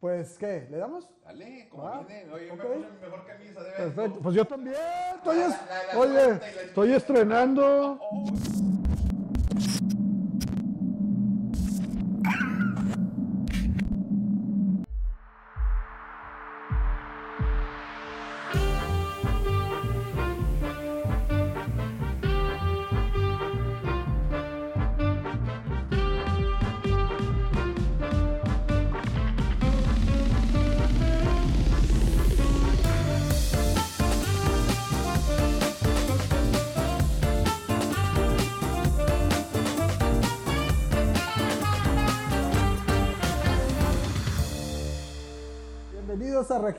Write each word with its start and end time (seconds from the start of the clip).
Pues, 0.00 0.36
¿qué? 0.38 0.68
¿Le 0.70 0.76
damos? 0.76 1.08
Dale, 1.24 1.68
como 1.70 1.84
Va, 1.84 2.02
viene. 2.02 2.30
Oye, 2.32 2.50
ok. 2.50 2.58
me 2.58 2.64
puse 2.66 2.90
mi 2.90 3.00
mejor 3.00 3.26
camisa 3.26 3.62
de. 3.62 3.70
Perfecto. 3.72 4.20
Pues 4.22 4.34
yo 4.34 4.44
también. 4.44 4.76
Estoy, 5.16 5.38
es- 5.38 5.48
La- 5.48 5.82
la- 5.86 5.92
la 5.94 5.98
oye, 5.98 6.40
estoy 6.66 6.92
estrenando. 6.92 7.98
Bienvenidos 8.12 8.48
a 8.50 8.75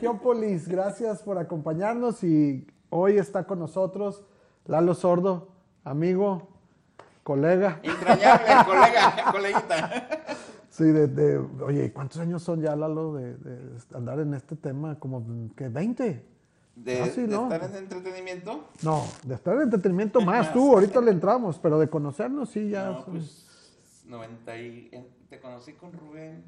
Regiópolis. 0.02 0.68
Gracias 0.68 1.24
por 1.24 1.40
acompañarnos 1.40 2.24
y 2.24 2.68
hoy 2.92 3.18
está 3.18 3.46
con 3.46 3.58
nosotros 3.58 4.24
Lalo 4.66 4.94
Sordo, 4.94 5.50
amigo, 5.84 6.50
colega. 7.24 7.80
Entrañable, 7.82 8.46
colega, 8.66 9.32
coleguita. 9.32 10.08
Sí, 10.70 10.84
de, 10.84 11.08
de- 11.08 11.38
oye, 11.64 11.92
¿cuántos 11.92 12.20
años 12.20 12.44
son 12.44 12.62
ya, 12.62 12.76
Lalo, 12.76 13.16
de, 13.16 13.36
de 13.38 13.72
andar 13.96 14.20
en 14.20 14.36
este 14.36 14.56
tema? 14.56 15.00
Como 15.00 15.26
que 15.56 15.68
20. 15.70 16.26
De, 16.76 17.02
Ah, 17.02 17.08
sí, 17.08 17.22
de 17.22 17.28
¿no? 17.30 17.52
estar 17.52 17.68
en 17.72 17.76
entretenimiento. 17.76 18.66
No, 18.84 19.04
de 19.24 19.34
estar 19.34 19.56
en 19.56 19.64
entretenimiento 19.64 20.22
más, 20.22 20.54
tú, 20.54 20.74
ahorita 20.74 21.02
le 21.02 21.10
entramos, 21.10 21.58
pero 21.58 21.80
de 21.80 21.90
conocernos 21.90 22.50
sí 22.52 22.70
ya. 22.70 22.92
No, 22.92 23.02
son- 23.02 23.14
pues 23.14 24.04
90 24.06 24.58
y... 24.60 24.90
en- 24.92 25.08
Te 25.28 25.40
conocí 25.42 25.74
con 25.74 25.92
Rubén 25.92 26.44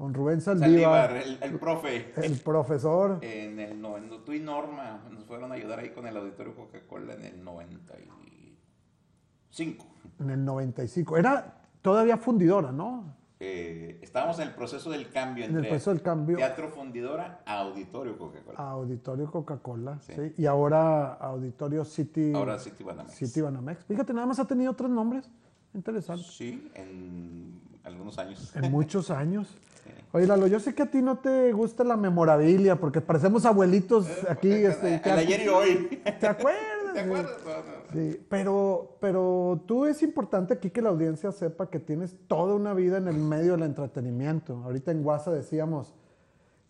Con 0.00 0.14
Rubén 0.14 0.40
Saldívar, 0.40 1.10
Saldívar, 1.10 1.16
el, 1.18 1.38
el 1.42 1.58
profe. 1.58 2.14
el 2.16 2.38
profesor. 2.38 3.18
En 3.20 3.60
el 3.60 3.78
noveno, 3.78 4.20
tú 4.20 4.32
y 4.32 4.40
Norma 4.40 5.02
nos 5.10 5.26
fueron 5.26 5.52
a 5.52 5.56
ayudar 5.56 5.80
ahí 5.80 5.90
con 5.90 6.06
el 6.06 6.16
auditorio 6.16 6.56
Coca-Cola 6.56 7.12
en 7.12 7.24
el 7.26 7.44
95. 7.44 9.84
En 10.20 10.30
el 10.30 10.42
95. 10.42 11.18
Era 11.18 11.54
todavía 11.82 12.16
fundidora, 12.16 12.72
¿no? 12.72 13.14
Eh, 13.40 13.98
estábamos 14.00 14.38
en 14.38 14.48
el 14.48 14.54
proceso 14.54 14.90
del 14.90 15.10
cambio 15.10 15.44
En 15.44 15.50
el 15.50 15.56
entre 15.58 15.68
proceso 15.68 15.90
del 15.90 16.00
cambio. 16.00 16.38
teatro 16.38 16.70
fundidora 16.70 17.42
a 17.44 17.60
auditorio 17.60 18.16
Coca-Cola. 18.16 18.58
Auditorio 18.58 19.30
Coca-Cola, 19.30 19.98
sí. 20.00 20.14
Sí. 20.16 20.32
Y 20.38 20.46
ahora 20.46 21.12
Auditorio 21.12 21.84
City. 21.84 22.32
Ahora 22.34 22.58
City 22.58 22.84
Banamex. 22.84 23.14
City 23.16 23.42
Banamex. 23.42 23.84
Fíjate, 23.84 24.14
nada 24.14 24.26
más 24.26 24.40
ha 24.40 24.46
tenido 24.46 24.72
tres 24.72 24.88
nombres. 24.88 25.30
Interesante. 25.74 26.24
Sí, 26.26 26.70
en 26.74 27.60
algunos 27.84 28.18
años. 28.18 28.56
En 28.56 28.72
muchos 28.72 29.10
años. 29.10 29.54
Oye, 30.12 30.26
Lalo, 30.26 30.48
yo 30.48 30.58
sé 30.58 30.74
que 30.74 30.82
a 30.82 30.90
ti 30.90 31.02
no 31.02 31.18
te 31.18 31.52
gusta 31.52 31.84
la 31.84 31.96
memorabilia 31.96 32.74
porque 32.76 33.00
parecemos 33.00 33.46
abuelitos 33.46 34.08
aquí. 34.28 34.50
Este, 34.50 35.00
el 35.04 35.18
ayer 35.18 35.42
y 35.44 35.48
hoy. 35.48 36.02
¿Te 36.18 36.26
acuerdas? 36.26 36.62
¿Te 36.94 37.00
acuerdas? 37.00 37.36
No, 37.44 37.52
no. 37.52 37.80
Sí, 37.92 38.20
pero, 38.28 38.96
pero 39.00 39.62
tú 39.66 39.86
es 39.86 40.02
importante 40.02 40.54
aquí 40.54 40.70
que 40.70 40.82
la 40.82 40.88
audiencia 40.88 41.30
sepa 41.30 41.70
que 41.70 41.78
tienes 41.78 42.16
toda 42.26 42.54
una 42.54 42.74
vida 42.74 42.98
en 42.98 43.06
el 43.06 43.18
medio 43.18 43.52
del 43.52 43.62
entretenimiento. 43.62 44.60
Ahorita 44.64 44.90
en 44.90 45.06
WhatsApp 45.06 45.34
decíamos 45.34 45.94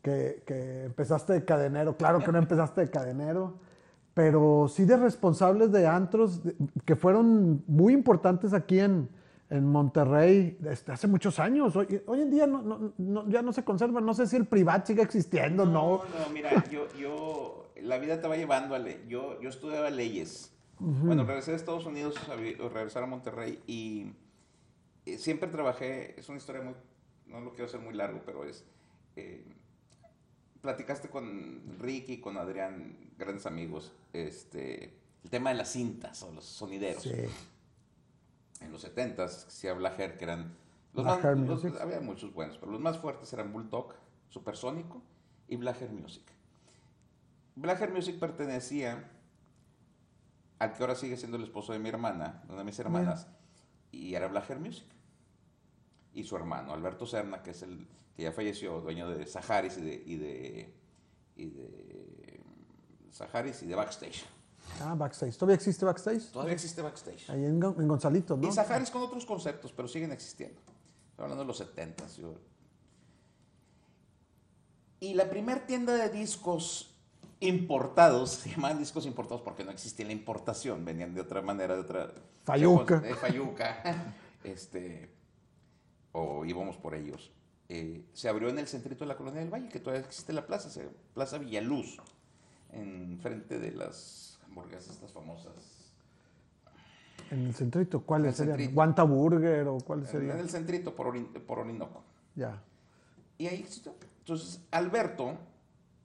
que, 0.02 0.42
que 0.44 0.84
empezaste 0.84 1.32
de 1.32 1.44
cadenero. 1.46 1.96
Claro 1.96 2.18
que 2.18 2.30
no 2.32 2.38
empezaste 2.38 2.82
de 2.82 2.90
cadenero, 2.90 3.54
pero 4.12 4.68
sí 4.68 4.84
de 4.84 4.98
responsables 4.98 5.72
de 5.72 5.86
antros 5.86 6.42
que 6.84 6.94
fueron 6.94 7.64
muy 7.66 7.94
importantes 7.94 8.52
aquí 8.52 8.80
en, 8.80 9.08
en 9.50 9.66
Monterrey 9.66 10.56
desde 10.60 10.92
hace 10.92 11.06
muchos 11.08 11.38
años. 11.40 11.74
Hoy, 11.76 12.00
hoy 12.06 12.20
en 12.22 12.30
día 12.30 12.46
no, 12.46 12.62
no- 12.62 12.92
no- 12.98 13.28
ya 13.28 13.42
no 13.42 13.52
se 13.52 13.64
conserva. 13.64 14.00
No 14.00 14.14
sé 14.14 14.26
si 14.26 14.36
el 14.36 14.46
privat 14.46 14.86
sigue 14.86 15.02
existiendo, 15.02 15.66
¿no? 15.66 16.04
No, 16.04 16.18
no, 16.26 16.30
mira, 16.32 16.64
yo, 16.70 16.86
yo, 16.96 17.72
la 17.82 17.98
vida 17.98 18.20
te 18.20 18.28
va 18.28 18.36
llevando 18.36 18.74
a 18.74 18.78
le- 18.78 19.04
yo, 19.08 19.40
yo 19.40 19.48
estudiaba 19.48 19.90
leyes. 19.90 20.52
Bueno, 20.78 21.24
regresé 21.24 21.52
a 21.52 21.56
Estados 21.56 21.84
Unidos, 21.84 22.14
a 22.30 22.36
regresar 22.36 23.02
a 23.02 23.06
Monterrey 23.06 23.60
y 23.66 24.12
eh, 25.04 25.18
siempre 25.18 25.48
trabajé, 25.50 26.18
es 26.18 26.28
una 26.30 26.38
historia 26.38 26.62
muy, 26.62 26.74
no 27.26 27.40
lo 27.40 27.50
quiero 27.50 27.66
hacer 27.66 27.80
muy 27.80 27.92
largo, 27.92 28.22
pero 28.24 28.44
es, 28.44 28.64
eh, 29.16 29.44
platicaste 30.62 31.08
con 31.10 31.76
Ricky, 31.80 32.18
con 32.20 32.36
Adrián, 32.38 32.96
grandes 33.18 33.44
amigos, 33.46 33.92
este, 34.14 34.94
el 35.24 35.28
tema 35.30 35.50
de 35.50 35.56
las 35.56 35.70
cintas 35.72 36.22
o 36.22 36.32
los 36.32 36.44
sonideros. 36.46 37.02
Sí. 37.02 37.10
En 38.60 38.72
los 38.72 38.84
70s, 38.84 39.48
se 39.48 39.70
habla 39.70 39.90
Blaher, 39.90 40.16
que 40.16 40.24
eran... 40.24 40.56
Los 40.92 41.04
más- 41.04 41.20
los- 41.46 41.80
había 41.80 42.00
muchos 42.00 42.32
buenos, 42.34 42.58
pero 42.58 42.72
los 42.72 42.80
más 42.80 42.98
fuertes 42.98 43.32
eran 43.32 43.52
Bulldog, 43.52 43.94
Supersónico 44.28 45.02
y 45.48 45.56
Black 45.56 45.80
Hair 45.82 45.92
Music. 45.92 46.24
Black 47.56 47.80
Hair 47.80 47.92
Music 47.92 48.18
pertenecía 48.18 49.10
al 50.58 50.72
que 50.74 50.82
ahora 50.82 50.94
sigue 50.94 51.16
siendo 51.16 51.36
el 51.36 51.44
esposo 51.44 51.72
de 51.72 51.78
mi 51.78 51.88
hermana, 51.88 52.42
una 52.48 52.58
de 52.58 52.64
mis 52.64 52.78
hermanas, 52.78 53.28
y 53.92 54.14
era 54.14 54.28
Black 54.28 54.50
Hair 54.50 54.60
Music. 54.60 54.86
Y 56.12 56.24
su 56.24 56.36
hermano, 56.36 56.72
Alberto 56.72 57.06
Serna, 57.06 57.42
que 57.42 57.50
es 57.50 57.62
el 57.62 57.86
que 58.16 58.24
ya 58.24 58.32
falleció, 58.32 58.80
dueño 58.80 59.08
de 59.08 59.26
Saharis 59.26 59.78
y 59.78 59.80
de, 59.80 60.02
y 60.04 60.16
de, 60.16 60.74
y 61.36 61.46
de 61.50 62.40
Saharis 63.10 63.62
y 63.62 63.66
de 63.66 63.74
Backstage. 63.76 64.24
Ah, 64.80 64.94
backstage. 64.94 65.36
¿Todavía 65.36 65.56
existe 65.56 65.84
backstage? 65.84 66.30
Todavía 66.30 66.54
existe 66.54 66.80
Backstage. 66.82 67.28
Ahí 67.30 67.44
en, 67.44 67.62
en 67.62 67.88
Gonzalito, 67.88 68.36
¿no? 68.36 68.48
Y 68.48 68.52
Saharis 68.52 68.90
con 68.90 69.02
otros 69.02 69.26
conceptos, 69.26 69.72
pero 69.72 69.88
siguen 69.88 70.12
existiendo. 70.12 70.60
Estoy 71.10 71.24
hablando 71.24 71.42
de 71.44 71.48
los 71.48 71.58
70 71.58 72.04
Y 75.00 75.14
la 75.14 75.28
primera 75.28 75.66
tienda 75.66 75.94
de 75.94 76.08
discos 76.08 76.94
importados, 77.40 78.30
se 78.42 78.50
llamaban 78.50 78.78
discos 78.78 79.06
importados 79.06 79.42
porque 79.42 79.64
no 79.64 79.70
existía 79.70 80.06
la 80.06 80.12
importación, 80.12 80.84
venían 80.84 81.14
de 81.14 81.20
otra 81.20 81.42
manera, 81.42 81.74
de 81.74 81.80
otra... 81.80 82.12
Fayuca. 82.44 83.00
De 83.00 83.14
Fayuca. 83.14 84.14
este, 84.44 85.10
o 86.12 86.44
íbamos 86.44 86.76
por 86.76 86.94
ellos. 86.94 87.30
Eh, 87.68 88.04
se 88.14 88.28
abrió 88.28 88.48
en 88.48 88.58
el 88.58 88.66
centrito 88.66 89.04
de 89.04 89.08
la 89.08 89.16
Colonia 89.16 89.40
del 89.40 89.50
Valle, 89.50 89.68
que 89.68 89.78
todavía 89.78 90.04
existe 90.04 90.32
la 90.32 90.46
plaza, 90.46 90.70
se- 90.70 90.88
Plaza 91.14 91.38
Villaluz, 91.38 91.98
en 92.72 93.18
frente 93.22 93.58
de 93.58 93.72
las 93.72 94.29
hamburguesas, 94.50 94.90
estas 94.94 95.12
famosas. 95.12 95.52
En 97.30 97.46
el 97.46 97.54
centrito, 97.54 98.00
¿cuáles 98.02 98.40
En 98.40 98.48
el 98.48 98.54
serían? 98.56 98.74
¿Guanta 98.74 99.02
Burger 99.04 99.68
o 99.68 99.78
cuáles 99.78 100.06
En 100.06 100.12
serían? 100.12 100.38
el 100.38 100.50
centrito 100.50 100.94
por, 100.94 101.06
Orin- 101.08 101.32
por 101.44 101.60
Orinoco. 101.60 102.02
Ya. 102.34 102.60
Y 103.38 103.46
ahí. 103.46 103.64
Entonces, 104.18 104.60
Alberto, 104.72 105.36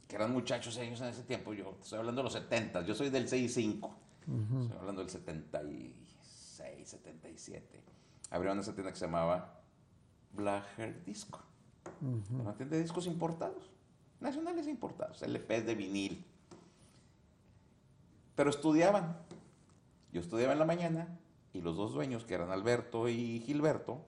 que 0.07 0.15
eran 0.15 0.31
muchachos 0.31 0.77
ellos 0.77 1.01
en 1.01 1.07
ese 1.07 1.23
tiempo, 1.23 1.53
yo 1.53 1.75
estoy 1.81 1.99
hablando 1.99 2.19
de 2.21 2.25
los 2.25 2.33
70, 2.33 2.83
yo 2.83 2.93
soy 2.95 3.09
del 3.09 3.27
65, 3.27 3.95
estoy 4.61 4.77
hablando 4.77 5.01
del 5.01 5.09
76, 5.09 6.87
77. 6.87 7.81
Abrieron 8.29 8.59
esa 8.59 8.73
tienda 8.73 8.91
que 8.91 8.97
se 8.99 9.05
llamaba 9.05 9.59
Blaher 10.33 11.03
Disco. 11.05 11.39
Una 12.31 12.53
tienda 12.55 12.75
de 12.75 12.81
discos 12.83 13.07
importados, 13.07 13.71
nacionales 14.19 14.67
e 14.67 14.69
importados, 14.71 15.21
LPs 15.23 15.65
de 15.65 15.75
vinil. 15.75 16.25
Pero 18.35 18.49
estudiaban. 18.49 19.17
Yo 20.11 20.21
estudiaba 20.21 20.53
en 20.53 20.59
la 20.59 20.65
mañana 20.65 21.19
y 21.53 21.61
los 21.61 21.75
dos 21.77 21.93
dueños, 21.93 22.25
que 22.25 22.33
eran 22.35 22.51
Alberto 22.51 23.09
y 23.09 23.41
Gilberto, 23.45 24.05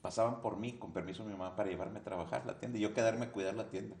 pasaban 0.00 0.40
por 0.40 0.56
mí, 0.56 0.72
con 0.78 0.92
permiso 0.92 1.22
de 1.24 1.30
mi 1.30 1.36
mamá, 1.36 1.56
para 1.56 1.68
llevarme 1.70 1.98
a 2.00 2.02
trabajar 2.04 2.46
la 2.46 2.58
tienda 2.58 2.78
y 2.78 2.82
yo 2.82 2.94
quedarme 2.94 3.26
a 3.26 3.32
cuidar 3.32 3.54
la 3.54 3.68
tienda. 3.68 3.96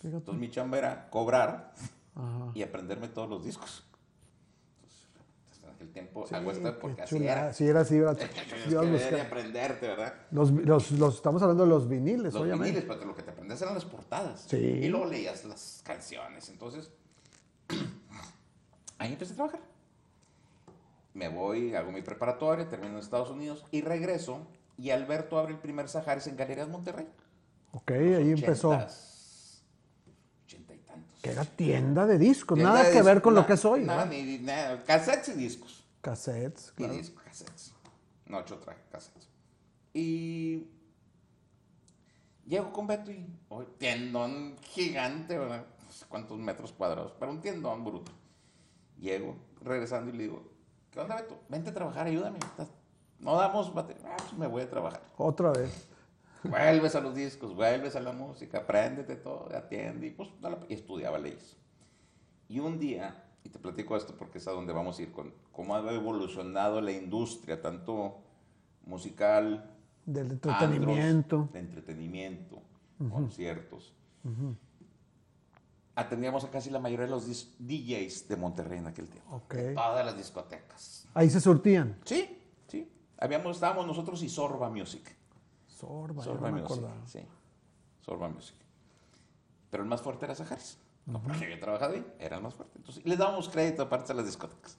Fíjate. 0.00 0.16
Entonces 0.16 0.40
mi 0.40 0.50
chamba 0.50 0.78
era 0.78 1.10
cobrar 1.10 1.72
Ajá. 2.16 2.50
y 2.54 2.62
aprenderme 2.62 3.08
todos 3.08 3.28
los 3.28 3.44
discos. 3.44 3.84
Entonces, 5.44 5.62
en 5.62 5.70
aquel 5.70 5.92
tiempo 5.92 6.26
Sí, 6.26 6.34
esto 6.34 6.62
qué 6.62 6.72
porque 6.72 7.02
así 7.02 7.16
era. 7.24 7.52
Sí, 7.52 7.66
era 7.68 7.80
así. 7.80 7.96
Era, 7.96 8.12
los, 8.84 9.12
y 9.12 9.14
aprenderte, 9.20 9.86
¿verdad? 9.86 10.14
los, 10.32 10.50
los- 10.50 10.90
los- 10.92 11.14
estamos 11.16 11.40
hablando 11.42 11.62
de 11.64 11.68
los 11.70 11.88
viniles, 11.88 12.34
Los 12.34 12.42
obviamente. 12.42 12.80
viniles, 12.80 12.84
pero 12.96 13.04
lo 13.06 13.14
que 13.14 13.22
te 13.22 13.30
aprendes 13.30 13.62
eran 13.62 13.74
las 13.74 13.84
portadas. 13.84 14.44
Sí. 14.48 14.56
Y 14.56 14.88
luego 14.88 15.06
leías 15.06 15.44
las 15.44 15.82
canciones. 15.84 16.48
Entonces, 16.48 16.90
ahí 18.98 19.12
empecé 19.12 19.32
a 19.32 19.36
trabajar. 19.36 19.60
Me 21.14 21.28
voy, 21.28 21.74
hago 21.74 21.92
mi 21.92 22.02
preparatoria, 22.02 22.68
termino 22.68 22.94
en 22.94 22.98
Estados 22.98 23.30
Unidos 23.30 23.64
y 23.70 23.82
regreso. 23.82 24.46
Y 24.78 24.90
Alberto 24.90 25.38
abre 25.38 25.52
el 25.52 25.58
primer 25.58 25.88
Saharis 25.88 26.26
en 26.26 26.36
Galerías 26.36 26.68
Monterrey. 26.68 27.06
Ok, 27.72 27.90
ahí 27.90 28.32
empezó. 28.32 28.70
Ochenta 28.70 30.74
y 30.74 30.78
tantos. 30.78 31.20
Que 31.20 31.30
era 31.30 31.44
tienda 31.44 32.06
de 32.06 32.18
discos, 32.18 32.56
Tienda 32.56 32.72
nada 32.72 32.84
de 32.84 32.90
que 32.90 32.98
discos, 32.98 33.14
ver 33.14 33.22
con 33.22 33.34
lo 33.34 33.46
que 33.46 33.52
es 33.52 33.64
hoy. 33.64 33.84
Nada, 33.84 34.06
¿no? 34.06 34.12
ni, 34.12 34.38
nada. 34.38 34.82
Cassettes 34.84 35.28
y 35.28 35.34
discos. 35.34 35.84
Cassettes, 36.00 36.72
Y 36.72 36.76
claro. 36.76 36.94
discos, 36.94 37.22
cassettes. 37.22 37.74
No, 38.26 38.44
yo 38.46 38.56
traje 38.56 38.80
cassettes. 38.90 39.28
Y 39.92 40.66
Llego 42.46 42.72
con 42.72 42.86
Beto 42.86 43.10
y, 43.10 43.26
oh, 43.48 43.62
tiendón 43.62 44.56
gigante, 44.62 45.38
¿verdad? 45.38 45.64
Cuántos 46.12 46.38
metros 46.38 46.72
cuadrados, 46.72 47.14
pero 47.18 47.32
un 47.32 47.40
tiendón 47.40 47.86
bruto. 47.86 48.12
Llego, 49.00 49.34
regresando 49.62 50.10
y 50.10 50.12
le 50.18 50.24
digo, 50.24 50.42
¿qué 50.90 51.00
onda, 51.00 51.16
Beto? 51.16 51.40
Vente 51.48 51.70
a 51.70 51.74
trabajar, 51.74 52.06
ayúdame. 52.06 52.38
No 53.18 53.36
damos 53.36 53.72
batería. 53.72 54.02
Ah, 54.04 54.16
pues 54.18 54.34
me 54.34 54.46
voy 54.46 54.60
a 54.60 54.68
trabajar. 54.68 55.02
Otra 55.16 55.52
vez. 55.52 55.88
Vuelves 56.44 56.94
a 56.96 57.00
los 57.00 57.14
discos, 57.14 57.54
vuelves 57.54 57.96
a 57.96 58.00
la 58.00 58.12
música, 58.12 58.58
apréndete 58.58 59.16
todo, 59.16 59.48
atiende. 59.56 60.08
Y 60.08 60.10
pues 60.10 60.28
y 60.68 60.74
estudiaba 60.74 61.18
leyes. 61.18 61.56
Y 62.46 62.58
un 62.58 62.78
día, 62.78 63.24
y 63.42 63.48
te 63.48 63.58
platico 63.58 63.96
esto 63.96 64.14
porque 64.14 64.36
es 64.36 64.46
a 64.48 64.50
donde 64.50 64.74
vamos 64.74 64.98
a 64.98 65.02
ir, 65.02 65.12
con 65.12 65.32
cómo 65.50 65.74
ha 65.74 65.92
evolucionado 65.94 66.82
la 66.82 66.92
industria, 66.92 67.62
tanto 67.62 68.18
musical, 68.84 69.70
Del 70.04 70.32
entretenimiento. 70.32 71.36
antros, 71.36 71.52
de 71.54 71.58
entretenimiento, 71.58 72.62
conciertos. 73.10 73.94
Atendíamos 75.94 76.44
a 76.44 76.50
casi 76.50 76.70
la 76.70 76.78
mayoría 76.78 77.04
de 77.04 77.10
los 77.10 77.26
DJs 77.58 78.28
de 78.28 78.36
Monterrey 78.36 78.78
en 78.78 78.86
aquel 78.86 79.08
tiempo. 79.08 79.36
Ok. 79.36 79.54
De 79.54 79.74
todas 79.74 80.04
las 80.06 80.16
discotecas. 80.16 81.06
Ahí 81.12 81.28
se 81.28 81.40
surtían. 81.40 81.98
Sí, 82.04 82.38
sí. 82.68 82.90
Habíamos, 83.18 83.56
estábamos 83.56 83.86
nosotros 83.86 84.22
y 84.22 84.28
Sorba 84.28 84.70
Music. 84.70 85.14
Sorba, 85.66 86.24
yo 86.24 86.30
Sorba 86.32 86.48
no 86.50 86.54
me 86.56 86.62
Music, 86.62 86.78
acordaba. 86.78 87.06
sí. 87.06 87.20
Sorba 88.00 88.28
Music. 88.28 88.56
Pero 89.70 89.82
el 89.82 89.88
más 89.88 90.00
fuerte 90.00 90.24
era 90.24 90.34
Saharis. 90.34 90.78
No, 91.04 91.20
porque 91.20 91.44
había 91.44 91.60
trabajado 91.60 91.94
ahí, 91.94 92.06
era 92.18 92.36
el 92.36 92.42
más 92.42 92.54
fuerte. 92.54 92.74
Entonces, 92.78 93.04
les 93.04 93.18
dábamos 93.18 93.48
crédito 93.48 93.82
aparte 93.82 94.12
a 94.12 94.14
las 94.14 94.24
discotecas. 94.26 94.76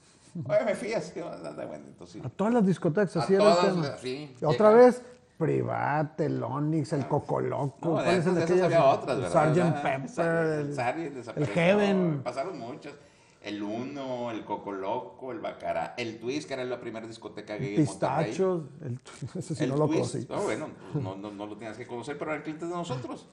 Oye, 0.47 0.65
me 0.65 0.73
fías, 0.73 1.13
entonces 1.15 2.09
sí. 2.13 2.21
A 2.23 2.29
todas 2.29 2.53
las 2.53 2.65
discotecas, 2.65 3.17
así 3.17 3.35
era 3.35 3.51
el 3.53 3.59
tema. 3.73 3.97
sí, 3.97 4.35
Otra 4.43 4.69
vez, 4.71 5.03
Private, 5.37 6.25
el 6.25 6.41
Onix, 6.43 6.93
el 6.93 7.07
Cocoloco. 7.07 7.89
No, 7.89 7.97
de 7.97 8.03
¿Cuál 8.03 8.15
es 8.17 8.25
el 8.27 8.35
de 8.35 8.43
aquellos? 8.43 8.63
había 8.65 8.85
otras, 8.85 9.17
El 9.17 9.23
¿verdad? 9.23 9.53
Sgt. 9.53 9.81
Pepper, 9.81 10.25
el, 10.59 10.79
el, 10.79 11.37
el 11.43 11.47
Heaven. 11.47 12.21
Pasaron 12.23 12.59
muchos. 12.59 12.93
El 13.41 13.61
Uno, 13.61 14.31
el 14.31 14.45
Coco 14.45 14.71
Loco, 14.71 15.33
el 15.33 15.39
Bacará, 15.39 15.95
el 15.97 16.17
Twist, 16.17 16.47
que 16.47 16.53
era 16.53 16.63
la 16.63 16.79
primera 16.79 17.05
discoteca 17.05 17.57
gay. 17.57 17.75
Pistachos. 17.75 18.63
El, 18.81 18.99
ese 19.35 19.53
sí 19.53 19.63
el 19.65 19.71
no 19.71 19.75
lo 19.77 19.87
conocí. 19.87 20.25
no, 20.29 20.41
bueno, 20.43 20.69
pues 20.93 21.03
no, 21.03 21.15
no, 21.17 21.29
no 21.29 21.45
lo 21.47 21.57
tienes 21.57 21.75
que 21.77 21.85
conocer, 21.85 22.17
pero 22.17 22.31
eran 22.31 22.43
clientes 22.43 22.69
de 22.69 22.73
nosotros. 22.75 23.27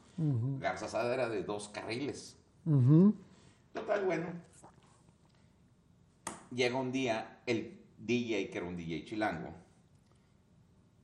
Garza 0.58 0.88
Sada 0.88 1.14
era 1.14 1.28
de 1.28 1.44
dos 1.44 1.68
carriles. 1.68 2.36
Total, 3.72 4.04
bueno. 4.04 4.26
Llega 6.52 6.76
un 6.76 6.90
día 6.90 7.38
el 7.46 7.78
DJ, 7.98 8.50
que 8.50 8.58
era 8.58 8.66
un 8.66 8.76
DJ 8.76 9.04
chilango, 9.04 9.50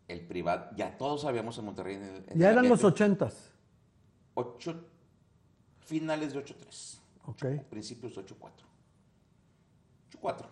el 0.08 0.26
privado, 0.26 0.70
ya 0.76 0.97
todos 0.97 1.23
sabíamos 1.23 1.58
en 1.58 1.64
Monterrey. 1.64 1.97
En 1.97 2.03
el, 2.03 2.25
en 2.29 2.38
Ya 2.38 2.50
eran 2.50 2.69
los 2.69 2.85
ochentas. 2.85 3.53
ocho, 4.35 4.85
finales 5.81 6.32
de 6.32 6.44
8-3, 6.44 6.99
Ok. 7.26 7.44
principios 7.70 8.14
de 8.14 8.23
8-4. 8.25 8.50
8-4. 10.20 10.47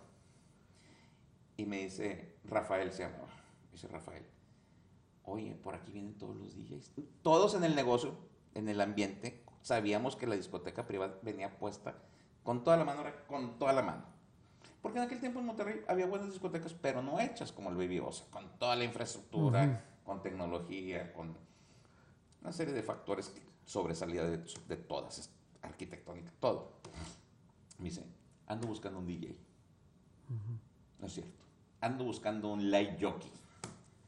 Y 1.57 1.67
me 1.67 1.85
dice, 1.85 2.37
Rafael 2.45 2.93
se 2.93 3.05
llamaba, 3.05 3.27
me 3.67 3.73
dice 3.73 3.87
Rafael, 3.89 4.25
oye, 5.25 5.55
por 5.55 5.75
aquí 5.75 5.93
vienen 5.93 6.15
todos 6.15 6.37
los 6.37 6.55
DJs. 6.57 6.93
Todos 7.23 7.55
en 7.55 7.65
el 7.65 7.75
negocio, 7.77 8.15
en 8.55 8.69
el 8.69 8.81
ambiente, 8.81 9.45
sabíamos 9.63 10.17
que 10.17 10.27
la 10.27 10.35
discoteca 10.35 10.87
privada 10.87 11.19
venía 11.23 11.57
puesta 11.59 11.95
con 12.43 12.65
toda 12.65 12.77
la 12.77 12.85
mano, 12.85 13.05
con 13.29 13.59
toda 13.59 13.73
la 13.73 13.83
mano. 13.83 14.05
Porque 14.85 14.99
en 14.99 15.07
aquel 15.07 15.19
tiempo 15.19 15.41
en 15.41 15.47
Monterrey 15.47 15.81
había 15.89 16.05
buenas 16.05 16.29
discotecas, 16.29 16.75
pero 16.75 17.01
no 17.01 17.19
hechas 17.19 17.53
como 17.53 17.71
el 17.71 17.75
Baby 17.77 18.01
Osa, 18.01 18.27
con 18.31 18.47
toda 18.59 18.77
la 18.77 18.85
infraestructura, 18.85 19.83
con 20.05 20.21
tecnología, 20.21 21.11
con 21.15 21.35
una 22.43 22.53
serie 22.53 22.75
de 22.75 22.83
factores 22.83 23.31
que 23.31 23.41
sobresalía 23.65 24.25
de, 24.25 24.45
de 24.69 24.77
todas, 24.77 25.31
arquitectónica, 25.63 26.31
todo. 26.39 26.73
Me 27.79 27.87
dice, 27.87 28.05
ando 28.47 28.67
buscando 28.67 28.99
un 28.99 29.07
DJ. 29.07 29.35
No 31.01 31.07
es 31.07 31.15
cierto. 31.15 31.43
Ando 31.81 32.05
buscando 32.05 32.53
un 32.53 32.71
light 32.71 33.03
jockey. 33.03 33.33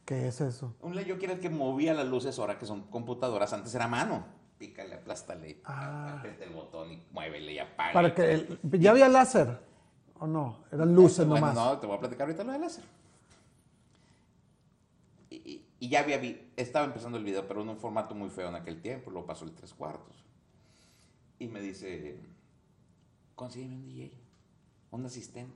¿Qué 0.05 0.28
es 0.28 0.43
eso? 0.43 0.75
Un 0.82 0.94
light 0.94 1.08
jockey 1.08 1.25
era 1.25 1.32
el 1.32 1.40
que 1.40 1.49
movía 1.49 1.94
las 1.94 2.06
luces 2.06 2.38
ahora 2.38 2.58
que 2.58 2.67
son 2.67 2.82
computadoras. 2.90 3.50
Antes 3.55 3.75
era 3.75 3.88
mano. 3.88 4.26
Pícale, 4.58 4.94
aplástale, 4.96 5.62
Ah. 5.64 6.23
el 6.38 6.50
botón 6.50 6.93
y 6.93 7.02
muévele 7.12 7.55
y 7.55 7.58
apaga. 7.61 7.94
Para 7.94 8.14
que 8.14 8.31
el- 8.34 8.58
¿Ya 8.78 8.90
había 8.90 9.08
láser? 9.08 9.58
¿O 10.18 10.26
no? 10.26 10.64
Eran 10.72 10.94
luces 10.94 11.26
Bueno, 11.26 11.46
nomás. 11.46 11.54
No, 11.54 11.78
te 11.78 11.86
voy 11.86 11.96
a 11.96 12.00
platicar 12.00 12.26
ahorita 12.26 12.44
lo 12.44 12.52
del 12.52 12.60
láser. 12.62 12.84
Y, 15.30 15.36
y- 15.36 15.66
y 15.80 15.88
ya 15.88 16.00
había 16.00 16.18
vi- 16.18 16.52
estaba 16.56 16.86
empezando 16.86 17.18
el 17.18 17.24
video, 17.24 17.46
pero 17.46 17.62
en 17.62 17.68
un 17.68 17.76
formato 17.78 18.14
muy 18.14 18.30
feo 18.30 18.48
en 18.48 18.54
aquel 18.54 18.80
tiempo, 18.80 19.10
lo 19.10 19.26
pasó 19.26 19.44
el 19.44 19.52
tres 19.52 19.74
cuartos. 19.74 20.16
Y 21.38 21.48
me 21.48 21.60
dice, 21.60 22.18
consígueme 23.34 23.74
un 23.76 23.84
DJ, 23.84 24.12
un 24.92 25.04
asistente. 25.04 25.54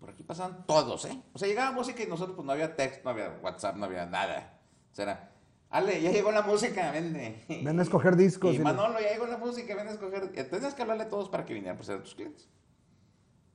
Por 0.00 0.10
aquí 0.10 0.22
pasaban 0.22 0.66
todos, 0.66 1.04
¿eh? 1.04 1.22
O 1.32 1.38
sea, 1.38 1.46
llegaba 1.48 1.70
música 1.72 2.02
y 2.02 2.06
nosotros 2.06 2.34
pues 2.34 2.44
no 2.44 2.52
había 2.52 2.74
texto, 2.74 3.00
no 3.04 3.10
había 3.10 3.38
WhatsApp, 3.42 3.76
no 3.76 3.84
había 3.86 4.06
nada. 4.06 4.58
O 4.92 4.94
sea, 4.94 5.04
era, 5.04 5.30
Ale, 5.70 6.02
ya 6.02 6.10
llegó 6.10 6.30
la 6.32 6.42
música, 6.42 6.90
vende. 6.90 7.44
Ven 7.48 7.78
a 7.78 7.82
escoger 7.82 8.16
discos. 8.16 8.52
Y 8.52 8.56
y 8.56 8.58
lo- 8.58 8.64
Manolo, 8.64 9.00
ya 9.00 9.12
llegó 9.12 9.26
la 9.26 9.38
música, 9.38 9.74
ven 9.76 9.88
a 9.88 9.92
escoger. 9.92 10.32
Tenías 10.50 10.74
que 10.74 10.82
hablarle 10.82 11.04
a 11.04 11.08
todos 11.08 11.28
para 11.28 11.44
que 11.44 11.54
vinieran 11.54 11.78
a 11.78 11.82
ser 11.84 12.02
tus 12.02 12.14
clientes. 12.14 12.48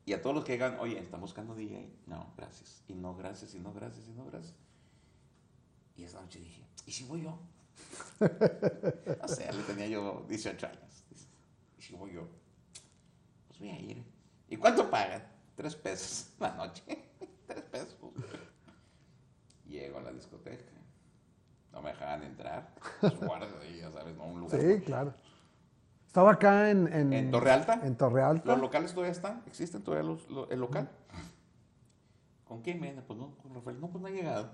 Y 0.09 0.13
a 0.13 0.23
todos 0.23 0.35
los 0.35 0.43
que 0.43 0.53
llegan, 0.53 0.79
oye, 0.79 0.97
¿están 0.97 1.21
buscando 1.21 1.53
DJ? 1.53 1.87
No, 2.07 2.33
gracias. 2.35 2.81
Y 2.87 2.95
no, 2.95 3.15
gracias, 3.15 3.53
y 3.53 3.59
no, 3.59 3.71
gracias, 3.71 4.07
y 4.07 4.11
no, 4.13 4.25
gracias. 4.25 4.55
Y 5.95 6.03
esa 6.03 6.19
noche 6.19 6.39
dije, 6.39 6.65
¿y 6.87 6.91
si 6.91 7.03
voy 7.03 7.21
yo? 7.21 7.37
No 9.21 9.27
sé, 9.27 9.53
le 9.53 9.61
tenía 9.65 9.85
yo 9.85 10.25
18 10.27 10.65
años. 10.65 11.05
¿Y 11.77 11.81
si 11.83 11.93
voy 11.93 12.13
yo? 12.13 12.27
Pues 13.49 13.59
voy 13.59 13.69
a 13.69 13.79
ir. 13.79 14.03
¿Y 14.47 14.57
cuánto 14.57 14.89
pagan? 14.89 15.21
Tres 15.55 15.75
pesos 15.75 16.31
la 16.39 16.55
noche. 16.55 16.81
Tres 17.45 17.61
pesos. 17.65 17.95
Llego 19.67 19.99
a 19.99 20.01
la 20.01 20.11
discoteca. 20.11 20.71
No 21.71 21.83
me 21.83 21.91
dejaban 21.91 22.23
entrar. 22.23 22.73
Los 23.03 23.19
guardias 23.19 23.53
ahí, 23.61 23.77
ya 23.77 23.91
sabes, 23.91 24.17
¿no? 24.17 24.25
Un 24.25 24.39
lugar. 24.39 24.59
Sí, 24.59 24.81
claro. 24.81 25.13
Estaba 26.09 26.31
acá 26.31 26.71
en... 26.71 26.91
En, 26.91 27.13
¿En 27.13 27.29
Torre 27.29 27.51
Alta? 27.51 27.81
En 27.83 27.95
Torre 27.95 28.23
Alta. 28.23 28.51
Los 28.53 28.59
locales 28.59 28.93
todavía 28.95 29.11
están, 29.11 29.43
existen 29.45 29.83
todavía 29.83 30.09
los, 30.09 30.25
el 30.49 30.59
local. 30.59 30.89
¿Con 32.45 32.63
quién 32.63 32.81
viene? 32.81 33.03
Pues 33.03 33.19
no, 33.19 33.35
con 33.35 33.53
Rafael. 33.53 33.79
No, 33.79 33.91
pues 33.91 34.01
no 34.01 34.07
ha 34.07 34.11
llegado. 34.11 34.49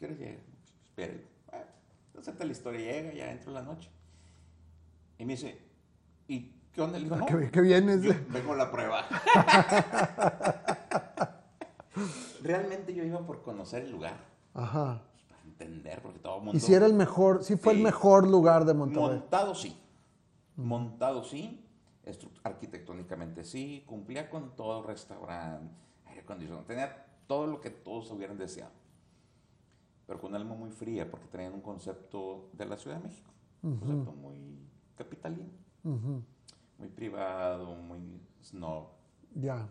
¿Qué 0.00 0.06
hora 0.06 0.14
llega? 0.16 0.40
Espere. 0.84 1.24
Bueno, 1.46 1.64
acepta 2.18 2.44
la 2.44 2.50
historia, 2.50 2.80
llega, 2.80 3.14
ya 3.14 3.30
entra 3.30 3.52
la 3.52 3.62
noche. 3.62 3.88
Y 5.16 5.24
me 5.24 5.34
dice, 5.34 5.56
¿y 6.26 6.56
qué 6.72 6.82
onda? 6.82 6.98
Le 6.98 7.04
digo, 7.04 7.14
no, 7.14 7.26
¿Qué, 7.26 7.48
qué 7.52 7.60
vienes? 7.60 8.02
yo 8.02 8.10
vengo 8.30 8.54
a 8.54 8.56
la 8.56 8.72
prueba. 8.72 9.04
Realmente 12.42 12.92
yo 12.94 13.04
iba 13.04 13.24
por 13.24 13.42
conocer 13.42 13.82
el 13.84 13.92
lugar, 13.92 14.16
Ajá. 14.54 15.02
Entender, 15.58 16.00
porque 16.02 16.18
todo 16.18 16.36
el 16.38 16.42
mundo... 16.44 16.56
Y 16.56 16.60
si 16.60 16.74
era 16.74 16.86
el 16.86 16.94
mejor, 16.94 17.42
sí 17.42 17.56
fue 17.56 17.72
el 17.72 17.78
Sí. 17.78 17.84
mejor 17.84 18.28
lugar 18.28 18.64
de 18.64 18.74
Monterrey. 18.74 19.18
Montado 19.18 19.54
sí. 19.54 19.76
Montado 20.56 21.24
sí. 21.24 21.64
Arquitectónicamente 22.42 23.44
sí. 23.44 23.84
Cumplía 23.86 24.30
con 24.30 24.54
todo 24.56 24.82
restaurante, 24.82 25.74
aire 26.06 26.20
acondicionado. 26.22 26.64
Tenía 26.66 27.04
todo 27.26 27.46
lo 27.46 27.60
que 27.60 27.70
todos 27.70 28.10
hubieran 28.10 28.38
deseado. 28.38 28.72
Pero 30.06 30.20
con 30.20 30.30
un 30.30 30.36
alma 30.36 30.54
muy 30.54 30.70
fría 30.70 31.10
porque 31.10 31.26
tenían 31.26 31.52
un 31.52 31.60
concepto 31.60 32.48
de 32.54 32.64
la 32.64 32.76
Ciudad 32.78 32.96
de 32.96 33.02
México. 33.08 33.30
Un 33.62 33.76
concepto 33.78 34.12
muy 34.12 34.58
capitalino. 34.96 35.50
Ujú. 35.84 36.22
Muy 36.78 36.88
privado, 36.88 37.74
muy 37.74 38.20
snob. 38.42 38.86
Ya. 39.34 39.68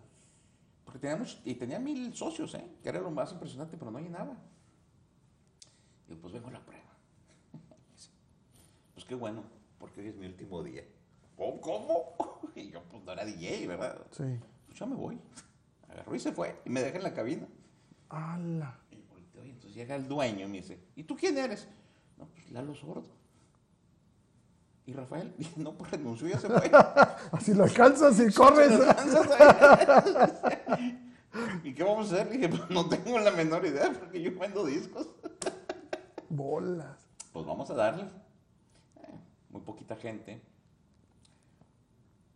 Porque 0.85 0.99
tenía 0.99 1.17
muchos- 1.17 1.41
y 1.43 1.55
tenía 1.55 1.79
mil 1.79 2.13
socios, 2.13 2.53
¿eh? 2.53 2.69
Que 2.83 2.89
era 2.89 2.99
lo 2.99 3.09
más 3.09 3.31
impresionante, 3.31 3.77
pero 3.77 3.89
no 3.89 3.99
llenaba. 3.99 4.37
Y 6.09 6.15
pues 6.15 6.33
vengo 6.33 6.47
a 6.47 6.51
la 6.51 6.59
prueba. 6.65 6.83
Pues 8.93 9.05
qué 9.05 9.13
bueno, 9.13 9.43
porque 9.77 10.01
hoy 10.01 10.07
es 10.07 10.15
mi 10.15 10.25
último 10.25 10.63
día. 10.63 10.83
¿Cómo? 11.35 11.61
¿Cómo? 11.61 12.15
Y 12.55 12.71
yo, 12.71 12.81
pues 12.89 13.03
no 13.03 13.11
era 13.11 13.23
DJ, 13.23 13.67
¿verdad? 13.67 13.99
Sí. 14.11 14.23
Pues 14.65 14.79
yo 14.79 14.87
me 14.87 14.95
voy. 14.95 15.19
Agarró 15.89 16.15
y 16.15 16.19
se 16.19 16.31
fue. 16.31 16.59
Y 16.65 16.69
me 16.71 16.81
deja 16.81 16.97
en 16.97 17.03
la 17.03 17.13
cabina. 17.13 17.47
¡Hala! 18.09 18.79
Y 18.89 19.01
volteo, 19.01 19.45
y 19.45 19.51
entonces 19.51 19.75
llega 19.75 19.95
el 19.95 20.07
dueño 20.07 20.47
y 20.47 20.49
me 20.49 20.57
dice, 20.57 20.79
¿y 20.95 21.03
tú 21.03 21.15
quién 21.15 21.37
eres? 21.37 21.67
No, 22.17 22.25
pues 22.27 22.49
Lalo 22.49 22.73
Sordo. 22.73 23.17
Y 24.87 24.93
Rafael, 24.93 25.33
no, 25.57 25.77
pues 25.77 25.91
renunció 25.91 26.27
y 26.27 26.31
ya 26.31 26.39
se 26.39 26.47
fue. 26.47 26.71
Así 27.33 27.53
lo 27.53 27.65
alcanzas 27.65 28.19
y 28.19 28.33
corres. 28.33 28.71
¿Y 31.63 31.73
qué 31.73 31.83
vamos 31.83 32.11
a 32.11 32.15
hacer? 32.15 32.27
Le 32.27 32.37
dije, 32.37 32.49
pues 32.49 32.69
no 32.69 32.87
tengo 32.87 33.19
la 33.19 33.31
menor 33.31 33.65
idea 33.65 33.91
porque 33.91 34.21
yo 34.21 34.31
vendo 34.39 34.65
discos. 34.65 35.07
Bolas. 36.29 36.97
Pues 37.33 37.45
vamos 37.45 37.69
a 37.69 37.73
darle. 37.73 38.03
Eh, 38.03 39.07
muy 39.49 39.61
poquita 39.61 39.95
gente. 39.95 40.41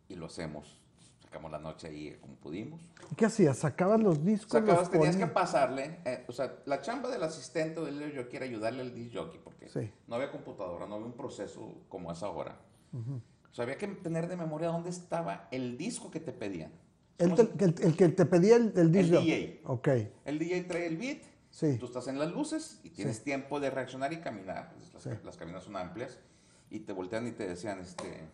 Y 0.08 0.14
lo 0.16 0.26
hacemos. 0.26 0.78
sacamos 1.22 1.50
la 1.50 1.58
noche 1.58 1.86
ahí 1.88 2.14
como 2.20 2.34
pudimos. 2.34 2.82
¿Y 3.10 3.14
qué 3.14 3.24
hacías? 3.24 3.56
¿Sacabas 3.56 3.98
los 4.00 4.22
discos? 4.22 4.52
Sacabas, 4.52 4.80
los 4.82 4.90
tenías 4.90 5.16
que 5.16 5.26
pasarle, 5.26 6.00
eh, 6.04 6.26
o 6.28 6.32
sea, 6.32 6.58
la 6.66 6.82
chamba 6.82 7.08
del 7.08 7.22
asistente 7.22 7.80
o 7.80 7.86
del 7.86 8.14
jockey 8.14 8.36
era 8.36 8.44
ayudarle 8.44 8.82
al 8.82 8.94
disc 8.94 9.14
jockey, 9.16 9.40
porque 9.42 9.66
Sí. 9.70 9.90
no 10.08 10.16
había 10.16 10.30
computadora, 10.30 10.86
no 10.86 10.96
había 10.96 11.06
un 11.06 11.14
proceso 11.14 11.72
como 11.88 12.12
es 12.12 12.22
ahora. 12.22 12.58
O 13.50 13.54
sea, 13.54 13.62
había 13.62 13.78
que 13.78 13.86
tener 13.88 14.28
de 14.28 14.36
memoria 14.36 14.68
dónde 14.68 14.90
estaba 14.90 15.48
el 15.50 15.78
disco 15.78 16.10
que 16.10 16.20
te 16.20 16.32
pedían. 16.32 16.70
El, 17.16 17.34
te- 17.34 17.64
el- 17.64 17.74
el 17.82 17.96
que 17.96 18.08
te 18.10 18.26
pedía 18.26 18.56
el, 18.56 18.72
el 18.76 18.92
disc 18.92 19.10
jockey. 19.14 19.30
DJ. 19.30 19.62
Ok, 19.64 19.88
El 20.26 20.38
DJ 20.38 20.62
trae 20.64 20.86
el 20.86 20.98
beat, 20.98 21.22
sí. 21.52 21.76
tú 21.78 21.86
estás 21.86 22.08
en 22.08 22.18
las 22.18 22.32
luces 22.32 22.80
y 22.82 22.90
tienes 22.90 23.18
Sí. 23.18 23.22
tiempo 23.24 23.60
de 23.60 23.70
reaccionar 23.70 24.12
y 24.12 24.16
caminar. 24.20 24.72
Pues, 24.74 24.92
las, 24.92 25.02
Sí. 25.04 25.10
las 25.24 25.36
caminas 25.36 25.62
son 25.62 25.76
amplias 25.76 26.18
y 26.70 26.80
te 26.80 26.92
voltean 26.92 27.28
y 27.28 27.30
te 27.32 27.46
decían, 27.46 27.78
este, 27.78 28.28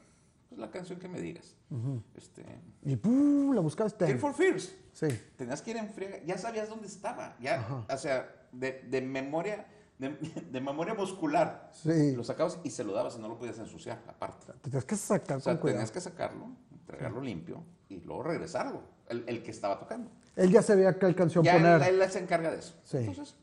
pues 0.49 0.59
la 0.59 0.71
canción 0.71 0.99
que 0.99 1.09
me 1.09 1.21
digas. 1.21 1.55
Ujú. 1.71 2.03
Este, 2.15 2.43
Y 2.83 2.97
¡pum! 2.97 3.53
la 3.55 3.61
buscabas. 3.61 3.99
Tear 3.99 4.19
for 4.19 4.33
Fears. 4.33 4.75
Sí. 4.93 5.09
Tenías 5.37 5.61
que 5.61 5.73
ir 5.73 5.77
en 5.77 5.91
friega, 5.91 6.23
ya 6.25 6.39
sabías 6.39 6.71
dónde 6.71 6.87
estaba, 6.87 7.37
ya, 7.41 7.61
Ajá. 7.61 7.85
o 7.93 7.99
sea, 7.99 8.35
de, 8.53 8.83
de 8.89 9.03
memoria, 9.03 9.67
de, 9.99 10.09
de 10.51 10.61
memoria 10.61 10.95
muscular. 10.95 11.71
Sí. 11.75 12.15
Lo 12.17 12.25
sacabas 12.25 12.59
y 12.65 12.71
se 12.71 12.83
lo 12.85 12.93
dabas 12.95 13.17
y 13.17 13.21
no 13.21 13.29
lo 13.29 13.37
podías 13.37 13.59
ensuciar, 13.59 14.03
aparte. 14.07 14.47
Te 14.47 14.59
tenías 14.71 14.85
que 14.87 14.97
sacar 14.97 15.37
O 15.37 15.41
sea, 15.41 15.61
tenías 15.61 15.91
que 15.91 16.01
sacarlo, 16.01 16.49
entregarlo 16.73 17.21
limpio 17.21 17.63
y 17.89 18.01
luego 18.01 18.23
regresarlo, 18.23 18.83
el, 19.09 19.25
el 19.27 19.43
que 19.43 19.51
estaba 19.51 19.79
tocando. 19.79 20.11
Él 20.37 20.51
ya 20.51 20.63
sabía 20.63 20.99
qué 20.99 21.15
canción 21.15 21.45
Ya 21.45 21.55
poner. 21.55 21.83
él, 21.83 22.01
él 22.01 22.11
se 22.11 22.21
encarga 22.21 22.51
de 22.51 22.59
eso. 22.59 22.75
Sí. 22.85 22.99
Entonces, 22.99 23.35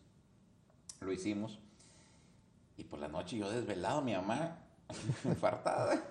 lo 1.01 1.11
hicimos. 1.11 1.59
Y 2.77 2.83
por 2.83 2.99
la 2.99 3.07
noche 3.07 3.37
yo 3.37 3.49
desvelado, 3.49 4.01
mi 4.01 4.13
mamá, 4.13 4.59
infartada. 5.25 6.01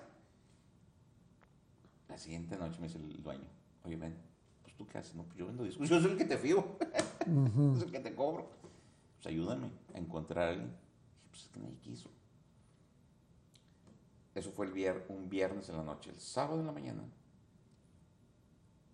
La 2.09 2.17
siguiente 2.17 2.55
noche 2.57 2.79
me 2.79 2.87
dice 2.87 2.99
el 2.99 3.21
dueño, 3.21 3.45
oye, 3.83 3.95
ven, 3.97 4.15
pues 4.61 4.75
tú 4.75 4.87
qué 4.87 4.97
haces, 4.99 5.15
no, 5.15 5.23
pues 5.23 5.37
yo 5.37 5.47
vendo 5.47 5.63
discos, 5.63 5.89
yo 5.89 5.99
soy 6.01 6.11
el 6.11 6.17
que 6.17 6.25
te 6.25 6.37
fío, 6.37 6.59
Ujú. 7.27 7.73
es 7.77 7.83
el 7.83 7.91
que 7.91 7.99
te 7.99 8.15
cobro. 8.15 8.49
Pues 9.17 9.27
ayúdame 9.27 9.69
a 9.93 9.97
encontrar 9.97 10.47
a 10.47 10.49
alguien. 10.51 10.67
Dije, 10.69 11.27
pues 11.29 11.41
es 11.43 11.49
que 11.49 11.59
nadie 11.59 11.77
quiso. 11.79 12.09
Eso 14.35 14.51
fue 14.51 14.65
el 14.65 14.73
vier- 14.73 15.03
un 15.09 15.29
viernes 15.29 15.69
en 15.69 15.77
la 15.77 15.83
noche. 15.83 16.09
El 16.11 16.19
sábado 16.19 16.59
en 16.59 16.65
la 16.67 16.71
mañana, 16.73 17.03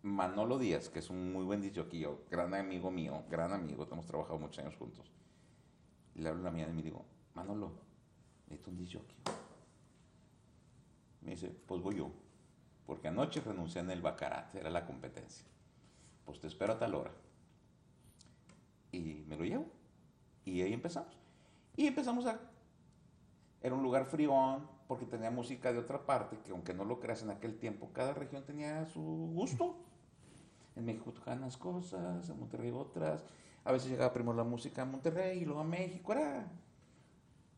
Manolo 0.04 0.58
Díaz, 0.58 0.90
que 0.90 1.00
es 1.00 1.10
un 1.12 1.32
muy 1.32 1.44
buen 1.44 1.62
disjoquillo, 1.62 2.24
gran 2.30 2.56
amigo 2.56 2.90
mío, 2.90 3.24
gran 3.30 3.54
amigo, 3.54 3.88
hemos 3.92 4.08
trabajado 4.08 4.40
muchos 4.40 4.60
años 4.60 4.76
juntos. 4.76 5.12
Le 6.16 6.28
hablo 6.28 6.40
en 6.40 6.46
la 6.46 6.52
mañana 6.52 6.72
y 6.72 6.76
me 6.76 6.82
digo, 6.82 7.06
Manolo, 7.36 7.72
necesito 8.48 8.72
un 8.72 8.78
disjockey. 8.78 9.16
Me 11.22 11.32
dice, 11.32 11.50
pues 11.68 11.84
voy 11.84 11.98
yo, 11.98 12.12
porque 12.88 13.10
anoche 13.10 13.42
renuncié 13.42 13.82
en 13.82 13.92
el 13.92 14.02
Bacarat, 14.02 14.56
era 14.56 14.72
la 14.72 14.88
competencia. 14.88 15.46
Pues 16.26 16.40
te 16.40 16.48
espero 16.48 16.74
a 16.74 16.80
tal 16.80 16.96
hora. 16.96 17.12
Y 18.92 19.24
me 19.28 19.38
lo 19.38 19.44
llevo. 19.44 19.68
Y 20.46 20.62
ahí 20.62 20.74
empezamos. 20.74 21.16
Y 21.76 21.86
empezamos 21.86 22.26
a... 22.26 22.40
Era 23.62 23.76
un 23.76 23.84
lugar 23.84 24.06
frión, 24.06 24.68
porque 24.88 25.06
tenía 25.06 25.30
música 25.30 25.72
de 25.72 25.78
otra 25.78 26.06
parte, 26.08 26.40
que 26.44 26.52
aunque 26.52 26.74
no 26.74 26.86
lo 26.86 27.00
creas 27.00 27.22
en 27.22 27.30
aquel 27.30 27.60
tiempo, 27.60 27.92
cada 27.94 28.14
región 28.16 28.44
tenía 28.44 28.86
su 28.88 29.02
gusto. 29.34 29.78
En 30.76 30.86
México 30.86 31.12
tocaban 31.12 31.40
unas 31.40 31.58
cosas, 31.58 32.30
en 32.30 32.40
Monterrey 32.40 32.72
otras. 32.72 33.24
A 33.64 33.72
veces 33.72 33.92
llegaba 33.92 34.14
primero 34.14 34.36
la 34.36 34.44
música 34.44 34.82
a 34.84 34.86
Monterrey 34.86 35.40
y 35.40 35.46
luego 35.46 35.62
a 35.62 35.66
México. 35.66 36.14
Era... 36.14 36.48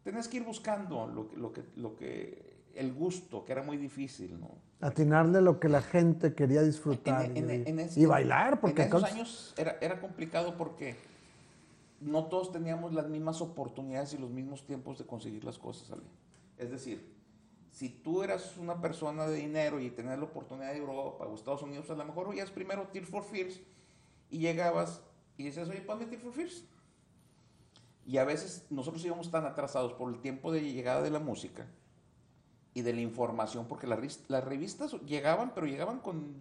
Tenías 0.03 0.27
que 0.27 0.37
ir 0.37 0.43
buscando 0.43 1.07
lo 1.07 1.29
que, 1.29 1.37
lo 1.37 1.53
que, 1.53 1.63
lo 1.77 1.95
que, 1.95 2.57
el 2.75 2.93
gusto, 2.93 3.45
que 3.45 3.53
era 3.53 3.63
muy 3.63 3.77
difícil, 3.77 4.37
¿no? 4.39 4.49
Atinarle 4.81 5.39
lo 5.41 5.61
que 5.61 5.69
la 5.69 5.81
gente 5.81 6.33
quería 6.33 6.61
disfrutar. 6.61 7.23
En- 7.25 7.37
en- 7.49 7.65
y, 7.65 7.69
en 7.69 7.79
ese- 7.79 8.01
y 8.01 8.05
bailar, 8.05 8.59
porque 8.59 8.81
en 8.81 8.87
esos 8.89 9.03
años 9.05 9.53
era, 9.57 9.77
era 9.79 10.01
complicado 10.01 10.57
porque 10.57 10.97
no 12.01 12.25
todos 12.25 12.51
teníamos 12.51 12.93
las 12.93 13.07
mismas 13.07 13.39
oportunidades 13.39 14.13
y 14.13 14.17
los 14.17 14.29
mismos 14.29 14.65
tiempos 14.65 14.97
de 14.97 15.05
conseguir 15.05 15.45
las 15.45 15.57
cosas. 15.57 15.89
Ale. 15.91 16.01
Es 16.57 16.69
decir, 16.69 17.12
si 17.73 17.89
tú 17.89 18.21
eras 18.23 18.55
una 18.57 18.79
persona 18.79 19.25
de 19.27 19.35
dinero 19.35 19.79
y 19.79 19.89
tenías 19.89 20.17
la 20.19 20.25
oportunidad 20.25 20.71
de 20.71 20.77
Europa 20.77 21.25
o 21.25 21.33
Estados 21.35 21.63
Unidos, 21.63 21.89
a 21.89 21.95
lo 21.95 22.05
mejor 22.05 22.27
oías 22.27 22.51
primero 22.51 22.87
Tear 22.89 23.03
for 23.05 23.23
Fears 23.23 23.59
y 24.29 24.37
llegabas 24.37 25.01
y 25.37 25.43
decías, 25.45 25.67
oye, 25.69 25.81
ponme 25.81 26.05
Tear 26.05 26.21
for 26.21 26.31
Fears. 26.33 26.63
Y 28.05 28.17
a 28.17 28.25
veces 28.25 28.67
nosotros 28.69 29.03
íbamos 29.03 29.31
tan 29.31 29.45
atrasados 29.45 29.93
por 29.93 30.13
el 30.13 30.19
tiempo 30.21 30.51
de 30.51 30.61
llegada 30.61 31.01
de 31.01 31.09
la 31.09 31.19
música 31.19 31.65
y 32.75 32.81
de 32.83 32.93
la 32.93 33.01
información, 33.01 33.65
porque 33.67 33.87
las, 33.87 33.99
revistas 34.43 34.93
llegaban, 35.05 35.53
pero 35.55 35.65
llegaban 35.65 35.99
con 35.99 36.35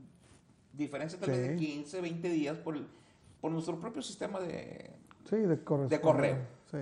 diferencia 0.75 1.19
tal 1.19 1.31
vez 1.31 1.39
de 1.41 1.59
Sí. 1.59 1.67
15, 1.67 2.01
20 2.03 2.29
días 2.29 2.59
por, 2.59 2.77
el- 2.77 2.87
por 3.41 3.51
nuestro 3.53 3.81
propio 3.81 4.03
sistema 4.03 4.39
de... 4.41 4.91
Sí, 5.31 5.37
de 5.37 5.63
correo. 5.65 5.89
de 5.89 6.01
correo. 6.01 6.37
Sí. 6.71 6.79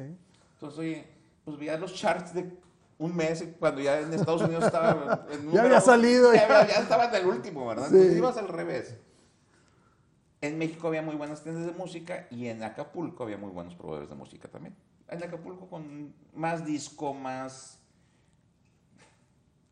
Entonces, 0.54 0.78
oye, 0.78 1.06
pues 1.44 1.56
veía 1.56 1.76
los 1.78 1.94
charts 1.94 2.34
de 2.34 2.50
un 3.00 3.16
mes 3.16 3.42
cuando 3.58 3.80
ya 3.80 3.98
en 4.00 4.12
Estados 4.12 4.42
Unidos 4.42 4.64
estaba... 4.64 5.26
en 5.32 5.44
número- 5.46 5.62
había 5.64 5.80
salido, 5.80 6.32
Ya, 6.32 6.46
ya. 6.46 6.66
ya 6.68 6.74
estaba 6.82 7.06
en 7.06 7.14
el 7.16 7.26
último, 7.26 7.66
¿verdad? 7.66 7.88
Sí. 7.88 7.94
Entonces 7.94 8.16
ibas 8.18 8.36
al 8.36 8.48
revés. 8.48 8.96
En 10.42 10.56
México 10.58 10.86
había 10.88 11.02
muy 11.02 11.16
buenas 11.16 11.42
tiendas 11.42 11.66
de 11.66 11.72
música 11.72 12.26
y 12.30 12.46
en 12.46 12.62
Acapulco 12.62 13.24
había 13.24 13.36
muy 13.38 13.50
buenos 13.50 13.74
proveedores 13.74 14.08
de 14.08 14.14
música 14.14 14.48
también. 14.48 14.74
En 15.08 15.22
Acapulco 15.22 15.66
con 15.68 16.14
más 16.34 16.64
disco, 16.64 17.12
más 17.14 17.78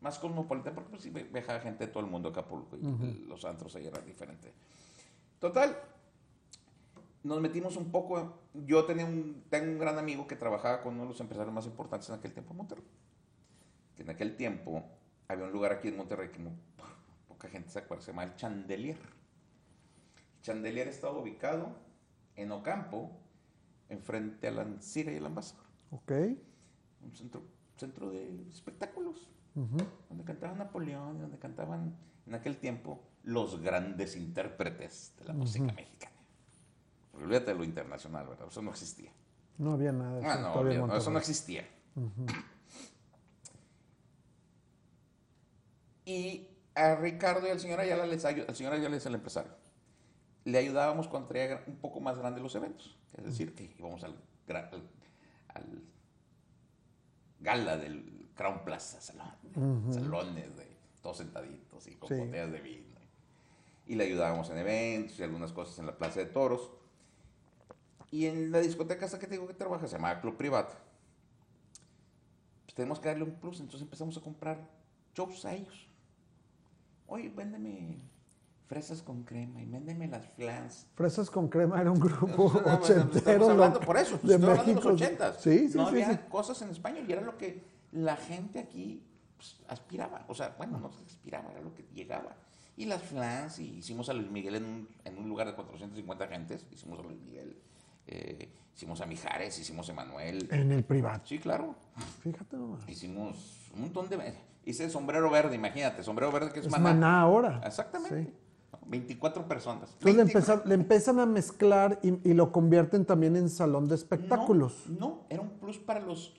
más 0.01 0.17
cosmopolita, 0.17 0.73
porque 0.73 0.89
pues, 0.91 1.01
sí 1.03 1.09
viajaba 1.09 1.59
gente 1.59 1.85
de 1.85 1.91
todo 1.91 2.03
el 2.03 2.09
mundo 2.09 2.29
a 2.29 2.31
Acapulco 2.31 2.77
y 2.77 3.25
los 3.27 3.43
antros 3.45 3.75
ahí 3.75 3.85
eran 3.85 4.05
diferentes. 4.05 4.51
Total, 5.39 5.77
nos 7.23 7.41
metimos 7.41 7.75
un 7.75 7.91
poco. 7.91 8.39
Yo 8.53 8.85
tenía 8.85 9.05
un, 9.05 9.43
tengo 9.49 9.71
un 9.71 9.77
gran 9.77 9.97
amigo 9.99 10.25
que 10.25 10.35
trabajaba 10.37 10.81
con 10.81 10.93
uno 10.93 11.03
de 11.03 11.09
los 11.09 11.19
empresarios 11.19 11.53
más 11.53 11.65
importantes 11.65 12.07
en 12.09 12.15
aquel 12.15 12.31
tiempo 12.31 12.51
en 12.51 12.57
Monterrey. 12.57 12.85
Que 13.99 14.03
en 14.03 14.11
aquel 14.11 14.37
tiempo 14.37 14.81
había 15.27 15.43
un 15.43 15.51
lugar 15.51 15.73
aquí 15.73 15.89
en 15.89 15.97
Monterrey 15.97 16.29
que 16.29 16.39
muy- 16.39 16.53
poca 17.27 17.49
gente 17.49 17.69
se 17.69 17.79
acuerda, 17.79 18.01
se 18.01 18.11
llama 18.11 18.23
el 18.23 18.33
Chandelier. 18.37 18.97
Chandelier 20.41 20.87
estaba 20.87 21.17
ubicado 21.19 21.67
en 22.37 22.49
Ocampo, 22.53 23.11
enfrente 23.89 24.47
a 24.47 24.51
la 24.51 24.61
Ancira 24.61 25.11
y 25.11 25.17
el 25.17 25.25
Ambassador. 25.25 25.65
Ok. 25.91 26.11
Un 27.03 27.11
centro, 27.13 27.41
centro 27.75 28.09
de 28.09 28.47
espectáculos 28.47 29.29
Ujú. 29.55 29.77
donde 30.07 30.23
cantaba 30.23 30.53
Napoleón, 30.55 31.17
y 31.17 31.19
donde 31.19 31.37
cantaban 31.37 31.93
en 32.25 32.35
aquel 32.35 32.55
tiempo 32.55 33.03
los 33.23 33.59
grandes 33.59 34.15
intérpretes 34.15 35.13
de 35.19 35.25
la 35.25 35.33
música 35.33 35.65
Ujú. 35.65 35.75
mexicana. 35.75 36.15
Porque 37.11 37.25
olvídate 37.25 37.51
de 37.51 37.57
lo 37.57 37.65
internacional, 37.65 38.27
¿verdad? 38.29 38.47
Eso 38.47 38.61
no 38.61 38.71
existía. 38.71 39.11
No 39.57 39.73
había 39.73 39.91
nada 39.91 40.13
de 40.13 40.21
eso 40.21 40.29
Ah, 40.29 40.37
no, 40.41 40.53
olvídate, 40.53 40.97
eso 40.99 41.11
no 41.11 41.19
existía. 41.19 41.67
Ujú. 41.97 42.25
Y 46.09 46.47
a 46.73 46.95
Ricardo 46.95 47.45
y 47.45 47.51
al 47.51 47.59
señor 47.59 47.79
Ayala, 47.79 48.07
les 48.07 48.25
al 48.25 48.55
señor 48.55 48.73
Ayala 48.73 48.97
es 48.97 49.05
el 49.05 49.13
empresario, 49.13 49.51
le 50.43 50.57
ayudábamos 50.57 51.07
cuando 51.07 51.27
traía 51.27 51.63
un 51.67 51.75
poco 51.75 51.99
más 51.99 52.17
grandes 52.17 52.41
los 52.41 52.55
eventos. 52.55 52.97
Es 53.15 53.25
decir, 53.25 53.53
que 53.53 53.75
íbamos 53.77 54.03
al, 54.03 54.15
al, 54.47 54.89
al 55.49 55.83
gala 57.39 57.77
del 57.77 58.27
Crown 58.35 58.63
Plaza, 58.65 58.99
salón, 58.99 59.31
Ujú. 59.55 59.93
salones 59.93 60.57
de 60.57 60.67
todos 61.03 61.17
sentaditos 61.17 61.85
y 61.85 61.95
con 61.95 62.09
Sí. 62.09 62.15
botellas 62.15 62.51
de 62.53 62.61
vino. 62.61 62.85
Y 63.85 63.93
le 63.93 64.05
ayudábamos 64.05 64.49
en 64.49 64.57
eventos 64.57 65.19
y 65.19 65.23
algunas 65.23 65.51
cosas 65.53 65.77
en 65.77 65.85
la 65.85 65.95
Plaza 65.95 66.21
de 66.21 66.25
Toros. 66.25 66.71
Y 68.09 68.25
en 68.25 68.51
la 68.51 68.61
discoteca 68.61 69.05
esa 69.05 69.19
que 69.19 69.27
te 69.27 69.33
digo 69.33 69.47
que 69.47 69.53
trabaja, 69.53 69.85
se 69.87 69.95
llama 69.95 70.19
Club 70.21 70.37
Privado. 70.37 70.69
Pues 72.65 72.73
tenemos 72.73 72.99
que 72.99 73.09
darle 73.09 73.25
un 73.25 73.35
plus, 73.35 73.59
entonces 73.59 73.81
empezamos 73.83 74.17
a 74.17 74.21
comprar 74.21 74.57
shows 75.13 75.45
a 75.45 75.53
ellos. 75.53 75.87
Oye, 77.09 77.29
véndeme 77.29 77.97
fresas 78.67 79.01
con 79.01 79.23
crema 79.23 79.61
y 79.61 79.65
véndeme 79.65 80.07
las 80.07 80.27
flans. 80.27 80.85
Fresas 80.93 81.29
con 81.29 81.49
crema 81.49 81.81
era 81.81 81.91
un 81.91 81.99
grupo 81.99 82.61
No, 82.65 82.75
ochentero. 82.75 83.17
Estamos 83.17 83.49
hablando 83.49 83.79
por 83.79 83.97
eso, 83.97 84.11
de 84.11 84.15
estoy 84.17 84.33
hablando 84.35 84.61
de 84.63 84.67
México. 84.67 84.89
los 84.89 85.01
ochentas. 85.01 85.41
Sí, 85.41 85.69
sí, 85.69 85.77
no 85.77 85.85
sí, 85.85 85.89
había 85.89 86.11
sí. 86.13 86.19
cosas 86.29 86.61
en 86.61 86.69
español 86.69 87.05
y 87.07 87.11
era 87.11 87.21
lo 87.21 87.37
que 87.37 87.63
la 87.91 88.15
gente 88.15 88.59
aquí 88.59 89.03
pues, 89.35 89.57
aspiraba. 89.67 90.23
O 90.27 90.35
sea, 90.35 90.53
bueno, 90.57 90.77
no 90.77 90.91
aspiraba, 91.07 91.51
era 91.51 91.61
lo 91.61 91.73
que 91.73 91.83
llegaba. 91.93 92.35
Y 92.77 92.85
las 92.85 93.01
flans, 93.01 93.59
y 93.59 93.79
hicimos 93.79 94.07
a 94.09 94.13
Luis 94.13 94.29
Miguel 94.29 94.55
en 94.55 94.65
un, 94.65 94.87
en 95.03 95.17
un 95.17 95.27
lugar 95.27 95.47
de 95.47 95.55
450 95.55 96.27
gentes, 96.27 96.65
hicimos 96.71 96.99
a 96.99 97.01
Luis 97.01 97.19
Miguel, 97.19 97.59
eh, 98.07 98.49
hicimos 98.73 99.01
a 99.01 99.05
Mijares, 99.05 99.57
hicimos 99.59 99.89
a 99.89 99.91
Emanuel. 99.91 100.47
En 100.51 100.71
el 100.71 100.83
privado. 100.83 101.21
Sí, 101.25 101.39
claro. 101.39 101.75
Fíjate 102.21 102.55
nomás. 102.55 102.87
Hicimos 102.87 103.69
un 103.73 103.81
montón 103.81 104.07
de... 104.09 104.33
Hice 104.65 104.89
sombrero 104.89 105.29
verde, 105.31 105.55
imagínate, 105.55 106.03
sombrero 106.03 106.31
verde 106.31 106.51
que 106.51 106.59
es, 106.59 106.65
Es 106.65 106.71
maná. 106.71 106.93
maná 106.93 107.21
ahora. 107.21 107.61
Exactamente. 107.65 108.23
Sí. 108.25 108.33
24 108.85 109.47
personas. 109.47 109.91
Entonces 109.93 110.15
le, 110.15 110.23
24 110.23 110.53
empezar- 110.53 110.67
le 110.67 110.73
empiezan 110.75 111.19
a 111.19 111.25
mezclar 111.25 111.99
y, 112.01 112.27
y 112.29 112.33
lo 112.33 112.51
convierten 112.51 113.05
también 113.05 113.35
en 113.35 113.49
salón 113.49 113.87
de 113.87 113.95
espectáculos. 113.95 114.85
No, 114.87 114.99
no, 114.99 115.25
era 115.29 115.41
un 115.41 115.49
plus 115.59 115.77
para 115.77 115.99
los... 115.99 116.35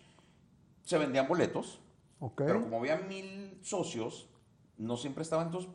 Se 0.83 0.99
vendían 0.99 1.29
boletos, 1.29 1.81
Ok. 2.19 2.43
pero 2.45 2.63
como 2.63 2.79
había 2.79 2.97
mil 2.99 3.59
socios, 3.63 4.29
no 4.77 4.97
siempre 4.97 5.23
estaban. 5.23 5.47
Entonces, 5.47 5.71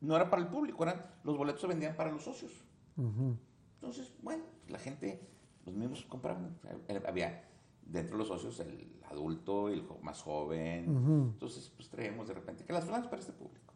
no 0.00 0.16
era 0.16 0.30
para 0.30 0.42
el 0.42 0.48
público, 0.48 0.82
eran, 0.82 1.04
los 1.22 1.36
boletos 1.36 1.60
se 1.60 1.66
vendían 1.68 1.94
para 1.94 2.10
los 2.10 2.22
socios. 2.24 2.52
Entonces, 2.96 4.12
bueno, 4.22 4.42
la 4.68 4.78
gente, 4.78 5.20
los 5.64 5.74
mismos 5.74 6.04
compraban. 6.08 6.58
Había 7.06 7.44
dentro 7.90 8.16
de 8.16 8.18
los 8.18 8.28
socios 8.28 8.60
el 8.60 9.00
adulto, 9.10 9.68
el 9.68 9.84
más 10.02 10.22
joven. 10.22 11.32
Entonces, 11.32 11.70
pues 11.76 11.88
traíamos 11.88 12.28
de 12.28 12.34
repente 12.34 12.64
que 12.64 12.72
las 12.72 12.84
flanas 12.84 13.08
para 13.08 13.20
este 13.20 13.32
público. 13.32 13.74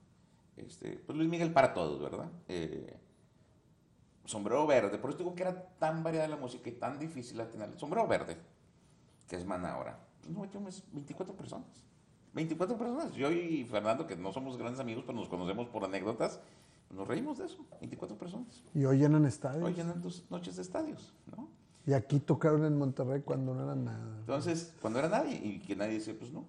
Este, 0.57 1.03
pues 1.05 1.19
Luis 1.19 1.29
Miguel 1.29 1.53
para 1.53 1.75
todos, 1.75 2.01
¿verdad? 2.01 2.31
Eh, 2.49 2.97
sombrero 4.25 4.67
verde, 4.67 4.99
por 4.99 5.11
eso 5.11 5.19
digo 5.19 5.35
que 5.35 5.43
era 5.43 5.69
tan 5.79 6.03
variada 6.03 6.29
la 6.29 6.37
música 6.37 6.69
y 6.71 6.73
tan 6.73 6.99
difícil 6.99 7.43
tener. 7.49 7.77
Sombrero 7.79 8.07
verde, 8.07 8.39
que 9.29 9.37
es 9.37 9.45
man 9.45 9.67
ahora, 9.67 9.99
pues 10.21 10.33
nos 10.33 10.43
metimos 10.43 10.85
24 10.93 11.35
personas. 11.35 11.85
24 12.35 12.77
personas. 12.77 13.15
Yo 13.15 13.31
y 13.31 13.65
Fernando, 13.65 14.07
que 14.07 14.17
no 14.17 14.33
somos 14.33 14.57
grandes 14.57 14.81
amigos, 14.81 15.05
pero 15.07 15.19
nos 15.19 15.29
conocemos 15.29 15.69
por 15.69 15.85
anécdotas, 15.85 16.41
nos 16.91 17.07
reímos 17.07 17.39
de 17.39 17.47
eso. 17.47 17.65
24 17.81 18.17
personas. 18.17 18.63
Y 18.75 18.85
hoy 18.85 18.99
llenan 18.99 19.25
estadios. 19.27 19.65
Hoy 19.65 19.75
llenan 19.75 20.01
dos 20.01 20.25
noches 20.31 20.57
de 20.57 20.63
estadios, 20.63 21.15
¿no? 21.37 21.49
Y 21.87 21.93
aquí 21.93 22.21
tocaron 22.21 22.65
en 22.65 22.79
Monterrey 22.79 23.23
cuando 23.23 23.55
no 23.55 23.65
era 23.65 23.75
nada. 23.75 24.17
Entonces, 24.21 24.75
cuando 24.81 24.99
era 24.99 25.09
nadie, 25.09 25.37
y 25.37 25.59
que 25.61 25.77
nadie 25.77 25.95
decía, 25.95 26.15
pues 26.19 26.33
no, 26.33 26.47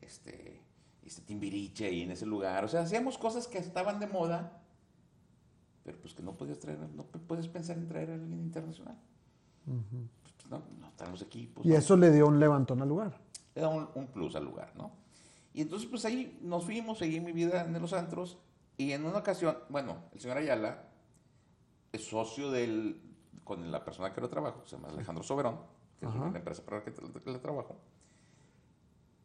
este, 0.00 0.60
este 1.04 1.22
Timbiriche 1.22 1.86
ahí 1.86 2.02
en 2.02 2.12
ese 2.12 2.24
lugar. 2.24 2.64
O 2.64 2.68
sea, 2.68 2.80
hacíamos 2.80 3.18
cosas 3.18 3.46
que 3.46 3.58
estaban 3.58 4.00
de 4.00 4.06
moda, 4.06 4.62
pero 5.84 5.98
pues 5.98 6.14
que 6.14 6.22
no 6.22 6.32
podías 6.32 6.58
traer, 6.58 6.78
no 6.78 7.04
puedes 7.04 7.46
pensar 7.48 7.76
en 7.76 7.86
traer 7.86 8.10
a 8.10 8.14
alguien 8.14 8.40
internacional. 8.40 8.96
pues, 9.66 10.34
no, 10.50 10.62
no 10.80 10.90
tenemos 10.96 11.20
equipos. 11.20 11.66
Y 11.66 11.74
eso 11.74 11.96
le 11.96 12.10
dio 12.10 12.26
un 12.26 12.40
levantón 12.40 12.80
al 12.80 12.88
lugar. 12.88 13.20
Le 13.54 13.60
da 13.60 13.68
un, 13.68 13.88
un, 13.94 14.06
plus 14.06 14.34
al 14.34 14.44
lugar, 14.44 14.72
¿no? 14.76 14.92
Y 15.52 15.60
entonces, 15.60 15.88
pues 15.88 16.06
ahí 16.06 16.38
nos 16.42 16.64
fuimos, 16.64 16.98
seguí 16.98 17.20
mi 17.20 17.32
vida 17.32 17.66
en 17.66 17.80
los 17.80 17.92
antros, 17.92 18.38
y 18.78 18.92
en 18.92 19.04
una 19.04 19.18
ocasión, 19.18 19.56
bueno, 19.68 19.98
el 20.12 20.20
señor 20.20 20.38
Ayala 20.38 20.88
es 21.92 22.04
socio 22.08 22.50
del, 22.50 23.00
con 23.44 23.70
la 23.70 23.84
persona 23.84 24.12
que 24.12 24.20
lo 24.20 24.28
trabajo, 24.28 24.62
se 24.64 24.76
llama 24.76 24.88
Alejandro 24.88 25.22
Soberón, 25.22 25.58
que 26.00 26.06
es 26.06 26.14
la 26.14 26.38
empresa 26.38 26.62
para 26.64 26.78
la 26.78 26.84
que 26.84 27.30
le 27.30 27.38
trabajo. 27.38 27.76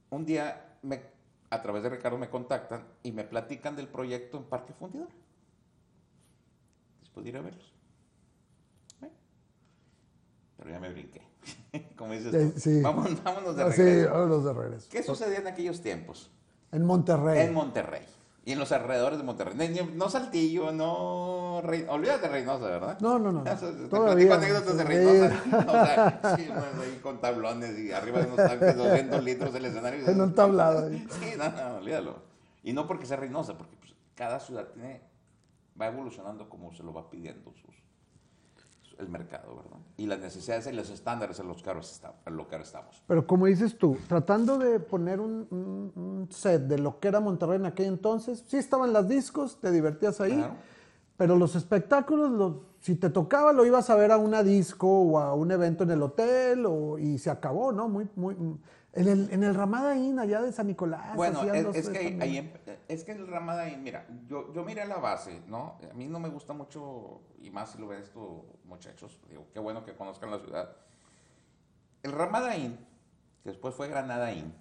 Un 0.09 0.25
día, 0.25 0.77
me, 0.81 1.01
a 1.49 1.61
través 1.61 1.83
de 1.83 1.89
Ricardo, 1.89 2.17
me 2.17 2.29
contactan 2.29 2.85
y 3.03 3.11
me 3.11 3.23
platican 3.23 3.75
del 3.75 3.87
proyecto 3.87 4.37
en 4.37 4.43
Parque 4.43 4.73
Fundidor. 4.73 5.09
Después 7.01 7.23
de 7.23 7.29
ir 7.29 7.37
a 7.37 7.41
verlos. 7.41 7.73
pero 10.57 10.71
ya 10.71 10.79
me 10.79 10.91
brinqué. 10.91 11.21
Como 11.95 12.13
dices 12.13 12.53
tú. 12.53 12.59
Sí. 12.59 12.81
Vámonos, 12.81 13.23
vámonos 13.23 13.55
de 13.55 13.63
regreso. 13.63 14.01
Sí, 14.01 14.11
vámonos 14.11 14.43
de 14.43 14.53
regreso. 14.53 14.87
¿Qué 14.91 15.03
sucedía 15.03 15.39
en 15.39 15.47
aquellos 15.47 15.81
tiempos? 15.81 16.29
En 16.71 16.85
Monterrey. 16.85 17.45
En 17.45 17.53
Monterrey. 17.53 18.05
Y 18.45 18.51
en 18.51 18.59
los 18.59 18.71
alrededores 18.73 19.19
de 19.19 19.23
Monterrey. 19.23 19.89
No 19.95 20.09
Saltillo, 20.09 20.71
no. 20.71 21.48
Olvídate 21.59 22.27
de 22.27 22.27
Reynosa, 22.29 22.65
¿verdad? 22.65 22.99
No, 22.99 23.19
no, 23.19 23.31
no. 23.31 23.43
Todavía. 23.89 24.35
anécdotas 24.35 24.77
de 24.77 24.83
Reynosa. 24.83 25.43
o 25.67 25.71
sea, 25.71 26.35
sí, 26.35 26.49
ahí 26.51 26.99
con 27.01 27.19
tablones 27.19 27.77
y 27.79 27.91
arriba 27.91 28.19
de 28.19 28.25
unos 28.25 28.37
tanques, 28.37 28.75
200 28.75 29.23
litros 29.23 29.53
del 29.53 29.65
escenario. 29.65 30.07
En 30.07 30.21
un 30.21 30.33
tablado. 30.33 30.89
Sí, 30.89 31.33
no, 31.37 31.49
no, 31.49 31.75
olvídalo. 31.77 32.15
Y 32.63 32.73
no 32.73 32.87
porque 32.87 33.05
sea 33.05 33.17
Reynosa, 33.17 33.57
porque 33.57 33.75
pues, 33.77 33.95
cada 34.15 34.39
ciudad 34.39 34.67
tiene, 34.73 35.01
va 35.79 35.87
evolucionando 35.87 36.49
como 36.49 36.73
se 36.73 36.83
lo 36.83 36.93
va 36.93 37.09
pidiendo 37.09 37.53
sus, 37.53 37.75
el 38.99 39.07
mercado, 39.07 39.55
¿verdad? 39.55 39.77
Y 39.97 40.05
las 40.05 40.19
necesidades 40.19 40.67
y 40.67 40.73
los 40.73 40.89
estándares 40.89 41.39
a 41.39 41.43
los 41.43 41.63
que 41.63 41.69
ahora 41.69 41.81
estamos. 42.63 43.03
Pero 43.07 43.25
como 43.25 43.45
dices 43.45 43.77
tú, 43.77 43.97
tratando 44.07 44.57
de 44.57 44.79
poner 44.79 45.19
un, 45.19 46.27
set 46.29 46.63
de 46.63 46.77
lo 46.77 46.99
que 46.99 47.07
era 47.07 47.19
Monterrey 47.19 47.55
en 47.55 47.65
aquel 47.65 47.87
entonces, 47.87 48.43
sí 48.47 48.57
estaban 48.57 48.93
las 48.93 49.07
discos, 49.07 49.59
te 49.59 49.71
divertías 49.71 50.19
ahí, 50.21 50.45
pero 51.19 51.35
los 51.35 51.53
espectáculos, 51.57 52.31
los, 52.31 52.53
si 52.79 52.95
te 52.95 53.09
tocaba, 53.09 53.51
lo 53.51 53.65
ibas 53.65 53.89
a 53.89 53.95
ver 53.95 54.13
a 54.13 54.17
una 54.17 54.41
disco 54.41 54.87
o 54.87 55.19
a 55.19 55.33
un 55.33 55.51
evento 55.51 55.83
en 55.83 55.91
el 55.91 56.01
hotel 56.01 56.65
o, 56.65 56.97
y 56.97 57.17
se 57.17 57.29
acabó, 57.29 57.73
¿no? 57.73 57.89
Muy, 57.89 58.07
muy, 58.15 58.35
en 58.93 59.07
el, 59.09 59.29
en 59.29 59.43
el 59.43 59.53
Ramadaín, 59.53 60.17
allá 60.17 60.41
de 60.41 60.53
San 60.53 60.67
Nicolás. 60.67 61.17
Bueno, 61.17 61.43
es, 61.53 61.89
que 61.89 62.17
ahí, 62.21 62.53
es 62.87 63.03
que 63.03 63.11
el 63.11 63.27
Ramadaín, 63.27 63.83
mira, 63.83 64.07
yo, 64.29 64.53
yo 64.53 64.63
miré 64.63 64.85
la 64.85 64.95
base, 64.95 65.41
¿no? 65.49 65.77
A 65.91 65.93
mí 65.93 66.07
no 66.07 66.21
me 66.21 66.29
gusta 66.29 66.53
mucho, 66.53 67.19
y 67.41 67.49
más 67.49 67.71
si 67.71 67.79
lo 67.79 67.89
ven 67.89 67.99
estos 67.99 68.45
muchachos, 68.63 69.19
digo, 69.27 69.45
qué 69.51 69.59
bueno 69.59 69.83
que 69.83 69.93
conozcan 69.95 70.31
la 70.31 70.39
ciudad. 70.39 70.69
El 72.01 72.13
Ramadaín, 72.13 72.77
que 73.43 73.49
después 73.49 73.75
fue 73.75 73.89
Granadaín, 73.89 74.53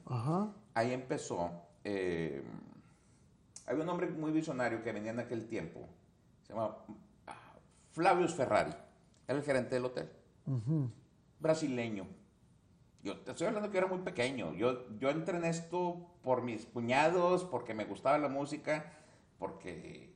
ahí 0.74 0.92
empezó. 0.92 1.52
Eh, 1.84 2.42
había 3.64 3.84
un 3.84 3.90
hombre 3.90 4.08
muy 4.08 4.32
visionario 4.32 4.82
que 4.82 4.90
venía 4.90 5.12
en 5.12 5.20
aquel 5.20 5.46
tiempo, 5.46 5.88
se 6.48 6.54
llama 6.54 6.76
ah, 7.28 7.54
Flavius 7.92 8.34
Ferrari, 8.34 8.72
era 9.28 9.38
el 9.38 9.44
gerente 9.44 9.76
del 9.76 9.84
hotel, 9.84 10.10
brasileño 11.38 12.18
yo 13.02 13.16
te 13.20 13.30
estoy 13.30 13.46
hablando 13.46 13.70
que 13.70 13.78
era 13.78 13.86
muy 13.86 14.00
pequeño. 14.00 14.54
Yo, 14.54 14.88
yo 14.98 15.10
entré 15.10 15.38
en 15.38 15.44
esto 15.44 16.10
por 16.22 16.42
mis 16.42 16.66
cuñados, 16.66 17.44
porque 17.44 17.74
me 17.74 17.84
gustaba 17.84 18.18
la 18.18 18.28
música, 18.28 18.92
porque 19.38 20.12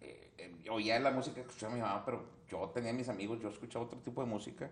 eh, 0.00 0.32
eh, 0.38 0.70
oía 0.70 0.98
la 1.00 1.10
música 1.10 1.36
que 1.36 1.40
escuchaba 1.42 1.74
mi 1.74 1.80
mamá, 1.80 2.04
pero 2.04 2.24
yo 2.48 2.68
tenía 2.70 2.92
mis 2.92 3.08
amigos, 3.08 3.40
yo 3.40 3.48
escuchaba 3.48 3.86
otro 3.86 3.98
tipo 4.00 4.20
de 4.20 4.28
música. 4.28 4.70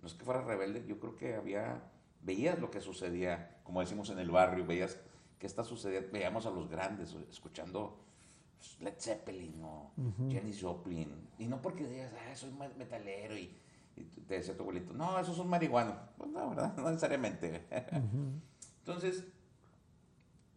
No 0.00 0.08
es 0.08 0.14
que 0.14 0.24
fuera 0.24 0.40
rebelde, 0.40 0.84
yo 0.86 0.98
creo 0.98 1.16
que 1.16 1.34
había, 1.34 1.82
veías 2.22 2.58
lo 2.58 2.70
que 2.70 2.80
sucedía, 2.80 3.60
como 3.62 3.80
decimos 3.80 4.10
en 4.10 4.18
el 4.18 4.30
barrio, 4.30 4.66
veías 4.66 4.98
que 5.38 5.46
está 5.46 5.64
sucediendo, 5.64 6.10
veíamos 6.12 6.46
a 6.46 6.50
los 6.50 6.68
grandes 6.68 7.14
escuchando 7.30 7.98
Led 8.80 8.94
Zeppelin 8.98 9.62
o 9.62 9.92
Jenny 10.28 10.52
Joplin, 10.58 11.28
y 11.38 11.46
no 11.46 11.60
porque 11.60 11.86
digas, 11.86 12.12
ah, 12.14 12.34
soy 12.34 12.52
metalero 12.76 13.36
y 13.36 13.56
y 13.96 14.04
te 14.04 14.34
decía 14.34 14.56
tu 14.56 14.62
abuelito, 14.62 14.92
no, 14.92 15.18
eso 15.18 15.32
es 15.32 15.38
un 15.38 15.48
marihuano. 15.48 15.96
Pues 16.16 16.30
no, 16.30 16.50
¿verdad? 16.50 16.74
No 16.76 16.88
necesariamente. 16.88 17.66
Entonces, 18.80 19.24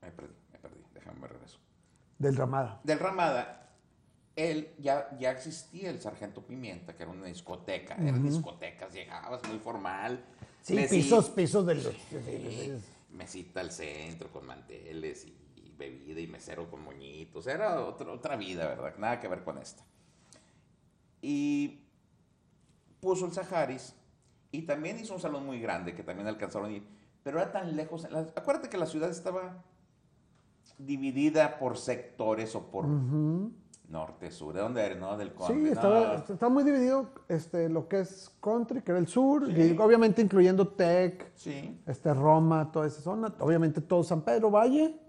me 0.01 0.11
perdí, 0.11 0.33
me 0.51 0.59
perdí, 0.59 0.81
déjame 0.93 1.19
ver 1.21 1.37
eso. 1.43 1.59
Del 2.17 2.35
Ramada. 2.35 2.79
Del 2.83 2.99
Ramada, 2.99 3.73
él 4.35 4.73
ya, 4.79 5.09
ya 5.19 5.31
existía 5.31 5.89
el 5.89 5.99
Sargento 5.99 6.45
Pimienta, 6.45 6.95
que 6.95 7.03
era 7.03 7.11
una 7.11 7.25
discoteca, 7.25 7.95
eran 7.95 8.23
discotecas, 8.23 8.93
llegabas 8.93 9.41
muy 9.47 9.59
formal. 9.59 10.23
Sí, 10.61 10.77
pisos, 10.89 11.29
pisos 11.29 11.65
de 11.65 11.75
los... 11.75 11.93
mesita 13.11 13.61
al 13.61 13.71
centro 13.71 14.31
con 14.31 14.45
manteles 14.45 15.25
y, 15.25 15.44
bebida 15.77 16.19
y 16.19 16.27
mesero 16.27 16.69
con 16.69 16.83
moñitos, 16.83 17.47
era 17.47 17.81
otra, 17.81 18.11
otra 18.11 18.35
vida, 18.35 18.67
¿verdad? 18.67 18.95
Nada 18.97 19.19
que 19.19 19.27
ver 19.27 19.43
con 19.43 19.57
esta. 19.57 19.83
Y 21.21 21.81
puso 22.99 23.25
el 23.25 23.33
Saharis 23.33 23.95
y 24.51 24.63
también 24.63 24.99
hizo 24.99 25.13
un 25.13 25.19
salón 25.19 25.45
muy 25.45 25.59
grande 25.59 25.93
que 25.93 26.03
también 26.03 26.27
alcanzaron 26.27 26.71
ir, 26.71 26.87
pero 27.23 27.39
era 27.39 27.51
tan 27.51 27.75
lejos. 27.75 28.05
acuérdate 28.35 28.69
que 28.69 28.77
la 28.77 28.85
ciudad 28.85 29.09
estaba 29.09 29.63
dividida 30.77 31.57
por 31.57 31.77
sectores 31.77 32.55
o 32.55 32.69
por 32.71 32.85
norte, 33.89 34.31
sur. 34.31 34.53
¿De 34.53 34.61
dónde 34.61 34.85
eres? 34.85 34.99
¿No? 34.99 35.15
Del 35.17 35.31
Sí, 35.47 35.67
estaba, 35.67 36.49
muy 36.49 36.63
dividido 36.63 37.09
este, 37.27 37.69
lo 37.69 37.87
que 37.87 38.01
es 38.01 38.31
country, 38.41 38.81
que 38.81 38.91
era 38.91 38.99
el 38.99 39.07
sur, 39.07 39.49
y 39.49 39.77
obviamente 39.77 40.21
incluyendo 40.21 40.67
Tech, 40.67 41.31
este, 41.85 42.13
Roma, 42.13 42.71
toda 42.71 42.87
esa 42.87 43.01
zona. 43.01 43.33
Obviamente 43.39 43.81
todo 43.81 44.03
San 44.03 44.21
Pedro 44.21 44.51
Valle, 44.51 44.99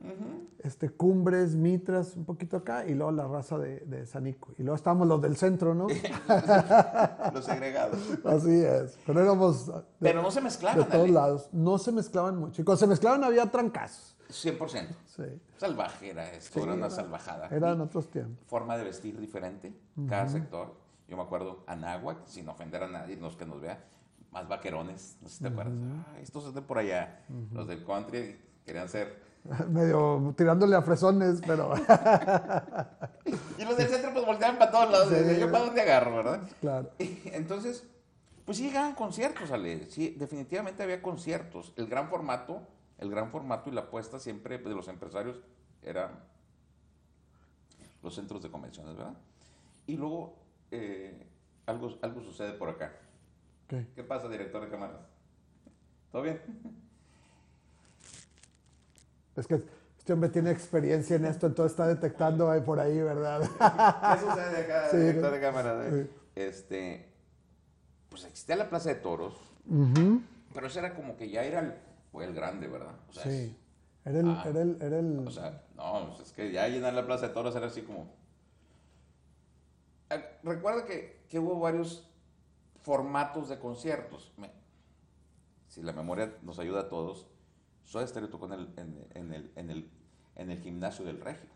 este, 0.61 0.91
Cumbres, 0.91 1.55
Mitras, 1.55 2.17
un 2.17 2.25
poquito 2.25 2.57
acá, 2.57 2.87
y 2.87 2.95
luego 2.95 3.13
la 3.13 3.27
raza 3.27 3.59
de, 3.59 3.81
de 3.81 4.07
Sanico. 4.07 4.55
Y 4.59 4.63
luego 4.63 4.77
estábamos 4.77 5.07
los 5.07 5.21
del 5.23 5.37
centro, 5.37 5.75
¿no? 5.75 5.87
los 7.35 7.45
segregados. 7.45 7.99
Así 8.25 8.63
es. 8.63 8.99
Pero 9.07 9.23
éramos. 9.23 9.71
Pero 10.01 10.23
no 10.23 10.31
se 10.31 10.41
mezclaban. 10.41 10.81
De 10.81 10.85
todos 10.85 11.11
lados. 11.11 11.49
No 11.53 11.79
se 11.79 11.93
mezclaban 11.93 12.39
mucho. 12.39 12.63
Y 12.63 12.65
cuando 12.65 12.79
se 12.79 12.87
mezclaban 12.87 13.25
había 13.25 13.47
trancazos. 13.51 14.16
100%. 14.29 14.89
Sí. 15.07 15.23
Salvaje 15.57 16.11
era 16.11 16.31
esto, 16.33 16.63
era 16.63 16.75
una 16.75 16.91
salvajada. 16.91 17.49
Eran 17.49 17.81
otros 17.81 18.11
tiempos. 18.11 18.45
Forma 18.47 18.77
de 18.77 18.85
vestir 18.85 19.19
diferente, 19.21 19.73
cada 20.09 20.29
sector. 20.29 20.75
Yo 21.09 21.17
me 21.17 21.23
acuerdo, 21.23 21.63
Anáhuac, 21.67 22.27
sin 22.27 22.49
ofender 22.49 22.83
a 22.83 22.89
nadie, 22.89 23.17
los 23.17 23.37
que 23.37 23.47
nos 23.47 23.61
vea, 23.61 23.85
más 24.33 24.49
vaquerones, 24.49 25.19
no 25.23 25.29
sé 25.29 25.37
si 25.37 25.43
te 25.45 25.49
acuerdas. 25.49 25.75
estos 26.21 26.45
son 26.45 26.55
de 26.55 26.63
por 26.63 26.79
allá, 26.79 27.25
los 27.53 27.67
del 27.69 27.85
country 27.85 28.37
querían 28.65 28.89
ser... 28.89 29.25
Medio 29.69 30.35
tirándole 30.37 30.75
a 30.75 30.83
fresones, 30.83 31.41
pero... 31.47 31.73
y 33.59 33.65
los 33.65 33.77
del 33.77 33.89
centro 33.89 34.13
pues 34.13 34.27
volteaban 34.27 34.59
para 34.59 34.71
todos 34.73 34.91
lados. 34.91 35.39
Yo 35.39 35.53
para 35.53 35.65
dónde 35.67 35.81
agarro, 35.81 36.17
¿verdad? 36.17 36.41
Claro. 36.61 36.91
entonces, 36.99 37.85
pues 38.45 38.59
sí 38.59 38.65
llegaban 38.65 38.95
conciertos, 38.95 39.53
Ale. 39.53 39.89
Sí, 39.89 40.17
definitivamente 40.19 40.83
había 40.83 41.01
conciertos. 41.01 41.73
El 41.77 41.87
gran 41.87 42.09
formato 42.09 42.63
el 42.99 43.11
gran 43.11 43.31
formato 43.31 43.71
y 43.71 43.73
la 43.73 43.83
apuesta 43.83 44.19
siempre 44.19 44.59
de 44.59 44.75
los 44.75 44.89
empresarios 44.89 45.41
era 45.83 46.11
los 48.03 48.15
centros 48.15 48.43
de 48.43 48.51
convenciones, 48.51 48.97
¿verdad? 48.97 49.15
Y 49.87 49.97
luego 49.97 50.37
eh, 50.71 51.27
algo, 51.67 51.97
algo 52.03 52.21
sucede 52.21 52.53
por 52.53 52.69
acá. 52.69 52.93
¿Qué? 53.69 53.87
¿Qué 53.95 54.03
pasa, 54.03 54.29
director 54.29 54.63
de 54.63 54.71
cámaras? 54.71 55.01
¿Todo 56.13 56.23
bien? 56.23 56.41
Es 59.37 59.47
que 59.47 59.63
Este 59.99 60.13
hombre 60.13 60.31
tiene 60.31 60.51
experiencia 60.51 61.17
en 61.17 61.25
esto, 61.25 61.47
entonces 61.47 61.73
está 61.73 61.87
detectando 61.87 62.51
ahí 62.51 62.61
por 62.61 62.79
ahí, 62.79 63.01
¿verdad? 63.03 63.41
¿Qué 63.41 64.21
sucede 64.21 64.65
acá, 64.65 64.89
Sí, 64.91 64.99
director 64.99 65.33
de 65.33 65.41
cámara? 65.41 65.91
Sí. 65.91 66.11
Este, 66.37 67.09
pues 68.09 68.25
existía 68.25 68.57
la 68.57 68.69
Plaza 68.71 68.91
de 68.91 68.95
Toros, 68.97 69.35
pero 70.55 70.69
ese 70.69 70.79
era 70.79 70.95
como 70.95 71.17
que 71.17 71.29
ya 71.29 71.43
era 71.43 71.61
el, 71.61 71.75
fue 72.17 72.25
el 72.25 72.33
grande, 72.33 72.67
¿verdad? 72.67 72.95
O 73.11 73.13
sea, 73.13 73.25
Sí. 73.25 73.55
Era 74.07 74.21
el, 74.21 74.29
Ah. 74.31 74.43
era 74.47 74.63
el, 74.63 74.79
era 74.81 74.99
el- 75.01 75.27
O 75.27 75.31
sea, 75.31 75.65
no, 75.77 76.07
pues 76.17 76.29
es 76.29 76.33
que 76.33 76.51
ya 76.51 76.67
llenar 76.67 76.95
la 76.95 77.05
Plaza 77.05 77.29
de 77.29 77.35
Toros 77.35 77.55
era 77.57 77.67
así 77.67 77.83
como... 77.83 78.07
Eh, 80.09 80.25
Recuerda 80.43 80.87
que, 80.87 81.27
que 81.29 81.39
hubo 81.39 81.61
varios 81.61 82.09
formatos 82.81 83.51
de 83.51 83.59
conciertos. 83.59 84.33
Me- 84.39 84.51
si 85.69 85.83
la 85.83 85.93
memoria 85.93 86.33
nos 86.43 86.59
ayuda 86.59 86.81
a 86.83 86.89
todos, 86.89 87.27
Soda 87.85 88.07
Stereo 88.07 88.31
tocó 88.31 88.47
en 88.47 88.53
el, 88.53 88.69
en, 88.79 89.07
en 89.15 89.33
el, 89.35 89.53
en, 89.57 89.71
el, 89.71 89.91
en 90.37 90.51
el 90.53 90.59
gimnasio 90.63 91.05
del 91.05 91.21
Regio. 91.21 91.51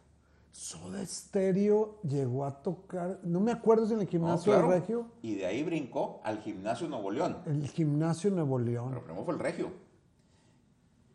Soda 0.53 1.07
Stereo 1.07 2.01
llegó 2.03 2.45
a 2.45 2.61
tocar, 2.63 3.21
no 3.23 3.41
me 3.41 3.53
acuerdo 3.53 3.87
si 3.87 3.95
en 3.95 4.01
el 4.01 4.05
No, 4.07 4.11
gimnasio 4.11 4.53
claro. 4.53 4.69
del 4.71 4.81
Regio, 4.81 5.07
Y 5.23 5.37
de 5.37 5.47
ahí 5.47 5.63
brincó 5.63 6.21
al 6.25 6.41
gimnasio 6.43 6.87
Nuevo 6.89 7.11
León. 7.11 7.39
el 7.47 7.67
gimnasio 7.69 8.31
Nuevo 8.33 8.59
León. 8.59 8.89
Pero 8.91 9.05
primero 9.05 9.25
fue 9.25 9.33
el 9.35 9.41
Regio. 9.41 9.89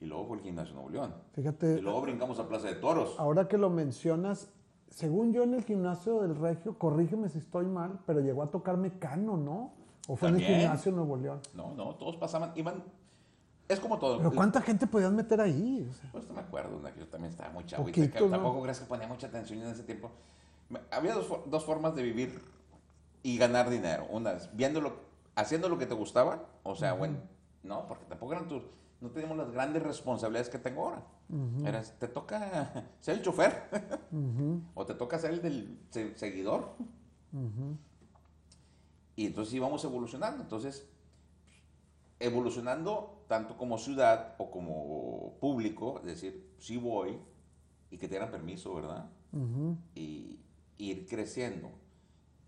Y 0.05 0.07
luego 0.07 0.25
fue 0.27 0.37
el 0.37 0.43
gimnasio 0.43 0.75
Nuevo 0.75 0.89
León. 0.91 1.15
Fíjate, 1.33 1.79
Y 1.79 1.81
luego 1.81 1.99
brincamos 2.01 2.37
a 2.37 2.47
Plaza 2.47 2.67
de 2.67 2.75
Toros. 2.75 3.15
ahora 3.17 3.47
que 3.47 3.57
lo 3.57 3.71
mencionas, 3.71 4.49
según 4.91 5.33
yo 5.33 5.41
en 5.41 5.55
el 5.55 5.63
gimnasio 5.63 6.21
del 6.21 6.35
Regio, 6.35 6.77
corrígeme 6.77 7.27
si 7.27 7.39
estoy 7.39 7.65
mal, 7.65 7.97
pero 8.05 8.19
llegó 8.19 8.43
a 8.43 8.51
tocar 8.51 8.77
Mecano, 8.77 9.35
¿no? 9.35 9.71
O 10.07 10.15
fue 10.15 10.29
en 10.29 10.35
el 10.35 10.41
gimnasio 10.43 10.91
Nuevo 10.91 11.17
León. 11.17 11.39
No, 11.55 11.73
no, 11.73 11.95
todos 11.95 12.17
pasaban, 12.17 12.51
iban... 12.55 12.83
Es 13.67 13.79
como 13.79 13.97
todo. 13.97 14.19
Pero 14.19 14.31
¿cuánta 14.31 14.61
gente 14.61 14.85
podías 14.85 15.11
meter 15.11 15.41
ahí? 15.41 15.87
O 15.89 15.93
sea, 15.95 16.09
Pues 16.11 16.27
no 16.27 16.35
me 16.35 16.41
acuerdo, 16.41 16.77
una 16.77 16.93
que 16.93 16.99
yo 16.99 17.07
también 17.07 17.31
estaba 17.31 17.49
muy 17.49 17.63
y 17.63 17.73
Poquito, 17.75 18.13
te- 18.19 18.21
¿no? 18.25 18.29
tampoco 18.29 18.61
crees 18.61 18.79
que 18.79 18.85
ponía 18.85 19.07
mucha 19.07 19.25
atención 19.25 19.59
en 19.63 19.69
ese 19.69 19.81
tiempo. 19.81 20.11
Había 20.91 21.15
dos, 21.15 21.25
dos 21.47 21.65
formas 21.65 21.95
de 21.95 22.03
vivir 22.03 22.39
y 23.23 23.39
ganar 23.39 23.71
dinero. 23.71 24.05
Una 24.11 24.33
es 24.33 24.55
viéndolo, 24.55 24.93
haciendo 25.33 25.67
lo 25.67 25.79
que 25.79 25.87
te 25.87 25.95
gustaba, 25.95 26.43
o 26.61 26.75
sea, 26.75 26.93
bueno, 26.93 27.17
no, 27.63 27.87
porque 27.87 28.05
tampoco 28.05 28.33
eran 28.33 28.47
tus, 28.47 28.61
no 29.05 29.11
teníamos 29.11 29.37
las 29.37 29.51
grandes 29.51 29.81
responsabilidades 29.83 30.49
que 30.49 30.59
tengo 30.59 30.85
ahora. 30.85 31.05
Eras- 31.65 31.97
te 31.99 32.07
toca 32.07 32.91
ser 32.99 33.15
el 33.17 33.21
chofer 33.23 33.63
o 34.75 34.85
te 34.85 34.93
toca 34.95 35.17
ser 35.19 35.31
el 35.31 35.41
del 35.41 35.79
se- 35.89 36.15
seguidor. 36.17 36.75
Y 39.15 39.27
entonces 39.27 39.53
íbamos 39.53 39.83
evolucionando. 39.85 40.43
Entonces, 40.43 40.87
evolucionando 42.19 43.23
tanto 43.27 43.57
como 43.57 43.77
ciudad 43.77 44.35
o 44.37 44.51
como 44.51 45.37
público, 45.39 45.99
es 45.99 46.05
decir, 46.05 46.53
sí 46.59 46.77
voy 46.77 47.17
y 47.91 47.97
que 47.97 48.07
te 48.07 48.13
dieran 48.15 48.31
permiso, 48.31 48.73
¿verdad? 48.75 49.09
ujú. 49.31 49.77
Y 49.95 50.39
ir 50.77 51.07
creciendo. 51.07 51.71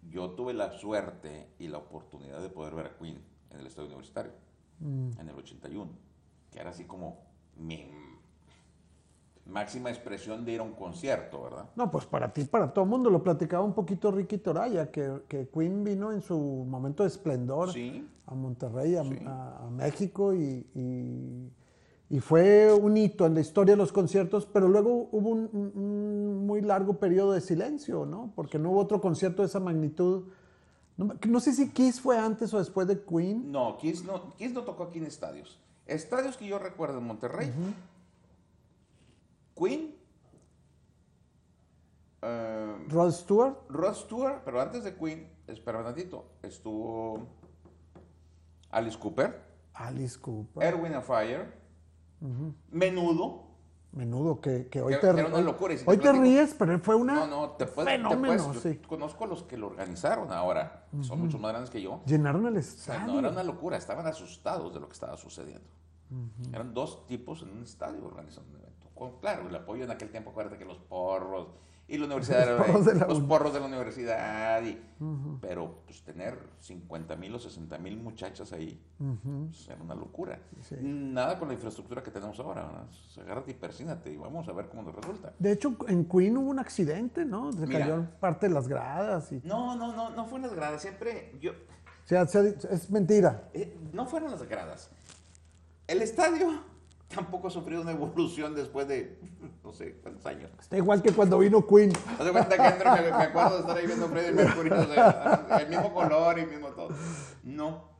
Yo 0.09 0.31
tuve 0.31 0.53
la 0.53 0.71
suerte 0.71 1.49
y 1.59 1.67
la 1.67 1.79
oportunidad 1.79 2.41
de 2.41 2.49
poder 2.49 2.75
ver 2.75 2.85
a 2.87 2.97
Queen 2.97 3.21
en 3.49 3.59
el 3.59 3.67
estadio 3.67 3.87
universitario, 3.87 4.31
Mm. 4.79 5.11
en 5.19 5.29
el 5.29 5.35
81, 5.35 5.89
que 6.51 6.59
era 6.59 6.69
así 6.71 6.85
como 6.85 7.17
mi 7.57 7.89
máxima 9.45 9.89
expresión 9.89 10.43
de 10.43 10.53
ir 10.53 10.59
a 10.59 10.63
un 10.63 10.73
concierto, 10.73 11.41
¿verdad? 11.43 11.69
No, 11.75 11.89
pues 11.89 12.05
para 12.05 12.33
ti, 12.33 12.43
para 12.43 12.73
todo 12.73 12.83
el 12.83 12.89
mundo. 12.89 13.09
Lo 13.09 13.23
platicaba 13.23 13.63
un 13.63 13.73
poquito 13.73 14.11
Ricky 14.11 14.37
Toraya, 14.39 14.91
que, 14.91 15.21
que 15.27 15.47
Queen 15.47 15.83
vino 15.83 16.11
en 16.11 16.21
su 16.21 16.37
momento 16.37 17.03
de 17.03 17.07
esplendor 17.09 17.71
Sí, 17.71 18.05
a 18.25 18.35
Monterrey, 18.35 18.95
a, 18.95 19.03
Sí. 19.03 19.19
a- 19.25 19.65
a 19.65 19.69
México, 19.69 20.33
y, 20.33 20.67
y- 20.75 21.49
y 22.09 22.19
fue 22.19 22.73
un 22.73 22.95
hito 22.97 23.25
en 23.25 23.33
la 23.35 23.39
historia 23.41 23.73
de 23.73 23.77
los 23.77 23.91
conciertos, 23.93 24.45
pero 24.45 24.67
luego 24.67 25.09
hubo 25.11 25.29
un, 25.29 26.45
muy 26.45 26.61
largo 26.61 26.93
periodo 26.99 27.31
de 27.33 27.41
silencio, 27.41 28.05
¿no? 28.05 28.31
Porque 28.35 28.57
no 28.59 28.71
hubo 28.71 28.79
otro 28.79 28.99
concierto 29.01 29.41
de 29.41 29.47
esa 29.47 29.59
magnitud. 29.59 30.23
No, 30.97 31.13
no 31.27 31.39
sé 31.39 31.53
si 31.53 31.69
Kiss 31.69 31.99
fue 32.01 32.17
antes 32.17 32.53
o 32.53 32.59
después 32.59 32.87
de 32.87 33.01
Queen. 33.03 33.51
No, 33.51 33.77
Kiss 33.77 34.03
no, 34.03 34.33
Kiss 34.35 34.51
no 34.53 34.63
tocó 34.63 34.83
aquí 34.83 34.99
en 34.99 35.05
estadios. 35.05 35.59
Estadios 35.87 36.37
que 36.37 36.47
yo 36.47 36.59
recuerdo 36.59 36.99
en 36.99 37.05
Monterrey. 37.05 37.51
Queen. 39.55 39.95
eh, 42.21 42.85
Rod 42.89 43.11
Stewart, 43.11 43.55
Rod 43.69 43.93
Stewart, 43.95 44.41
pero 44.43 44.61
antes 44.61 44.83
de 44.83 44.95
Queen, 44.95 45.29
espera 45.47 45.79
un 45.79 45.85
tantito, 45.85 46.31
estuvo 46.43 47.27
Alice 48.71 48.97
Cooper, 48.97 49.41
Alice 49.73 50.19
Cooper, 50.19 50.63
Erwin 50.63 50.93
and 50.93 51.03
Fire, 51.03 51.53
Menudo. 52.71 53.46
Menudo, 53.97 54.39
que, 54.39 54.67
que 54.67 54.81
hoy 54.81 54.93
Que- 54.93 54.99
te, 54.99 55.07
que 55.13 55.19
era 55.19 55.27
una 55.27 55.37
hoy- 55.37 55.43
locura, 55.43 55.75
si 55.77 55.83
te 55.83 55.89
hoy 55.91 55.97
te 55.97 56.03
platico- 56.03 56.21
ríes, 56.23 56.55
pero 56.57 56.79
fue 56.79 56.95
una 56.95 57.13
No, 57.15 57.27
no, 57.27 57.49
te 57.51 57.65
puedes, 57.65 57.91
te 57.93 57.97
fenómeno, 57.97 58.43
puedes- 58.45 58.61
sí. 58.61 58.79
yo 58.81 58.87
conozco 58.87 59.23
a 59.23 59.27
los 59.27 59.43
que 59.43 59.57
lo 59.57 59.67
organizaron 59.67 60.31
ahora, 60.31 60.85
son 61.01 61.19
mucho 61.19 61.37
más 61.39 61.51
grandes 61.51 61.69
que 61.69 61.81
yo. 61.81 62.01
Llenaron 62.05 62.45
el 62.47 62.57
O 62.57 62.61
sea, 62.61 62.95
estadio. 62.95 63.13
no 63.13 63.19
era 63.19 63.29
una 63.29 63.43
locura, 63.43 63.75
estaban 63.77 64.05
asustados 64.07 64.73
de 64.73 64.79
lo 64.79 64.87
que 64.87 64.93
estaba 64.93 65.17
sucediendo. 65.17 65.67
Eran 66.53 66.73
dos 66.73 67.05
tipos 67.05 67.41
en 67.41 67.49
un 67.49 67.63
estadio 67.63 68.05
organizando 68.05 68.49
un 68.51 68.61
evento. 68.61 68.87
Con, 68.95 69.19
claro, 69.19 69.47
el 69.49 69.55
apoyo 69.55 69.83
en 69.83 69.91
aquel 69.91 70.09
tiempo, 70.09 70.29
acuérdate 70.31 70.57
que 70.57 70.65
los 70.65 70.77
porros 70.77 71.47
y 71.89 71.97
la 71.97 72.05
universidad, 72.05 72.45
Los 72.57 72.57
era- 72.57 72.65
porros 72.65 72.85
de 72.85 72.95
la 72.95 73.07
los 73.07 73.19
porros 73.21 73.53
de 73.53 73.59
la 73.61 73.65
universidad, 73.65 74.61
y, 74.63 74.77
pero 75.41 75.83
pues 75.85 76.01
tener 76.03 76.37
50 76.59 77.15
mil 77.15 77.33
o 77.35 77.39
60 77.39 77.77
mil 77.77 77.97
muchachas 77.97 78.51
ahí, 78.51 78.81
pues, 78.97 79.69
era 79.69 79.81
una 79.81 79.95
locura. 79.95 80.39
Sí. 80.63 80.75
Nada 80.81 81.39
con 81.39 81.47
la 81.47 81.53
infraestructura 81.53 82.03
que 82.03 82.11
tenemos 82.11 82.37
ahora, 82.39 82.65
¿verdad? 82.65 82.85
Pues, 82.87 83.17
agárrate 83.19 83.51
y 83.51 83.53
persínate 83.53 84.11
y 84.11 84.17
vamos 84.17 84.47
a 84.49 84.51
ver 84.53 84.67
cómo 84.67 84.81
nos 84.83 84.93
resulta. 84.95 85.33
De 85.39 85.51
hecho, 85.53 85.75
en 85.87 86.05
Queen 86.05 86.35
hubo 86.37 86.49
un 86.49 86.59
accidente, 86.59 87.23
¿no? 87.23 87.51
Se 87.53 87.65
Mira. 87.65 87.79
cayó 87.79 88.05
parte 88.19 88.47
de 88.49 88.53
las 88.53 88.67
gradas. 88.67 89.31
Y... 89.31 89.41
No, 89.45 89.75
no, 89.75 89.93
no, 89.95 90.09
no 90.09 90.25
fueron 90.25 90.47
las 90.47 90.55
gradas, 90.55 90.81
siempre 90.81 91.33
yo, 91.39 91.51
O 91.51 92.07
sea, 92.07 92.27
se- 92.27 92.57
es 92.69 92.89
mentira. 92.89 93.49
Eh, 93.53 93.77
no 93.93 94.05
fueron 94.05 94.31
las 94.31 94.43
gradas. 94.43 94.89
El 95.87 96.01
estadio 96.01 96.49
tampoco 97.13 97.47
ha 97.47 97.51
sufrido 97.51 97.81
una 97.81 97.91
evolución 97.91 98.53
después 98.55 98.87
de 98.87 99.19
no 99.63 99.73
sé 99.73 99.95
cuántos 100.01 100.25
años. 100.25 100.51
Está 100.59 100.77
igual 100.77 101.01
que 101.01 101.11
cuando 101.11 101.39
vino 101.39 101.65
Queen. 101.65 101.91
Haz 102.19 102.25
de 102.25 102.31
cuenta 102.31 102.55
que 102.55 102.61
Andrew, 102.61 102.93
me, 102.93 103.01
me 103.17 103.23
acuerdo 103.23 103.53
de 103.55 103.59
estar 103.61 103.77
ahí 103.77 103.87
viendo 103.87 104.07
Freddy 104.07 104.33
Mercury, 104.33 104.69
o 104.71 104.85
sea, 104.85 105.57
el 105.61 105.69
mismo 105.69 105.93
color 105.93 106.37
y 106.39 106.41
el 106.41 106.49
mismo 106.49 106.67
todo. 106.69 106.89
No. 107.43 107.95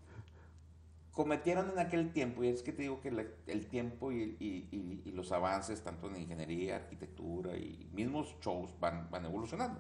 Cometieron 1.12 1.72
en 1.72 1.80
aquel 1.80 2.12
tiempo, 2.14 2.44
y 2.44 2.50
es 2.50 2.62
que 2.62 2.72
te 2.72 2.84
digo 2.84 3.02
que 3.02 3.10
la- 3.12 3.26
el 3.48 3.66
tiempo 3.66 4.12
y, 4.12 4.38
y- 4.40 4.68
y- 4.72 5.02
y 5.04 5.12
los 5.14 5.32
avances, 5.32 5.82
tanto 5.82 6.08
en 6.10 6.18
ingeniería, 6.18 6.76
arquitectura 6.76 7.58
y 7.58 7.90
mismos 7.92 8.36
shows, 8.40 8.72
van, 8.80 9.10
van 9.10 9.26
evolucionando. 9.26 9.80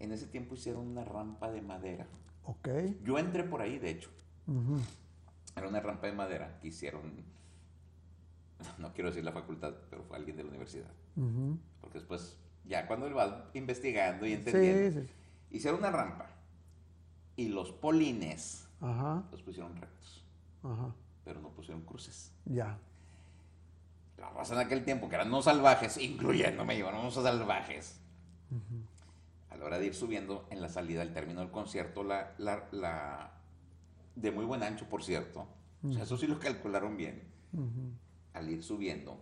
En 0.00 0.10
ese 0.10 0.26
tiempo 0.26 0.56
hicieron 0.56 0.88
una 0.88 1.04
rampa 1.04 1.48
de 1.52 1.62
madera. 1.62 2.08
Ok. 2.44 2.68
Yo 3.04 3.18
entré 3.18 3.44
por 3.44 3.62
ahí, 3.62 3.78
de 3.78 3.90
hecho. 3.90 4.10
Ujú. 4.48 4.80
Era 5.54 5.68
una 5.68 5.78
rampa 5.78 6.08
de 6.08 6.12
madera 6.14 6.58
que 6.60 6.68
hicieron, 6.68 7.02
no 8.78 8.92
quiero 8.92 9.10
decir 9.10 9.24
la 9.24 9.32
facultad, 9.32 9.74
pero 9.90 10.02
fue 10.04 10.16
alguien 10.16 10.36
de 10.36 10.44
la 10.44 10.50
universidad. 10.50 10.90
Porque 11.80 11.98
después, 11.98 12.36
ya 12.64 12.86
cuando 12.86 13.12
vas 13.14 13.32
investigando 13.54 14.26
y 14.26 14.32
entendiendo, 14.34 15.00
Sí, 15.00 15.06
sí. 15.06 15.12
hicieron 15.56 15.80
una 15.80 15.90
rampa 15.90 16.26
y 17.36 17.48
los 17.48 17.72
polines 17.72 18.68
Ajá, 18.80 19.24
los 19.30 19.42
pusieron 19.42 19.74
rectos, 19.80 20.24
ajá. 20.62 20.94
pero 21.24 21.40
no 21.40 21.50
pusieron 21.50 21.82
cruces. 21.82 22.32
Ya. 22.44 22.78
La 24.18 24.30
raza 24.30 24.54
en 24.54 24.60
aquel 24.60 24.84
tiempo, 24.84 25.08
que 25.08 25.14
eran 25.16 25.30
no 25.30 25.42
salvajes, 25.42 25.96
incluyéndome, 25.98 26.78
yo, 26.78 26.90
no 26.92 27.10
salvajes. 27.10 27.98
A 29.50 29.56
la 29.56 29.64
hora 29.64 29.78
de 29.78 29.86
ir 29.86 29.94
subiendo 29.94 30.46
en 30.50 30.60
la 30.62 30.68
salida 30.68 31.00
del 31.00 31.12
término 31.12 31.40
del 31.40 31.50
concierto, 31.50 32.02
la, 32.04 32.32
la, 32.38 32.68
la- 32.72 33.32
de 34.14 34.30
muy 34.30 34.44
buen 34.44 34.62
ancho, 34.62 34.86
por 34.88 35.02
cierto, 35.02 35.46
o 35.84 35.92
sea, 35.92 36.02
eso 36.04 36.16
sí 36.16 36.26
lo 36.26 36.38
calcularon 36.38 36.96
bien. 36.96 37.22
Al 38.34 38.48
ir 38.50 38.62
subiendo, 38.62 39.18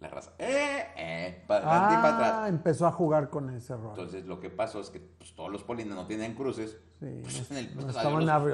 la 0.00 0.08
raza, 0.08 0.32
eh, 0.38 0.86
eh, 0.96 1.44
para 1.48 1.68
adelante 1.68 1.94
y 1.94 1.96
para 1.96 2.08
Ah, 2.08 2.16
atrás. 2.36 2.48
empezó 2.50 2.86
a 2.86 2.92
jugar 2.92 3.30
con 3.30 3.50
ese 3.50 3.74
rol. 3.76 3.90
Entonces, 3.90 4.26
lo 4.26 4.38
que 4.38 4.48
pasó 4.50 4.80
es 4.80 4.90
que 4.90 5.00
pues, 5.00 5.34
todos 5.34 5.50
los 5.50 5.64
polines 5.64 5.94
no 5.94 6.06
tienen 6.06 6.34
cruces. 6.34 6.78
Sí, 7.00 7.20
pues, 7.22 7.50
en 7.50 7.56
el- 7.56 7.68
pues, 7.70 7.96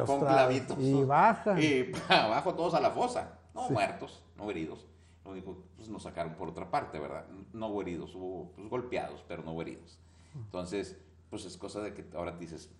con 0.07 0.20
clavitos. 0.20 0.79
Y 0.81 1.05
bajan. 1.05 1.62
Y 1.62 1.92
abajo 2.09 2.55
todos 2.55 2.75
a 2.75 2.81
la 2.81 2.90
fosa. 2.90 3.38
No 3.55 3.66
Sí. 3.68 3.73
muertos, 3.75 4.25
no 4.37 4.51
heridos. 4.51 4.87
Lo 5.25 5.31
único, 5.33 5.57
pues 5.77 5.88
nos 5.88 6.03
sacaron 6.03 6.35
por 6.35 6.49
otra 6.49 6.70
parte, 6.70 6.99
¿verdad? 6.99 7.27
No 7.53 7.68
hubo 7.68 7.83
heridos, 7.83 8.14
hubo 8.14 8.51
pues, 8.57 8.68
golpeados, 8.68 9.23
pero 9.29 9.42
no 9.42 9.53
hubo 9.53 9.62
heridos. 9.62 9.99
Entonces, 10.35 10.97
pues 11.31 11.44
es 11.44 11.57
cosa 11.57 11.81
de 11.81 11.94
que 11.94 12.05
ahora 12.16 12.33
dices, 12.33 12.70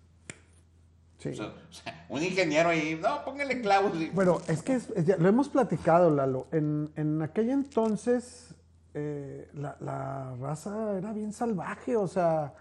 Sí. 1.17 1.29
o 1.29 1.33
sea, 1.35 1.45
o 1.47 1.71
sea, 1.73 2.05
un 2.09 2.21
ingeniero 2.23 2.69
ahí, 2.69 2.99
no, 3.01 3.23
póngale 3.23 3.61
clavos. 3.61 3.95
y- 3.95 4.09
Bueno, 4.09 4.39
es 4.47 4.61
que 4.61 4.75
es- 4.75 4.89
es- 4.95 5.05
ya 5.05 5.17
lo 5.17 5.27
hemos 5.29 5.49
platicado, 5.49 6.09
Lalo. 6.09 6.47
En, 6.51 6.91
en 6.95 7.21
aquel 7.21 7.49
entonces 7.49 8.53
eh, 8.93 9.49
la, 9.53 9.75
la 9.81 10.35
raza 10.39 10.97
era 10.97 11.11
bien 11.13 11.33
salvaje, 11.33 11.97
o 11.97 12.07
sea, 12.07 12.53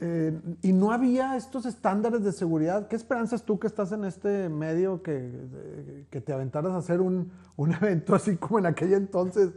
eh, 0.00 0.38
y 0.62 0.72
no 0.72 0.92
había 0.92 1.36
estos 1.36 1.66
estándares 1.66 2.22
de 2.22 2.32
seguridad. 2.32 2.86
¿Qué 2.88 2.96
esperanzas 2.96 3.42
tú 3.44 3.58
que 3.58 3.66
estás 3.66 3.90
en 3.92 4.04
este 4.04 4.48
medio 4.48 5.02
que, 5.02 6.06
que 6.10 6.20
te 6.20 6.32
aventaras 6.32 6.72
a 6.72 6.76
hacer 6.76 7.00
un, 7.00 7.32
un 7.56 7.72
evento 7.74 8.14
así 8.14 8.36
como 8.36 8.58
en 8.58 8.66
aquel 8.66 8.92
entonces? 8.94 9.50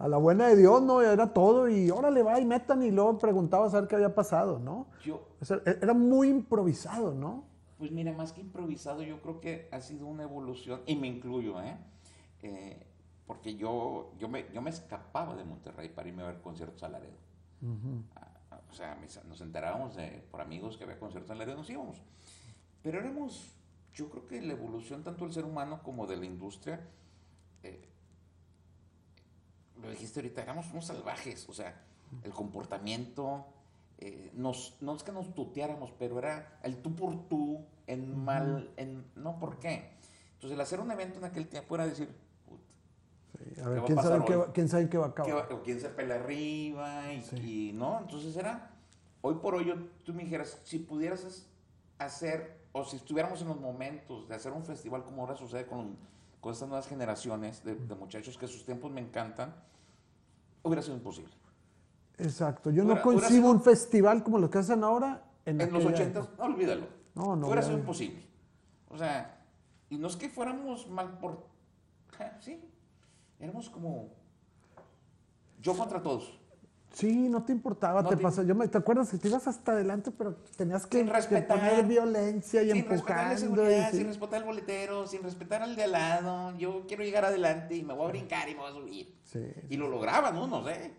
a 0.00 0.06
la 0.06 0.16
buena 0.16 0.46
de 0.46 0.54
Dios, 0.54 0.80
¿no? 0.80 1.02
Era 1.02 1.32
todo 1.32 1.68
y 1.68 1.90
órale, 1.90 2.22
va 2.22 2.38
y 2.38 2.44
metan 2.44 2.84
y 2.84 2.92
luego 2.92 3.18
preguntabas 3.18 3.74
a 3.74 3.80
ver 3.80 3.88
qué 3.88 3.96
había 3.96 4.14
pasado, 4.14 4.60
¿no? 4.60 4.86
Yo, 5.04 5.26
O 5.40 5.44
sea, 5.44 5.60
e- 5.66 5.76
era 5.82 5.92
muy 5.92 6.28
improvisado, 6.28 7.12
¿no? 7.14 7.47
Pues 7.78 7.90
mira, 7.92 8.12
más 8.12 8.32
que 8.32 8.40
improvisado, 8.40 9.02
yo 9.02 9.20
creo 9.22 9.40
que 9.40 9.68
ha 9.70 9.80
sido 9.80 10.06
una 10.06 10.24
evolución, 10.24 10.82
y 10.86 10.96
me 10.96 11.06
incluyo, 11.06 11.60
¿eh? 11.62 11.76
Eh, 12.42 12.86
porque 13.26 13.54
yo, 13.56 14.12
yo, 14.18 14.28
me, 14.28 14.46
yo 14.52 14.60
me 14.62 14.70
escapaba 14.70 15.36
de 15.36 15.44
Monterrey 15.44 15.88
para 15.88 16.08
irme 16.08 16.22
a 16.22 16.26
ver 16.26 16.40
conciertos 16.40 16.82
a 16.82 16.88
Laredo. 16.88 17.16
Ah, 18.16 18.60
O 18.70 18.74
sea, 18.74 18.94
mis- 18.96 19.22
nos 19.26 19.40
enterábamos 19.40 19.94
de, 19.96 20.08
por 20.30 20.40
amigos 20.40 20.76
que 20.76 20.84
había 20.84 20.98
conciertos 20.98 21.30
en 21.32 21.38
Laredo, 21.38 21.56
nos 21.58 21.70
íbamos. 21.70 22.00
Pero 22.82 22.98
éramos, 23.00 23.52
yo 23.94 24.08
creo 24.10 24.26
que 24.26 24.40
la 24.40 24.52
evolución 24.54 25.04
tanto 25.04 25.24
del 25.24 25.32
ser 25.34 25.44
humano 25.44 25.80
como 25.82 26.06
de 26.06 26.16
la 26.16 26.24
industria, 26.26 26.80
eh, 27.62 27.88
lo 29.80 29.90
dijiste 29.90 30.20
ahorita, 30.20 30.42
éramos 30.42 30.70
unos 30.72 30.86
salvajes, 30.86 31.48
o 31.48 31.52
sea, 31.52 31.80
el 32.24 32.32
comportamiento, 32.32 33.46
eh, 33.98 34.30
nos, 34.34 34.76
no 34.80 34.94
es 34.94 35.02
que 35.02 35.12
nos 35.12 35.34
tuteáramos, 35.34 35.92
pero 35.98 36.18
era 36.18 36.58
el 36.62 36.80
tú 36.82 36.94
por 36.94 37.28
tú, 37.28 37.64
en 37.86 38.16
mal, 38.24 38.70
en, 38.76 39.04
no, 39.16 39.38
¿por 39.38 39.58
qué? 39.58 39.90
Entonces, 40.34 40.54
el 40.54 40.60
hacer 40.60 40.78
un 40.80 40.90
evento 40.90 41.18
en 41.18 41.24
aquel 41.24 41.48
tiempo 41.48 41.74
era 41.74 41.86
decir, 41.86 42.08
"Puta, 42.46 42.62
Sí, 43.54 43.60
a 43.60 43.64
¿Qué 43.64 43.68
ver, 43.70 43.78
a 43.80 43.84
¿quién 43.84 43.98
sabe, 44.02 44.24
qué 44.24 44.36
va, 44.36 44.52
quién 44.52 44.68
sabe 44.68 44.88
qué 44.88 44.98
va 44.98 45.06
a 45.06 45.14
¿qué 45.14 45.22
acabar. 45.22 45.52
o 45.52 45.62
quién 45.62 45.80
se 45.80 45.88
pelea 45.88 46.16
arriba, 46.16 47.12
y, 47.12 47.22
Sí. 47.22 47.36
y, 47.70 47.72
no, 47.72 47.98
entonces 48.00 48.36
era, 48.36 48.70
hoy 49.20 49.34
por 49.36 49.54
hoy, 49.54 49.64
yo, 49.66 49.74
tú 50.04 50.14
me 50.14 50.22
dijeras, 50.24 50.60
si 50.64 50.78
pudieras 50.78 51.46
hacer, 51.98 52.58
o 52.72 52.84
si 52.84 52.96
estuviéramos 52.96 53.42
en 53.42 53.48
los 53.48 53.60
momentos 53.60 54.28
de 54.28 54.34
hacer 54.36 54.52
un 54.52 54.64
festival 54.64 55.02
como 55.02 55.22
ahora 55.22 55.36
sucede 55.36 55.66
con, 55.66 55.96
con 56.40 56.52
estas 56.52 56.68
nuevas 56.68 56.86
generaciones 56.86 57.64
de, 57.64 57.74
de 57.74 57.94
muchachos 57.96 58.38
que 58.38 58.46
sus 58.46 58.64
tiempos 58.64 58.90
me 58.92 59.00
encantan, 59.00 59.54
hubiera 60.62 60.82
sido 60.82 60.96
imposible. 60.96 61.32
Exacto. 62.18 62.70
Yo 62.70 62.84
no 62.84 63.00
concibo 63.00 63.50
un 63.50 63.62
festival 63.62 64.22
como 64.24 64.38
los 64.38 64.50
que 64.50 64.58
hacen 64.58 64.82
ahora 64.84 65.22
en, 65.44 65.60
En 65.60 65.72
los 65.72 65.84
aquella 65.84 65.94
80, 66.04 66.18
época. 66.20 66.34
no, 66.38 66.44
olvídalo. 66.44 66.86
No, 67.14 67.36
no, 67.36 67.54
ya- 67.54 67.62
sido 67.62 67.78
imposible. 67.78 68.22
O 68.88 68.98
sea, 68.98 69.40
y 69.90 69.96
no 69.98 70.08
es 70.08 70.16
que 70.16 70.28
fuéramos 70.28 70.88
mal 70.88 71.18
por... 71.18 71.46
Sí, 72.40 72.60
éramos 73.38 73.70
como... 73.70 74.08
Yo 75.60 75.76
contra 75.76 76.02
todos. 76.02 76.38
Sí, 76.92 77.28
no 77.28 77.44
te 77.44 77.52
importaba, 77.52 78.02
No 78.02 78.08
te 78.08 78.16
te- 78.16 78.22
pasa. 78.22 78.42
Yo 78.42 78.54
me, 78.54 78.66
¿Te 78.66 78.78
acuerdas 78.78 79.10
que 79.10 79.18
te 79.18 79.28
ibas 79.28 79.46
hasta 79.46 79.72
adelante, 79.72 80.10
pero 80.10 80.34
tenías 80.56 80.86
que, 80.86 80.98
Sin 80.98 81.08
respetar. 81.08 81.58
poner 81.58 81.84
violencia 81.86 82.62
y 82.62 82.70
sin 82.72 82.88
respetar 82.88 83.16
la 83.16 83.32
empujando? 83.34 83.34
y 83.34 83.38
seguridad, 83.66 83.90
sí. 83.90 83.96
sin 83.98 84.06
respetar 84.06 84.38
al 84.40 84.44
boletero, 84.46 85.06
sin 85.06 85.22
respetar 85.22 85.62
al 85.62 85.76
de 85.76 85.84
al 85.84 85.92
lado. 85.92 86.56
Yo 86.56 86.84
quiero 86.88 87.04
llegar 87.04 87.24
adelante 87.26 87.76
y 87.76 87.82
me 87.84 87.92
voy 87.94 88.06
a 88.06 88.08
brincar 88.08 88.48
y 88.48 88.54
me 88.54 88.60
voy 88.60 88.70
a 88.70 88.74
subir. 88.74 89.14
Sí, 89.24 89.40
Y 89.68 89.76
lo 89.76 89.88
lograban 89.88 90.36
unos, 90.38 90.66
¿eh? 90.68 90.92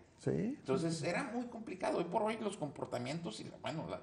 Entonces 0.58 1.02
era 1.02 1.24
muy 1.24 1.46
complicado. 1.46 1.98
Hoy 1.98 2.04
por 2.04 2.22
hoy 2.22 2.36
los 2.38 2.56
comportamientos 2.56 3.40
y 3.40 3.44
la- 3.44 3.56
bueno, 3.58 3.86
la- 3.88 4.02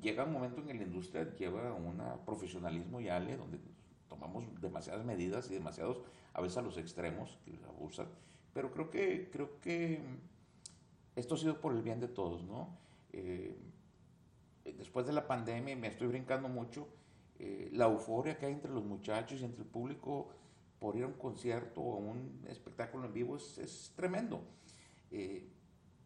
llega 0.00 0.24
un 0.24 0.32
momento 0.32 0.60
en 0.60 0.66
que 0.66 0.74
la 0.74 0.82
industria 0.82 1.34
lleva 1.34 1.72
un 1.72 2.02
profesionalismo 2.26 3.00
y 3.00 3.08
ale 3.08 3.36
donde 3.36 3.58
tomamos 4.08 4.44
demasiadas 4.60 5.04
medidas 5.04 5.50
y 5.50 5.54
demasiados, 5.54 6.02
a 6.34 6.40
veces 6.42 6.58
a 6.58 6.62
los 6.62 6.76
extremos, 6.76 7.38
que 7.44 7.58
abusan. 7.66 8.06
Pero 8.52 8.70
creo 8.70 8.90
que, 8.90 9.30
creo 9.32 9.60
que 9.60 10.02
esto 11.16 11.34
ha 11.34 11.38
sido 11.38 11.60
por 11.60 11.72
el 11.74 11.82
bien 11.82 12.00
de 12.00 12.08
todos, 12.08 12.44
¿no? 12.44 12.76
Eh, 13.12 13.56
después 14.76 15.06
de 15.06 15.12
la 15.12 15.26
pandemia, 15.26 15.74
me 15.76 15.88
estoy 15.88 16.08
brincando 16.08 16.48
mucho, 16.48 16.86
eh, 17.38 17.70
la 17.72 17.86
euforia 17.86 18.38
que 18.38 18.46
hay 18.46 18.52
entre 18.52 18.72
los 18.72 18.84
muchachos 18.84 19.40
y 19.40 19.44
entre 19.44 19.62
el 19.62 19.68
público 19.68 20.28
por 20.78 20.96
ir 20.96 21.04
a 21.04 21.06
un 21.06 21.14
concierto 21.14 21.80
o 21.80 21.94
a 21.94 21.98
un 21.98 22.44
espectáculo 22.48 23.06
en 23.06 23.12
vivo 23.14 23.36
es, 23.36 23.58
es 23.58 23.92
tremendo. 23.96 24.42
Eh, 25.16 25.46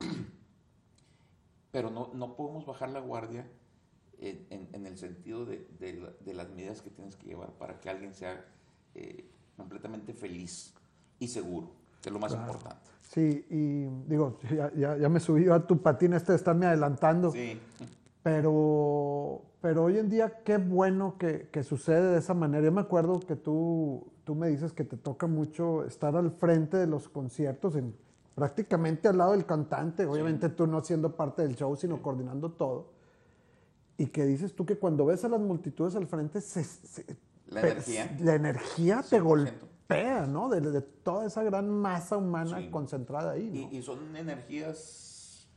pero 1.72 1.90
no, 1.90 2.10
no 2.14 2.36
podemos 2.36 2.66
bajar 2.66 2.90
la 2.90 3.00
guardia 3.00 3.46
en, 4.18 4.46
en- 4.50 4.68
en 4.72 4.86
el 4.86 4.98
sentido 4.98 5.44
de, 5.46 5.66
de 5.78 6.14
de 6.24 6.34
las 6.34 6.50
medidas 6.50 6.82
que 6.82 6.90
tienes 6.90 7.16
que 7.16 7.26
llevar 7.26 7.52
para 7.52 7.80
que 7.80 7.88
alguien 7.88 8.14
sea 8.14 8.44
eh, 8.94 9.24
completamente 9.56 10.12
feliz 10.12 10.74
y 11.18 11.28
seguro, 11.28 11.70
que 12.02 12.08
es 12.08 12.12
lo 12.12 12.18
más 12.18 12.32
Claro. 12.32 12.52
importante. 12.52 12.90
Sí, 13.00 13.44
y 13.48 13.84
digo, 14.10 14.38
ya, 14.54 14.70
ya, 14.74 14.96
ya 14.98 15.08
me 15.08 15.20
subí 15.20 15.48
a 15.48 15.66
tu 15.66 15.80
patín 15.80 16.12
este 16.12 16.32
de 16.32 16.36
estarme 16.36 16.66
adelantando, 16.66 17.30
Sí, 17.30 17.58
pero, 18.22 19.42
pero 19.62 19.84
hoy 19.84 19.96
en 19.98 20.10
día 20.10 20.42
qué 20.44 20.58
bueno 20.58 21.16
que, 21.16 21.48
que 21.50 21.62
sucede 21.62 22.12
de 22.12 22.18
esa 22.18 22.34
manera. 22.34 22.62
Yo 22.64 22.72
me 22.72 22.82
acuerdo 22.82 23.20
que 23.20 23.36
tú, 23.36 24.06
tú 24.24 24.34
me 24.34 24.48
dices 24.48 24.72
que 24.74 24.84
te 24.84 24.96
toca 24.98 25.26
mucho 25.26 25.84
estar 25.84 26.14
al 26.16 26.30
frente 26.32 26.76
de 26.76 26.86
los 26.86 27.08
conciertos, 27.08 27.74
en, 27.76 27.94
prácticamente 28.38 29.08
al 29.08 29.18
lado 29.18 29.32
del 29.32 29.44
cantante, 29.44 30.06
obviamente 30.06 30.48
tú 30.48 30.66
no 30.66 30.82
siendo 30.82 31.14
parte 31.16 31.42
del 31.42 31.56
show, 31.56 31.74
sino 31.76 32.00
coordinando 32.00 32.52
todo. 32.52 32.92
Y 33.96 34.06
que 34.06 34.24
dices 34.24 34.54
tú 34.54 34.64
que 34.64 34.78
cuando 34.78 35.04
ves 35.04 35.24
a 35.24 35.28
las 35.28 35.40
multitudes 35.40 35.96
al 35.96 36.06
frente, 36.06 36.40
se, 36.40 36.62
se- 36.62 37.04
La 37.48 37.62
pe- 37.62 37.72
energía. 37.72 38.16
la 38.20 38.34
energía 38.34 39.02
te 39.02 39.20
100%. 39.20 39.22
golpea, 39.24 40.26
¿no? 40.26 40.48
De, 40.48 40.60
de 40.60 40.80
toda 40.80 41.26
esa 41.26 41.42
gran 41.42 41.68
masa 41.68 42.16
humana 42.16 42.58
Sí. 42.58 42.70
concentrada 42.70 43.32
ahí, 43.32 43.50
¿no? 43.50 43.72
y, 43.72 43.78
y 43.78 43.82
son 43.82 44.14
energías 44.16 45.48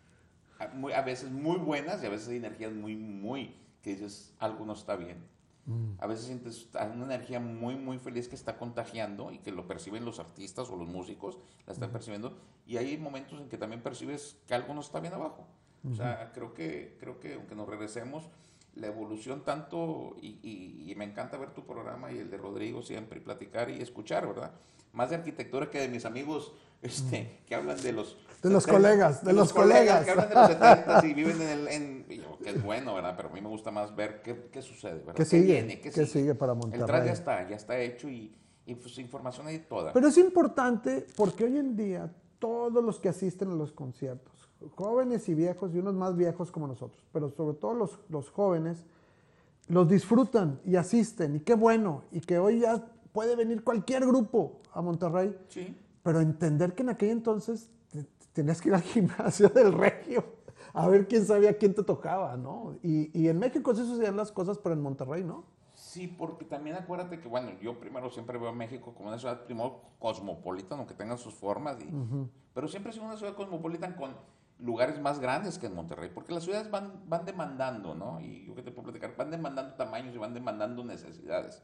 a, 0.58 0.68
muy- 0.70 0.94
a 0.94 1.02
veces 1.02 1.30
muy 1.32 1.58
buenas 1.58 2.02
y 2.02 2.06
a 2.08 2.10
veces 2.10 2.30
energías 2.30 2.72
muy, 2.74 2.96
muy, 2.96 3.56
que 3.84 3.92
dices, 3.92 4.34
algo 4.40 4.66
no 4.66 4.74
está 4.74 4.96
bien. 4.96 5.18
Mm. 5.66 5.94
A 6.00 6.08
veces 6.08 6.26
sientes 6.26 6.68
una 6.96 7.06
energía 7.06 7.40
muy, 7.40 7.76
muy 7.76 8.00
feliz 8.00 8.28
que 8.28 8.36
está 8.36 8.58
contagiando 8.58 9.32
y 9.32 9.38
que 9.40 9.52
lo 9.52 9.68
perciben 9.68 10.06
los 10.06 10.20
artistas 10.20 10.70
o 10.70 10.76
los 10.76 10.88
músicos, 10.88 11.38
la 11.68 11.74
están 11.74 11.92
percibiendo. 11.92 12.38
Y 12.66 12.78
hay 12.78 12.98
momentos 12.98 13.40
en 13.40 13.48
que 13.50 13.58
también 13.58 13.82
percibes 13.84 14.38
que 14.48 14.54
algo 14.56 14.74
no 14.74 14.82
está 14.82 15.00
bien 15.00 15.14
abajo. 15.14 15.48
O 15.90 15.94
sea, 15.96 16.32
creo 16.34 16.54
que, 16.54 16.96
creo 17.00 17.20
que 17.20 17.34
aunque 17.36 17.56
nos 17.56 17.68
regresemos, 17.68 18.30
la 18.76 18.88
evolución 18.88 19.44
tanto, 19.44 20.16
y, 20.22 20.40
y- 20.44 20.92
y 20.92 20.96
me 20.96 21.06
encanta 21.06 21.38
ver 21.38 21.52
tu 21.54 21.66
programa 21.66 22.12
y 22.12 22.20
el 22.20 22.30
de 22.30 22.38
Rodrigo 22.38 22.82
siempre, 22.84 23.20
y 23.20 23.24
platicar 23.24 23.70
y 23.70 23.82
escuchar, 23.82 24.28
¿verdad? 24.28 24.52
Más 24.94 25.10
de 25.10 25.18
arquitectura 25.18 25.70
que 25.70 25.80
de 25.80 25.88
mis 25.90 26.06
amigos 26.06 26.54
este, 26.82 27.42
que 27.46 27.56
hablan 27.56 27.82
de 27.82 27.92
los... 27.94 28.18
De 28.42 28.50
los 28.50 28.64
70, 28.64 28.90
colegas, 28.90 29.24
de 29.24 29.34
los 29.34 29.54
colegas. 29.54 30.04
Que 30.04 30.12
hablan 30.12 30.30
de 30.30 30.36
los 30.36 30.48
70 30.48 31.06
y 31.06 31.14
viven 31.14 31.42
en 31.42 31.50
el... 31.50 31.68
En, 31.68 32.02
que 32.42 32.50
es 32.50 32.64
bueno, 32.64 32.96
¿verdad? 32.96 33.14
Pero 33.16 33.30
a 33.30 33.32
mí 33.34 33.42
me 33.42 33.50
gusta 33.50 33.72
más 33.72 33.96
ver 33.96 34.22
qué, 34.22 34.50
qué 34.52 34.62
sucede, 34.62 35.00
¿verdad? 35.00 35.14
¿Qué 35.14 35.26
sigue? 35.26 35.54
viene? 35.54 35.80
¿Qué 35.80 35.92
sigue 36.06 36.36
para 36.36 36.54
El 36.54 36.60
track 36.60 36.80
Monterrey? 36.80 37.06
ya 37.06 37.14
está, 37.14 37.48
ya 37.48 37.56
está 37.56 37.80
hecho 37.80 38.10
y, 38.10 38.36
y 38.66 38.76
pues 38.76 38.98
información 38.98 39.48
ahí 39.48 39.60
toda. 39.60 39.94
Pero 39.94 40.08
es 40.08 40.18
importante 40.18 41.06
porque 41.16 41.44
hoy 41.46 41.58
en 41.58 41.76
día 41.76 42.12
todos 42.40 42.84
los 42.84 43.00
que 43.00 43.10
asisten 43.10 43.52
a 43.52 43.56
los 43.56 43.72
conciertos, 43.72 44.50
jóvenes 44.76 45.30
y 45.30 45.36
viejos 45.36 45.74
y 45.74 45.78
unos 45.78 45.94
más 45.94 46.16
viejos 46.16 46.52
como 46.52 46.68
nosotros, 46.68 47.04
pero 47.14 47.30
sobre 47.30 47.58
todo 47.58 47.76
los, 47.76 48.00
los 48.10 48.30
jóvenes, 48.32 48.84
los 49.68 49.88
disfrutan 49.88 50.60
y 50.66 50.76
asisten 50.76 51.36
y 51.36 51.40
qué 51.42 51.54
bueno 51.54 52.04
y 52.12 52.20
que 52.20 52.40
hoy 52.40 52.62
ya 52.62 52.84
puede 53.14 53.36
venir 53.36 53.64
cualquier 53.64 54.06
grupo 54.06 54.60
a 54.74 54.82
Monterrey, 54.82 55.38
sí. 55.50 55.78
Pero 56.04 56.20
entender 56.22 56.74
que 56.76 56.84
en 56.84 56.90
aquel 56.90 57.10
entonces 57.10 57.70
te- 57.92 58.06
tenías 58.34 58.62
que 58.62 58.70
ir 58.70 58.76
al 58.76 58.82
gimnasio 58.94 59.50
del 59.50 59.74
regio 59.74 60.24
a 60.74 60.88
ver 60.88 61.08
quién 61.08 61.26
sabía 61.26 61.58
quién 61.58 61.74
te 61.74 61.84
tocaba, 61.84 62.38
¿no? 62.38 62.76
Y, 62.82 63.18
y 63.20 63.28
en 63.28 63.40
México 63.40 63.74
sí 63.76 63.86
sucedían 63.86 64.16
las 64.16 64.32
cosas, 64.32 64.58
pero 64.58 64.74
en 64.74 64.82
Monterrey 64.82 65.24
no. 65.24 65.44
Sí, 65.74 66.08
porque 66.08 66.46
también 66.46 66.76
acuérdate 66.78 67.20
que, 67.20 67.28
bueno, 67.28 67.50
yo 67.62 67.78
primero 67.80 68.10
siempre 68.10 68.38
veo 68.38 68.50
a 68.50 68.54
México 68.54 68.94
como 68.96 69.10
una 69.10 69.18
ciudad, 69.20 69.44
primero 69.46 69.82
cosmopolita, 70.00 70.76
aunque 70.76 70.94
tengan 70.94 71.18
sus 71.18 71.34
formas, 71.34 71.78
y- 71.82 71.90
pero 72.54 72.68
siempre 72.68 72.94
sido 72.94 73.06
una 73.06 73.18
ciudad 73.18 73.36
cosmopolita 73.36 73.94
con 73.96 74.16
lugares 74.60 75.02
más 75.02 75.20
grandes 75.20 75.58
que 75.58 75.66
en 75.66 75.76
Monterrey, 75.76 76.12
porque 76.14 76.34
las 76.34 76.44
ciudades 76.44 76.70
van, 76.70 77.02
van 77.08 77.26
demandando, 77.26 77.96
¿no? 77.96 78.22
Y 78.22 78.46
yo 78.46 78.54
que 78.56 78.62
te 78.62 78.72
puedo 78.72 78.84
platicar, 78.84 79.16
van 79.18 79.32
demandando 79.32 79.74
tamaños 79.74 80.14
y 80.16 80.20
van 80.20 80.34
demandando 80.34 80.84
necesidades. 80.86 81.64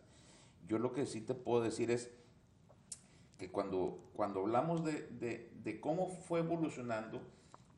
Yo 0.67 0.79
lo 0.79 0.91
que 0.93 1.05
sí 1.05 1.21
te 1.21 1.35
puedo 1.35 1.61
decir 1.61 1.91
es 1.91 2.11
que 3.37 3.49
cuando, 3.51 4.09
cuando 4.13 4.41
hablamos 4.41 4.83
de, 4.83 5.07
de- 5.19 5.51
de 5.63 5.79
cómo 5.79 6.09
fue 6.09 6.39
evolucionando, 6.39 7.21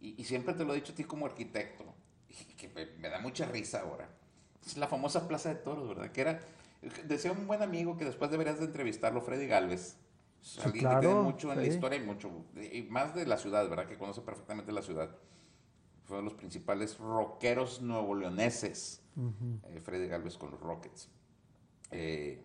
y, 0.01 0.19
y 0.21 0.25
siempre 0.25 0.53
te 0.53 0.63
lo 0.63 0.73
he 0.73 0.77
dicho 0.77 0.93
a 0.93 0.95
ti 0.95 1.03
como 1.03 1.25
arquitecto, 1.25 1.83
y 2.29 2.53
que 2.55 2.69
me, 2.69 2.85
me 2.97 3.09
da 3.09 3.19
mucha 3.19 3.45
risa 3.45 3.81
ahora, 3.81 4.09
es 4.65 4.77
la 4.77 4.87
famosa 4.87 5.27
Plaza 5.27 5.49
de 5.49 5.55
Toros, 5.55 5.87
¿verdad? 5.89 6.11
Que 6.11 6.21
era, 6.21 6.39
decía 7.07 7.31
un 7.31 7.47
buen 7.47 7.61
amigo 7.61 7.97
que 7.97 8.05
después 8.05 8.31
deberías 8.31 8.59
de 8.59 8.65
entrevistarlo, 8.65 9.21
Freddy 9.21 9.47
Galvez, 9.47 9.97
Sí, 10.41 10.61
alguien 10.63 10.83
claro, 10.83 11.01
que 11.01 11.07
tiene 11.07 11.21
mucho 11.21 11.51
en 11.51 11.57
la 11.59 11.65
sí. 11.65 11.71
historia 11.71 11.97
y 11.99 12.05
mucho, 12.05 12.31
y 12.71 12.83
más 12.83 13.13
de 13.13 13.25
la 13.25 13.37
ciudad, 13.37 13.67
¿verdad? 13.69 13.87
Que 13.87 13.97
conoce 13.97 14.21
perfectamente 14.21 14.71
la 14.71 14.81
ciudad. 14.81 15.09
Fue 16.05 16.17
uno 16.17 16.23
de 16.29 16.31
los 16.31 16.33
principales 16.39 16.97
rockeros 16.97 17.81
nuevoleoneses, 17.81 19.01
eh, 19.67 19.79
Freddy 19.81 20.07
Galvez 20.07 20.37
con 20.37 20.51
los 20.51 20.61
Rockets. 20.61 21.09
Eh, 21.91 22.41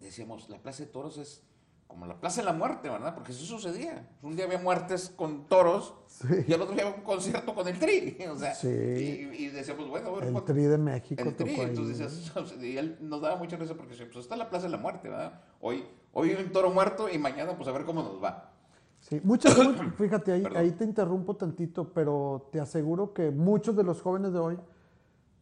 decíamos, 0.00 0.48
la 0.48 0.58
Plaza 0.58 0.84
de 0.84 0.90
Toros 0.90 1.18
es 1.18 1.42
como 1.86 2.04
la 2.06 2.20
Plaza 2.20 2.42
de 2.42 2.44
la 2.44 2.52
Muerte, 2.52 2.90
¿verdad? 2.90 3.14
Porque 3.14 3.32
eso 3.32 3.44
sucedía. 3.46 4.06
Un 4.22 4.36
día 4.36 4.44
había 4.44 4.58
muertes 4.58 5.08
con 5.16 5.48
toros 5.48 5.94
Sí. 6.06 6.26
y 6.46 6.52
al 6.52 6.60
otro 6.60 6.74
día 6.74 6.84
había 6.84 6.96
un 6.96 7.02
concierto 7.02 7.54
con 7.54 7.66
el 7.66 7.78
Tri. 7.78 8.18
O 8.30 8.36
sea, 8.36 8.54
Sí. 8.54 8.68
y, 8.68 9.44
y 9.44 9.48
decíamos, 9.48 9.88
bueno, 9.88 10.12
ver, 10.14 10.24
El 10.24 10.32
¿cuánto- 10.32 10.52
Tri 10.52 10.64
de 10.64 10.76
México 10.78 11.22
el 11.22 11.34
tri, 11.34 11.54
entonces 11.58 11.98
¿no? 11.98 12.04
decías, 12.04 12.36
o 12.36 12.46
sea, 12.46 12.62
y 12.64 12.76
él 12.76 12.98
nos 13.00 13.22
daba 13.22 13.36
mucha 13.36 13.56
risa 13.56 13.74
porque 13.74 13.94
pues 13.94 14.16
está 14.16 14.36
la 14.36 14.50
Plaza 14.50 14.66
de 14.66 14.72
la 14.72 14.76
Muerte, 14.78 15.08
¿verdad? 15.08 15.40
Hoy, 15.62 15.84
hoy 16.12 16.34
un 16.34 16.52
toro 16.52 16.70
muerto 16.70 17.08
y 17.08 17.16
mañana 17.18 17.56
pues 17.56 17.66
a 17.68 17.72
ver 17.72 17.84
cómo 17.86 18.02
nos 18.02 18.22
va. 18.22 18.52
Sí, 19.00 19.20
muchas, 19.24 19.56
mu- 19.56 19.90
fíjate, 19.96 20.32
ahí, 20.32 20.44
ahí 20.56 20.72
te 20.72 20.84
interrumpo 20.84 21.36
tantito, 21.36 21.90
pero 21.94 22.48
te 22.52 22.60
aseguro 22.60 23.14
que 23.14 23.30
muchos 23.30 23.74
de 23.76 23.84
los 23.84 24.02
jóvenes 24.02 24.32
de 24.34 24.38
hoy, 24.40 24.58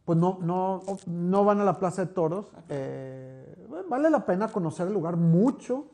pues 0.07 0.17
no, 0.17 0.39
no, 0.41 0.81
no 1.05 1.43
van 1.43 1.59
a 1.59 1.65
la 1.65 1.77
Plaza 1.79 2.05
de 2.05 2.13
Toros. 2.13 2.45
Eh, 2.69 3.57
vale 3.89 4.09
la 4.09 4.25
pena 4.25 4.47
conocer 4.47 4.87
el 4.87 4.93
lugar 4.93 5.17
mucho, 5.17 5.87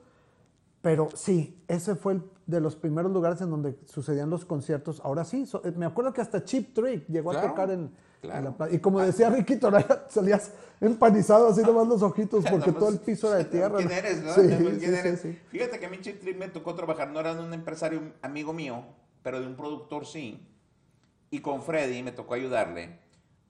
pero 0.84 1.10
sí, 1.16 1.64
ese 1.68 1.96
fue 1.96 2.14
el 2.14 2.24
de 2.46 2.62
los 2.62 2.76
primeros 2.76 3.12
lugares 3.12 3.42
en 3.42 3.50
donde 3.50 3.76
sucedían 3.86 4.30
los 4.30 4.46
conciertos. 4.46 5.02
Ahora 5.04 5.24
sí, 5.24 5.48
so- 5.48 5.64
me 5.78 5.88
acuerdo 5.88 6.14
que 6.14 6.22
hasta 6.22 6.44
Chip 6.44 6.76
Trick 6.76 7.08
llegó 7.08 7.32
Claro, 7.32 7.48
a 7.48 7.50
tocar 7.50 7.72
en, 7.72 7.80
en 7.80 7.92
claro. 8.22 8.44
la 8.44 8.52
plaza. 8.52 8.76
Y 8.76 8.80
como 8.80 9.00
decía 9.00 9.32
Ricky 9.32 9.56
Toraya, 9.56 10.06
salías 10.10 10.52
empanizado 10.80 11.48
así 11.48 11.62
nomás 11.64 11.88
los 11.88 12.04
ojitos 12.04 12.44
porque 12.52 12.68
Nada 12.68 12.74
todo 12.80 12.92
más, 12.92 12.94
el 12.94 13.00
piso 13.00 13.30
era 13.30 13.38
de 13.38 13.46
tierra. 13.50 13.78
¿Quién 13.78 13.88
¿no? 13.90 13.96
eres? 13.96 14.24
no? 14.24 14.32
Sí, 14.34 14.42
¿Quién 14.48 14.80
sí, 14.80 14.86
eres? 14.86 15.20
sí, 15.22 15.32
sí. 15.32 15.40
Fíjate 15.48 15.80
que 15.80 15.88
a 15.88 15.90
mí 15.90 15.98
Chip 16.02 16.20
Trick 16.22 16.38
me 16.38 16.50
tocó 16.50 16.76
trabajar, 16.76 17.10
no 17.10 17.20
era 17.20 17.34
de 17.34 17.42
un 17.44 17.52
empresario 17.52 18.00
amigo 18.22 18.54
mío, 18.54 18.84
pero 19.24 19.42
de 19.42 19.48
un 19.48 19.56
productor 19.56 20.06
sí. 20.06 20.46
Y 21.32 21.40
con 21.40 21.64
Freddy 21.64 22.04
me 22.04 22.12
tocó 22.12 22.36
ayudarle, 22.36 23.00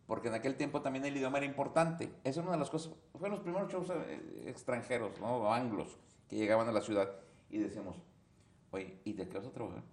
porque 0.08 0.28
en 0.28 0.34
aquel 0.34 0.56
tiempo 0.56 0.82
también 0.82 1.06
el 1.06 1.16
idioma 1.16 1.38
era 1.38 1.46
importante. 1.48 2.06
Esa 2.24 2.39
es 2.42 2.46
una 2.46 2.52
de 2.54 2.60
las 2.60 2.70
cosas, 2.70 2.94
fueron 3.13 3.32
los 3.38 3.39
primeros 3.44 3.72
shows 3.72 3.89
eh, 3.89 4.44
extranjeros, 4.48 5.20
¿no? 5.20 5.38
O 5.38 5.52
anglos, 5.54 5.98
que 6.28 6.36
llegaban 6.36 6.68
a 6.68 6.72
la 6.72 6.82
ciudad 6.82 7.10
y 7.50 7.58
decíamos, 7.60 7.96
oye, 8.72 9.00
¿y 9.06 9.13
de 9.13 9.28
qué 9.30 9.38
vas 9.38 9.48
a 9.48 9.52
trabajar? 9.52 9.84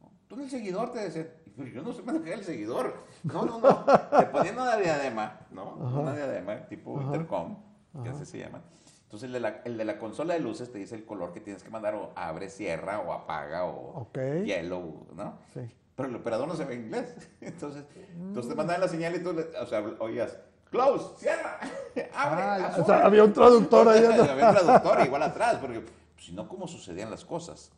"No, 0.00 0.10
Tú 0.28 0.34
en 0.36 0.42
el 0.42 0.50
seguidor 0.50 0.92
te 0.92 1.00
decían, 1.00 1.28
"Pero 1.56 1.68
yo 1.68 1.82
no 1.82 1.92
sé 1.92 2.02
manejar 2.02 2.34
el 2.38 2.44
seguidor. 2.44 2.94
No, 3.24 3.44
no, 3.44 3.60
no. 3.60 3.84
Te 4.18 4.26
ponían 4.26 4.54
una 4.58 4.76
diadema, 4.76 5.40
¿no? 5.50 5.74
Una 5.74 6.14
diadema 6.14 6.66
tipo 6.68 6.96
Ajá. 6.98 7.06
intercom, 7.06 7.56
que 8.02 8.08
Ajá. 8.08 8.10
así 8.12 8.24
se 8.26 8.38
llama. 8.38 8.62
Entonces 9.04 9.26
el 9.26 9.32
de, 9.32 9.40
la, 9.40 9.48
el 9.64 9.76
de 9.76 9.84
la 9.84 9.98
consola 9.98 10.34
de 10.34 10.40
luces 10.40 10.70
te 10.70 10.78
dice 10.78 10.94
el 10.94 11.04
color 11.04 11.32
que 11.32 11.40
tienes 11.40 11.64
que 11.64 11.70
mandar 11.70 11.96
o 11.96 12.12
abre, 12.14 12.48
cierra 12.48 13.00
o 13.00 13.12
apaga 13.12 13.64
o 13.64 14.02
Ok. 14.02 14.18
yellow, 14.44 15.08
¿no? 15.16 15.36
Sí. 15.52 15.60
Pero 16.00 16.08
el 16.10 16.16
operador 16.20 16.48
no 16.48 16.56
sabe 16.56 16.74
inglés. 16.74 17.14
Entonces, 17.40 17.84
entonces 18.14 18.48
te 18.50 18.54
mandaban 18.56 18.80
la 18.80 18.88
señal 18.88 19.14
y 19.16 19.22
tú, 19.22 19.32
le- 19.32 19.56
o 19.58 19.66
sea, 19.66 19.80
oías, 19.98 20.36
close, 20.70 21.18
cierra, 21.18 21.58
abre, 22.14 22.42
Ah, 22.42 22.54
azul". 22.68 22.82
o 22.82 22.86
sea, 22.86 23.04
había 23.06 23.24
un 23.24 23.32
traductor 23.32 23.88
ahí. 23.88 24.04
había 24.04 24.48
un 24.48 24.54
traductor 24.54 25.00
igual 25.06 25.22
atrás, 25.22 25.56
porque 25.60 25.80
pues, 25.80 25.92
si 26.26 26.32
no, 26.32 26.48
¿cómo 26.48 26.66
sucedían 26.68 27.10
las 27.10 27.24
cosas? 27.24 27.70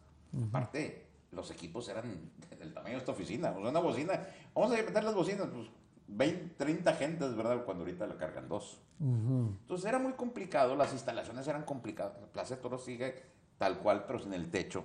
Aparte, 0.49 1.07
los 1.31 1.51
equipos 1.51 1.89
eran 1.89 2.31
del 2.59 2.73
tamaño 2.75 2.95
de 2.95 2.99
esta 3.01 3.13
oficina. 3.13 3.51
O 3.51 3.61
sea, 3.61 3.71
una 3.71 3.81
bocina, 3.81 4.27
vamos 4.55 4.73
a 4.73 4.77
meter 4.77 5.05
las 5.05 5.15
bocinas, 5.15 5.47
pues 5.53 5.69
20, 6.09 6.55
30 6.57 6.93
gentes, 6.95 7.35
¿verdad? 7.37 7.65
Cuando 7.65 7.85
ahorita 7.85 8.07
la 8.07 8.17
cargan 8.17 8.49
dos. 8.49 8.79
Ujú. 9.01 9.57
Entonces 9.63 9.87
era 9.87 9.99
muy 9.99 10.13
complicado, 10.13 10.77
las 10.77 10.93
instalaciones 10.93 11.47
eran 11.49 11.65
complicadas. 11.65 12.21
La 12.21 12.27
Plaza 12.27 12.57
de 12.57 12.61
Toros 12.63 12.85
sigue 12.85 13.23
tal 13.59 13.79
cual, 13.79 14.05
pero 14.07 14.19
sin 14.19 14.35
el 14.35 14.51
techo, 14.51 14.85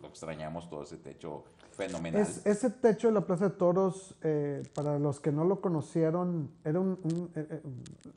lo 0.00 0.08
extrañamos 0.08 0.68
todo 0.70 0.82
ese 0.84 0.96
techo 0.96 1.44
fenomenal. 1.72 2.22
Es- 2.22 2.46
ese 2.46 2.70
techo 2.70 3.08
de 3.08 3.14
la 3.14 3.22
Plaza 3.22 3.48
de 3.48 3.56
Toros, 3.56 4.14
eh, 4.22 4.62
para 4.74 4.98
los 4.98 5.18
que 5.20 5.32
no 5.32 5.44
lo 5.44 5.60
conocieron, 5.60 6.50
era 6.64 6.78
un- 6.78 6.98
un- 7.02 7.30
eh, 7.34 7.46
eh, 7.50 7.62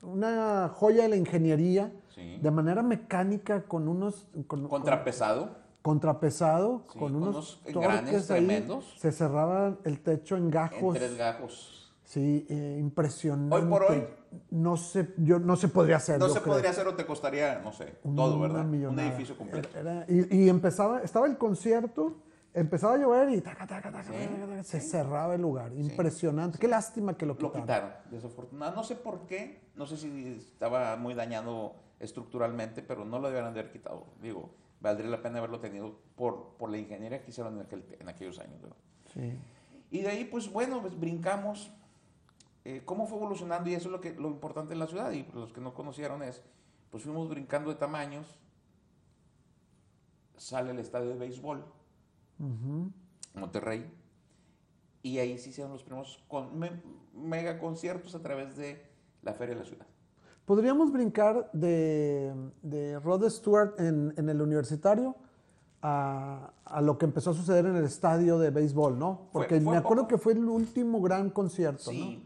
una 0.04 0.70
joya 0.76 1.04
de 1.04 1.10
la 1.10 1.15
ingeniería, 1.15 1.91
Sí. 2.13 2.38
de 2.41 2.52
manera 2.52 2.84
mecánica, 2.84 3.63
con 3.63 3.88
unos... 3.88 4.28
Con, 4.48 4.67
Contrapesado. 4.67 5.46
con- 5.48 5.67
contrapesado, 5.82 6.84
Sí, 6.91 7.00
con 7.00 7.13
con 7.13 7.15
unos 7.24 7.62
unos 7.65 7.74
torques 7.74 8.30
ahí. 8.30 8.46
tremendos. 8.46 8.93
Se 9.00 9.12
cerraba 9.12 9.78
el 9.86 10.02
techo 10.02 10.36
en 10.36 10.43
En 10.43 10.50
gajos. 10.52 10.96
tres 10.98 11.17
gajos. 11.17 11.93
Sí, 12.04 12.46
eh, 12.50 12.78
impresionante. 12.80 13.56
Hoy 13.56 13.62
por 13.70 13.84
hoy. 13.84 14.04
No 14.52 14.78
se, 14.78 15.13
yo, 15.17 15.39
no 15.39 15.56
se 15.56 15.67
podría 15.67 15.97
hacer. 15.97 16.19
No 16.19 16.30
se 16.30 16.41
creo. 16.41 16.54
podría 16.54 16.69
hacer 16.71 16.88
o 16.88 16.95
te 16.95 17.06
costaría, 17.06 17.60
no 17.63 17.71
sé, 17.73 17.86
todo, 18.15 18.36
Una 18.38 18.47
¿verdad? 18.47 18.65
Un 18.89 19.00
edificio 19.00 19.38
completo. 19.38 19.69
Era- 19.78 20.06
y, 20.08 20.43
y 20.45 20.50
empezaba, 20.50 21.02
estaba 21.02 21.28
el 21.28 21.38
concierto, 21.38 22.17
empezaba 22.54 22.93
a 22.95 22.97
llover 22.97 23.30
y 23.30 23.41
taca, 23.41 23.67
taca, 23.67 23.91
taca, 23.91 24.04
Sí, 24.12 24.63
se 24.63 24.82
cerraba 24.82 25.36
el 25.36 25.41
lugar. 25.41 25.71
Impresionante. 25.73 26.58
Qué 26.58 26.67
lástima 26.67 27.15
que 27.15 27.26
lo 27.26 27.34
Lo 27.34 27.38
quitaron. 27.52 27.62
quitaron, 27.62 27.91
desafortunadamente. 28.12 28.78
No 28.78 28.84
sé 28.84 28.95
por 28.95 29.26
qué, 29.28 29.62
no 29.76 29.86
sé 29.86 29.97
si 29.97 30.38
estaba 30.38 30.95
muy 30.95 31.13
dañado 31.13 31.73
estructuralmente, 32.00 32.82
pero 32.82 33.06
no 33.06 33.19
lo 33.19 33.28
debieron 33.28 33.54
de 33.54 33.60
haber 33.60 33.71
quitado. 33.71 34.06
Digo, 34.21 34.50
valdría 34.82 35.10
la 35.10 35.21
pena 35.21 35.39
haberlo 35.39 35.60
tenido 35.60 36.00
por, 36.15 36.56
por 36.58 36.69
la 36.69 36.78
ingeniería 36.78 37.21
que 37.23 37.32
hicieron 37.32 37.60
en, 37.60 37.67
aquel- 37.67 37.97
en 38.00 38.08
aquellos 38.10 38.39
años. 38.39 38.62
¿verdad? 38.62 38.78
Sí. 39.13 39.34
Y 39.91 40.02
de 40.02 40.10
ahí, 40.10 40.26
pues 40.26 40.52
bueno, 40.52 40.82
pues 40.82 41.00
brincamos. 41.00 41.71
Eh, 42.69 42.82
¿Cómo 42.86 43.06
fue 43.08 43.17
evolucionando? 43.17 43.69
Y 43.69 43.73
eso 43.75 43.88
es 43.88 43.91
lo, 43.91 44.01
que, 44.01 44.13
lo 44.13 44.27
importante 44.30 44.73
en 44.73 44.80
la 44.80 44.88
ciudad. 44.88 45.12
Y 45.12 45.25
los 45.34 45.53
que 45.53 45.62
no 45.62 45.73
conocieron 45.73 46.21
es, 46.23 46.43
pues 46.91 47.03
fuimos 47.03 47.30
brincando 47.30 47.69
de 47.69 47.75
tamaños. 47.77 48.39
Sale 50.36 50.71
el 50.71 50.80
estadio 50.80 51.10
de 51.10 51.15
béisbol, 51.15 51.63
Ujú. 52.39 52.91
Monterrey. 53.34 53.89
Y 55.01 55.17
ahí 55.19 55.38
se 55.38 55.49
hicieron 55.49 55.71
los 55.73 55.84
primeros 55.84 56.23
con- 56.27 56.58
me- 56.60 56.82
mega 57.15 57.60
conciertos 57.60 58.13
a 58.13 58.21
través 58.21 58.56
de 58.58 58.86
la 59.23 59.34
Feria 59.34 59.56
de 59.56 59.62
la 59.62 59.67
Ciudad. 59.67 59.88
Podríamos 60.45 60.91
brincar 60.91 61.49
de, 61.53 62.34
de 62.62 62.99
Rod 62.99 63.27
Stewart 63.30 63.80
en, 63.80 64.13
en 64.17 64.30
el 64.30 64.41
universitario 64.41 65.15
a, 65.82 66.51
a 66.65 66.82
lo 66.82 66.97
que 66.97 67.06
empezó 67.06 67.32
a 67.32 67.34
suceder 67.34 67.65
en 67.65 67.75
el 67.75 67.86
estadio 67.86 68.38
de 68.38 68.49
béisbol, 68.51 68.97
¿no? 68.99 69.27
Fue- 69.32 69.41
Porque 69.43 69.60
fue 69.62 69.71
me 69.71 69.77
acuerdo 69.77 70.03
poco. 70.03 70.15
que 70.15 70.17
fue 70.19 70.34
el 70.34 70.45
último 70.45 71.01
gran 71.01 71.30
concierto, 71.32 71.89
Sí. 71.91 72.23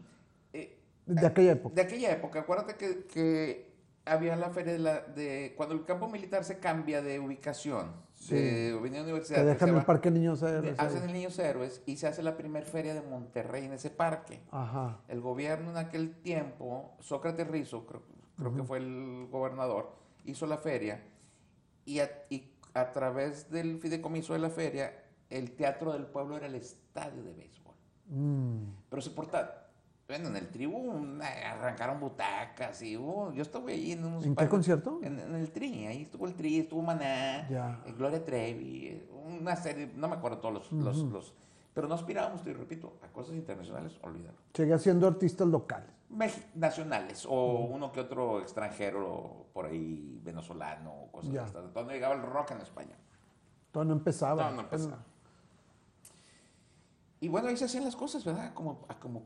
De 1.06 1.26
aquella 1.26 1.52
época. 1.52 1.74
de 1.74 1.82
aquella 1.82 2.12
época, 2.12 2.40
acuérdate 2.40 2.76
que, 2.76 3.04
que 3.06 3.72
había 4.04 4.36
la 4.36 4.50
feria 4.50 4.72
de, 4.72 4.78
la, 4.78 5.00
de 5.00 5.54
cuando 5.56 5.74
el 5.74 5.84
campo 5.84 6.08
militar 6.08 6.44
se 6.44 6.58
cambia 6.58 7.02
de 7.02 7.18
ubicación, 7.20 7.92
Sí. 8.14 8.34
de 8.36 8.76
Avenida 8.78 9.02
Universidad, 9.02 9.38
Que 9.38 9.42
que 9.42 9.48
dejan 9.48 9.68
se 9.68 9.74
el 9.74 9.80
va- 9.80 9.86
Parque 9.86 10.10
Niños 10.12 10.40
de- 10.40 10.50
Héroes. 10.58 10.78
hacen 10.78 11.02
el 11.02 11.12
Niños 11.12 11.36
Héroes 11.40 11.82
y 11.86 11.96
se 11.96 12.06
hace 12.06 12.22
la 12.22 12.36
primera 12.36 12.64
feria 12.64 12.94
de 12.94 13.02
Monterrey 13.02 13.64
en 13.64 13.72
ese 13.72 13.90
parque. 13.90 14.40
Ajá. 14.52 15.00
El 15.08 15.20
gobierno 15.20 15.70
en 15.70 15.76
aquel 15.76 16.14
tiempo, 16.22 16.96
Sócrates 17.00 17.48
Rizzo, 17.48 17.84
creo, 17.84 18.02
creo 18.38 18.54
que 18.54 18.62
fue 18.62 18.78
el 18.78 19.26
gobernador, 19.30 19.92
hizo 20.24 20.46
la 20.46 20.56
feria 20.56 21.02
y 21.84 21.98
a, 21.98 22.08
y 22.30 22.52
a 22.74 22.92
través 22.92 23.50
del 23.50 23.78
fideicomiso 23.80 24.34
de 24.34 24.38
la 24.38 24.50
feria, 24.50 25.02
el 25.28 25.52
teatro 25.56 25.92
del 25.92 26.06
pueblo 26.06 26.36
era 26.36 26.46
el 26.46 26.54
estadio 26.54 27.24
de 27.24 27.32
béisbol. 27.32 27.74
Mm. 28.06 28.64
Pero 28.88 29.02
se 29.02 29.10
porta, 29.10 29.61
bueno, 30.12 30.28
en 30.28 30.36
el 30.36 30.48
tribu 30.50 30.76
una- 30.76 31.26
arrancaron 31.26 31.98
butacas 31.98 32.82
y 32.82 32.98
hubo- 32.98 33.32
yo 33.32 33.40
estuve 33.42 33.72
ahí 33.72 33.92
en 33.92 34.04
unos... 34.04 34.26
¿En 34.26 34.36
qué 34.36 34.46
concierto? 34.46 35.00
En, 35.02 35.18
en 35.18 35.34
el 35.34 35.50
tri, 35.50 35.86
ahí 35.86 36.02
estuvo 36.02 36.26
el 36.26 36.34
tri, 36.34 36.58
estuvo 36.58 36.82
Maná, 36.82 37.48
Ya. 37.48 37.80
eh, 37.86 37.94
Gloria 37.96 38.22
Trevi, 38.22 38.88
eh, 38.88 39.08
una 39.40 39.56
serie, 39.56 39.90
no 39.96 40.08
me 40.08 40.16
acuerdo 40.16 40.36
todos 40.38 40.54
los, 40.54 40.72
los, 40.72 40.98
los- 41.10 41.34
pero 41.72 41.88
no 41.88 41.94
aspirábamos, 41.94 42.42
te 42.42 42.52
repito, 42.52 42.98
a 43.02 43.08
cosas 43.08 43.34
internacionales, 43.36 43.98
olvídalo. 44.02 44.36
Seguía 44.52 44.76
siendo 44.78 45.06
artistas 45.08 45.46
locales. 45.48 45.88
Mex- 46.10 46.44
nacionales 46.54 47.24
o 47.26 47.60
uno 47.70 47.90
que 47.90 48.00
otro 48.00 48.40
extranjero 48.40 49.46
por 49.54 49.64
ahí 49.64 50.20
venezolano 50.22 50.92
o 51.04 51.10
cosas 51.10 51.32
de 51.32 51.38
estas. 51.42 51.72
Donde 51.72 51.94
llegaba 51.94 52.14
el 52.16 52.20
rock 52.22 52.50
en 52.50 52.60
España. 52.60 52.94
Todo 53.70 53.86
no 53.86 53.94
empezaba. 53.94 54.50
No, 54.50 54.56
no 54.56 54.60
empezaba. 54.60 54.98
Y 57.20 57.28
bueno, 57.28 57.48
ahí 57.48 57.56
se 57.56 57.64
hacían 57.64 57.84
las 57.84 57.96
cosas, 57.96 58.22
¿verdad? 58.26 58.52
Como, 58.52 58.86
como 59.00 59.22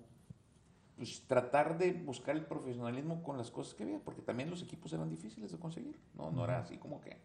pues, 0.97 1.23
tratar 1.27 1.77
de 1.79 1.93
buscar 1.93 2.37
el 2.37 2.47
profesionalismo 2.47 3.23
con 3.23 3.37
las 3.37 3.51
cosas 3.51 3.75
que 3.75 3.83
había, 3.83 3.99
porque 3.99 4.23
también 4.23 4.51
los 4.51 4.63
equipos 4.63 4.93
eran 4.93 5.11
difíciles 5.11 5.53
de 5.53 5.59
conseguir. 5.59 5.99
No, 6.15 6.31
no 6.31 6.45
era 6.45 6.61
así 6.61 6.79
como 6.79 7.01
que, 7.01 7.17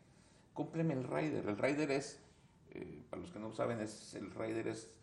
cómpreme 0.54 0.94
el 0.94 1.06
Rider. 1.06 1.48
El 1.48 1.58
Rider 1.58 1.92
es, 1.92 2.20
eh, 2.72 3.02
para 3.10 3.22
los 3.22 3.32
que 3.32 3.40
no 3.40 3.52
saben, 3.54 3.80
es, 3.80 4.14
el 4.14 4.32
Rider 4.32 4.68
es 4.68 4.94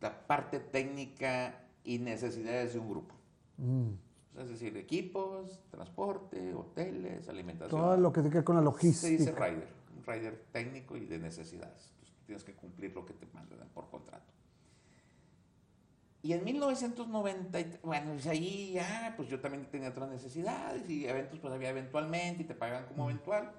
la 0.00 0.26
parte 0.26 0.60
técnica 0.60 1.64
y 1.82 1.98
necesidades 1.98 2.74
de 2.74 2.78
un 2.78 2.88
grupo. 2.88 3.14
Mm. 3.56 3.90
Es 4.38 4.48
decir, 4.48 4.76
equipos, 4.76 5.60
transporte, 5.68 6.54
hoteles, 6.54 7.28
alimentación. 7.28 7.80
Todo 7.80 7.96
lo 7.96 8.12
que 8.12 8.20
tiene 8.20 8.30
que 8.30 8.38
ver 8.38 8.44
con 8.44 8.64
la 8.64 8.72
Se 8.72 8.86
dice 8.86 9.10
logística. 9.10 9.46
rider, 9.46 9.68
un 9.96 10.04
rider 10.06 10.44
técnico 10.52 10.96
y 10.96 11.06
de 11.06 11.18
necesidades. 11.18 11.90
Entonces, 11.90 12.14
tienes 12.24 12.44
que 12.44 12.54
cumplir 12.54 12.94
lo 12.94 13.04
que 13.04 13.14
te 13.14 13.26
mandan 13.34 13.68
por 13.74 13.90
contrato. 13.90 14.37
Y 16.28 16.34
en 16.34 16.44
1990, 16.44 17.58
bueno, 17.82 18.12
pues 18.12 18.26
ahí 18.26 18.72
ya, 18.74 19.14
pues 19.16 19.30
yo 19.30 19.40
también 19.40 19.64
tenía 19.70 19.88
otras 19.88 20.10
necesidades 20.10 20.86
y 20.90 21.06
eventos, 21.06 21.38
pues 21.38 21.54
había 21.54 21.70
eventualmente 21.70 22.42
y 22.42 22.44
te 22.44 22.54
pagan 22.54 22.84
como 22.84 23.08
eventual. 23.08 23.50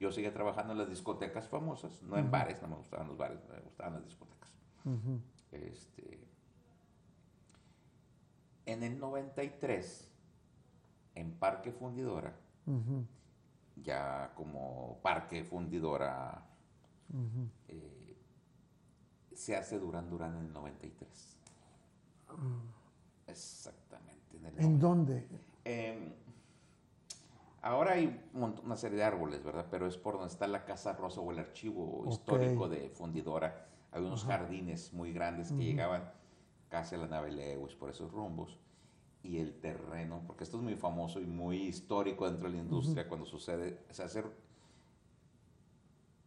Yo 0.00 0.10
seguía 0.10 0.34
trabajando 0.34 0.72
en 0.72 0.80
las 0.80 0.88
discotecas 0.88 1.46
famosas, 1.46 2.02
no 2.02 2.18
en 2.18 2.28
bares, 2.28 2.60
no 2.60 2.66
me 2.66 2.74
gustaban 2.74 3.06
los 3.06 3.16
bares, 3.16 3.38
me 3.48 3.60
gustaban 3.60 3.92
las 3.92 4.04
discotecas. 4.04 4.50
Este, 5.52 6.26
en 8.64 8.82
el 8.82 8.98
93, 8.98 10.10
en 11.14 11.30
Parque 11.30 11.70
Fundidora, 11.70 12.34
ya 13.76 14.32
como 14.34 14.98
Parque 15.00 15.44
Fundidora, 15.44 16.44
eh, 17.68 18.16
se 19.32 19.54
hace 19.54 19.78
Durán 19.78 20.10
Durán 20.10 20.34
en 20.38 20.46
el 20.46 20.52
93. 20.52 21.35
Exactamente. 23.26 24.36
En 24.36 24.46
el 24.46 24.58
¿En 24.58 24.78
90. 24.78 24.86
dónde? 24.86 25.26
Em, 25.64 26.12
Ahora 27.66 27.94
hay 27.94 28.20
una 28.32 28.76
serie 28.76 28.98
de 28.98 29.02
árboles, 29.02 29.42
¿verdad? 29.42 29.66
Pero 29.68 29.88
es 29.88 29.96
por 29.96 30.14
donde 30.14 30.28
está 30.28 30.46
la 30.46 30.64
Casa 30.64 30.92
Rosa 30.92 31.20
o 31.20 31.32
el 31.32 31.40
archivo 31.40 32.04
histórico 32.08 32.68
de 32.68 32.90
Fundidora. 32.90 33.66
Hay 33.90 34.04
unos 34.04 34.24
jardines 34.24 34.92
muy 34.92 35.12
grandes 35.12 35.50
que 35.50 35.64
llegaban 35.64 36.08
casi 36.68 36.94
a 36.94 36.98
la 36.98 37.08
nave 37.08 37.32
Lewis 37.32 37.74
por 37.74 37.90
esos 37.90 38.12
rumbos. 38.12 38.56
Y 39.24 39.38
el 39.38 39.58
terreno, 39.58 40.22
porque 40.28 40.44
esto 40.44 40.58
es 40.58 40.62
muy 40.62 40.76
famoso 40.76 41.20
y 41.20 41.26
muy 41.26 41.56
histórico 41.56 42.30
dentro 42.30 42.48
de 42.48 42.54
la 42.54 42.62
industria 42.62 43.08
cuando 43.08 43.26
sucede, 43.26 43.80
se 43.90 44.04
hace... 44.04 44.22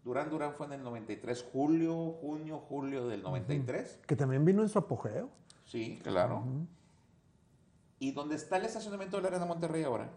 Durán 0.04 0.30
Durán 0.30 0.54
fue 0.56 0.66
en 0.66 0.74
el 0.74 0.84
93, 0.84 1.46
julio, 1.54 2.18
junio, 2.20 2.60
julio 2.68 3.08
del 3.08 3.24
93. 3.24 4.02
Que 4.06 4.18
también 4.18 4.44
vino 4.44 4.62
en 4.62 4.68
su 4.68 4.78
apogeo. 4.78 5.30
Sí, 5.70 6.00
claro. 6.02 6.44
Y 8.00 8.12
donde 8.12 8.36
está 8.36 8.58
el 8.58 8.66
estacionamiento 8.66 9.18
de 9.18 9.24
la 9.24 9.30
Arena 9.30 9.46
Monterrey 9.46 9.84
ahora, 9.84 10.10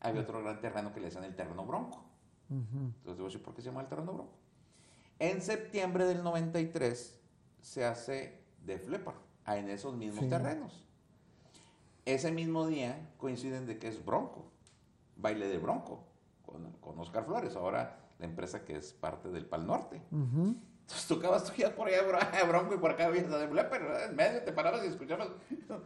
había 0.00 0.22
otro 0.22 0.40
gran 0.42 0.60
terreno 0.60 0.92
que 0.92 1.00
le 1.00 1.06
decían 1.06 1.24
el 1.24 1.34
terreno 1.34 1.64
bronco. 1.66 2.04
Entonces 2.48 3.40
¿por 3.40 3.54
qué 3.54 3.62
se 3.62 3.68
llama 3.68 3.80
el 3.82 3.88
terreno 3.88 4.12
bronco? 4.12 4.32
En 5.18 5.42
septiembre 5.42 6.06
del 6.06 6.22
93 6.22 7.20
se 7.60 7.84
hace 7.84 8.40
de 8.64 8.78
Flepper, 8.78 9.14
en 9.46 9.68
esos 9.68 9.96
mismos 9.96 10.28
terrenos. 10.28 10.84
Ese 12.04 12.30
mismo 12.30 12.66
día 12.66 13.10
coinciden 13.18 13.66
de 13.66 13.78
que 13.78 13.88
es 13.88 14.04
Bronco, 14.04 14.50
baile 15.16 15.48
de 15.48 15.58
Bronco, 15.58 16.04
con, 16.46 16.72
con 16.80 16.98
Oscar 16.98 17.24
Flores, 17.24 17.56
ahora 17.56 17.98
la 18.18 18.26
empresa 18.26 18.64
que 18.64 18.76
es 18.76 18.92
parte 18.92 19.28
del 19.28 19.46
Pal 19.46 19.66
Norte. 19.66 20.00
Entonces 20.90 21.06
tocabas 21.06 21.44
tú 21.44 21.52
ya 21.56 21.72
por 21.72 21.86
allá 21.86 22.02
Bronco 22.48 22.74
y 22.74 22.78
por 22.78 22.90
acá 22.90 23.06
había 23.06 23.22
de 23.22 23.46
Flepper, 23.46 23.82
en 24.08 24.16
medio 24.16 24.42
te 24.42 24.50
parabas 24.50 24.82
y 24.84 24.88
escuchabas 24.88 25.28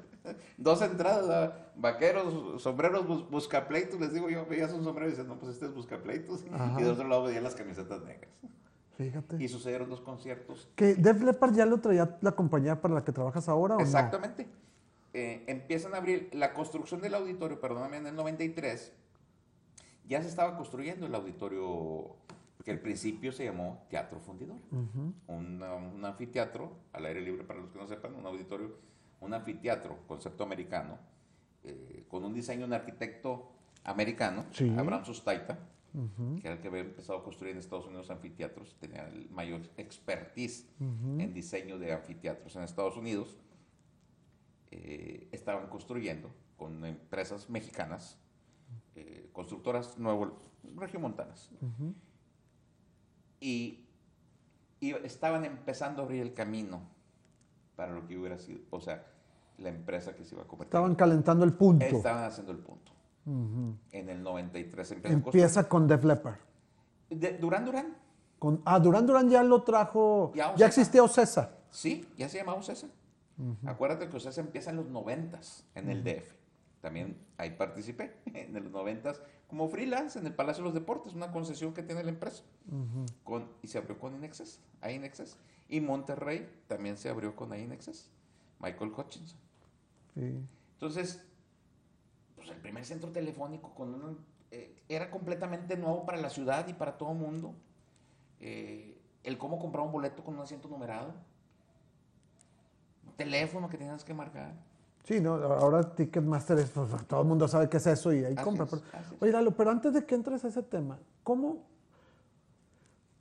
dos 0.56 0.80
entradas, 0.80 1.52
vaqueros, 1.76 2.62
sombreros, 2.62 3.28
buscapleitos, 3.30 4.00
les 4.00 4.14
digo 4.14 4.30
yo, 4.30 4.46
veías 4.46 4.72
un 4.72 4.82
sombrero 4.82 5.08
y 5.08 5.10
dices, 5.10 5.26
no, 5.26 5.38
pues 5.38 5.52
este 5.52 5.66
es 5.66 5.74
buscapleitos, 5.74 6.42
y 6.46 6.82
de 6.82 6.90
otro 6.90 7.06
lado 7.06 7.24
veías 7.24 7.42
las 7.42 7.54
camisetas 7.54 8.02
negras. 8.02 8.30
Fíjate. 8.96 9.42
Y 9.42 9.48
sucedieron 9.48 9.90
dos 9.90 10.00
conciertos. 10.00 10.68
¿Que 10.74 10.94
Def 10.94 11.20
Leppard 11.20 11.54
ya 11.54 11.66
lo 11.66 11.80
traía 11.80 12.16
la 12.22 12.32
compañía 12.32 12.80
para 12.80 12.94
la 12.94 13.04
que 13.04 13.12
trabajas 13.12 13.48
ahora 13.48 13.76
o 13.76 13.80
Exactamente. 13.80 14.48
Eh, 15.12 15.44
empiezan 15.48 15.92
a 15.94 15.98
abrir 15.98 16.30
la 16.32 16.54
construcción 16.54 17.02
del 17.02 17.14
auditorio, 17.14 17.60
perdóname, 17.60 17.98
en 17.98 18.06
el 18.06 18.16
93, 18.16 18.92
ya 20.08 20.22
se 20.22 20.28
estaba 20.28 20.56
construyendo 20.56 21.06
el 21.06 21.14
auditorio 21.14 22.16
que 22.64 22.70
al 22.70 22.80
principio 22.80 23.30
se 23.30 23.44
llamó 23.44 23.84
Teatro 23.90 24.18
Fundidor. 24.20 24.56
un, 25.26 26.04
anfiteatro 26.04 26.72
al 26.92 27.06
aire 27.06 27.20
libre, 27.20 27.44
para 27.44 27.60
los 27.60 27.70
que 27.70 27.78
no 27.78 27.86
sepan, 27.86 28.14
un 28.14 28.26
auditorio, 28.26 28.78
un 29.20 29.34
anfiteatro, 29.34 29.98
concepto 30.06 30.44
americano, 30.44 30.98
eh, 31.62 32.04
con 32.08 32.24
un 32.24 32.32
diseño 32.32 32.60
de 32.60 32.66
un 32.66 32.72
arquitecto 32.72 33.52
americano, 33.84 34.46
Abraham 34.78 35.04
Sustaita, 35.04 35.58
que 36.40 36.48
era 36.48 36.56
el 36.56 36.60
que 36.60 36.68
había 36.68 36.80
empezado 36.80 37.20
a 37.20 37.22
construir 37.22 37.52
en 37.52 37.58
Estados 37.58 37.86
Unidos 37.86 38.10
anfiteatros, 38.10 38.74
tenía 38.80 39.06
el 39.06 39.30
mayor 39.30 39.60
expertise 39.76 40.66
en 40.80 41.32
diseño 41.32 41.78
de 41.78 41.92
anfiteatros 41.92 42.56
en 42.56 42.62
Estados 42.62 42.96
Unidos. 42.96 43.38
Eh, 44.70 45.28
estaban 45.30 45.68
construyendo 45.68 46.34
con 46.56 46.84
empresas 46.84 47.48
mexicanas, 47.48 48.18
eh, 48.96 49.28
constructoras 49.32 49.98
nuevo, 49.98 50.36
regiomontanas. 50.76 51.52
Y, 53.44 53.84
y 54.80 54.92
estaban 55.04 55.44
empezando 55.44 56.00
a 56.00 56.06
abrir 56.06 56.22
el 56.22 56.32
camino 56.32 56.80
para 57.76 57.92
lo 57.92 58.06
que 58.06 58.16
hubiera 58.16 58.38
sido, 58.38 58.60
o 58.70 58.80
sea, 58.80 59.04
la 59.58 59.68
empresa 59.68 60.14
que 60.14 60.24
se 60.24 60.34
iba 60.34 60.44
a 60.44 60.46
convertir. 60.46 60.70
Estaban 60.70 60.94
calentando 60.94 61.44
el 61.44 61.52
punto. 61.52 61.84
Estaban 61.84 62.24
haciendo 62.24 62.52
el 62.52 62.58
punto. 62.58 62.92
En 63.26 64.08
el 64.08 64.22
93 64.22 64.92
empieza, 65.04 65.68
con 65.68 65.86
Def 65.86 66.04
Leppard. 66.04 66.36
Durán 67.38 67.66
Durán. 67.66 67.96
Con, 68.38 68.62
ah, 68.64 68.78
Durán 68.78 69.06
Durán 69.06 69.28
ya 69.28 69.42
lo 69.42 69.62
trajo. 69.62 70.32
Ya, 70.34 70.66
existía 70.66 71.02
Ocesa. 71.02 71.50
Sí, 71.70 72.08
ya 72.16 72.28
se 72.30 72.38
llamaba 72.38 72.58
Ocesa. 72.58 72.88
Acuérdate 73.66 74.08
que 74.08 74.16
Ocesa 74.16 74.40
empieza 74.40 74.70
en 74.70 74.76
los 74.76 74.88
90 74.88 75.38
en 75.74 75.90
el 75.90 76.02
DF. 76.02 76.32
También 76.84 77.16
ahí 77.38 77.52
participé 77.52 78.14
en 78.34 78.52
los 78.52 78.70
90 78.70 79.14
como 79.48 79.68
freelance 79.68 80.18
en 80.18 80.26
el 80.26 80.34
Palacio 80.34 80.62
de 80.62 80.66
los 80.66 80.74
Deportes, 80.74 81.14
una 81.14 81.32
concesión 81.32 81.72
que 81.72 81.82
tiene 81.82 82.04
la 82.04 82.10
empresa. 82.10 82.42
con, 83.22 83.48
y 83.62 83.68
se 83.68 83.78
abrió 83.78 83.98
con 83.98 84.14
Inexes, 84.14 84.60
ahí 84.82 84.96
Inexes. 84.96 85.38
Y 85.70 85.80
Monterrey 85.80 86.46
también 86.68 86.98
se 86.98 87.08
abrió 87.08 87.34
con 87.34 87.54
ahí 87.54 87.62
Inexes. 87.62 88.10
Michael 88.60 88.92
Hutchinson. 88.94 89.38
Entonces, 90.74 91.24
pues, 92.36 92.50
el 92.50 92.58
primer 92.58 92.84
centro 92.84 93.10
telefónico 93.10 93.74
con 93.74 94.18
eh, 94.50 94.82
era 94.90 95.10
completamente 95.10 95.78
nuevo 95.78 96.04
para 96.04 96.18
la 96.18 96.28
ciudad 96.28 96.68
y 96.68 96.74
para 96.74 96.98
todo 96.98 97.12
el 97.12 97.18
mundo. 97.18 97.54
Eh, 98.40 99.00
el 99.22 99.38
cómo 99.38 99.58
comprar 99.58 99.86
un 99.86 99.92
boleto 99.92 100.22
con 100.22 100.34
un 100.34 100.42
asiento 100.42 100.68
numerado. 100.68 101.14
Un 103.06 103.14
teléfono 103.14 103.70
que 103.70 103.78
tenías 103.78 104.04
que 104.04 104.12
marcar. 104.12 104.52
Sí, 105.04 105.20
no, 105.20 105.34
ahora 105.34 105.94
Ticketmaster 105.94 106.58
es, 106.58 106.70
pues, 106.70 106.88
todo 107.06 107.20
el 107.20 107.28
mundo 107.28 107.46
sabe 107.46 107.68
qué 107.68 107.76
es 107.76 107.86
eso 107.86 108.12
y 108.12 108.24
ahí 108.24 108.34
compra. 108.34 108.66
oye, 109.20 109.32
Lalo, 109.32 109.52
pero 109.52 109.70
antes 109.70 109.92
de 109.92 110.04
que 110.04 110.14
entres 110.14 110.44
a 110.44 110.48
ese 110.48 110.62
tema, 110.62 110.98
¿cómo, 111.22 111.58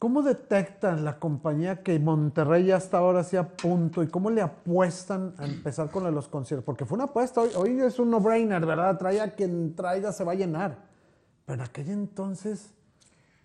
¿Cómo 0.03 0.21
detectan 0.21 1.05
la 1.05 1.17
compañía 1.17 1.81
que 1.81 1.97
Monterrey 1.97 2.65
ya 2.65 2.75
está 2.75 2.97
ahora 2.97 3.23
sí 3.23 3.38
a 3.38 3.55
punto 3.55 4.03
y 4.03 4.07
cómo 4.07 4.29
le 4.29 4.41
apuestan 4.41 5.34
a 5.38 5.45
empezar 5.45 5.91
con 5.91 6.13
los 6.13 6.27
conciertos? 6.27 6.65
Porque 6.65 6.84
fue 6.84 6.95
una 6.95 7.05
apuesta, 7.05 7.39
hoy, 7.39 7.79
es 7.79 7.97
un 7.99 8.11
no-brainer, 8.11 8.65
¿verdad? 8.65 8.97
Trae 8.97 9.21
a 9.21 9.31
quien 9.31 9.73
traiga, 9.73 10.11
se 10.11 10.25
va 10.25 10.34
a 10.34 10.36
llenar. 10.36 10.77
Pero 11.45 11.61
en 11.63 11.69
aquel 11.69 11.89
entonces, 11.89 12.73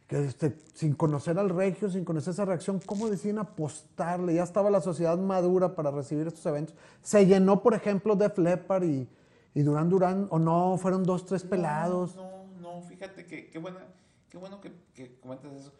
que 0.09 0.25
este, 0.25 0.57
sin 0.75 0.95
conocer 0.95 1.39
al 1.39 1.51
regio, 1.51 1.89
sin 1.89 2.05
conocer 2.05 2.33
esa 2.33 2.45
reacción, 2.45 2.81
¿cómo 2.85 3.09
deciden 3.09 3.39
apostarle? 3.39 4.35
Ya 4.35 4.43
estaba 4.43 4.71
la 4.71 4.81
sociedad 4.81 5.17
madura 5.19 5.77
para 5.77 5.93
recibir 5.93 6.27
estos 6.27 6.45
eventos. 6.47 6.75
Se 7.03 7.27
llenó, 7.27 7.63
por 7.63 7.75
ejemplo, 7.75 8.17
de 8.17 8.33
Leppard 8.37 8.85
y, 8.85 9.09
y 9.55 9.63
Durán 9.63 9.89
Durán, 9.89 10.27
o 10.31 10.39
no, 10.41 10.77
fueron 10.79 11.05
dos, 11.05 11.27
tres 11.27 11.45
pelados. 11.45 12.17
No, 12.17 12.47
no, 12.61 12.83
fíjate 12.83 13.27
que 13.27 13.51
qué 13.51 13.59
bueno 13.59 14.61
que, 14.61 14.73
que 14.95 15.21
comentas 15.21 15.53
eso 15.53 15.73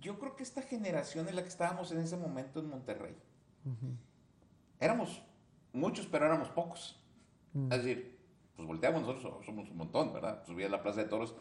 yo 0.00 0.18
creo 0.18 0.36
que 0.36 0.42
esta 0.42 0.62
generación 0.62 1.28
en 1.28 1.36
la 1.36 1.42
que 1.42 1.48
estábamos 1.48 1.92
en 1.92 1.98
ese 1.98 2.16
momento 2.16 2.60
en 2.60 2.68
Monterrey, 2.68 3.14
éramos 4.80 5.22
muchos, 5.72 6.06
pero 6.06 6.26
éramos 6.26 6.48
pocos. 6.48 7.00
Mm. 7.52 7.72
Es 7.72 7.84
decir, 7.84 8.18
pues 8.56 8.66
volteamos, 8.66 9.02
nosotros 9.02 9.44
somos 9.44 9.68
un 9.70 9.76
montón, 9.76 10.12
¿verdad? 10.12 10.44
Subía 10.44 10.66
a 10.66 10.70
la 10.70 10.82
Plaza 10.82 11.02
de 11.02 11.08
Toros, 11.08 11.34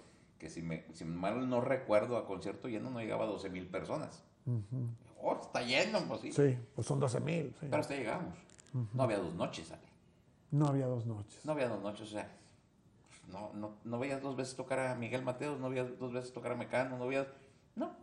que 0.43 0.49
si, 0.49 0.61
me, 0.61 0.83
si 0.93 1.05
mal 1.05 1.49
no 1.49 1.61
recuerdo, 1.61 2.17
a 2.17 2.27
concierto 2.27 2.67
lleno 2.67 2.91
no 2.91 2.99
llegaba 2.99 3.23
a 3.23 3.27
12 3.27 3.49
mil 3.49 3.65
personas. 3.65 4.21
Oh, 5.21 5.39
está 5.41 5.61
lleno, 5.61 5.99
pues 6.05 6.19
sí. 6.19 6.33
Sí, 6.33 6.57
pues 6.75 6.85
son 6.85 6.99
12 6.99 7.21
mil. 7.21 7.55
Pero 7.61 7.77
hasta 7.77 7.95
llegamos. 7.95 8.35
No 8.93 9.03
había 9.03 9.19
dos 9.19 9.33
noches, 9.35 9.69
¿sale? 9.69 9.87
No 10.51 10.67
había 10.67 10.87
dos 10.87 11.05
noches. 11.05 11.39
No 11.45 11.53
había 11.53 11.69
dos 11.69 11.81
noches, 11.81 12.09
o 12.09 12.11
sea, 12.11 12.29
no, 13.31 13.53
no, 13.53 13.77
no 13.85 13.99
veías 13.99 14.21
dos 14.21 14.35
veces 14.35 14.57
tocar 14.57 14.79
a 14.79 14.95
Miguel 14.95 15.23
Mateos, 15.23 15.61
no 15.61 15.69
veías 15.69 15.97
dos 15.97 16.11
veces 16.11 16.33
tocar 16.33 16.51
a 16.51 16.55
Mecano, 16.55 16.97
no 16.97 17.07
veías... 17.07 17.27
No, 17.75 17.95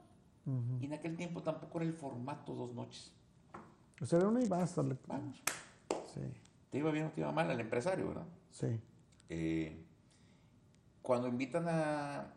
y 0.80 0.86
en 0.86 0.94
aquel 0.94 1.16
tiempo 1.16 1.42
tampoco 1.42 1.78
era 1.78 1.86
el 1.86 1.92
formato 1.92 2.54
dos 2.54 2.72
noches. 2.74 3.12
O 4.00 4.06
sea, 4.06 4.18
era 4.18 4.28
una 4.28 4.42
y 4.42 4.48
basta. 4.48 4.82
Vamos. 5.06 5.42
Sí. 6.12 6.22
Te 6.70 6.78
iba 6.78 6.90
bien 6.90 7.06
o 7.06 7.10
te 7.10 7.20
iba 7.20 7.30
mal 7.30 7.50
al 7.50 7.60
empresario, 7.60 8.08
¿verdad? 8.08 8.26
Sí. 8.50 8.80
Eh, 9.28 9.84
cuando 11.02 11.28
invitan 11.28 11.66
a... 11.68 12.34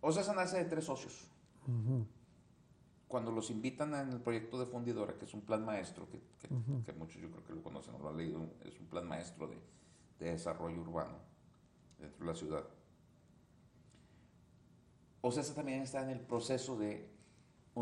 O 0.00 0.12
sea, 0.12 0.22
se 0.22 0.34
nace 0.34 0.58
de 0.58 0.64
tres 0.64 0.84
socios. 0.84 1.28
Cuando 3.08 3.32
los 3.32 3.50
invitan 3.50 3.94
en 3.94 4.10
el 4.10 4.20
proyecto 4.20 4.58
de 4.58 4.66
Fundidora, 4.66 5.18
que 5.18 5.24
es 5.24 5.34
un 5.34 5.42
plan 5.42 5.64
maestro, 5.64 6.08
que, 6.08 6.92
muchos 6.92 7.20
yo 7.20 7.30
creo 7.30 7.44
que 7.44 7.52
lo 7.54 7.62
conocen 7.62 7.94
o 7.94 7.98
lo 7.98 8.10
han 8.10 8.16
leído, 8.16 8.46
es 8.64 8.78
un 8.80 8.86
plan 8.86 9.06
maestro 9.06 9.48
de, 9.48 9.58
de 10.18 10.32
desarrollo 10.32 10.80
urbano 10.80 11.18
dentro 11.98 12.24
de 12.24 12.32
la 12.32 12.38
ciudad. 12.38 12.64
O 15.20 15.32
sea, 15.32 15.42
también 15.54 15.82
está 15.82 16.02
en 16.02 16.10
el 16.10 16.20
proceso 16.20 16.78
de 16.78 17.17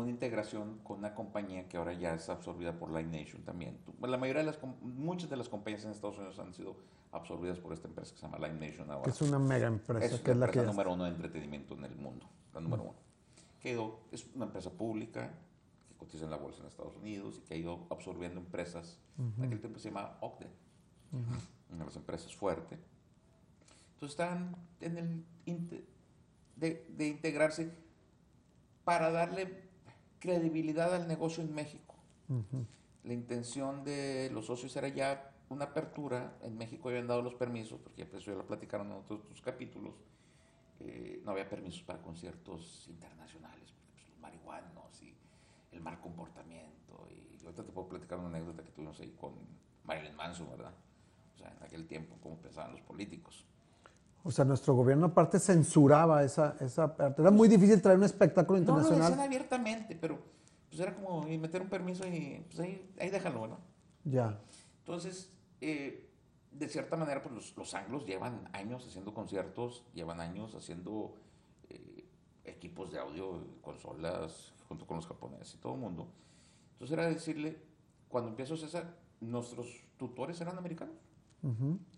una 0.01 0.11
integración 0.11 0.79
con 0.83 0.99
una 0.99 1.13
compañía 1.13 1.67
que 1.67 1.77
ahora 1.77 1.93
ya 1.93 2.13
es 2.13 2.29
absorbida 2.29 2.77
por 2.77 2.89
Live 2.89 3.09
Nation 3.09 3.43
también. 3.43 3.77
La 4.01 4.17
mayoría 4.17 4.41
de 4.41 4.47
las, 4.47 4.59
muchas 4.81 5.29
de 5.29 5.37
las 5.37 5.49
compañías 5.49 5.83
en 5.85 5.91
Estados 5.91 6.17
Unidos 6.17 6.39
han 6.39 6.53
sido 6.53 6.75
absorbidas 7.11 7.59
por 7.59 7.73
esta 7.73 7.87
empresa 7.87 8.13
que 8.13 8.19
se 8.19 8.27
llama 8.27 8.37
Live 8.47 8.59
Nation 8.59 8.89
ahora. 8.91 9.03
Que 9.03 9.09
es 9.09 9.21
una 9.21 9.39
mega 9.39 9.67
empresa. 9.67 10.15
Es, 10.15 10.21
que 10.21 10.31
es 10.31 10.37
la, 10.37 10.47
número 10.47 10.93
uno 10.93 11.05
de 11.05 11.09
entretenimiento 11.11 11.73
en 11.75 11.85
el 11.85 11.95
mundo, 11.95 12.27
la 12.53 12.61
número 12.61 12.83
uno. 12.83 12.95
Que 13.59 13.79
es 14.11 14.25
una 14.35 14.45
empresa 14.45 14.69
pública 14.69 15.33
que 15.87 15.95
cotiza 15.95 16.25
en 16.25 16.31
la 16.31 16.37
bolsa 16.37 16.61
en 16.61 16.67
Estados 16.67 16.95
Unidos 16.95 17.39
y 17.39 17.41
que 17.41 17.53
ha 17.55 17.57
ido 17.57 17.87
absorbiendo 17.89 18.39
empresas. 18.39 18.99
En 19.17 19.43
aquel 19.43 19.59
tiempo 19.59 19.79
se 19.79 19.89
llama 19.89 20.17
Ogden, 20.21 20.49
una 21.69 21.79
de 21.79 21.85
las 21.85 21.95
empresas 21.95 22.35
fuertes. 22.35 22.79
Entonces 23.93 24.11
están 24.11 24.55
en 24.79 24.97
el 24.97 25.25
de, 26.57 27.07
integrarse 27.07 27.71
para 28.83 29.11
darle 29.11 29.66
credibilidad 30.19 30.93
al 30.93 31.07
negocio 31.07 31.43
en 31.43 31.53
México. 31.53 31.95
La 33.03 33.13
intención 33.13 33.83
de 33.83 34.29
los 34.33 34.47
socios 34.47 34.75
era 34.75 34.89
ya 34.89 35.33
una 35.49 35.65
apertura, 35.65 36.37
en 36.41 36.57
México 36.57 36.89
habían 36.89 37.07
dado 37.07 37.21
los 37.21 37.35
permisos, 37.35 37.79
porque 37.79 38.05
pues, 38.05 38.21
eso 38.21 38.31
ya 38.31 38.37
lo 38.37 38.45
platicaron 38.45 38.87
en 38.87 38.97
otros, 38.97 39.21
capítulos, 39.41 39.93
eh, 40.79 41.21
no 41.23 41.31
había 41.31 41.47
permisos 41.47 41.83
para 41.83 42.01
conciertos 42.01 42.85
internacionales, 42.89 43.73
pues, 43.93 44.09
los 44.09 44.19
marihuanos 44.19 45.01
y 45.01 45.15
el 45.71 45.79
mal 45.79 45.99
comportamiento. 46.01 47.07
Y 47.09 47.43
ahorita 47.45 47.63
te 47.63 47.71
puedo 47.71 47.87
platicar 47.87 48.19
una 48.19 48.27
anécdota 48.27 48.63
que 48.63 48.71
tuvimos 48.71 48.99
ahí 48.99 49.15
con 49.19 49.33
Marilyn 49.85 50.15
Manson, 50.15 50.49
¿verdad? 50.49 50.73
O 51.33 51.37
sea, 51.37 51.55
en 51.57 51.63
aquel 51.63 51.87
tiempo, 51.87 52.17
cómo 52.21 52.37
pensaban 52.41 52.73
los 52.73 52.81
políticos. 52.81 53.45
O 54.27 54.31
sea, 54.31 54.43
nuestro 54.43 54.73
gobierno 54.73 55.05
aparte 55.05 55.39
censuraba 55.39 56.21
esa, 56.21 56.57
esa 56.59 56.97
parte. 56.97 57.21
Era 57.21 57.31
muy 57.31 57.47
difícil 57.47 57.81
traer 57.81 57.97
un 57.97 58.03
espectáculo 58.03 58.59
internacional. 58.59 58.99
No, 58.99 59.03
lo 59.05 59.09
decían 59.11 59.25
abiertamente, 59.25 59.95
pero 59.95 60.19
pues 60.67 60.81
era 60.81 60.93
como 60.93 61.21
meter 61.21 61.61
un 61.61 61.69
permiso 61.69 62.05
y 62.05 62.43
pues 62.45 62.59
ahí, 62.59 62.93
ahí 62.99 63.09
déjalo, 63.09 63.47
¿no? 63.47 63.57
Ya. 64.03 64.37
Entonces, 64.79 65.31
eh, 65.61 66.09
de 66.51 66.67
cierta 66.67 66.97
manera, 66.97 67.21
pues 67.23 67.35
los, 67.35 67.55
los, 67.55 67.73
anglos 67.73 68.05
llevan 68.05 68.49
años 68.51 68.85
haciendo 68.85 69.13
conciertos, 69.13 69.85
llevan 69.93 70.19
años 70.19 70.53
haciendo 70.55 71.15
eh, 71.69 72.05
equipos 72.43 72.91
de 72.91 72.99
audio, 72.99 73.45
consolas, 73.61 74.51
junto 74.67 74.85
con 74.85 74.97
los 74.97 75.07
japoneses 75.07 75.55
y 75.55 75.57
todo 75.59 75.75
el 75.75 75.79
mundo. 75.79 76.05
Entonces 76.73 76.97
era 76.97 77.07
decirle, 77.07 77.61
cuando 78.09 78.29
empiezo 78.29 78.57
César, 78.57 78.93
nuestros 79.21 79.85
tutores 79.95 80.41
eran 80.41 80.57
americanos. 80.57 80.97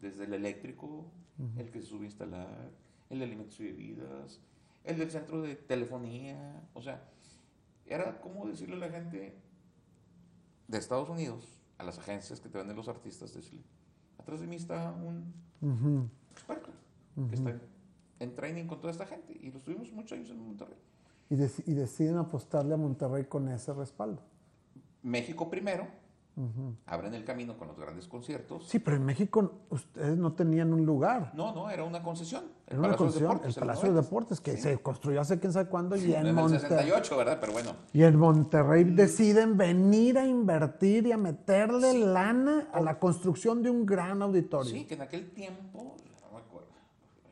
Desde 0.01 0.25
el 0.25 0.33
eléctrico, 0.33 1.11
el 1.57 1.71
que 1.71 1.81
se 1.81 1.87
sube 1.87 2.03
a 2.03 2.05
instalar, 2.05 2.71
el 3.09 3.19
de 3.19 3.25
alimentos 3.25 3.59
y 3.59 3.63
bebidas, 3.63 4.39
el 4.83 4.97
del 4.97 5.11
centro 5.11 5.41
de 5.41 5.55
telefonía. 5.55 6.61
O 6.73 6.81
sea, 6.81 7.03
era 7.85 8.19
como 8.21 8.47
decirle 8.47 8.75
a 8.75 8.79
la 8.79 8.89
gente 8.89 9.35
de 10.67 10.77
Estados 10.77 11.09
Unidos, 11.09 11.61
a 11.77 11.83
las 11.83 11.97
agencias 11.97 12.39
que 12.39 12.49
te 12.49 12.57
venden 12.57 12.75
los 12.75 12.87
artistas, 12.87 13.33
decirle, 13.33 13.63
atrás 14.17 14.39
de 14.41 14.47
mí 14.47 14.55
está 14.55 14.91
un 14.91 16.11
experto 16.31 16.69
que 17.29 17.35
está 17.35 17.59
en, 18.19 18.35
training 18.35 18.65
con 18.65 18.79
toda 18.79 18.91
esta 18.91 19.05
gente. 19.05 19.37
Y 19.41 19.51
lo 19.51 19.59
tuvimos 19.59 19.91
muchos 19.91 20.17
años 20.17 20.29
en 20.29 20.39
Monterrey. 20.39 20.77
Y, 21.29 21.35
y 21.35 21.73
deciden 21.73 22.17
apostarle 22.17 22.73
a 22.73 22.77
Monterrey 22.77 23.25
con 23.25 23.47
ese 23.49 23.73
respaldo. 23.73 24.21
México 25.01 25.49
primero, 25.49 25.87
Abren 26.85 27.13
el 27.13 27.25
camino 27.25 27.57
con 27.57 27.67
los 27.67 27.77
grandes 27.77 28.07
conciertos. 28.07 28.67
Sí, 28.67 28.79
pero 28.79 28.97
en 28.97 29.05
México 29.05 29.59
ustedes 29.69 30.17
no 30.17 30.33
tenían 30.33 30.73
un 30.73 30.85
lugar. 30.85 31.31
No, 31.33 31.53
no, 31.53 31.69
era 31.69 31.83
una 31.83 32.01
concesión. 32.01 32.45
El 32.67 32.77
era 32.77 32.87
una 32.87 32.97
concesión, 32.97 33.41
el 33.43 33.53
Palacio 33.53 33.93
de 33.93 34.01
Deportes, 34.01 34.39
que 34.39 34.55
se 34.57 34.77
construyó 34.79 35.21
hace 35.21 35.39
quién 35.39 35.51
sabe 35.51 35.69
cuándo. 35.69 35.95
y 35.95 36.13
en, 36.13 36.27
en 36.27 36.37
el 36.37 36.49
68, 36.49 37.17
¿verdad? 37.17 37.37
Pero 37.41 37.53
bueno. 37.53 37.75
Y 37.93 38.03
en 38.03 38.15
Monterrey 38.15 38.83
deciden 38.85 39.57
venir 39.57 40.17
a 40.17 40.25
invertir 40.25 41.07
y 41.07 41.11
a 41.11 41.17
meterle 41.17 41.93
lana 41.93 42.69
a 42.71 42.79
la 42.79 42.99
construcción 42.99 43.61
de 43.61 43.69
un 43.69 43.85
gran 43.85 44.21
auditorio. 44.21 44.71
Sí, 44.71 44.85
que 44.85 44.93
en 44.93 45.01
aquel 45.01 45.31
tiempo, 45.31 45.95
no 46.23 46.37
me 46.37 46.43
acuerdo. 46.43 46.69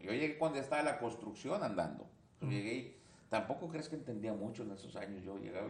Yo 0.02 0.12
llegué 0.12 0.38
cuando 0.38 0.60
estaba 0.60 0.84
la 0.84 1.00
construcción 1.00 1.64
andando. 1.64 2.06
Yo 2.42 2.50
llegué 2.50 2.98
tampoco 3.30 3.68
crees 3.68 3.90
que 3.90 3.96
entendía 3.96 4.34
mucho 4.34 4.64
en 4.64 4.72
esos 4.72 4.96
años. 4.96 5.24
Yo 5.24 5.38
llegaba 5.38 5.68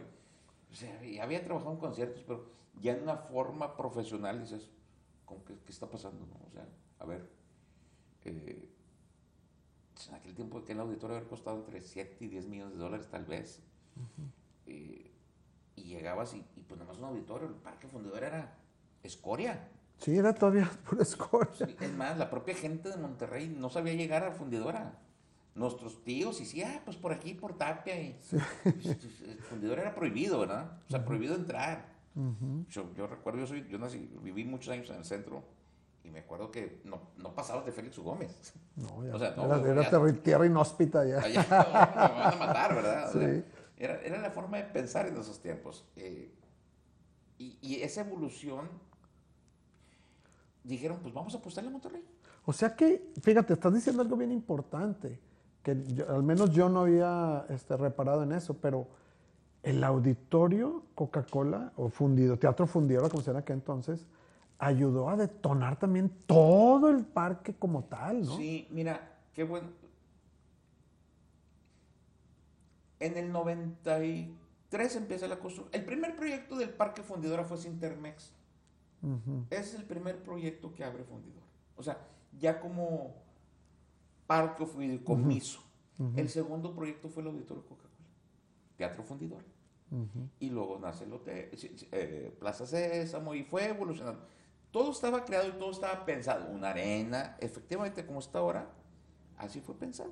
o 0.71 0.75
sea, 0.75 0.99
había 1.21 1.43
trabajado 1.43 1.71
en 1.71 1.77
conciertos, 1.77 2.23
pero 2.27 2.45
ya 2.81 2.93
en 2.93 3.03
una 3.03 3.17
forma 3.17 3.75
profesional 3.75 4.41
dices, 4.41 4.69
qué, 5.45 5.55
qué, 5.65 5.71
está 5.71 5.89
pasando? 5.89 6.27
O 6.47 6.51
sea, 6.51 6.67
a 6.99 7.05
ver, 7.05 7.29
eh, 8.25 8.69
en 10.09 10.15
aquel 10.15 10.35
tiempo 10.35 10.63
que 10.63 10.73
el 10.73 10.79
auditorio 10.79 11.17
había 11.17 11.27
costado 11.27 11.57
entre 11.57 11.81
7 11.81 12.17
y 12.19 12.27
10 12.27 12.47
millones 12.47 12.73
de 12.73 12.79
dólares 12.79 13.07
tal 13.09 13.25
vez. 13.25 13.61
Eh, 14.65 15.11
y 15.75 15.83
llegabas 15.83 16.33
y, 16.33 16.45
y, 16.55 16.61
pues 16.63 16.79
nada 16.79 16.91
más 16.91 16.99
un 16.99 17.05
auditorio, 17.05 17.47
el 17.47 17.55
parque 17.55 17.87
fundador 17.87 18.23
era 18.23 18.57
escoria. 19.03 19.69
Sí, 19.97 20.17
era 20.17 20.33
todavía 20.33 20.69
pura 20.89 21.03
escoria. 21.03 21.67
es 21.79 21.93
más, 21.93 22.17
la 22.17 22.29
propia 22.29 22.55
gente 22.55 22.89
de 22.89 22.97
Monterrey 22.97 23.47
no 23.49 23.69
sabía 23.69 23.93
llegar 23.93 24.23
a 24.23 24.31
fundidora 24.31 24.99
nuestros 25.55 26.03
tíos 26.03 26.39
y 26.39 26.45
sí, 26.45 26.61
ah, 26.61 26.81
pues 26.85 26.97
por 26.97 27.11
aquí, 27.11 27.33
por 27.33 27.57
Tapia. 27.57 27.99
Y, 27.99 28.15
el 28.63 29.39
fundidor 29.41 29.79
era 29.79 29.95
prohibido, 29.95 30.39
¿verdad? 30.39 30.79
O 30.87 30.91
sea, 30.91 31.03
prohibido 31.03 31.35
entrar. 31.35 31.96
Yo, 32.69 32.93
yo, 32.95 33.07
recuerdo, 33.07 33.39
yo, 33.39 33.47
soy, 33.47 33.67
yo 33.69 33.77
nací, 33.77 34.09
viví 34.21 34.43
muchos 34.43 34.73
años 34.73 34.89
en 34.89 34.97
el 34.97 35.05
centro 35.05 35.43
y 36.03 36.09
me 36.09 36.19
acuerdo 36.19 36.49
que 36.49 36.81
no, 36.83 36.99
no 37.17 37.35
pasabas 37.35 37.65
de 37.65 37.71
Félix 37.71 37.99
Gómez. 37.99 38.53
No, 38.75 39.05
ya. 39.05 39.15
O 39.15 39.19
sea, 39.19 39.35
no, 39.35 39.55
era, 39.55 39.87
era 39.87 40.13
tierra 40.21 40.45
inhóspita 40.45 41.05
ya. 41.05 41.19
Allá, 41.19 41.41
me 41.41 42.19
van 42.19 42.33
a 42.33 42.37
matar, 42.37 42.75
¿verdad? 42.75 43.11
Sí. 43.11 43.43
era, 43.77 44.01
era, 44.01 44.19
la 44.19 44.31
forma 44.31 44.57
de 44.57 44.63
pensar 44.63 45.07
en 45.07 45.17
esos 45.17 45.39
tiempos. 45.41 45.85
Eh, 45.95 46.31
y, 47.37 47.57
y 47.61 47.81
esa 47.81 48.01
evolución, 48.01 48.69
dijeron, 50.63 50.99
pues 51.01 51.13
vamos 51.13 51.35
a 51.35 51.37
apostarle 51.39 51.69
a 51.69 51.73
Monterrey. 51.73 52.03
O 52.45 52.53
sea 52.53 52.75
que, 52.75 53.11
fíjate, 53.21 53.53
estás 53.53 53.73
diciendo 53.73 54.01
algo 54.01 54.15
bien 54.15 54.31
importante 54.31 55.19
que 55.61 55.71
al 56.07 56.23
menos 56.23 56.51
yo 56.51 56.69
no 56.69 56.81
había 56.81 57.45
este, 57.49 57.75
reparado 57.75 58.23
en 58.23 58.31
eso, 58.31 58.53
pero 58.53 58.87
el 59.63 59.83
auditorio 59.83 60.83
Coca-Cola 60.95 61.73
o 61.75 61.89
fundido, 61.89 62.37
teatro 62.37 62.67
fundido, 62.67 63.09
como 63.09 63.21
se 63.21 63.27
llama 63.27 63.39
aquel 63.39 63.57
entonces, 63.57 64.07
ayudó 64.59 65.09
a 65.09 65.17
detonar 65.17 65.77
también 65.77 66.11
todo 66.25 66.89
el 66.89 67.05
parque 67.05 67.53
como 67.53 67.83
tal, 67.83 68.25
¿no? 68.25 68.37
Sí, 68.37 68.67
mira, 68.71 69.17
qué 69.33 69.43
bueno. 69.43 69.67
En 72.99 73.17
el 73.17 73.31
93 73.31 74.95
empieza 74.95 75.27
la 75.27 75.37
construcción. 75.39 75.69
El 75.73 75.85
primer 75.85 76.15
proyecto 76.15 76.55
del 76.55 76.71
parque 76.71 77.03
fundidora 77.03 77.43
fue 77.43 77.57
Sintermex. 77.57 78.33
Ese 79.51 79.61
es 79.61 79.75
el 79.75 79.83
primer 79.83 80.23
proyecto 80.23 80.73
que 80.73 80.83
abre 80.83 81.03
fundidor. 81.03 81.43
O 81.75 81.83
sea, 81.83 81.99
ya 82.39 82.59
como 82.59 83.13
parque 84.25 84.65
fideicomiso. 84.65 85.61
El 86.15 86.29
segundo 86.29 86.75
proyecto 86.75 87.09
fue 87.09 87.23
el 87.23 87.29
Auditorio 87.29 87.63
Coca-Cola, 87.63 87.86
Teatro 88.77 89.03
Fundidor. 89.03 89.43
Y 90.39 90.49
luego 90.49 90.77
nace 90.79 91.05
el 91.05 91.13
hotel, 91.13 91.49
eh, 91.93 92.35
Plaza 92.39 92.65
Sésamo 92.65 93.33
y 93.33 93.43
fue 93.43 93.69
evolucionando. 93.69 94.21
Todo 94.69 94.91
estaba 94.91 95.23
creado 95.23 95.47
y 95.47 95.51
todo 95.53 95.71
estaba 95.71 96.03
pensado. 96.05 96.49
Una 96.49 96.71
arena, 96.71 97.37
efectivamente 97.39 98.05
como 98.05 98.19
está 98.19 98.39
ahora, 98.39 98.69
así 99.37 99.61
fue 99.61 99.75
pensado. 99.75 100.11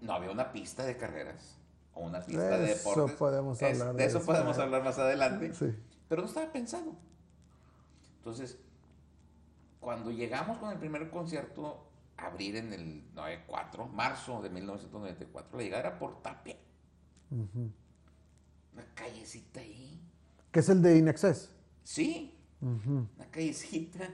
No 0.00 0.14
había 0.14 0.30
una 0.30 0.50
pista 0.50 0.84
de 0.84 0.96
carreras 0.96 1.58
o 1.94 2.00
una 2.00 2.20
pista 2.22 2.56
de 2.56 2.68
deportes. 2.68 3.16
Podemos 3.16 3.62
hablar 3.62 3.94
de, 3.94 4.04
eso, 4.04 4.22
podemos 4.22 4.58
hablar 4.58 4.82
más 4.82 4.98
adelante. 4.98 5.52
Pero 6.08 6.22
no 6.22 6.28
estaba 6.28 6.50
pensado. 6.50 6.96
Entonces, 8.16 8.58
cuando 9.78 10.10
llegamos 10.10 10.56
con 10.58 10.70
el 10.70 10.78
primer 10.78 11.10
concierto, 11.10 11.91
abrir 12.26 12.56
en 12.56 12.72
el 12.72 13.14
94, 13.14 13.88
marzo 13.88 14.40
de 14.42 14.50
1994, 14.50 15.56
la 15.56 15.62
llegada 15.62 15.80
era 15.88 15.98
por 15.98 16.22
Tapia. 16.22 16.56
Una 17.30 18.84
callecita 18.94 19.60
ahí. 19.60 20.00
¿Qué 20.50 20.60
es 20.60 20.68
el 20.68 20.82
de 20.82 20.98
Inexcess? 20.98 21.50
Sí, 21.82 22.34
una 22.60 23.30
callecita 23.30 24.08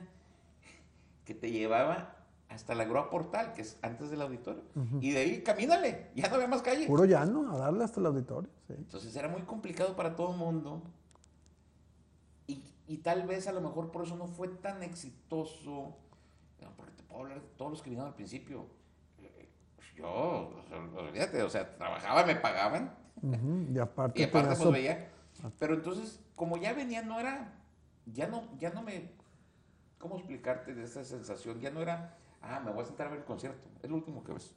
que 1.24 1.34
te 1.34 1.50
llevaba 1.50 2.18
hasta 2.48 2.74
la 2.74 2.84
grúa 2.84 3.11
portal, 3.11 3.52
que 3.52 3.62
es 3.62 3.78
antes 3.82 4.11
del 4.11 4.22
auditorio. 4.22 4.62
Y 5.00 5.11
de 5.11 5.18
ahí, 5.18 5.42
camínale, 5.42 6.11
ya 6.14 6.28
no 6.28 6.36
había 6.36 6.48
más 6.48 6.62
calle. 6.62 6.86
Puro 6.86 7.04
llano, 7.04 7.54
a 7.54 7.59
darle 7.59 7.84
hasta 7.84 8.00
el 8.00 8.06
auditorio. 8.06 8.50
Entonces 8.68 9.14
era 9.14 9.28
muy 9.28 9.42
complicado 9.42 9.94
para 9.94 10.16
todo 10.16 10.32
el 10.32 10.38
mundo. 10.38 10.82
Y, 12.90 12.96
tal 12.98 13.26
vez 13.26 13.46
a 13.46 13.52
lo 13.52 13.61
mejor 13.61 13.90
por 13.90 14.06
eso 14.06 14.16
no 14.16 14.26
fue 14.26 14.48
tan 14.48 14.82
exitoso. 14.82 15.94
Porque 16.76 16.92
te 16.92 17.02
puedo 17.02 17.22
hablar 17.22 17.40
de 17.40 17.48
todos 17.56 17.72
los 17.72 17.82
que 17.82 17.90
vinieron 17.90 18.09
al 18.09 18.14
principio. 18.14 18.66
Yo, 19.96 20.50
olvídate, 20.96 21.42
o 21.42 21.50
sea, 21.50 21.76
trabajaba, 21.76 22.24
me 22.24 22.36
pagaban. 22.36 22.94
Y 23.72 23.78
aparte, 23.78 24.20
y 24.20 24.24
aparte 24.24 24.54
pues 24.54 24.72
veía. 24.72 25.11
Pero 25.59 25.74
entonces, 25.74 26.20
como 26.36 26.56
ya 26.56 26.72
venía, 26.72 27.02
no 27.02 27.18
era, 27.18 27.52
ya 28.06 28.28
no, 28.28 28.44
ya 28.59 28.70
no 28.70 28.82
me, 28.82 29.11
¿cómo 29.98 30.16
explicarte 30.16 30.74
de 30.74 30.84
esa 30.84 31.04
sensación? 31.04 31.61
Ya 31.61 31.70
no 31.70 31.80
era, 31.80 32.16
ah, 32.42 32.61
me 32.61 32.70
voy 32.70 32.82
a 32.82 32.86
sentar 32.86 33.09
a 33.09 33.11
ver 33.11 33.20
el 33.20 33.24
concierto. 33.24 33.68
Es 33.82 33.90
lo 33.90 33.96
último 33.96 34.22
que 34.22 34.32
ves. 34.32 34.54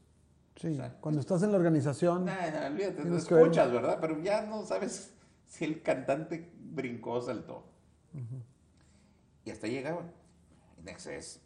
Sí, 0.55 0.79
cuando 0.99 1.21
estás 1.21 1.41
en 1.43 1.51
la 1.51 1.57
organización. 1.57 2.25
No, 2.25 2.33
no, 2.33 2.67
olvídate, 2.67 3.03
te 3.03 3.15
escuchas, 3.15 3.71
¿verdad? 3.71 3.97
Pero 3.99 4.19
ya 4.19 4.43
no 4.43 4.63
sabes 4.63 5.13
si 5.47 5.65
el 5.65 5.81
cantante 5.81 6.51
brincó 6.59 7.13
o 7.13 7.21
saltó. 7.21 7.65
Y 9.43 9.49
hasta 9.49 9.67
llegaba 9.67 10.03
en 10.77 10.87
Excess, 10.87 11.41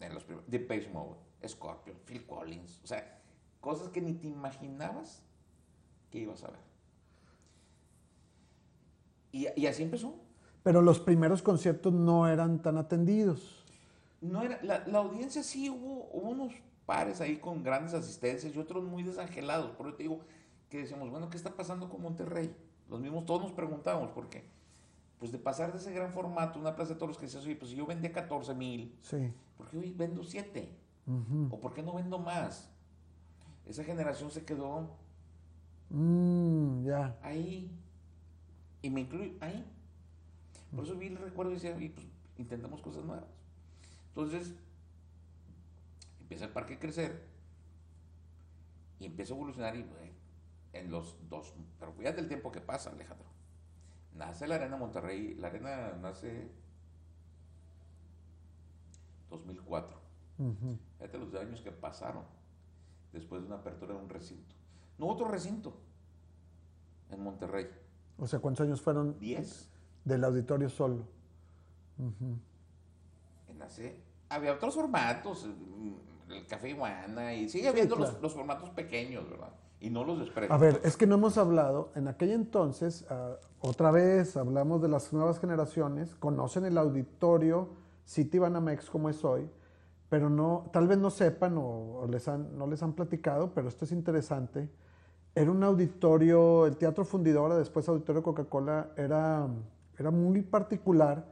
en 0.00 0.14
los 0.14 0.24
primeros, 0.24 0.46
Page 0.66 0.88
Mode, 0.92 1.16
Scorpion, 1.46 1.96
Phil 2.04 2.26
Collins, 2.26 2.80
o 2.84 2.86
sea, 2.86 3.20
cosas 3.60 3.88
que 3.88 4.00
ni 4.00 4.14
te 4.14 4.26
imaginabas 4.28 5.22
que 6.10 6.18
ibas 6.18 6.44
a 6.44 6.48
ver. 6.48 6.60
Y, 9.32 9.48
y 9.60 9.66
así 9.66 9.82
empezó. 9.82 10.14
Pero 10.62 10.82
los 10.82 10.98
primeros 10.98 11.42
conciertos 11.42 11.92
no 11.92 12.26
eran 12.26 12.60
tan 12.60 12.78
atendidos. 12.78 13.64
No 14.20 14.42
era, 14.42 14.58
la, 14.62 14.86
la 14.86 14.98
audiencia 14.98 15.42
sí 15.42 15.70
hubo, 15.70 16.08
hubo, 16.12 16.30
unos 16.30 16.54
pares 16.86 17.20
ahí 17.20 17.36
con 17.36 17.62
grandes 17.62 17.94
asistencias 17.94 18.54
y 18.54 18.58
otros 18.58 18.84
muy 18.84 19.02
desangelados. 19.02 19.70
Por 19.72 19.88
eso 19.88 19.96
te 19.96 20.04
digo 20.04 20.20
que 20.68 20.78
decíamos, 20.78 21.10
bueno, 21.10 21.28
¿qué 21.30 21.36
está 21.36 21.50
pasando 21.50 21.88
con 21.88 22.02
Monterrey? 22.02 22.54
Los 22.88 23.00
mismos, 23.00 23.26
todos 23.26 23.42
nos 23.42 23.52
preguntábamos, 23.52 24.10
porque 24.10 24.44
pues 25.18 25.32
de 25.32 25.38
pasar 25.38 25.72
de 25.72 25.78
ese 25.78 25.92
gran 25.92 26.12
formato, 26.12 26.58
una 26.58 26.76
plaza 26.76 26.94
de 26.94 26.98
toros 26.98 27.16
que 27.16 27.26
dices, 27.26 27.44
oye, 27.44 27.56
pues 27.56 27.70
si 27.70 27.76
yo 27.76 27.86
vendía 27.86 28.12
14 28.12 28.54
mil, 28.54 28.94
Sí. 29.00 29.32
¿Por 29.56 29.68
qué 29.68 29.78
hoy 29.78 29.92
vendo 29.92 30.22
7? 30.22 30.76
Ujú. 31.06 31.48
¿O 31.50 31.60
por 31.60 31.74
qué 31.74 31.82
no 31.82 31.94
vendo 31.94 32.18
más? 32.18 32.70
Esa 33.64 33.84
generación 33.84 34.30
se 34.30 34.44
quedó 34.44 34.96
Mm, 35.90 36.88
ahí. 37.22 37.70
Y 38.82 38.90
me 38.90 39.02
incluyo 39.02 39.32
ahí. 39.40 39.64
Por 40.74 40.84
eso 40.84 40.96
vi 40.96 41.06
el 41.06 41.16
recuerdo 41.16 41.52
y 41.52 41.54
decía, 41.54 41.76
y 41.78 41.88
pues 41.88 42.06
intentamos 42.38 42.80
cosas 42.82 43.04
nuevas. 43.04 43.28
Entonces, 44.08 44.54
empieza 46.20 46.46
el 46.46 46.50
parque 46.50 46.74
a 46.74 46.78
crecer 46.78 47.24
y 48.98 49.06
empieza 49.06 49.32
a 49.32 49.36
evolucionar 49.36 49.76
y 49.76 49.84
en 50.72 50.90
los 50.90 51.16
dos, 51.28 51.54
pero 51.78 51.92
fíjate 51.92 52.20
el 52.20 52.28
tiempo 52.28 52.52
que 52.52 52.60
pasa, 52.60 52.90
Alejandro. 52.90 53.26
Nace 54.14 54.46
la 54.46 54.56
Arena 54.56 54.76
Monterrey, 54.76 55.34
la 55.34 55.48
Arena 55.48 55.92
nace 56.00 56.50
2004. 59.30 59.98
Ujú. 60.38 60.78
Fíjate 60.98 61.18
los 61.18 61.34
años 61.34 61.60
que 61.62 61.72
pasaron 61.72 62.24
después 63.12 63.42
de 63.42 63.46
una 63.48 63.56
apertura 63.56 63.94
de 63.94 64.00
un 64.00 64.08
recinto. 64.08 64.54
No 64.98 65.06
otro 65.06 65.28
recinto 65.28 65.74
en 67.10 67.22
Monterrey. 67.22 67.68
O 68.18 68.26
sea, 68.26 68.38
¿cuántos 68.38 68.66
años 68.66 68.80
fueron 68.80 69.18
10. 69.18 69.70
del 70.04 70.24
auditorio 70.24 70.68
solo? 70.68 71.06
Ujú. 71.98 72.38
En 73.48 73.62
AC 73.62 73.96
había 74.28 74.52
otros 74.52 74.74
formatos, 74.74 75.46
mm, 75.46 76.32
el 76.32 76.46
Café 76.46 76.70
Iguana, 76.70 77.34
y 77.34 77.48
sigue 77.48 77.68
habiendo 77.68 77.96
claro. 77.96 78.18
los 78.20 78.34
formatos 78.34 78.70
pequeños, 78.70 79.28
¿verdad? 79.28 79.52
Y 79.80 79.90
no 79.90 80.04
los 80.04 80.18
desprecio. 80.18 80.54
A 80.54 80.58
ver, 80.58 80.80
es 80.84 80.96
que 80.96 81.06
no 81.06 81.16
hemos 81.16 81.36
hablado, 81.38 81.92
en 81.94 82.08
aquel 82.08 82.30
entonces, 82.30 83.06
ah, 83.10 83.36
otra 83.60 83.90
vez 83.90 84.36
hablamos 84.36 84.80
de 84.82 84.88
las 84.88 85.12
nuevas 85.12 85.38
generaciones, 85.38 86.14
conocen 86.14 86.64
el 86.64 86.78
auditorio 86.78 87.68
City 88.06 88.38
Banamex 88.38 88.88
como 88.88 89.10
es 89.10 89.22
hoy, 89.24 89.50
pero 90.08 90.30
no, 90.30 90.70
tal 90.72 90.86
vez 90.88 90.96
no 90.96 91.10
sepan 91.10 91.58
o, 91.58 91.98
o 91.98 92.06
les 92.06 92.26
han, 92.28 92.56
no 92.56 92.66
les 92.66 92.82
han 92.82 92.94
platicado, 92.94 93.52
pero 93.52 93.68
esto 93.68 93.84
es 93.84 93.92
interesante. 93.92 94.70
Era 95.34 95.50
un 95.50 95.62
auditorio, 95.62 96.64
el 96.66 96.76
Teatro 96.78 97.04
Fundidora, 97.04 97.58
después 97.58 97.86
Auditorio 97.88 98.22
Coca-Cola, 98.22 98.92
era, 98.96 99.46
era 99.98 100.10
muy 100.10 100.40
particular 100.40 101.26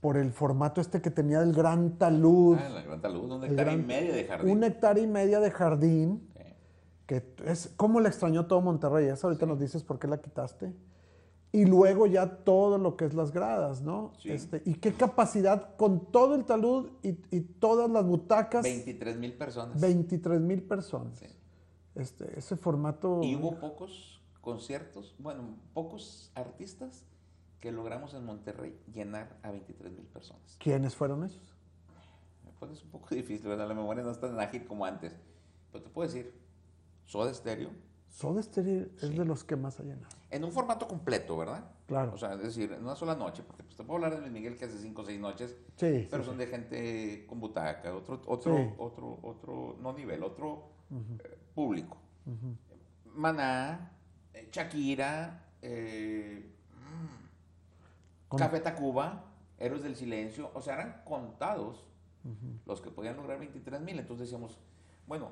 por 0.00 0.16
el 0.16 0.32
formato 0.32 0.80
este 0.80 1.00
que 1.00 1.10
tenía 1.10 1.40
del 1.40 1.52
gran 1.52 1.98
talud. 1.98 2.56
Ah, 2.58 2.68
la 2.70 2.82
Gran 2.82 3.00
Talud, 3.00 3.30
un 3.30 3.44
el 3.44 3.50
hectárea 3.50 3.72
y 3.72 3.76
gran- 3.76 3.86
media 3.86 4.14
de 4.14 4.24
jardín. 4.24 4.50
Una 4.56 4.66
hectárea 4.66 5.04
y 5.04 5.06
media 5.06 5.40
de 5.40 5.50
jardín 5.50 6.28
Sí. 6.34 6.42
que 7.06 7.34
es 7.44 7.72
cómo 7.76 8.00
la 8.00 8.08
extrañó 8.08 8.46
todo 8.46 8.60
Monterrey. 8.60 9.06
Eso 9.06 9.26
ahorita 9.28 9.44
nos 9.46 9.58
dices 9.60 9.82
por 9.84 9.98
qué 9.98 10.06
la 10.08 10.18
quitaste. 10.18 10.72
Y 11.50 11.64
luego 11.64 12.06
ya 12.06 12.44
todo 12.44 12.76
lo 12.76 12.96
que 12.96 13.06
es 13.06 13.14
las 13.14 13.32
gradas, 13.32 13.80
¿no? 13.80 14.12
Sí. 14.18 14.30
Este, 14.30 14.62
y 14.66 14.74
qué 14.74 14.92
capacidad 14.92 15.76
con 15.76 16.12
todo 16.12 16.34
el 16.34 16.44
talud 16.44 16.90
y, 17.02 17.16
y 17.34 17.40
todas 17.40 17.90
las 17.90 18.04
butacas, 18.04 18.62
23 18.62 19.16
mil 19.16 19.32
personas. 19.32 19.80
23 19.80 20.40
mil 20.40 20.62
personas. 20.62 21.18
Sí. 21.18 21.26
Este, 21.94 22.38
ese 22.38 22.56
formato. 22.56 23.20
Y 23.22 23.34
hubo 23.34 23.58
pocos 23.58 24.20
conciertos, 24.40 25.14
bueno, 25.18 25.56
pocos 25.74 26.30
artistas 26.34 27.04
que 27.60 27.72
logramos 27.72 28.14
en 28.14 28.24
Monterrey 28.24 28.78
llenar 28.92 29.36
a 29.42 29.50
23 29.50 29.92
mil 29.92 30.06
personas. 30.06 30.56
¿Quiénes 30.58 30.94
fueron 30.94 31.24
esos? 31.24 31.42
Me 32.44 32.52
pones 32.52 32.82
un 32.82 32.90
poco 32.90 33.08
difícil, 33.14 33.48
¿verdad? 33.48 33.68
La 33.68 33.74
memoria 33.74 34.04
no 34.04 34.10
es 34.10 34.20
tan 34.20 34.38
ágil 34.38 34.66
como 34.66 34.84
antes. 34.84 35.16
Pero 35.72 35.84
te 35.84 35.90
puedo 35.90 36.08
decir, 36.08 36.32
Soda 37.04 37.32
Stereo, 37.34 37.70
Soda 38.08 38.42
Stereo 38.42 38.86
es 38.96 39.08
Sí. 39.08 39.14
de 39.16 39.24
los 39.24 39.44
que 39.44 39.56
más 39.56 39.78
ha 39.80 39.82
llenado. 39.84 40.08
en 40.30 40.44
un 40.44 40.52
formato 40.52 40.86
completo, 40.86 41.38
¿verdad? 41.38 41.70
Claro. 41.86 42.12
O 42.12 42.18
sea, 42.18 42.34
es 42.34 42.42
decir, 42.42 42.70
en 42.72 42.82
una 42.84 42.94
sola 42.94 43.14
noche, 43.14 43.42
porque 43.42 43.62
pues, 43.62 43.76
te 43.76 43.82
puedo 43.84 43.96
hablar 43.96 44.12
de 44.14 44.20
Luis 44.20 44.30
Miguel 44.32 44.58
que 44.58 44.66
hace 44.66 44.76
5 44.78 45.00
o 45.00 45.04
6 45.06 45.18
noches, 45.18 45.56
Sí. 45.76 46.06
pero 46.10 46.22
sí, 46.22 46.28
son 46.28 46.36
de 46.36 46.46
gente 46.48 47.24
con 47.26 47.40
butaca, 47.40 47.94
otro, 47.94 48.20
otro, 48.26 48.74
otro, 48.78 49.18
otro, 49.22 49.76
no 49.80 49.94
nivel, 49.94 50.22
otro 50.22 50.68
eh, 50.90 51.38
público. 51.54 51.96
Maná, 53.14 53.92
eh, 54.34 54.48
Shakira, 54.52 55.46
eh, 55.62 56.52
mm, 56.74 58.28
Con- 58.28 58.38
Café 58.38 58.60
Tacuba, 58.60 59.24
Héroes 59.58 59.82
del 59.82 59.96
Silencio, 59.96 60.50
o 60.54 60.60
sea, 60.60 60.74
eran 60.74 61.02
contados 61.06 61.84
los 62.66 62.82
que 62.82 62.90
podían 62.90 63.16
lograr 63.16 63.38
23 63.38 63.80
mil. 63.80 63.98
Entonces 63.98 64.28
decíamos, 64.28 64.58
bueno, 65.06 65.30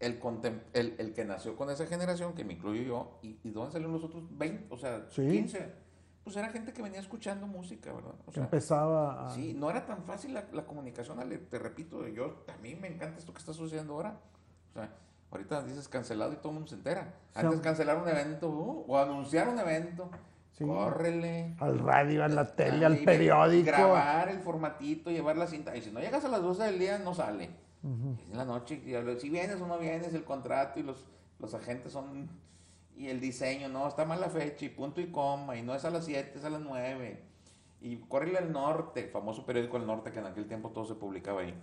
el, 0.00 0.20
contem- 0.20 0.62
el, 0.74 0.94
el 0.98 1.12
que 1.14 1.24
nació 1.24 1.56
con 1.56 1.70
esa 1.70 1.86
generación, 1.86 2.34
que 2.34 2.44
me 2.44 2.54
incluyo 2.54 2.82
yo, 2.82 3.18
¿y, 3.22 3.38
y 3.42 3.50
dónde 3.50 3.72
salieron 3.72 3.92
los 3.94 4.04
otros 4.04 4.24
20? 4.36 4.66
O 4.74 4.76
sea, 4.78 5.06
Sí. 5.10 5.26
15. 5.26 5.86
Pues 6.24 6.36
era 6.36 6.48
gente 6.48 6.72
que 6.72 6.82
venía 6.82 6.98
escuchando 6.98 7.46
música, 7.46 7.92
¿verdad? 7.92 8.14
O 8.22 8.26
Que 8.26 8.32
sea, 8.32 8.42
empezaba 8.44 9.28
a. 9.28 9.30
Sí, 9.30 9.54
no 9.56 9.70
era 9.70 9.86
tan 9.86 10.02
fácil 10.02 10.34
la, 10.34 10.44
la 10.52 10.64
comunicación, 10.66 11.20
Ale, 11.20 11.38
te 11.38 11.58
repito, 11.58 12.06
yo, 12.08 12.44
a 12.52 12.60
mí 12.60 12.74
me 12.74 12.88
encanta 12.88 13.16
esto 13.18 13.32
que 13.32 13.38
está 13.38 13.52
sucediendo 13.52 13.94
ahora. 13.94 14.18
O 14.70 14.72
sea, 14.74 14.90
ahorita 15.30 15.62
dices 15.62 15.86
cancelado 15.88 16.32
y 16.32 16.36
todo 16.36 16.48
el 16.48 16.54
mundo 16.54 16.68
se 16.68 16.74
entera. 16.74 17.14
sea, 17.32 17.42
Antes 17.42 17.60
cancelar 17.60 17.96
un 18.02 18.08
evento 18.08 18.48
uh, 18.50 18.84
o 18.88 18.98
anunciar 18.98 19.48
un 19.48 19.58
evento, 19.60 20.10
Sí. 20.58 20.64
córrele. 20.64 21.54
Al 21.60 21.78
radio, 21.78 22.24
a 22.24 22.28
la 22.28 22.46
tele, 22.56 22.84
al 22.86 22.98
periódico. 23.04 23.66
Grabar 23.66 24.28
el 24.28 24.40
formatito, 24.40 25.10
llevar 25.12 25.36
la 25.36 25.46
cinta. 25.46 25.76
Y 25.76 25.82
si 25.82 25.92
no 25.92 26.00
llegas 26.00 26.24
a 26.24 26.28
las 26.28 26.42
12 26.42 26.64
del 26.64 26.78
día, 26.80 26.98
no 26.98 27.14
sale. 27.14 27.50
Ujú. 27.86 28.16
Es 28.22 28.30
en 28.30 28.36
la 28.36 28.44
noche, 28.44 28.82
si 29.20 29.30
vienes 29.30 29.60
o 29.60 29.66
no 29.66 29.78
vienes, 29.78 30.12
el 30.12 30.24
contrato 30.24 30.80
y 30.80 30.82
los, 30.82 31.04
los 31.38 31.54
agentes 31.54 31.92
son. 31.92 32.28
Y 32.96 33.08
el 33.08 33.20
diseño, 33.20 33.68
no, 33.68 33.86
está 33.86 34.04
mal 34.06 34.20
la 34.20 34.30
fecha, 34.30 34.64
y 34.64 34.70
punto 34.70 35.00
y 35.00 35.10
coma, 35.10 35.56
y 35.56 35.62
no 35.62 35.74
es 35.74 35.84
a 35.84 35.90
las 35.90 36.06
7, 36.06 36.32
es 36.38 36.44
a 36.44 36.50
las 36.50 36.60
9. 36.62 37.22
Y 37.82 37.96
córrele 38.08 38.38
al 38.38 38.50
norte, 38.52 39.06
famoso 39.08 39.44
periódico 39.44 39.76
El 39.76 39.86
Norte, 39.86 40.10
que 40.10 40.18
en 40.18 40.26
aquel 40.26 40.46
tiempo 40.48 40.70
todo 40.70 40.86
se 40.86 40.94
publicaba 40.94 41.42
ahí. 41.42 41.54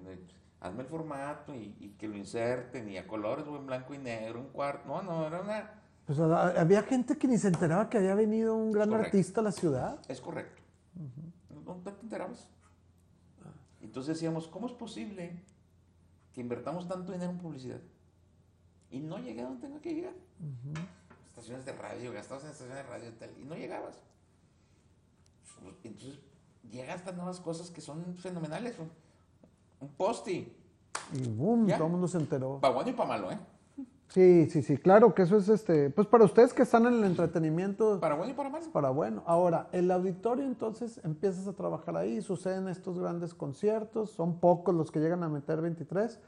En 0.00 0.06
el- 0.06 0.26
Hazme 0.60 0.82
el 0.82 0.88
formato 0.88 1.54
y, 1.54 1.76
y 1.80 1.88
que 1.98 2.08
lo 2.08 2.16
inserten, 2.16 2.88
y 2.88 2.96
a 2.96 3.06
colores 3.06 3.46
o 3.46 3.56
en 3.56 3.66
blanco 3.66 3.92
y 3.92 3.98
negro, 3.98 4.40
un 4.40 4.46
cuarto. 4.46 4.88
No, 4.88 5.02
no, 5.02 5.26
era 5.26 5.40
una. 5.42 5.70
Pues 6.06 6.18
había 6.18 6.82
gente 6.82 7.18
que 7.18 7.28
ni 7.28 7.36
se 7.36 7.48
enteraba 7.48 7.90
que 7.90 7.98
había 7.98 8.14
venido 8.14 8.54
un 8.56 8.72
gran 8.72 8.88
artista 8.94 9.40
a 9.40 9.44
la 9.44 9.52
ciudad. 9.52 9.98
Es 10.08 10.20
correcto. 10.20 10.62
No, 11.50 11.74
no 11.74 11.80
te 11.82 11.90
enterabas. 12.02 12.48
Entonces 13.96 14.16
decíamos, 14.16 14.46
¿cómo 14.46 14.66
es 14.66 14.74
posible 14.74 15.42
que 16.34 16.42
invertamos 16.42 16.86
tanto 16.86 17.12
dinero 17.12 17.30
en 17.30 17.38
publicidad? 17.38 17.80
Y 18.90 18.98
no 19.00 19.18
llegué 19.18 19.40
a 19.40 19.44
donde 19.46 19.66
tengo 19.66 19.80
que 19.80 19.94
llegar. 19.94 20.12
Estaciones 21.26 21.64
de 21.64 21.72
radio, 21.72 22.12
gastabas 22.12 22.44
en 22.44 22.50
estaciones 22.50 22.76
de 22.84 22.90
radio 22.90 23.08
y 23.08 23.12
tal, 23.12 23.30
y 23.40 23.44
no 23.46 23.54
llegabas. 23.54 23.98
Pues, 25.62 25.76
Entonces, 25.84 26.20
llegan 26.70 26.94
estas 26.98 27.16
nuevas 27.16 27.40
cosas 27.40 27.70
que 27.70 27.80
son 27.80 28.14
fenomenales. 28.18 28.78
Un, 28.78 28.90
un 29.80 29.88
posti, 29.94 30.54
Y 31.14 31.28
boom, 31.28 31.66
Ya. 31.66 31.76
todo 31.78 31.86
el 31.86 31.92
mundo 31.92 32.06
se 32.06 32.18
enteró. 32.18 32.60
para 32.60 32.74
bueno 32.74 32.90
y 32.90 32.92
para 32.92 33.08
malo, 33.08 33.32
¿eh? 33.32 33.38
Sí, 34.08 34.48
sí, 34.50 34.62
sí, 34.62 34.78
claro 34.78 35.14
que 35.14 35.22
eso 35.22 35.36
es 35.36 35.48
este, 35.48 35.90
pues 35.90 36.06
para 36.06 36.24
ustedes 36.24 36.54
que 36.54 36.62
están 36.62 36.86
en 36.86 36.94
el 36.94 37.04
entretenimiento, 37.04 38.00
Para 38.00 38.14
bueno 38.14 38.32
y 38.32 38.34
para 38.34 38.48
malo. 38.48 38.64
para 38.72 38.90
bueno. 38.90 39.22
Ahora, 39.26 39.68
el 39.72 39.90
auditorio 39.90 40.44
entonces 40.44 41.00
empiezas 41.04 41.46
a 41.48 41.52
trabajar 41.52 41.96
ahí, 41.96 42.22
suceden 42.22 42.68
estos 42.68 42.98
grandes 42.98 43.34
conciertos, 43.34 44.10
son 44.10 44.38
pocos 44.38 44.74
los 44.74 44.90
que 44.90 45.00
llegan 45.00 45.22
a 45.22 45.28
meter 45.28 45.60
23. 45.60 46.18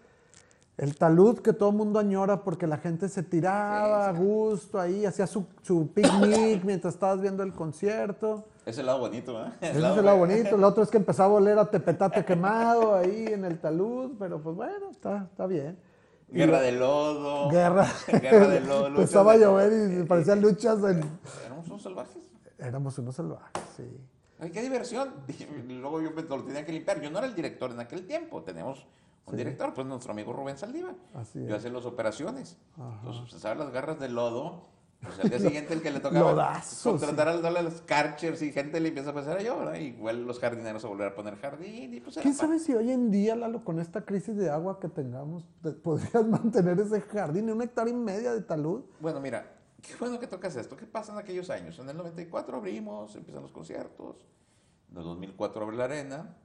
El 0.76 0.96
talud 0.96 1.38
que 1.40 1.52
todo 1.52 1.70
el 1.70 1.76
mundo 1.76 1.98
añora 1.98 2.44
porque 2.44 2.66
la 2.66 2.78
gente 2.78 3.08
se 3.08 3.22
tiraba 3.24 4.10
Sí, 4.12 4.16
a 4.16 4.20
gusto 4.20 4.78
ahí, 4.80 5.06
hacía 5.06 5.26
su, 5.26 5.46
su 5.62 5.88
picnic 5.92 6.62
mientras 6.64 6.94
estabas 6.94 7.20
viendo 7.20 7.42
el 7.42 7.52
concierto. 7.52 8.44
Es 8.66 8.76
el 8.78 8.86
lado 8.86 9.00
bonito, 9.00 9.40
¿eh? 9.44 9.50
Ese 9.60 9.70
es 9.70 9.76
el 9.96 10.04
lado 10.04 10.18
bonito. 10.18 10.54
El 10.56 10.62
otro 10.64 10.82
es 10.82 10.90
que 10.90 10.98
empezaba 10.98 11.32
a 11.32 11.36
oler 11.36 11.58
a 11.58 11.68
tepetate 11.70 12.24
quemado 12.26 12.94
ahí 12.94 13.26
en 13.28 13.44
el 13.44 13.58
talud, 13.58 14.12
pero 14.18 14.40
pues 14.40 14.54
bueno, 14.54 14.90
está, 14.90 15.26
está 15.30 15.46
bien. 15.46 15.78
Guerra 16.30 16.60
de 16.60 16.72
lodo. 16.72 17.50
Guerra. 17.50 17.86
Guerra 18.20 18.48
de 18.48 18.60
lodo. 18.60 18.86
Empezaba 18.88 19.32
a 19.32 19.36
llover 19.36 20.00
y 20.00 20.04
parecían 20.04 20.40
luchas. 20.40 20.78
en- 20.84 21.02
Éramos 21.46 21.66
unos 21.68 21.82
salvajes. 21.82 22.22
Éramos 22.58 22.98
unos 22.98 23.14
salvajes, 23.14 23.62
sí. 23.76 23.84
Ay, 24.40 24.50
qué 24.50 24.62
diversión. 24.62 25.14
Y 25.28 25.72
luego 25.74 26.00
yo 26.02 26.10
lo 26.10 26.44
tenía 26.44 26.64
que 26.64 26.72
limpiar. 26.72 27.00
Yo 27.00 27.10
no 27.10 27.18
era 27.18 27.26
el 27.26 27.34
director 27.34 27.70
en 27.70 27.80
aquel 27.80 28.06
tiempo. 28.06 28.42
Teníamos 28.42 28.86
un 29.26 29.32
Sí. 29.32 29.36
director, 29.36 29.74
pues 29.74 29.86
nuestro 29.86 30.12
amigo 30.12 30.32
Rubén 30.32 30.56
Saldiva. 30.58 30.92
Así 31.14 31.44
Yo 31.46 31.56
hacía 31.56 31.70
las 31.70 31.84
operaciones. 31.84 32.56
Ajá. 32.76 32.98
Entonces, 33.00 33.22
pues, 33.30 33.42
¿sabes? 33.42 33.58
Las 33.58 33.70
garras 33.72 33.98
de 33.98 34.08
lodo. 34.08 34.66
Pues 35.00 35.20
al 35.20 35.30
día 35.30 35.38
siguiente 35.38 35.74
el 35.74 35.80
que 35.80 35.90
le 35.92 36.00
tocaba 36.00 36.32
Lodazos, 36.32 36.82
contratar 36.82 37.28
al 37.28 37.40
darle 37.40 37.62
los 37.62 37.82
carchers 37.82 38.42
y 38.42 38.50
gente 38.52 38.80
le 38.80 38.88
empieza 38.88 39.10
a 39.10 39.14
pensar 39.14 39.38
a 39.38 39.42
yo, 39.42 39.56
¿verdad? 39.58 39.74
Igual 39.76 40.24
los 40.26 40.40
jardineros 40.40 40.84
a 40.84 40.88
volver 40.88 41.08
a 41.08 41.14
poner 41.14 41.36
jardín. 41.36 41.94
Y 41.94 42.00
pues 42.00 42.16
¿Quién 42.20 42.34
pa- 42.34 42.40
sabe 42.40 42.58
si 42.58 42.74
hoy 42.74 42.90
en 42.90 43.10
día, 43.12 43.36
Lalo, 43.36 43.64
con 43.64 43.78
esta 43.78 44.04
crisis 44.04 44.36
de 44.36 44.50
agua 44.50 44.80
que 44.80 44.88
tengamos, 44.88 45.44
te- 45.62 45.70
podrías 45.70 46.26
mantener 46.26 46.80
ese 46.80 47.00
jardín 47.00 47.48
en 47.48 47.54
una 47.54 47.64
hectárea 47.64 47.92
y 47.92 47.96
media 47.96 48.32
de 48.32 48.40
talud? 48.42 48.82
Bueno, 48.98 49.20
mira, 49.20 49.46
qué 49.80 49.94
bueno 50.00 50.18
que 50.18 50.26
tocas 50.26 50.56
esto. 50.56 50.76
¿Qué 50.76 50.86
pasa 50.86 51.12
en 51.12 51.18
aquellos 51.18 51.48
años? 51.48 51.78
En 51.78 51.88
el 51.88 51.96
94 51.96 52.56
abrimos, 52.56 53.14
empiezan 53.14 53.42
los 53.42 53.52
conciertos. 53.52 54.26
En 54.90 54.98
el 54.98 55.04
2004 55.04 55.62
abre 55.62 55.76
la 55.76 55.84
arena. 55.84 56.36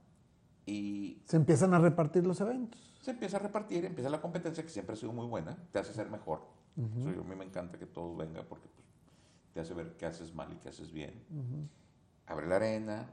Y 0.68 1.22
Se 1.26 1.36
empiezan 1.38 1.74
a 1.74 1.80
repartir 1.80 2.26
los 2.26 2.40
eventos. 2.40 2.80
se 3.02 3.12
empieza 3.12 3.38
a 3.38 3.40
repartir, 3.42 3.84
empieza 3.84 4.10
la 4.10 4.22
competencia 4.22 4.64
que 4.64 4.70
siempre 4.70 4.94
ha 4.94 4.96
sido 4.96 5.12
muy 5.12 5.26
buena, 5.28 5.58
te 5.74 5.80
hace 5.80 5.92
ser 5.92 6.10
mejor. 6.10 6.42
Eso 6.76 7.12
yo- 7.12 7.22
a 7.22 7.24
mí 7.24 7.36
me 7.36 7.46
encanta 7.46 7.78
que 7.78 7.86
todo 7.86 8.16
venga 8.16 8.44
porque 8.44 8.68
pues, 8.68 8.88
te 9.54 9.60
hace 9.60 9.74
ver 9.74 9.96
qué 9.98 10.06
haces 10.08 10.34
mal 10.34 10.52
y 10.52 10.56
qué 10.58 10.70
haces 10.70 10.92
bien. 10.92 11.14
Abre 12.26 12.48
la 12.48 12.56
arena, 12.56 13.10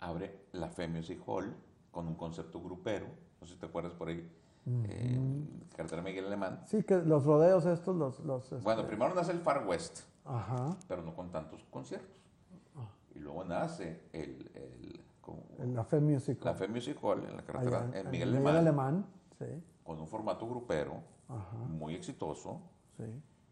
abre 0.00 0.38
la 0.52 0.70
Music 0.88 1.20
Hall 1.26 1.54
con 1.90 2.06
un 2.06 2.14
concepto 2.14 2.60
grupero, 2.62 3.06
no 3.40 3.46
sé 3.46 3.54
si 3.54 3.58
te 3.60 3.66
acuerdas 3.66 3.92
por 3.94 4.08
ahí, 4.08 4.30
eh, 4.84 5.18
carretera 5.74 6.02
Miguel 6.02 6.26
Alemán. 6.26 6.62
Sí, 6.66 6.82
que 6.84 6.96
los 6.98 7.24
rodeos 7.24 7.64
estos, 7.66 7.96
los... 7.96 8.20
los 8.20 8.50
Bueno, 8.62 8.82
este, 8.82 8.88
primero 8.94 9.14
nace 9.14 9.32
el 9.32 9.40
Far 9.40 9.66
West, 9.66 10.00
Ajá. 10.24 10.76
pero 10.86 11.02
no 11.02 11.14
con 11.14 11.30
tantos 11.32 11.64
conciertos. 11.70 12.16
Ah. 12.76 12.88
Y 13.14 13.18
luego 13.20 13.44
nace 13.44 14.02
el, 14.12 14.50
el- 14.54 15.00
con- 15.20 15.40
En 15.58 15.74
la 15.74 15.84
Fe 15.84 15.98
Music. 16.00 16.44
la 16.44 16.54
Fe 16.54 16.68
Music 16.68 16.96
Hall 17.02 17.24
en 17.24 17.36
la 17.36 17.42
carretera 17.42 17.82
allá 17.88 17.98
en 18.00 18.10
Miguel 18.10 18.28
Alemán, 18.30 18.56
Alemán, 18.56 19.06
sí. 19.38 19.46
con 19.82 19.98
un 19.98 20.06
formato 20.06 20.46
grupero 20.46 21.02
Ajá, 21.28 21.56
muy 21.56 21.94
exitoso. 21.94 22.60
sí. 22.96 23.04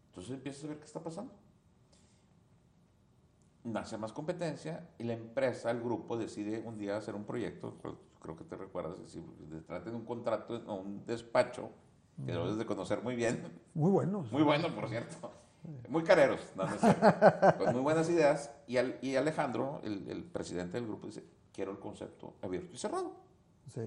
Entonces 0.07 0.33
empiezas 0.33 0.63
a 0.63 0.67
ver 0.67 0.79
qué 0.79 0.85
está 0.85 0.99
pasando. 0.99 1.31
Nace 3.63 3.97
más 3.97 4.13
competencia 4.13 4.89
y 4.97 5.03
la 5.03 5.13
empresa, 5.13 5.69
el 5.71 5.81
grupo, 5.81 6.17
decide 6.17 6.63
un 6.65 6.77
día 6.77 6.95
hacer 6.97 7.15
un 7.15 7.25
proyecto, 7.25 7.75
creo, 8.21 8.35
que 8.37 8.43
te 8.45 8.55
recuerdas, 8.55 8.95
es 8.99 9.03
decir, 9.05 9.23
de- 9.23 9.61
trate 9.61 9.89
de 9.91 9.95
un 9.95 10.05
contrato 10.05 10.55
o 10.67 10.75
un 10.75 11.05
despacho 11.05 11.69
que 12.25 12.33
lo 12.33 12.43
debes 12.45 12.57
de 12.57 12.65
conocer 12.65 13.03
muy 13.03 13.15
bien, 13.15 13.43
Muy 13.75 13.91
buenos. 13.91 14.31
muy 14.31 14.41
bueno, 14.41 14.73
por 14.73 14.87
cierto, 14.89 15.31
muy 15.89 16.03
careros, 16.03 16.39
no, 16.55 16.63
no 16.65 17.57
con 17.57 17.73
muy 17.73 17.81
buenas 17.81 18.09
ideas. 18.09 18.49
Y, 18.67 18.77
al- 18.77 18.97
y 19.01 19.15
Alejandro, 19.17 19.81
el, 19.83 20.09
el 20.09 20.23
presidente 20.23 20.77
del 20.77 20.87
grupo, 20.87 21.05
dice, 21.07 21.23
quiero 21.53 21.71
el 21.71 21.79
concepto 21.79 22.35
abierto 22.41 22.73
y 22.73 22.77
cerrado. 22.77 23.11
Sí. 23.71 23.81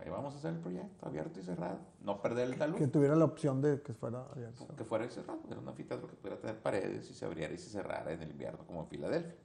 Ahí 0.00 0.08
vamos 0.08 0.34
a 0.34 0.38
hacer 0.38 0.54
el 0.54 0.60
proyecto 0.60 1.06
abierto 1.06 1.38
y 1.40 1.42
cerrado, 1.42 1.78
no 2.00 2.22
perder 2.22 2.48
el 2.48 2.56
talud. 2.56 2.76
Que 2.78 2.86
tuviera 2.88 3.14
la 3.14 3.26
opción 3.26 3.60
de 3.60 3.82
que 3.82 3.92
fuera 3.92 4.24
abierto. 4.32 4.66
que 4.74 4.84
fuera 4.84 5.08
cerrado, 5.10 5.40
era 5.50 5.60
un 5.60 5.68
anfiteatro 5.68 6.08
que 6.08 6.16
pudiera 6.16 6.40
tener 6.40 6.58
paredes 6.62 7.10
y 7.10 7.14
se 7.14 7.24
abriera 7.26 7.52
y 7.52 7.58
se 7.58 7.68
cerrara 7.68 8.10
en 8.12 8.22
el 8.22 8.30
invierno 8.30 8.64
como 8.66 8.80
en 8.80 8.86
Filadelfia. 8.88 9.36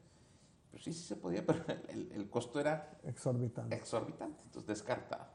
Pero 0.72 0.84
sí, 0.84 0.94
sí 0.94 1.04
se 1.04 1.16
podía, 1.18 1.46
pero 1.46 1.64
el, 1.90 2.12
el 2.14 2.30
costo 2.30 2.60
era 2.60 2.98
Exorbitante. 3.04 3.76
exorbitante, 3.76 4.44
entonces 4.44 4.68
descartado. 4.68 5.26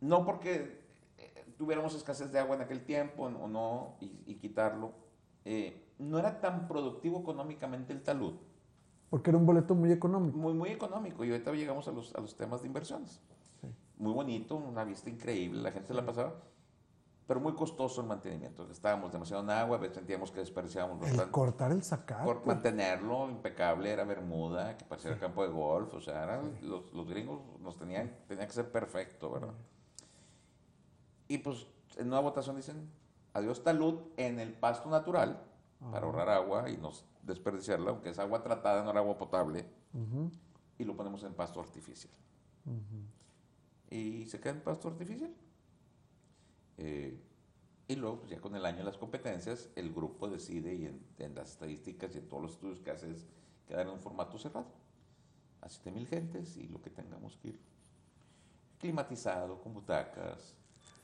No 0.00 0.24
porque 0.24 0.82
eh, 1.18 1.44
tuviéramos 1.56 1.94
escasez 1.94 2.32
de 2.32 2.38
agua 2.38 2.56
en 2.56 2.62
aquel 2.62 2.84
tiempo 2.84 3.24
o 3.24 3.48
no, 3.48 3.96
y, 4.00 4.22
y 4.26 4.34
quitarlo, 4.36 4.92
eh, 5.44 5.88
no 5.98 6.18
era 6.18 6.40
tan 6.40 6.66
productivo 6.66 7.20
económicamente 7.20 7.92
el 7.92 8.02
talud, 8.02 8.34
Porque 9.12 9.28
era 9.28 9.36
un 9.36 9.44
boleto 9.44 9.74
muy 9.74 9.92
económico. 9.92 10.38
muy, 10.38 10.54
muy 10.54 10.70
económico, 10.70 11.22
y 11.22 11.30
ahorita 11.30 11.52
llegamos 11.52 11.86
a 11.86 11.92
los, 11.92 12.14
a 12.14 12.20
los 12.22 12.34
temas 12.34 12.62
de 12.62 12.68
inversiones. 12.68 13.20
Sí. 13.60 13.68
Muy 13.98 14.14
bonito, 14.14 14.56
una 14.56 14.84
vista 14.84 15.10
increíble, 15.10 15.60
la 15.60 15.70
gente 15.70 15.88
se 15.88 15.92
la 15.94 16.06
pasaba, 16.06 16.32
pero 17.26 17.38
muy 17.38 17.52
costoso 17.52 18.00
el 18.00 18.06
mantenimiento. 18.06 18.66
Estábamos 18.70 19.12
demasiado 19.12 19.42
en 19.42 19.50
agua, 19.50 19.76
a 19.76 19.80
veces 19.80 19.96
sentíamos 19.96 20.30
que 20.32 20.40
desperdiciábamos 20.40 20.96
El 21.02 21.08
bastante. 21.10 21.30
cortar 21.30 21.72
el 21.72 21.82
sacar. 21.82 22.24
Por 22.24 22.46
mantenerlo 22.46 23.28
impecable, 23.28 23.90
era 23.92 24.04
Bermuda, 24.04 24.78
que 24.78 24.86
parecía 24.86 25.10
el 25.10 25.18
campo 25.18 25.42
de 25.42 25.50
golf, 25.52 25.92
o 25.92 26.00
sea, 26.00 26.22
eran- 26.24 26.56
los, 26.62 26.90
los 26.94 27.06
gringos 27.06 27.38
nos 27.60 27.76
tenían, 27.76 28.16
tenía 28.26 28.46
que 28.46 28.52
ser 28.54 28.72
perfecto, 28.72 29.30
¿verdad? 29.30 29.52
Y 31.28 31.36
pues 31.36 31.66
en 31.98 32.08
una 32.08 32.20
votación 32.20 32.56
dicen, 32.56 32.88
adiós 33.34 33.62
talud 33.62 34.00
en 34.16 34.40
el 34.40 34.54
pasto 34.54 34.88
natural, 34.88 35.38
para 35.90 36.06
ahorrar 36.06 36.28
agua 36.30 36.70
y 36.70 36.76
no 36.76 36.90
desperdiciarla, 37.22 37.90
aunque 37.90 38.10
es 38.10 38.18
agua 38.18 38.42
tratada, 38.42 38.82
no 38.84 38.90
era 38.90 39.00
agua 39.00 39.16
potable, 39.18 39.66
Ujú, 39.94 40.30
y 40.78 40.84
lo 40.84 40.96
ponemos 40.96 41.22
en 41.24 41.34
pasto 41.34 41.60
artificial. 41.60 42.12
ujú. 42.66 43.04
Y 43.90 44.26
se 44.26 44.40
queda 44.40 44.52
en 44.54 44.60
pasto 44.62 44.88
artificial. 44.88 45.32
Eh, 46.78 47.20
y 47.88 47.96
luego, 47.96 48.20
pues 48.20 48.30
ya 48.30 48.40
con 48.40 48.54
el 48.56 48.64
año 48.64 48.78
de 48.78 48.84
las 48.84 48.96
competencias, 48.96 49.68
el 49.76 49.92
grupo 49.92 50.28
decide 50.28 50.74
y 50.74 50.86
en, 50.86 51.04
en 51.18 51.34
las 51.34 51.50
estadísticas 51.50 52.14
y 52.14 52.18
en 52.18 52.28
todos 52.28 52.42
los 52.42 52.52
estudios 52.52 52.80
que 52.80 52.90
hace 52.90 53.10
es 53.10 53.26
quedar 53.66 53.86
en 53.86 53.92
un 53.92 54.00
formato 54.00 54.38
cerrado. 54.38 54.66
A 55.60 55.68
7 55.68 55.90
mil 55.92 56.06
gentes 56.06 56.56
y 56.56 56.68
lo 56.68 56.80
que 56.80 56.90
tengamos 56.90 57.36
que 57.36 57.48
ir. 57.48 57.60
Climatizado, 58.78 59.60
con 59.60 59.74
butacas. 59.74 60.56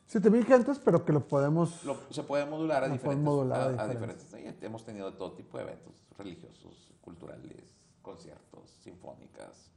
Siete 0.09 0.31
mil 0.31 0.45
gentes, 0.47 0.79
pero 0.79 1.05
que 1.05 1.13
lo 1.13 1.29
podemos. 1.29 1.85
Lo- 1.85 1.99
se 2.11 2.23
puede 2.23 2.47
modular 2.47 2.83
a 2.83 2.89
diferentes. 2.89 3.25
modular 3.25 3.61
a 3.61 3.65
a- 3.65 3.67
a 3.85 3.89
diferentes. 3.89 4.25
diferentes- 4.25 4.63
y 4.63 4.65
hemos 4.65 4.83
tenido 4.85 5.13
todo 5.15 5.33
tipo 5.33 5.59
de 5.59 5.65
eventos 5.65 5.95
religiosos, 6.17 6.91
culturales, 7.03 7.75
conciertos, 8.01 8.71
sinfónicas. 8.83 9.71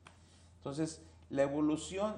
Entonces, 0.58 1.02
la 1.30 1.42
evolución 1.44 2.16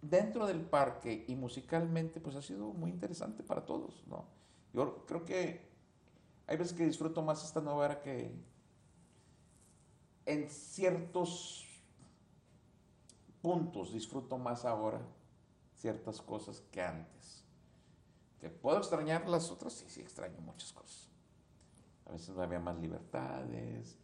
dentro 0.00 0.46
del 0.46 0.62
parque 0.62 1.26
y 1.28 1.34
musicalmente, 1.36 2.20
pues 2.20 2.36
ha 2.36 2.42
sido 2.42 2.72
muy 2.72 2.90
interesante 2.90 3.42
para 3.42 3.66
todos, 3.66 4.02
¿no? 4.06 4.24
Yo 4.72 5.04
creo 5.06 5.24
que 5.26 5.68
hay 6.46 6.56
veces 6.56 6.72
que 6.72 6.86
disfruto 6.86 7.20
más 7.20 7.44
esta 7.44 7.60
nueva 7.60 7.84
era 7.84 8.00
que 8.00 8.32
en 10.24 10.48
ciertos 10.48 11.66
puntos 13.42 13.92
disfruto 13.92 14.38
más 14.38 14.64
ahora 14.64 15.00
ciertas 15.86 16.20
cosas 16.20 16.64
que 16.72 16.82
antes. 16.82 17.44
Que 18.40 18.50
puedo 18.50 18.78
extrañar 18.78 19.28
las 19.28 19.52
otras, 19.52 19.72
sí, 19.72 19.84
sí, 19.88 20.00
extraño 20.00 20.40
muchas 20.40 20.72
cosas. 20.72 21.08
A 22.06 22.12
veces 22.12 22.30
no 22.30 22.42
había 22.42 22.58
más 22.58 22.76
libertades. 22.80 23.96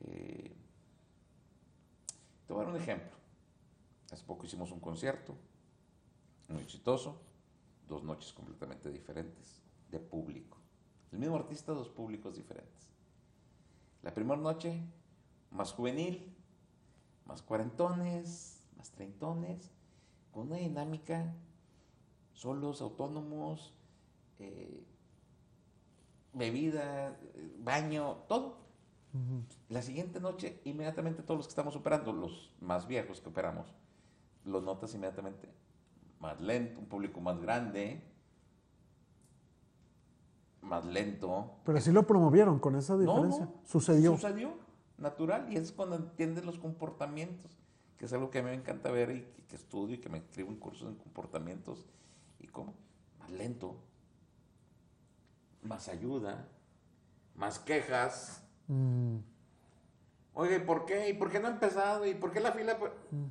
eh. 0.00 0.56
Te 2.44 2.52
voy 2.52 2.62
a 2.62 2.64
dar 2.64 2.74
un 2.74 2.80
ejemplo. 2.80 3.16
Hace 4.10 4.24
poco 4.24 4.46
hicimos 4.46 4.72
un 4.72 4.80
concierto 4.80 5.36
muy 6.48 6.62
exitoso, 6.62 7.20
dos 7.86 8.02
noches 8.02 8.32
completamente 8.32 8.90
diferentes, 8.90 9.62
de 9.92 10.00
público. 10.00 10.58
El 11.12 11.20
mismo 11.20 11.36
artista, 11.36 11.72
dos 11.72 11.88
públicos 11.88 12.34
diferentes. 12.34 12.88
La 14.02 14.12
primera 14.12 14.40
noche, 14.40 14.82
más 15.52 15.72
juvenil, 15.72 16.34
más 17.26 17.42
cuarentones, 17.42 18.66
más 18.76 18.90
treintones, 18.90 19.70
con 20.32 20.46
una 20.48 20.56
dinámica, 20.56 21.34
solos, 22.32 22.80
autónomos, 22.82 23.74
eh, 24.38 24.84
bebida, 26.32 27.18
baño, 27.58 28.16
todo. 28.28 28.58
La 29.68 29.82
siguiente 29.82 30.20
noche, 30.20 30.60
inmediatamente 30.64 31.22
todos 31.22 31.38
los 31.38 31.46
que 31.46 31.52
estamos 31.52 31.74
operando, 31.74 32.12
los 32.12 32.54
más 32.60 32.86
viejos 32.86 33.20
que 33.20 33.28
operamos, 33.30 33.74
lo 34.44 34.60
notas 34.60 34.94
inmediatamente 34.94 35.48
más 36.20 36.40
lento, 36.40 36.78
un 36.80 36.86
público 36.86 37.20
más 37.20 37.40
grande, 37.40 38.02
más 40.62 40.84
lento. 40.84 41.52
Pero 41.64 41.80
sí 41.80 41.90
lo 41.90 42.06
promovieron 42.06 42.58
con 42.58 42.76
esa 42.76 42.94
No, 42.94 43.00
diferencia. 43.00 43.44
no, 43.46 43.54
Sucedió. 43.64 44.12
Sucedió, 44.12 44.52
natural, 44.98 45.52
y 45.52 45.56
es 45.56 45.72
cuando 45.72 45.96
entiendes 45.96 46.44
los 46.44 46.58
comportamientos, 46.58 47.56
que 47.98 48.06
es 48.06 48.12
algo 48.12 48.30
que 48.30 48.38
a 48.38 48.42
mí 48.42 48.50
me 48.50 48.56
encanta 48.56 48.90
ver 48.90 49.10
y 49.10 49.20
que, 49.22 49.42
que 49.48 49.56
estudio 49.56 49.96
y 49.96 49.98
que 49.98 50.08
me 50.08 50.18
escribo 50.18 50.50
en 50.50 50.56
cursos 50.58 50.88
en 50.88 50.94
comportamientos, 50.96 51.84
y 52.40 52.46
cómo, 52.46 52.74
más 53.18 53.30
lento, 53.30 53.76
más 55.62 55.88
ayuda, 55.88 56.46
más 57.34 57.58
quejas. 57.58 58.42
Mm, 58.68 59.16
Oye, 60.34 60.56
¿y 60.56 60.60
por 60.60 60.86
qué? 60.86 61.08
¿Y 61.08 61.14
por 61.14 61.30
qué 61.30 61.40
no 61.40 61.48
ha 61.48 61.50
empezado? 61.50 62.06
¿Y 62.06 62.14
por 62.14 62.30
qué 62.32 62.38
la 62.40 62.52
fila? 62.52 62.78
por-?" 62.78 62.94
Mm. 63.10 63.24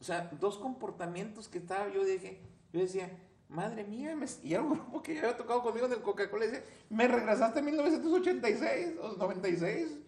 O 0.00 0.04
sea, 0.04 0.30
dos 0.40 0.56
comportamientos 0.58 1.48
que 1.48 1.58
estaba, 1.58 1.88
yo 1.90 2.04
dije, 2.04 2.40
yo 2.72 2.80
decía, 2.80 3.10
madre 3.48 3.84
mía, 3.84 4.16
me- 4.16 4.26
y 4.42 4.54
era 4.54 4.62
un 4.62 4.70
grupo 4.72 5.02
que 5.02 5.14
ya 5.14 5.20
había 5.22 5.36
tocado 5.36 5.62
conmigo 5.62 5.86
en 5.86 5.92
el 5.92 6.02
Coca-Cola, 6.02 6.46
decía, 6.46 6.64
me 6.90 7.06
regresaste 7.08 7.58
en 7.60 7.64
1986 7.66 8.94
o 9.00 9.16
96. 9.16 9.98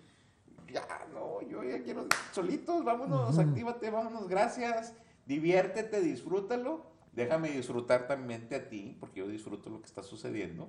Ya, 0.76 1.06
no, 1.14 1.40
yo 1.40 1.64
ya 1.64 1.82
quiero 1.82 2.06
solitos, 2.32 2.84
vámonos, 2.84 3.38
actívate, 3.38 3.88
vámonos, 3.88 4.28
gracias, 4.28 4.92
diviértete, 5.24 6.02
disfrútalo. 6.02 6.84
Déjame 7.14 7.50
disfrutar 7.50 8.06
también 8.06 8.46
a 8.54 8.68
ti, 8.68 8.94
porque 9.00 9.20
yo 9.20 9.26
disfruto 9.26 9.70
lo 9.70 9.80
que 9.80 9.86
está 9.86 10.02
sucediendo. 10.02 10.68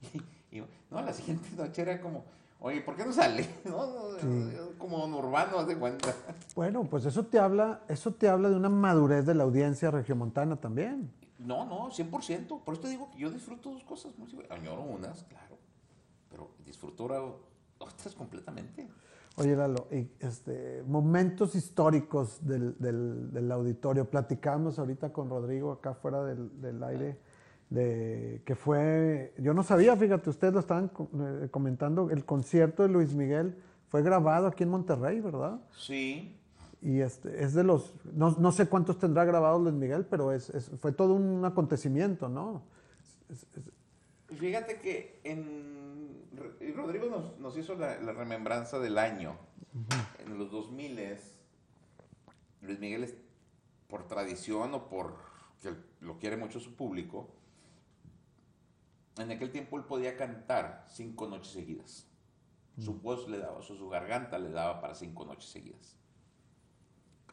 Y, 0.50 0.58
y, 0.58 0.64
no, 0.90 1.00
la 1.00 1.12
siguiente 1.12 1.48
noche 1.56 1.82
era 1.82 2.00
como, 2.00 2.24
oye, 2.60 2.80
¿por 2.80 2.96
qué 2.96 3.04
no 3.04 3.12
sale? 3.12 3.46
¿No? 3.64 4.16
Como 4.78 4.98
don 4.98 5.14
urbano, 5.14 5.58
haz 5.58 5.66
de 5.66 5.76
cuenta. 5.76 6.14
Bueno, 6.54 6.84
pues 6.84 7.04
eso 7.04 7.26
te 7.26 7.38
habla, 7.38 7.82
eso 7.88 8.12
te 8.12 8.28
habla 8.28 8.48
de 8.48 8.56
una 8.56 8.68
madurez 8.70 9.26
de 9.26 9.34
la 9.34 9.44
audiencia 9.44 9.90
regiomontana 9.90 10.56
también. 10.56 11.12
No, 11.38 11.64
no, 11.66 11.90
100%. 11.90 12.62
Por 12.64 12.74
eso 12.74 12.82
te 12.82 12.88
digo 12.88 13.10
que 13.10 13.18
yo 13.18 13.30
disfruto 13.30 13.70
dos 13.70 13.84
cosas. 13.84 14.16
muy. 14.18 14.28
Añoro 14.50 14.82
unas, 14.82 15.24
claro. 15.24 15.58
Pero 16.30 16.50
disfruto 16.64 17.04
ahora 17.04 17.22
otras 17.78 18.14
completamente. 18.14 18.88
Oye, 19.36 19.56
Lalo, 19.56 19.86
y, 19.90 20.08
este, 20.20 20.82
momentos 20.86 21.54
históricos 21.54 22.38
del, 22.46 22.76
del- 22.78 23.32
del 23.32 23.50
auditorio. 23.50 24.04
Platicamos 24.04 24.78
ahorita 24.78 25.12
con 25.12 25.30
Rodrigo 25.30 25.72
acá 25.72 25.94
fuera 25.94 26.22
del, 26.22 26.60
del 26.60 26.82
aire, 26.82 27.18
de 27.70 28.42
que 28.44 28.54
fue, 28.54 29.32
yo 29.38 29.54
no 29.54 29.62
sabía, 29.62 29.96
fíjate, 29.96 30.28
ustedes 30.28 30.52
lo 30.52 30.60
estaban 30.60 30.90
eh, 31.18 31.48
comentando, 31.50 32.10
el 32.10 32.26
concierto 32.26 32.82
de 32.82 32.90
Luis 32.90 33.14
Miguel 33.14 33.56
fue 33.88 34.02
grabado 34.02 34.46
aquí 34.48 34.64
en 34.64 34.68
Monterrey, 34.68 35.20
¿verdad? 35.20 35.58
Sí. 35.78 36.36
Y 36.82 37.00
este, 37.00 37.42
es 37.42 37.54
de 37.54 37.62
los, 37.64 37.94
no, 38.12 38.36
no 38.38 38.52
sé 38.52 38.66
cuántos 38.66 38.98
tendrá 38.98 39.24
grabados 39.24 39.62
Luis 39.62 39.74
Miguel, 39.74 40.04
pero 40.04 40.32
es, 40.32 40.50
es- 40.50 40.70
fue 40.80 40.92
todo 40.92 41.14
un 41.14 41.42
acontecimiento, 41.46 42.28
¿no? 42.28 42.62
Es- 43.30 43.46
es- 44.32 44.38
Fíjate 44.40 44.80
que 44.80 45.20
en, 45.24 46.28
Rodrigo 46.74 47.06
nos, 47.06 47.38
nos 47.38 47.56
hizo 47.56 47.74
la, 47.74 48.00
la, 48.00 48.12
remembranza 48.12 48.78
del 48.78 48.98
año. 48.98 49.36
En 50.18 50.38
los 50.38 50.50
2000 50.50 51.18
Luis 52.62 52.78
Miguel, 52.78 53.04
es, 53.04 53.14
por 53.88 54.06
tradición 54.06 54.74
o 54.74 54.88
por 54.88 55.16
que 55.60 55.74
lo 56.00 56.18
quiere 56.18 56.36
mucho 56.36 56.60
su 56.60 56.74
público, 56.74 57.30
en 59.18 59.30
aquel 59.30 59.50
tiempo 59.50 59.76
él 59.76 59.84
podía 59.84 60.16
cantar 60.16 60.84
cinco 60.88 61.28
noches 61.28 61.52
seguidas. 61.52 62.06
Su 62.78 62.94
voz 62.94 63.28
le 63.28 63.38
daba, 63.38 63.60
su, 63.60 63.76
su 63.76 63.88
garganta 63.90 64.38
le 64.38 64.50
daba 64.50 64.80
para 64.80 64.94
cinco 64.94 65.26
noches 65.26 65.50
seguidas. 65.50 65.96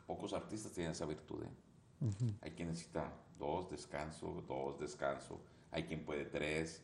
Pocos 0.06 0.34
artistas 0.34 0.74
tienen 0.74 0.92
esa 0.92 1.06
virtud. 1.06 1.44
¿eh? 1.44 1.50
Hay 2.42 2.52
quien 2.52 2.68
necesita 2.68 3.14
dos, 3.38 3.70
descanso, 3.70 4.44
dos, 4.48 4.80
descanso. 4.80 5.40
Hay 5.72 5.84
quien 5.84 6.04
puede 6.04 6.26
tres. 6.26 6.84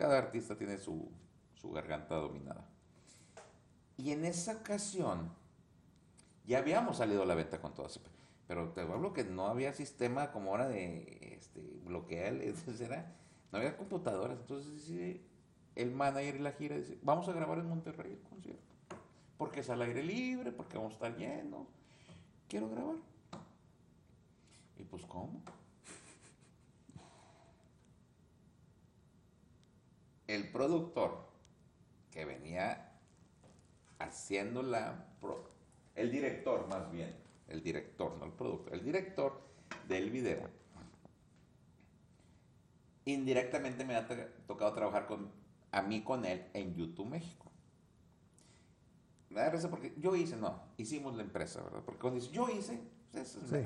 Cada 0.00 0.16
artista 0.16 0.56
tiene 0.56 0.78
su, 0.78 1.10
su 1.52 1.70
garganta 1.72 2.14
dominada. 2.14 2.66
Y 3.98 4.12
en 4.12 4.24
esa 4.24 4.52
ocasión, 4.52 5.30
ya 6.46 6.56
habíamos 6.56 6.96
salido 6.96 7.22
a 7.22 7.26
la 7.26 7.34
venta 7.34 7.60
con 7.60 7.74
todas. 7.74 8.00
Pero 8.48 8.70
te 8.70 8.80
hablo 8.80 9.12
que 9.12 9.24
no 9.24 9.46
había 9.48 9.74
sistema 9.74 10.32
como 10.32 10.52
ahora 10.52 10.68
de 10.68 11.36
este, 11.38 11.60
bloquear. 11.84 12.32
No 13.52 13.58
había 13.58 13.76
computadoras. 13.76 14.38
Entonces 14.38 15.20
el 15.74 15.90
manager 15.90 16.36
y 16.36 16.38
la 16.38 16.52
gira, 16.52 16.76
dice, 16.78 16.96
vamos 17.02 17.28
a 17.28 17.32
grabar 17.32 17.58
en 17.58 17.68
Monterrey 17.68 18.12
el 18.12 18.22
concierto. 18.22 18.74
Porque 19.36 19.60
es 19.60 19.68
al 19.68 19.82
aire 19.82 20.02
libre, 20.02 20.50
porque 20.50 20.78
vamos 20.78 20.92
a 20.92 20.94
estar 20.94 21.16
llenos. 21.18 21.66
Quiero 22.48 22.70
grabar. 22.70 22.96
Y 24.78 24.84
pues, 24.84 25.04
¿cómo? 25.04 25.42
El 30.30 30.48
productor 30.48 31.26
que 32.12 32.24
venía 32.24 32.92
haciendo 33.98 34.62
la... 34.62 35.08
el 35.96 36.12
director, 36.12 36.68
más 36.68 36.88
bien. 36.92 37.16
El 37.48 37.64
director, 37.64 38.16
no 38.16 38.26
el 38.26 38.32
productor. 38.32 38.72
El 38.72 38.84
director 38.84 39.40
del 39.88 40.08
video. 40.08 40.48
Indirectamente 43.06 43.84
me 43.84 43.96
ha 43.96 44.06
tocado 44.46 44.72
trabajar 44.72 45.06
con, 45.08 45.32
a 45.72 45.82
mí 45.82 46.04
con 46.04 46.24
él 46.24 46.48
en 46.54 46.76
YouTube 46.76 47.08
México. 47.08 47.50
Me 49.30 49.40
da 49.40 49.50
risa 49.50 49.68
porque 49.68 49.94
yo 49.98 50.14
hice, 50.14 50.36
no, 50.36 50.62
hicimos 50.76 51.16
la 51.16 51.24
empresa, 51.24 51.60
¿verdad? 51.60 51.82
Porque 51.84 52.00
cuando 52.00 52.20
dice 52.20 52.32
yo 52.32 52.48
hice, 52.48 52.80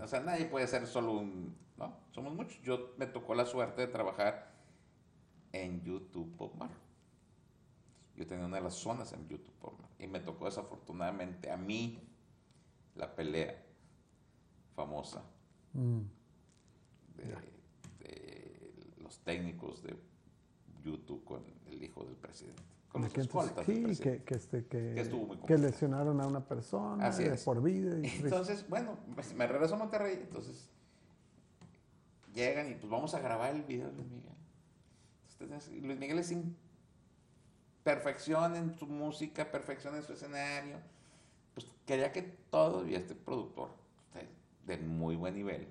o 0.02 0.08
sea, 0.08 0.20
nadie 0.20 0.46
puede 0.46 0.66
ser 0.66 0.86
solo 0.86 1.12
un, 1.12 1.54
¿no? 1.76 1.94
Somos 2.12 2.32
muchos. 2.32 2.58
Yo 2.62 2.94
me 2.96 3.06
tocó 3.06 3.34
la 3.34 3.44
suerte 3.44 3.82
de 3.82 3.88
trabajar 3.88 4.53
en 5.54 5.82
YouTube 5.82 6.36
Popmar. 6.36 6.70
Yo 8.16 8.26
tenía 8.26 8.44
una 8.44 8.56
de 8.56 8.62
las 8.62 8.74
zonas 8.74 9.12
en 9.12 9.28
YouTube 9.28 9.54
Popmar. 9.60 9.88
Y 9.98 10.06
me 10.06 10.20
tocó 10.20 10.46
desafortunadamente 10.46 11.50
a 11.50 11.56
mí 11.56 11.98
la 12.96 13.14
pelea 13.14 13.60
famosa 14.74 15.22
mm. 15.72 16.00
de, 17.16 17.36
los 18.98 19.18
técnicos 19.20 19.82
de 19.82 19.96
YouTube 20.84 21.24
con 21.24 21.44
el 21.66 21.82
hijo 21.82 22.04
del 22.04 22.16
presidente. 22.16 22.62
Con 22.88 23.02
los 23.02 23.16
escoltas 23.16 23.66
sí, 23.66 23.84
que, 24.00 24.22
que, 24.22 24.34
este, 24.34 24.66
que, 24.66 24.94
que, 25.46 25.58
lesionaron 25.58 26.20
a 26.20 26.26
una 26.26 26.46
persona 26.46 27.10
por 27.44 27.60
vida. 27.60 27.96
entonces, 27.96 28.68
bueno, 28.68 28.98
me 29.34 29.46
regreso 29.48 29.74
a 29.74 29.78
Monterrey, 29.78 30.18
entonces 30.22 30.70
llegan 32.32 32.70
y 32.70 32.74
pues 32.74 32.88
vamos 32.88 33.14
a 33.14 33.20
grabar 33.20 33.54
el 33.54 33.62
video 33.62 33.88
de 33.88 33.94
Luis 33.94 34.10
Miguel. 34.10 34.34
Entonces, 35.44 35.72
Luis 35.82 35.98
Miguel 35.98 36.18
es 36.18 36.34
perfección 37.82 38.56
en 38.56 38.74
su 38.74 38.86
música, 38.86 39.50
perfección 39.50 39.94
en 39.96 40.02
su 40.02 40.12
escenario. 40.14 40.76
Pues 41.54 41.66
quería 41.86 42.12
que 42.12 42.22
todo, 42.22 42.86
y 42.86 42.94
este 42.94 43.14
productor 43.14 43.70
de 44.66 44.78
muy 44.78 45.14
buen 45.14 45.34
nivel, 45.34 45.68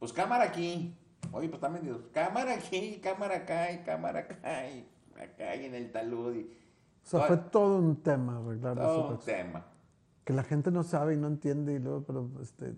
pues 0.00 0.12
cámara 0.12 0.44
aquí, 0.44 0.92
oye, 1.32 1.48
pues 1.48 1.54
están 1.54 1.74
vendidos, 1.74 2.02
cámara 2.12 2.54
aquí, 2.54 3.00
cámara 3.02 3.36
acá 3.36 3.72
y 3.72 3.78
cámara 3.84 4.20
acá 4.20 4.68
y 4.68 4.86
acá 5.20 5.54
y 5.56 5.66
en 5.66 5.74
el 5.74 5.92
talud. 5.92 6.34
Y, 6.34 6.40
o 6.42 7.06
sea, 7.06 7.20
fue 7.22 7.36
todo 7.36 7.78
un 7.78 8.02
tema 8.02 8.38
arreglar 8.38 8.76
Todo 8.76 9.10
un 9.10 9.18
tema. 9.20 9.64
Que 10.24 10.32
la 10.32 10.42
gente 10.42 10.70
no 10.70 10.82
sabe 10.82 11.14
y 11.14 11.16
no 11.18 11.26
entiende 11.26 11.74
y 11.74 11.78
luego, 11.78 12.02
pero 12.02 12.30
este, 12.40 12.74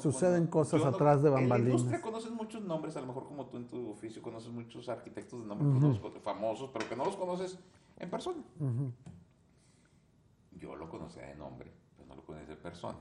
suceden 0.00 0.46
cosas 0.46 0.84
atrás 0.84 1.22
de 1.22 1.30
bambalinas. 1.30 1.58
En 1.58 1.64
la 1.64 1.70
industria 1.70 2.00
conoces 2.00 2.30
muchos 2.30 2.62
nombres, 2.62 2.96
a 2.96 3.00
lo 3.00 3.08
mejor 3.08 3.26
como 3.26 3.46
tú 3.46 3.56
en 3.56 3.66
tu 3.66 3.90
oficio 3.90 4.22
conoces 4.22 4.52
muchos 4.52 4.88
arquitectos 4.88 5.40
de 5.40 5.46
nombre 5.48 6.00
famosos, 6.22 6.70
pero 6.72 6.88
que 6.88 6.94
no 6.94 7.04
los 7.04 7.16
conoces 7.16 7.58
en 7.96 8.10
persona. 8.10 8.42
Yo 10.52 10.76
lo 10.76 10.88
conocía 10.88 11.26
de 11.26 11.34
nombre, 11.34 11.72
pero 11.96 12.08
no 12.08 12.14
lo 12.14 12.24
conocía 12.24 12.48
de 12.48 12.56
persona. 12.56 12.98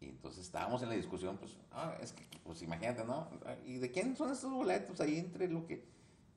Y 0.00 0.08
entonces 0.08 0.46
estábamos 0.46 0.82
en 0.82 0.88
la 0.88 0.94
discusión, 0.94 1.36
pues, 1.36 1.58
ah, 1.72 1.94
es 2.00 2.12
que, 2.12 2.26
pues 2.42 2.62
imagínate, 2.62 3.04
¿no? 3.04 3.28
¿Y 3.66 3.76
de 3.76 3.90
quién 3.90 4.16
son 4.16 4.32
estos 4.32 4.50
boletos 4.50 4.98
ahí 5.02 5.18
entre 5.18 5.48
lo 5.48 5.66
que 5.66 5.84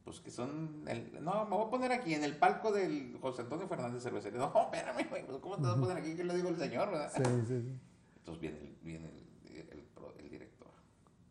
pues 0.04 0.20
que 0.20 0.32
son, 0.32 0.84
el, 0.88 1.24
no, 1.24 1.46
me 1.46 1.56
voy 1.56 1.68
a 1.68 1.70
poner 1.70 1.92
aquí 1.94 2.14
en 2.14 2.24
el 2.24 2.36
palco 2.36 2.72
del 2.72 3.18
José 3.22 3.44
Antonio 3.44 3.68
Fernández 3.68 4.04
Cervecería. 4.04 4.40
No, 4.40 4.52
espérame, 4.74 5.08
güey, 5.10 5.26
pues 5.26 5.38
¿cómo 5.40 5.56
te 5.56 5.64
vas 5.64 5.78
a 5.78 5.80
poner 5.80 5.98
aquí? 5.98 6.16
¿Qué 6.16 6.24
le 6.24 6.36
digo 6.36 6.50
al 6.50 6.58
señor, 6.58 6.92
verdad? 6.92 7.12
Sí, 7.16 7.24
sí, 7.24 7.62
sí. 7.62 7.80
Entonces 8.18 8.42
viene 8.42 8.58
el, 8.58 8.78
viene 8.82 9.08
el, 9.08 9.84
el, 10.20 10.30
director. 10.30 10.72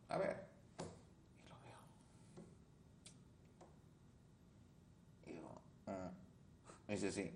A 0.09 0.17
ver. 0.17 0.47
Y 0.79 1.49
lo 1.49 1.55
veo. 1.61 1.79
Y 5.27 5.31
digo, 5.33 5.61
ah. 5.87 6.11
dice, 6.87 7.11
sí. 7.11 7.31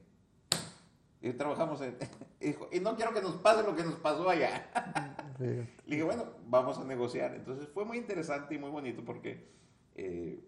Y 1.22 1.34
trabajamos 1.34 1.82
en, 1.82 1.98
y, 2.72 2.80
no 2.80 2.96
quiero 2.96 3.14
que 3.14 3.22
nos 3.22 3.36
pase 3.36 3.64
lo 3.64 3.76
que 3.76 3.84
nos 3.84 3.96
pasó 3.96 4.28
allá. 4.28 4.70
Le 5.40 5.68
dije, 5.86 6.04
bueno, 6.04 6.26
vamos 6.48 6.80
a 6.80 6.84
negociar. 6.84 7.36
Entonces 7.36 7.68
fue 7.70 7.86
muy 7.86 7.98
interesante 7.98 8.56
y 8.56 8.58
muy 8.58 8.72
bonito 8.72 9.04
porque 9.06 9.52
eh, 9.96 10.44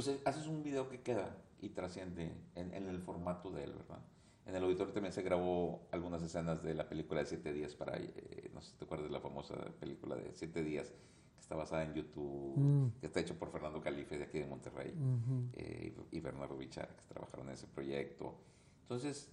pues 0.00 0.16
eh, 0.16 0.22
haces 0.24 0.46
un 0.46 0.62
video 0.62 0.88
que 0.88 1.02
queda 1.02 1.36
y 1.60 1.68
trasciende 1.68 2.32
en, 2.54 2.72
el 2.72 3.02
formato 3.02 3.50
de 3.50 3.64
él, 3.64 3.74
¿verdad? 3.74 4.00
En 4.46 4.56
el 4.56 4.64
auditorio 4.64 4.94
también 4.94 5.12
se 5.12 5.20
grabó 5.20 5.86
algunas 5.90 6.22
escenas 6.22 6.62
de 6.62 6.72
la 6.72 6.88
película 6.88 7.20
de 7.20 7.26
Siete 7.26 7.52
Días 7.52 7.74
para, 7.74 7.98
eh, 7.98 8.50
no 8.54 8.62
sé 8.62 8.70
si 8.70 8.76
te 8.78 8.86
acuerdas 8.86 9.08
de 9.08 9.12
la 9.12 9.20
famosa 9.20 9.56
película 9.78 10.16
de 10.16 10.32
Siete 10.32 10.64
Días, 10.64 10.88
que 10.88 11.40
está 11.40 11.54
basada 11.54 11.84
en 11.84 11.92
YouTube, 11.92 12.56
mm. 12.56 12.92
que 12.98 13.08
está 13.08 13.20
hecho 13.20 13.38
por 13.38 13.52
Fernando 13.52 13.82
Calife 13.82 14.16
de 14.16 14.24
aquí 14.24 14.38
de 14.38 14.46
Monterrey 14.46 14.94
eh, 15.52 15.94
y 16.10 16.20
Bernardo 16.20 16.56
Bichar, 16.56 16.88
que 16.88 17.02
trabajaron 17.06 17.48
en 17.48 17.52
ese 17.52 17.66
proyecto. 17.66 18.38
Entonces, 18.84 19.30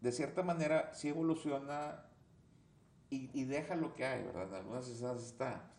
de 0.00 0.12
cierta 0.12 0.44
manera, 0.44 0.94
sí 0.94 1.08
evoluciona 1.08 2.04
y, 3.10 3.30
y 3.32 3.46
deja 3.46 3.74
lo 3.74 3.92
que 3.94 4.04
hay, 4.04 4.22
¿verdad? 4.22 4.46
En 4.46 4.54
algunas 4.54 4.88
escenas 4.88 5.24
está 5.24 5.73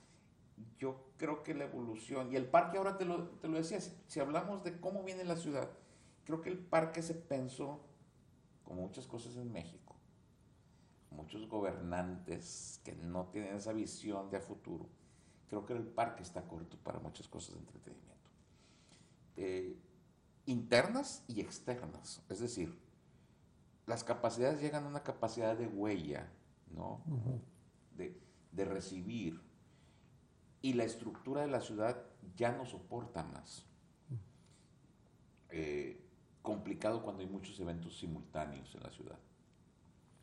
yo 0.77 1.11
creo 1.17 1.43
que 1.43 1.53
la 1.53 1.65
evolución, 1.65 2.31
y 2.31 2.35
el 2.35 2.47
parque 2.47 2.77
ahora 2.77 2.97
te 2.97 3.05
lo, 3.05 3.29
te 3.39 3.47
lo 3.47 3.57
decía, 3.57 3.79
si, 3.79 4.19
hablamos 4.19 4.63
de 4.63 4.79
cómo 4.79 5.03
viene 5.03 5.23
la 5.23 5.35
ciudad, 5.35 5.69
creo 6.25 6.41
que 6.41 6.49
el 6.49 6.57
parque 6.57 7.01
se 7.01 7.13
pensó, 7.13 7.81
como 8.63 8.81
muchas 8.81 9.07
cosas 9.07 9.35
en 9.37 9.51
México, 9.51 9.95
muchos 11.11 11.47
gobernantes 11.47 12.81
que 12.83 12.93
no 12.93 13.25
tienen 13.27 13.55
esa 13.55 13.73
visión 13.73 14.29
de 14.29 14.37
a 14.37 14.41
futuro, 14.41 14.87
creo 15.49 15.65
que 15.65 15.73
el 15.73 15.83
parque 15.83 16.23
está 16.23 16.41
corto 16.47 16.77
para 16.77 16.99
muchas 16.99 17.27
cosas 17.27 17.55
de 17.55 17.59
entretenimiento. 17.59 18.29
Eh, 19.37 19.77
internas 20.45 21.23
y 21.27 21.41
externas, 21.41 22.21
es 22.29 22.39
decir, 22.39 22.77
las 23.85 24.03
capacidades 24.03 24.61
llegan 24.61 24.85
a 24.85 24.87
una 24.87 25.03
capacidad 25.03 25.55
de 25.55 25.67
huella, 25.67 26.27
¿no? 26.71 27.01
de, 27.95 28.19
de 28.51 28.65
recibir, 28.65 29.44
y 30.65 30.73
la 30.73 30.83
estructura 30.83 31.41
de 31.41 31.47
la 31.47 31.61
ciudad 31.61 31.95
ya 32.35 32.51
no 32.51 32.65
soporta 32.65 33.21
más. 33.21 33.67
Eh, 35.51 36.01
complicado 36.41 37.03
cuando 37.03 37.21
hay 37.21 37.29
muchos 37.29 37.59
eventos 37.59 37.99
simultáneos 37.99 38.73
en 38.73 38.81
la 38.81 38.89
ciudad. 38.89 39.19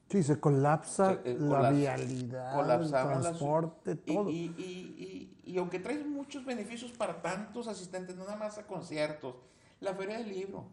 Sí, 0.09 0.20
se 0.24 0.40
colapsa 0.40 1.20
eh, 1.24 1.36
la 1.38 1.70
vialidad, 1.70 2.82
el 2.82 2.90
transporte, 2.90 3.95
todo. 3.95 4.28
Y, 4.30 5.30
y, 5.45 5.59
aunque 5.59 5.78
traes 5.78 6.05
muchos 6.05 6.45
beneficios 6.45 6.90
para 6.90 7.22
tantos 7.22 7.68
asistentes, 7.68 8.16
no 8.16 8.24
nada 8.24 8.36
más 8.36 8.59
a 8.59 8.66
conciertos, 8.66 9.36
la 9.78 9.95
Feria 9.95 10.18
del 10.18 10.28
Libro, 10.28 10.64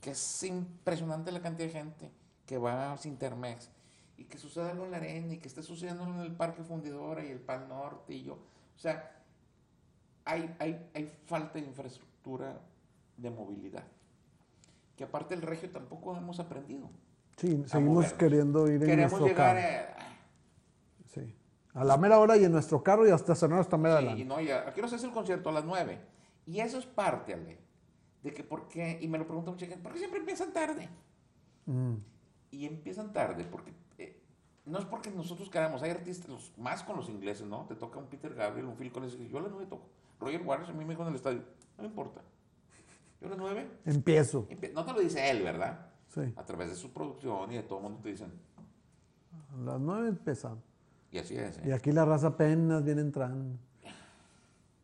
que 0.00 0.12
es 0.12 0.42
impresionante 0.44 1.32
la 1.32 1.42
cantidad 1.42 1.66
de 1.66 1.72
gente 1.72 2.12
que 2.46 2.58
va 2.58 2.92
a 2.92 2.96
Sintermex 2.96 3.70
y 4.16 4.26
que 4.26 4.38
suceda 4.38 4.70
algo 4.70 4.84
en 4.84 4.92
la 4.92 4.98
arena 4.98 5.34
y 5.34 5.38
que 5.38 5.48
esté 5.48 5.64
sucediendo 5.64 6.04
en 6.04 6.20
el 6.20 6.30
Parque 6.30 6.62
Fundidora 6.62 7.24
y 7.24 7.32
el 7.32 7.40
Pal 7.40 7.68
Norte 7.68 8.14
y 8.14 8.22
yo. 8.22 8.38
O 8.78 8.80
sea, 8.80 9.10
hay, 10.24 10.54
hay, 10.60 10.90
hay 10.94 11.12
falta 11.26 11.54
de 11.54 11.66
infraestructura 11.66 12.60
de 13.16 13.28
movilidad. 13.28 13.82
Que 14.96 15.02
aparte 15.02 15.34
el 15.34 15.42
regio 15.42 15.68
tampoco 15.70 16.16
hemos 16.16 16.38
aprendido. 16.38 16.88
Sí, 17.36 17.64
seguimos 17.66 18.12
queriendo 18.12 18.68
ir 18.68 18.74
en 18.74 18.80
Queremos 18.80 19.12
nuestro 19.12 19.26
llegar 19.26 19.56
carro. 19.56 20.00
A, 20.00 21.08
sí. 21.12 21.36
A 21.74 21.84
la 21.84 21.96
mera 21.96 22.20
hora 22.20 22.36
y 22.36 22.44
en 22.44 22.52
nuestro 22.52 22.80
carro 22.80 23.06
y 23.06 23.10
hasta 23.10 23.34
cenar 23.34 23.58
hasta 23.58 23.76
mera 23.76 24.00
sí, 24.00 24.22
y 24.22 24.24
no, 24.24 24.40
ya, 24.40 24.68
aquí 24.68 24.80
nos 24.80 24.92
hace 24.92 25.06
el 25.06 25.12
concierto 25.12 25.48
a 25.48 25.52
las 25.52 25.64
9. 25.64 26.00
Y 26.46 26.60
eso 26.60 26.78
es 26.78 26.86
parte, 26.86 27.34
Ale, 27.34 27.58
de 28.22 28.32
que 28.32 28.44
por 28.44 28.68
qué, 28.68 28.98
y 29.00 29.08
me 29.08 29.18
lo 29.18 29.26
pregunta 29.26 29.50
mucha 29.50 29.66
gente, 29.66 29.82
¿por 29.82 29.92
qué 29.92 29.98
siempre 29.98 30.20
empiezan 30.20 30.52
tarde? 30.52 30.88
Mm. 31.66 31.94
Y 32.52 32.64
empiezan 32.64 33.12
tarde 33.12 33.44
porque 33.44 33.72
no 34.68 34.78
es 34.78 34.84
porque 34.84 35.10
nosotros 35.10 35.48
queramos, 35.50 35.82
hay 35.82 35.90
artistas, 35.90 36.28
los- 36.28 36.52
más 36.58 36.82
con 36.82 36.96
los 36.96 37.08
ingleses, 37.08 37.46
¿no? 37.46 37.64
Te 37.66 37.74
toca 37.74 37.98
un 37.98 38.06
Peter 38.06 38.34
Gabriel, 38.34 38.66
un 38.66 38.76
Phil 38.76 38.92
Collins, 38.92 39.16
yo 39.18 39.38
a 39.38 39.42
las 39.42 39.50
nueve 39.50 39.66
toco. 39.66 39.86
Roger 40.20 40.42
Waters 40.42 40.68
a 40.70 40.72
mí 40.72 40.84
me 40.84 40.90
dijo 40.90 41.02
en 41.02 41.08
el 41.08 41.14
estadio, 41.14 41.38
no 41.76 41.82
me 41.82 41.88
importa. 41.88 42.20
Yo 43.20 43.26
a 43.26 43.30
las 43.30 43.38
nueve, 43.38 43.68
Empiezo. 43.84 44.46
empie- 44.48 44.72
no 44.72 44.84
te 44.84 44.92
lo 44.92 45.00
dice 45.00 45.30
él, 45.30 45.42
¿verdad? 45.42 45.86
Sí. 46.08 46.20
A 46.36 46.44
través 46.44 46.68
de 46.70 46.76
su 46.76 46.92
producción 46.92 47.50
y 47.52 47.56
de 47.56 47.62
todo 47.62 47.78
el 47.78 47.84
mundo 47.84 48.00
te 48.02 48.10
dicen, 48.10 48.32
A 49.54 49.56
las 49.64 49.80
nueve 49.80 50.08
empezamos. 50.08 50.58
y 51.10 51.18
así 51.18 51.36
es, 51.36 51.58
¿eh? 51.58 51.62
Y 51.66 51.70
aquí 51.72 51.90
la 51.92 52.04
raza 52.04 52.28
apenas 52.28 52.84
viene 52.84 53.00
entrando. 53.00 53.56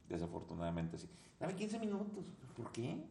Desafortunadamente 0.09 0.99
sí. 0.99 1.09
Dame 1.41 1.55
15 1.55 1.79
minutos. 1.79 2.25
¿Por 2.57 2.71
qué? 2.73 3.03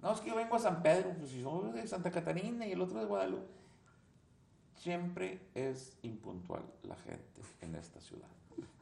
No, 0.00 0.12
es 0.12 0.20
que 0.20 0.28
yo 0.30 0.36
vengo 0.36 0.54
a 0.54 0.58
San 0.60 0.82
Pedro, 0.82 1.12
pues 1.18 1.30
si 1.30 1.40
yo 1.40 1.72
de 1.74 1.86
Santa 1.86 2.10
Catarina 2.10 2.66
y 2.66 2.72
el 2.72 2.80
otro 2.80 2.98
de 3.00 3.06
Guadalupe. 3.06 3.57
Siempre 4.78 5.40
es 5.54 5.98
impuntual 6.02 6.62
la 6.84 6.96
gente 6.96 7.42
en 7.60 7.74
esta 7.74 8.00
ciudad. 8.00 8.28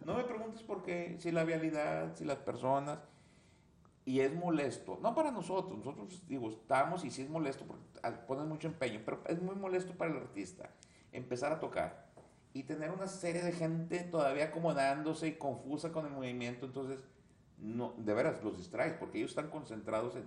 No 0.04 0.14
me 0.14 0.24
preguntes 0.24 0.62
por 0.62 0.82
qué, 0.82 1.16
si 1.18 1.32
la 1.32 1.44
vialidad, 1.44 2.14
si 2.14 2.24
las 2.24 2.38
personas. 2.38 2.98
Y 4.04 4.20
es 4.20 4.32
molesto, 4.32 5.00
no 5.02 5.16
para 5.16 5.32
nosotros, 5.32 5.78
nosotros 5.78 6.22
digo, 6.28 6.48
estamos 6.50 7.04
y 7.04 7.10
sí 7.10 7.22
es 7.22 7.28
molesto 7.28 7.64
porque 7.66 7.82
ponen 8.28 8.48
mucho 8.48 8.68
empeño, 8.68 9.00
pero 9.04 9.20
es 9.26 9.42
muy 9.42 9.56
molesto 9.56 9.94
para 9.94 10.12
el 10.12 10.18
artista 10.18 10.70
empezar 11.10 11.50
a 11.50 11.58
tocar 11.58 12.06
y 12.52 12.62
tener 12.62 12.92
una 12.92 13.08
serie 13.08 13.42
de 13.42 13.50
gente 13.50 14.04
todavía 14.04 14.44
acomodándose 14.44 15.26
y 15.26 15.32
confusa 15.32 15.90
con 15.90 16.06
el 16.06 16.12
movimiento, 16.12 16.66
entonces, 16.66 17.04
de 17.58 18.14
veras, 18.14 18.44
los 18.44 18.56
distraes 18.56 18.94
porque 18.94 19.18
ellos 19.18 19.30
están 19.30 19.50
concentrados 19.50 20.14
en... 20.14 20.24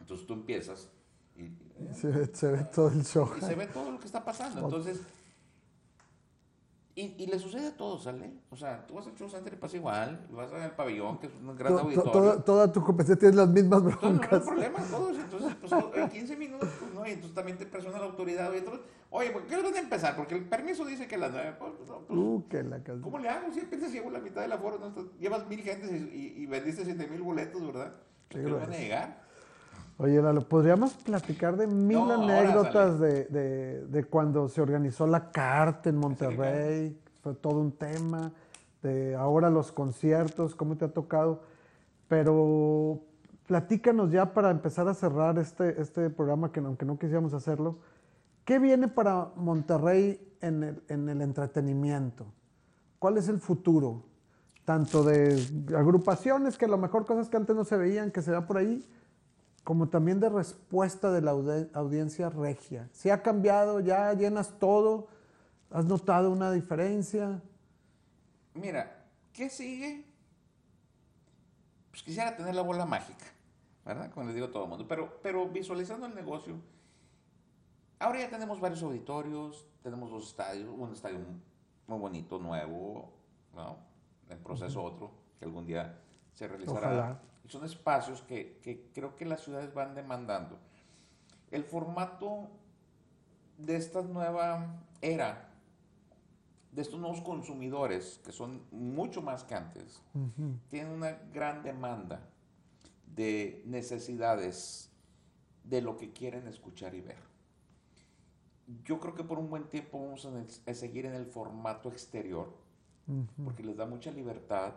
Entonces 0.00 0.26
tú 0.26 0.32
empiezas 0.32 0.90
y, 1.36 1.94
Se 1.94 2.08
ve, 2.08 2.30
se 2.32 2.50
ve 2.52 2.64
todo 2.74 2.88
el 2.88 3.04
show. 3.04 3.30
y 3.36 3.40
se 3.40 3.54
ve 3.54 3.66
todo 3.66 3.90
lo 3.92 3.98
que 3.98 4.06
está 4.06 4.24
pasando, 4.24 4.60
entonces... 4.64 5.00
Y, 6.96 7.12
y 7.18 7.26
le 7.26 7.40
sucede 7.40 7.66
a 7.66 7.76
todos, 7.76 8.04
¿sale? 8.04 8.30
O 8.50 8.56
sea, 8.56 8.86
tú 8.86 8.94
vas 8.94 9.04
al 9.08 9.16
show 9.16 9.28
center 9.28 9.52
y 9.52 9.56
pasa 9.56 9.76
igual, 9.76 10.28
vas 10.30 10.52
al 10.52 10.76
pabellón, 10.76 11.18
que 11.18 11.26
es 11.26 11.32
un 11.34 11.56
gran 11.56 11.72
To- 11.72 11.78
to- 11.80 11.84
auditorio. 11.86 12.12
toda, 12.12 12.44
toda 12.44 12.72
tu 12.72 12.84
competencia 12.84 13.16
tiene 13.18 13.34
las 13.34 13.48
mismas 13.48 13.80
Todos 13.82 14.00
no 14.00 14.08
hay 14.10 14.16
broncas. 14.18 14.42
problema, 14.44 14.78
todos. 14.88 15.18
Entonces, 15.18 15.56
pues, 15.60 15.72
en 15.96 16.08
15 16.08 16.36
minutos, 16.36 16.68
pues 16.78 16.94
no, 16.94 17.04
y 17.04 17.10
entonces 17.10 17.34
también 17.34 17.58
te 17.58 17.66
presiona 17.66 17.98
la 17.98 18.04
autoridad. 18.04 18.48
Oye, 18.48 18.58
entonces, 18.58 18.82
oye, 19.10 19.30
¿por 19.32 19.42
qué 19.44 19.56
van 19.60 19.74
a 19.74 19.78
empezar? 19.80 20.14
Porque 20.14 20.36
el 20.36 20.44
permiso 20.48 20.84
dice 20.84 21.08
que 21.08 21.16
a 21.16 21.18
las 21.18 21.32
9. 21.32 21.56
Pues, 21.58 21.72
no, 21.88 21.98
pues, 22.06 22.16
Uh, 22.16 22.44
que 22.48 22.62
la. 22.62 22.80
¿Cómo 23.02 23.18
le 23.18 23.28
hago? 23.28 23.52
Si 23.52 23.58
apenas 23.58 23.90
llevo 23.90 24.10
la 24.12 24.20
mitad 24.20 24.42
del 24.42 24.52
aforo, 24.52 24.78
¿no? 24.78 24.94
Llevas 25.18 25.48
mil 25.48 25.62
gentes 25.62 25.90
y, 25.90 25.96
y- 25.96 26.42
y 26.44 26.46
vendiste 26.46 26.84
7 26.84 27.08
mil 27.08 27.22
boletos, 27.22 27.66
¿verdad? 27.66 27.92
Qué 28.28 28.38
¿Qué 28.44 28.52
van 28.52 28.72
a 28.72 28.76
llegar? 28.78 29.23
Oye, 29.96 30.20
Lalo, 30.20 30.48
¿podríamos 30.48 30.94
platicar 30.94 31.56
de 31.56 31.66
mil 31.68 31.98
No, 31.98 32.14
anécdotas 32.24 32.98
de, 32.98 33.24
de- 33.26 33.86
de 33.86 34.04
cuando 34.04 34.48
se 34.48 34.60
organizó 34.60 35.06
la 35.06 35.30
carta 35.30 35.88
en 35.88 35.96
Monterrey? 35.96 36.98
Fue 37.22 37.34
todo 37.34 37.60
un 37.60 37.72
tema. 37.72 38.32
De 38.82 39.14
ahora 39.14 39.50
los 39.50 39.70
conciertos, 39.72 40.54
¿cómo 40.54 40.76
te 40.76 40.84
ha 40.84 40.92
tocado? 40.92 41.42
Pero 42.08 43.00
platícanos 43.46 44.10
ya 44.10 44.34
para 44.34 44.50
empezar 44.50 44.88
a 44.88 44.94
cerrar 44.94 45.38
este, 45.38 45.80
este 45.80 46.10
programa, 46.10 46.50
que 46.50 46.60
aunque 46.60 46.84
no 46.84 46.98
quisiéramos 46.98 47.32
hacerlo. 47.32 47.78
¿Qué 48.44 48.58
viene 48.58 48.88
para 48.88 49.30
Monterrey 49.36 50.20
en 50.42 50.64
el, 50.64 50.82
en 50.88 51.08
el 51.08 51.22
entretenimiento? 51.22 52.26
¿Cuál 52.98 53.16
es 53.16 53.28
el 53.28 53.38
futuro? 53.38 54.02
Tanto 54.66 55.02
de 55.04 55.40
agrupaciones, 55.76 56.58
que 56.58 56.64
a 56.64 56.68
lo 56.68 56.78
mejor 56.78 57.06
cosas 57.06 57.28
que 57.28 57.36
antes 57.36 57.54
no 57.54 57.64
se 57.64 57.76
veían, 57.76 58.10
que 58.10 58.22
se 58.22 58.32
da 58.32 58.46
por 58.46 58.58
ahí, 58.58 58.84
como 59.64 59.88
también 59.88 60.20
de 60.20 60.28
respuesta 60.28 61.10
de 61.10 61.22
la 61.22 61.32
audi- 61.32 61.70
audiencia 61.72 62.28
regia. 62.28 62.88
Si 62.92 63.08
ha 63.10 63.22
cambiado, 63.22 63.80
ya 63.80 64.12
llenas 64.12 64.58
todo, 64.58 65.08
has 65.70 65.86
notado 65.86 66.30
una 66.30 66.52
diferencia. 66.52 67.40
Mira, 68.54 69.04
¿qué 69.32 69.48
sigue? 69.48 70.04
Pues 71.90 72.02
quisiera 72.02 72.36
tener 72.36 72.54
la 72.54 72.62
bola 72.62 72.84
mágica, 72.84 73.24
¿verdad? 73.84 74.10
Como 74.10 74.26
les 74.26 74.34
digo 74.34 74.48
a 74.48 74.52
todo 74.52 74.64
el 74.64 74.68
mundo. 74.68 74.86
Pero, 74.86 75.18
pero 75.22 75.48
visualizando 75.48 76.06
el 76.06 76.14
negocio, 76.14 76.56
ahora 77.98 78.20
ya 78.20 78.28
tenemos 78.28 78.60
varios 78.60 78.82
auditorios, 78.82 79.66
tenemos 79.82 80.10
dos 80.10 80.28
estadios, 80.28 80.68
un 80.76 80.92
estadio 80.92 81.18
muy 81.86 81.98
bonito, 81.98 82.38
nuevo, 82.38 83.12
¿no? 83.54 83.78
En 84.28 84.38
proceso 84.38 84.82
otro, 84.82 85.10
que 85.38 85.44
algún 85.46 85.64
día 85.66 85.98
se 86.34 86.48
realizará. 86.48 86.78
Ojalá. 86.78 87.20
Y 87.44 87.48
son 87.48 87.64
espacios 87.64 88.22
que, 88.22 88.58
que 88.62 88.90
creo 88.94 89.16
que 89.16 89.26
las 89.26 89.42
ciudades 89.42 89.72
van 89.74 89.94
demandando. 89.94 90.58
El 91.50 91.64
formato 91.64 92.48
de 93.58 93.76
esta 93.76 94.02
nueva 94.02 94.82
era, 95.00 95.48
de 96.72 96.82
estos 96.82 96.98
nuevos 96.98 97.20
consumidores, 97.20 98.20
que 98.24 98.32
son 98.32 98.62
mucho 98.70 99.22
más 99.22 99.44
que 99.44 99.54
antes, 99.54 100.02
tienen 100.68 100.92
una 100.92 101.12
gran 101.32 101.62
demanda 101.62 102.20
de 103.14 103.62
necesidades 103.66 104.90
de 105.62 105.80
lo 105.80 105.96
que 105.96 106.12
quieren 106.12 106.48
escuchar 106.48 106.94
y 106.94 107.00
ver. 107.00 107.22
Yo 108.84 108.98
creo 108.98 109.14
que 109.14 109.24
por 109.24 109.38
un 109.38 109.50
buen 109.50 109.64
tiempo 109.64 110.00
vamos 110.00 110.26
a 110.66 110.74
seguir 110.74 111.06
en 111.06 111.14
el 111.14 111.26
formato 111.26 111.90
exterior, 111.90 112.52
porque 113.44 113.62
les 113.62 113.76
da 113.76 113.86
mucha 113.86 114.10
libertad, 114.10 114.74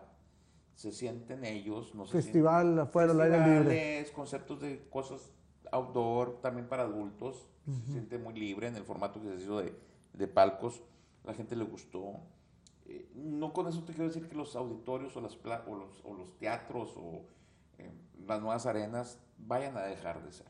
se 0.78 0.92
sienten 0.92 1.44
ellos, 1.44 1.96
no 1.96 2.06
se 2.06 2.22
Festival 2.22 2.78
afuera, 2.78 3.12
al 3.12 3.22
aire 3.22 3.38
libre. 3.40 3.56
festivales, 3.66 4.12
conceptos 4.12 4.62
de 4.62 4.88
cosas 4.90 5.32
outdoor, 5.72 6.40
también 6.42 6.68
para 6.70 6.84
adultos. 6.84 7.50
Se 7.86 7.92
siente 7.92 8.18
muy 8.18 8.34
libre 8.34 8.68
en 8.68 8.76
el 8.78 8.84
formato 8.86 9.20
que 9.22 9.28
se 9.36 9.44
hizo 9.44 9.60
de, 9.62 9.74
de 10.14 10.28
palcos. 10.28 10.82
La 11.26 11.34
gente 11.34 11.56
le 11.58 11.66
gustó. 11.66 12.14
Eh, 12.86 13.10
no 13.16 13.52
con 13.52 13.68
eso 13.68 13.84
te 13.84 13.92
quiero 13.94 14.08
decir 14.08 14.30
que 14.30 14.36
los 14.36 14.56
auditorios 14.56 15.18
o, 15.18 15.22
las 15.22 15.36
pla- 15.36 15.66
o, 15.68 15.76
los, 15.76 16.02
o 16.06 16.14
los 16.14 16.38
teatros 16.38 16.94
o 16.96 17.26
eh, 17.80 17.92
las 18.26 18.40
nuevas 18.40 18.66
arenas 18.68 19.20
vayan 19.40 19.76
a 19.76 19.82
dejar 19.82 20.24
de 20.24 20.32
ser. 20.32 20.48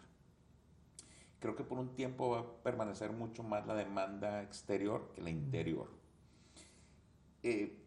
Creo 1.39 1.55
que 1.55 1.63
por 1.63 1.80
un 1.80 1.95
tiempo 1.95 2.30
va 2.32 2.39
a 2.41 2.45
permanecer 2.63 3.11
mucho 3.13 3.41
más 3.43 3.65
la 3.65 3.73
demanda 3.75 4.43
exterior 4.43 5.11
que 5.15 5.21
la 5.21 5.30
interior. 5.32 5.88
Eh, 7.43 7.84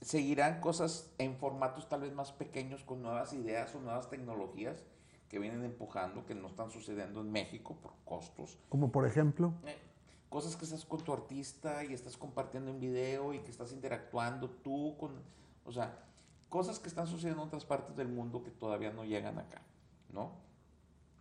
seguirán 0.00 0.60
cosas 0.60 1.10
en 1.18 1.36
formatos 1.36 1.88
tal 1.88 2.02
vez 2.02 2.12
más 2.12 2.32
pequeños 2.32 2.84
con 2.84 3.02
nuevas 3.02 3.32
ideas 3.32 3.74
o 3.74 3.80
nuevas 3.80 4.08
tecnologías 4.08 4.84
que 5.28 5.38
vienen 5.38 5.64
empujando, 5.64 6.24
que 6.24 6.34
no 6.34 6.48
están 6.48 6.70
sucediendo 6.70 7.20
en 7.20 7.30
México 7.30 7.76
por 7.82 7.92
costos. 8.04 8.58
Como 8.68 8.90
por 8.90 9.06
ejemplo, 9.06 9.52
Eh, 9.66 9.76
cosas 10.28 10.56
que 10.56 10.64
estás 10.64 10.84
con 10.84 11.02
tu 11.02 11.12
artista 11.12 11.84
y 11.84 11.92
estás 11.92 12.16
compartiendo 12.16 12.70
en 12.70 12.80
video 12.80 13.34
y 13.34 13.40
que 13.40 13.50
estás 13.50 13.72
interactuando 13.72 14.48
tú 14.48 14.96
con, 14.98 15.22
o 15.64 15.72
sea, 15.72 15.98
cosas 16.48 16.78
que 16.78 16.88
están 16.88 17.06
sucediendo 17.06 17.42
en 17.42 17.48
otras 17.48 17.64
partes 17.64 17.94
del 17.96 18.08
mundo 18.08 18.42
que 18.42 18.50
todavía 18.50 18.90
no 18.90 19.04
llegan 19.04 19.38
acá, 19.38 19.62
¿no? 20.12 20.32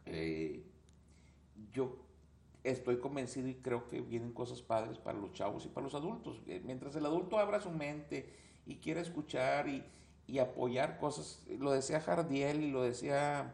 Eh, 0.06 0.64
yo 1.74 1.98
estoy 2.64 3.00
convencido 3.00 3.48
y 3.48 3.56
creo 3.56 3.88
que 3.88 4.02
vienen 4.02 4.32
cosas 4.32 4.62
padres 4.62 4.98
para 5.00 5.18
los 5.18 5.34
chavos 5.34 5.66
y 5.66 5.70
para 5.70 5.84
los 5.86 5.96
adultos. 5.96 6.42
Eh, 6.48 6.62
Mientras 6.66 6.96
el 6.96 7.06
adulto 7.06 7.40
abra 7.40 7.60
su 7.60 7.72
mente 7.72 8.47
y 8.68 8.76
quiera 8.76 9.02
escuchar 9.02 9.68
y, 9.68 9.84
y 10.28 10.40
apoyar 10.40 11.00
cosas, 11.00 11.42
lo 11.60 11.72
decía 11.72 12.02
Jardiel 12.02 12.64
y 12.64 12.72
lo 12.72 12.84
decía 12.84 13.54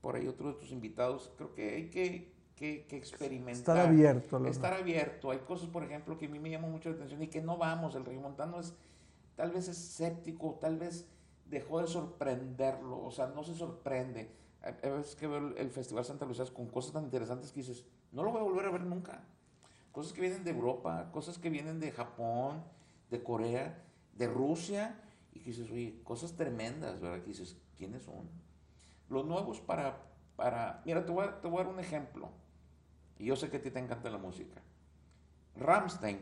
por 0.00 0.16
ahí 0.16 0.26
otro 0.26 0.48
de 0.48 0.54
tus 0.54 0.70
invitados, 0.72 1.32
creo 1.36 1.54
que 1.54 1.74
hay 1.74 1.90
que, 1.90 2.32
que, 2.56 2.86
que 2.86 2.96
experimentar. 2.96 3.76
estar 3.76 3.78
abierto. 3.78 4.36
a 4.38 4.48
Estar 4.48 4.72
abierto. 4.72 5.30
Hay 5.30 5.38
cosas, 5.38 5.68
por 5.68 5.84
ejemplo, 5.84 6.16
que 6.16 6.26
a 6.26 6.28
mí 6.28 6.38
me 6.38 6.50
llaman 6.50 6.72
mucho 6.72 6.88
la 6.88 6.96
atención 6.96 7.22
y 7.22 7.28
que 7.28 7.42
no 7.42 7.56
vamos. 7.58 7.94
El 7.94 8.04
regiomontano 8.04 8.58
es, 8.60 8.74
tal 9.36 9.50
vez 9.50 9.68
es 9.68 9.78
escéptico, 9.78 10.58
tal 10.60 10.78
vez 10.78 11.06
dejó 11.46 11.80
de 11.80 11.88
sorprenderlo, 11.88 13.02
o 13.02 13.10
sea, 13.10 13.26
no 13.28 13.42
se 13.42 13.54
sorprende. 13.54 14.30
Hay 14.62 14.90
veces 14.90 15.14
que 15.14 15.26
veo 15.26 15.56
el 15.56 15.70
Festival 15.70 16.04
Santa 16.04 16.26
Lucía 16.26 16.44
con 16.52 16.66
cosas 16.66 16.92
tan 16.92 17.04
interesantes 17.04 17.52
que 17.52 17.60
dices, 17.60 17.84
no 18.12 18.22
lo 18.22 18.32
voy 18.32 18.40
a 18.40 18.44
volver 18.44 18.66
a 18.66 18.70
ver 18.70 18.82
nunca. 18.82 19.24
Cosas 19.92 20.12
que 20.12 20.20
vienen 20.20 20.44
de 20.44 20.50
Europa, 20.50 21.10
cosas 21.12 21.38
que 21.38 21.48
vienen 21.48 21.80
de 21.80 21.90
Japón, 21.90 22.62
de 23.10 23.22
Corea, 23.22 23.82
de 24.18 24.26
Rusia, 24.26 25.00
y 25.32 25.40
que 25.40 25.50
dices, 25.50 25.70
oye, 25.70 26.00
cosas 26.02 26.34
tremendas, 26.34 27.00
¿verdad? 27.00 27.20
Que 27.20 27.28
dices, 27.28 27.56
¿quiénes 27.76 28.02
son? 28.02 28.28
Los 29.08 29.24
nuevos 29.24 29.60
para, 29.60 30.04
para... 30.36 30.82
Mira, 30.84 31.06
te 31.06 31.12
voy, 31.12 31.26
a, 31.26 31.40
te 31.40 31.48
voy 31.48 31.60
a 31.60 31.64
dar 31.64 31.72
un 31.72 31.80
ejemplo. 31.80 32.28
Y 33.18 33.26
yo 33.26 33.36
sé 33.36 33.48
que 33.48 33.58
a 33.58 33.62
ti 33.62 33.70
te 33.70 33.78
encanta 33.78 34.10
la 34.10 34.18
música. 34.18 34.60
Ramstein, 35.56 36.18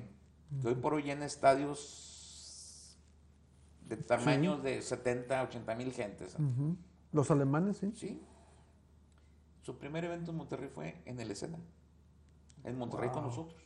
que 0.61 0.69
hoy 0.69 0.75
por 0.75 0.95
hoy 0.95 1.11
en 1.11 1.23
estadios 1.23 2.97
de 3.83 3.97
tamaños 3.97 4.63
de 4.63 4.83
70, 4.83 5.43
80 5.45 5.75
mil 5.75 5.93
gentes. 5.93 6.37
Los 7.13 7.31
alemanes, 7.31 7.79
sí. 7.79 7.93
¿Sí? 7.95 8.23
Su 9.63 9.79
primer 9.79 10.05
evento 10.05 10.31
en 10.31 10.37
Monterrey 10.37 10.69
fue 10.69 11.03
en 11.07 11.19
el 11.19 11.31
escena. 11.31 11.59
En 12.65 12.79
Monterrey 12.79 13.11
con 13.11 13.25
nosotros. 13.25 13.63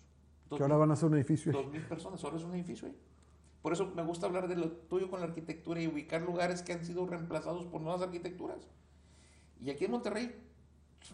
Que 0.49 0.63
ahora 0.63 0.77
van 0.77 0.91
a 0.91 0.95
hacer 0.95 1.09
un 1.09 1.15
edificio. 1.15 1.53
Dos 1.53 1.69
mil 1.69 1.83
personas, 1.83 2.23
ahora 2.25 2.37
es 2.37 2.45
un 2.45 2.55
edificio 2.55 2.89
ahí. 2.89 2.97
Por 3.63 3.73
eso 3.73 3.87
me 3.95 4.03
gusta 4.03 4.27
hablar 4.27 4.49
de 4.49 4.57
lo 4.57 4.71
tuyo 4.71 5.11
con 5.11 5.21
la 5.21 5.27
arquitectura 5.27 5.81
y 5.83 5.87
ubicar 5.87 6.23
lugares 6.23 6.63
que 6.63 6.73
han 6.73 6.85
sido 6.85 7.07
reemplazados 7.07 7.67
por 7.67 7.81
nuevas 7.83 8.01
arquitecturas. 8.03 8.59
Y 9.61 9.71
aquí 9.71 9.85
en 9.85 9.91
Monterrey 9.91 10.35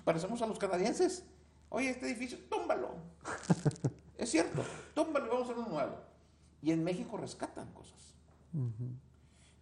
parecemos 0.04 0.40
a 0.42 0.46
los 0.46 0.58
canadienses. 0.58 1.24
Oye, 1.70 1.90
este 1.90 2.06
edificio, 2.06 2.38
túmbalo. 2.48 2.90
es 4.18 4.30
cierto, 4.30 4.62
túmbalo 4.94 5.26
y 5.26 5.28
vamos 5.30 5.48
a 5.48 5.52
hacer 5.52 5.58
uno 5.64 5.68
nuevo. 5.74 5.96
Y 6.62 6.70
en 6.70 6.84
México 6.84 7.16
rescatan 7.16 7.72
cosas. 7.72 8.14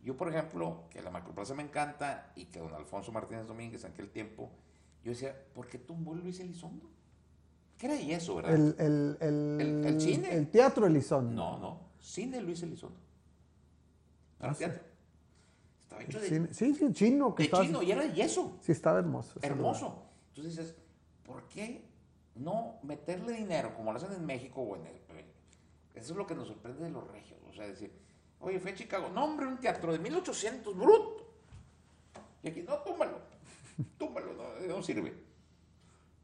Yo, 0.02 0.16
por 0.16 0.28
ejemplo, 0.28 0.84
que 0.90 1.00
la 1.02 1.10
macroplaza 1.10 1.54
me 1.54 1.62
encanta 1.62 2.30
y 2.36 2.44
que 2.46 2.58
don 2.60 2.72
Alfonso 2.74 3.10
Martínez 3.10 3.46
Domínguez 3.46 3.84
en 3.84 3.92
aquel 3.92 4.10
tiempo, 4.10 4.50
yo 5.02 5.10
decía, 5.12 5.34
¿por 5.54 5.66
qué 5.66 5.78
tumbó 5.78 6.14
Luis 6.14 6.38
Elizondo? 6.40 6.90
¿Qué 7.78 7.86
era 7.86 7.96
eso, 8.16 8.36
verdad? 8.36 8.54
El, 8.54 8.76
el, 8.78 9.16
el, 9.20 9.60
El- 9.60 9.84
el 9.86 10.00
cine. 10.00 10.34
El 10.36 10.48
teatro 10.50 10.86
Elizondo. 10.86 11.32
No, 11.34 11.58
no, 11.58 11.80
cine 12.04 12.40
Luis 12.40 12.62
Elizondo. 12.62 12.98
Era 14.40 14.50
Ah, 14.50 14.54
sí. 14.54 14.58
teatro. 14.60 14.82
Estaba 15.84 16.02
hecho 16.02 16.20
de, 16.20 16.28
Cine- 16.28 16.52
Sí, 16.52 16.74
sí, 16.74 16.92
chino. 16.92 17.34
Que 17.34 17.42
de 17.42 17.46
estaba- 17.46 17.64
chino 17.64 17.82
y 17.82 17.90
era 17.92 18.02
de 18.02 18.12
yeso. 18.12 18.58
Sí, 18.60 18.72
estaba 18.72 18.98
hermoso. 18.98 19.38
Hermoso. 19.42 20.02
Entonces 20.28 20.56
dices, 20.56 20.74
¿por 21.24 21.48
qué 21.48 21.84
no 22.34 22.78
meterle 22.82 23.32
dinero 23.32 23.74
como 23.74 23.92
lo 23.92 23.98
hacen 23.98 24.12
en 24.12 24.24
México 24.26 24.60
o 24.60 24.76
en 24.76 24.86
el... 24.86 24.94
Eso 25.94 26.12
es 26.12 26.16
lo 26.18 26.26
que 26.26 26.34
nos 26.34 26.48
sorprende 26.48 26.82
de 26.84 26.90
los 26.90 27.06
regios. 27.06 27.38
O 27.48 27.52
sea, 27.52 27.66
decir, 27.68 27.92
oye, 28.40 28.58
fui 28.58 28.72
a 28.72 28.74
Chicago. 28.74 29.08
No, 29.10 29.24
hombre, 29.24 29.46
un 29.46 29.58
teatro 29.58 29.92
de 29.92 29.98
1800, 30.00 30.76
bruto. 30.76 31.32
Y 32.42 32.48
aquí, 32.48 32.62
no, 32.62 32.78
túmbalo. 32.78 33.20
Túmbalo, 33.98 34.32
no, 34.34 34.66
no 34.76 34.82
sirve. 34.82 35.14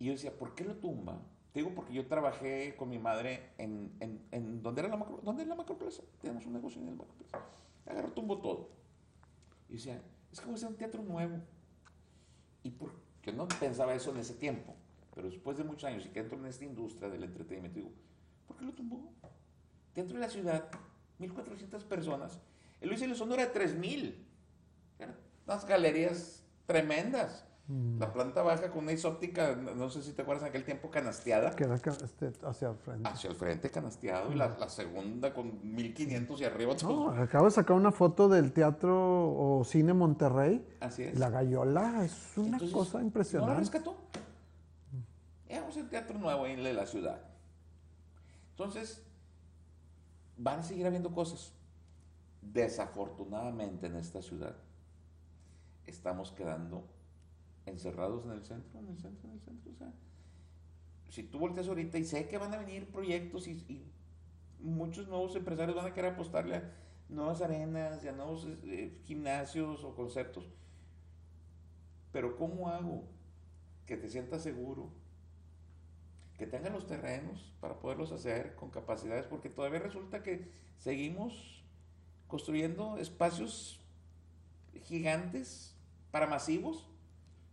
Y 0.01 0.07
yo 0.07 0.13
decía, 0.13 0.37
¿por 0.37 0.55
qué 0.57 0.65
lo 0.65 0.75
tumba? 0.75 1.21
Te 1.53 1.61
digo 1.61 1.75
porque 1.75 1.93
yo 1.93 2.07
trabajé 2.07 2.77
con 2.77 2.89
mi 2.89 2.99
madre 2.99 3.51
en, 3.59 3.93
en, 4.01 4.21
en 4.31 4.63
¿dónde 4.63 4.83
era 4.83 4.89
la 4.89 4.97
macro, 4.97 5.21
¿dónde 5.23 5.43
es 5.43 5.49
la 5.49 5.57
macroplaza? 5.57 6.03
Tenemos 6.21 6.47
un 6.47 6.53
negocio 6.53 6.81
en 6.81 6.89
el 6.89 6.95
macroplaza. 6.95 7.45
Agarró, 7.87 8.13
tumbó 8.13 8.39
todo. 8.39 8.69
Y 9.69 9.75
decía, 9.75 10.01
es 10.31 10.39
que 10.39 10.47
voy 10.47 10.55
a 10.55 10.57
hacer 10.57 10.69
un 10.69 10.77
teatro 10.77 11.03
nuevo. 11.03 11.41
Y 12.63 12.71
por, 12.71 12.93
yo 13.23 13.33
no 13.33 13.49
pensaba 13.49 13.95
eso 13.95 14.11
en 14.13 14.19
ese 14.19 14.35
tiempo, 14.35 14.75
pero 15.15 15.29
después 15.29 15.57
de 15.57 15.65
muchos 15.65 15.85
años 15.85 16.07
y 16.07 16.11
que 16.11 16.21
entro 16.21 16.39
en 16.39 16.47
esta 16.47 16.65
industria 16.65 17.09
del 17.09 17.25
entretenimiento, 17.25 17.79
digo, 17.79 17.93
¿por 18.47 18.57
qué 18.57 18.65
lo 18.65 18.73
tumbó? 18.73 19.13
Dentro 19.95 20.15
de 20.15 20.21
la 20.21 20.31
ciudad, 20.31 20.71
1.400 21.19 21.85
personas. 21.85 22.41
El 22.81 22.89
Luis 22.89 23.03
era 23.03 23.13
de 23.13 23.53
3.000. 23.53 24.15
Eran 24.99 25.17
unas 25.47 25.67
galerías 25.67 26.45
tremendas. 26.67 27.45
La 27.99 28.13
planta 28.13 28.43
baja 28.43 28.71
con 28.71 28.83
una 28.83 28.93
isóptica, 28.93 29.55
no 29.55 29.91
sé 29.91 30.03
si 30.03 30.13
te 30.13 30.23
acuerdas 30.23 30.43
en 30.43 30.49
aquel 30.49 30.65
tiempo, 30.65 30.91
canasteada. 30.91 31.55
Que 31.55 31.65
era 31.65 31.77
este, 31.77 32.33
hacia 32.45 32.71
el 32.71 32.77
frente. 32.77 33.09
Hacia 33.09 33.31
el 33.31 33.37
frente 33.37 33.71
canasteado 33.71 34.33
y 34.33 34.35
la, 34.35 34.57
la 34.59 34.69
segunda 34.69 35.33
con 35.33 35.61
1500 35.75 36.41
y 36.41 36.45
arriba. 36.45 36.75
No, 36.83 37.11
acabo 37.11 37.45
de 37.45 37.53
sacar 37.53 37.77
una 37.77 37.93
foto 37.93 38.29
del 38.29 38.53
teatro 38.53 38.93
o 38.99 39.63
cine 39.65 39.93
Monterrey. 39.95 40.67
Así 40.81 41.05
es. 41.05 41.19
La 41.19 41.31
gallola 41.31 42.05
es 42.05 42.37
una 42.37 42.57
Entonces, 42.57 42.73
cosa 42.73 42.95
No 42.95 42.99
la 42.99 43.05
impresionante. 43.07 43.61
rescató. 43.61 43.97
Vamos 45.49 45.77
al 45.77 45.89
teatro 45.89 46.19
nuevo 46.19 46.47
en 46.47 46.75
la 46.75 46.87
ciudad. 46.87 47.21
Entonces, 48.51 49.03
van 50.37 50.59
a 50.59 50.63
seguir 50.65 50.87
habiendo 50.87 51.13
cosas. 51.13 51.53
Desafortunadamente 52.43 53.87
en 53.87 53.97
esta 53.97 54.23
ciudad 54.23 54.57
estamos 55.87 56.33
quedando 56.33 56.85
encerrados 57.67 58.25
en 58.25 58.33
el 58.33 58.45
centro, 58.45 58.79
en 58.79 58.89
el 58.89 58.99
centro, 58.99 59.29
en 59.29 59.35
el 59.35 59.41
centro. 59.41 59.73
O 59.73 59.75
sea, 59.75 59.93
si 61.11 61.25
tú 61.25 61.39
volteas 61.39 61.69
ahorita 61.69 61.99
y 61.99 62.05
sé 62.05 62.29
que 62.29 62.39
van 62.39 62.55
a 62.55 62.59
venir 62.59 62.91
proyectos 62.91 63.47
y, 63.49 63.87
muchos 64.61 65.09
nuevos 65.09 65.35
empresarios 65.37 65.75
van 65.75 65.87
a 65.87 65.95
querer 65.95 66.13
apostarle 66.13 66.57
a 66.57 66.71
nuevas 67.09 67.41
arenas 67.41 68.05
a 68.05 68.13
nuevos 68.13 68.47
eh, 68.65 69.01
gimnasios 69.05 69.83
o 69.85 69.95
conceptos. 69.95 70.51
Pero 72.13 72.37
¿cómo 72.37 72.69
hago 72.69 73.05
que 73.87 73.97
te 73.97 74.09
sientas 74.09 74.43
seguro? 74.43 74.91
Que 76.37 76.47
tengan 76.47 76.75
los 76.75 76.87
terrenos 76.87 77.55
para 77.61 77.81
poderlos 77.81 78.13
hacer 78.13 78.55
con 78.55 78.71
capacidades, 78.71 79.27
porque 79.27 79.49
todavía 79.49 79.79
resulta 79.79 80.23
que 80.23 80.51
seguimos 80.79 81.65
construyendo 82.27 82.99
espacios 82.99 83.81
gigantes 84.85 85.75
para 86.11 86.27
masivos, 86.27 86.89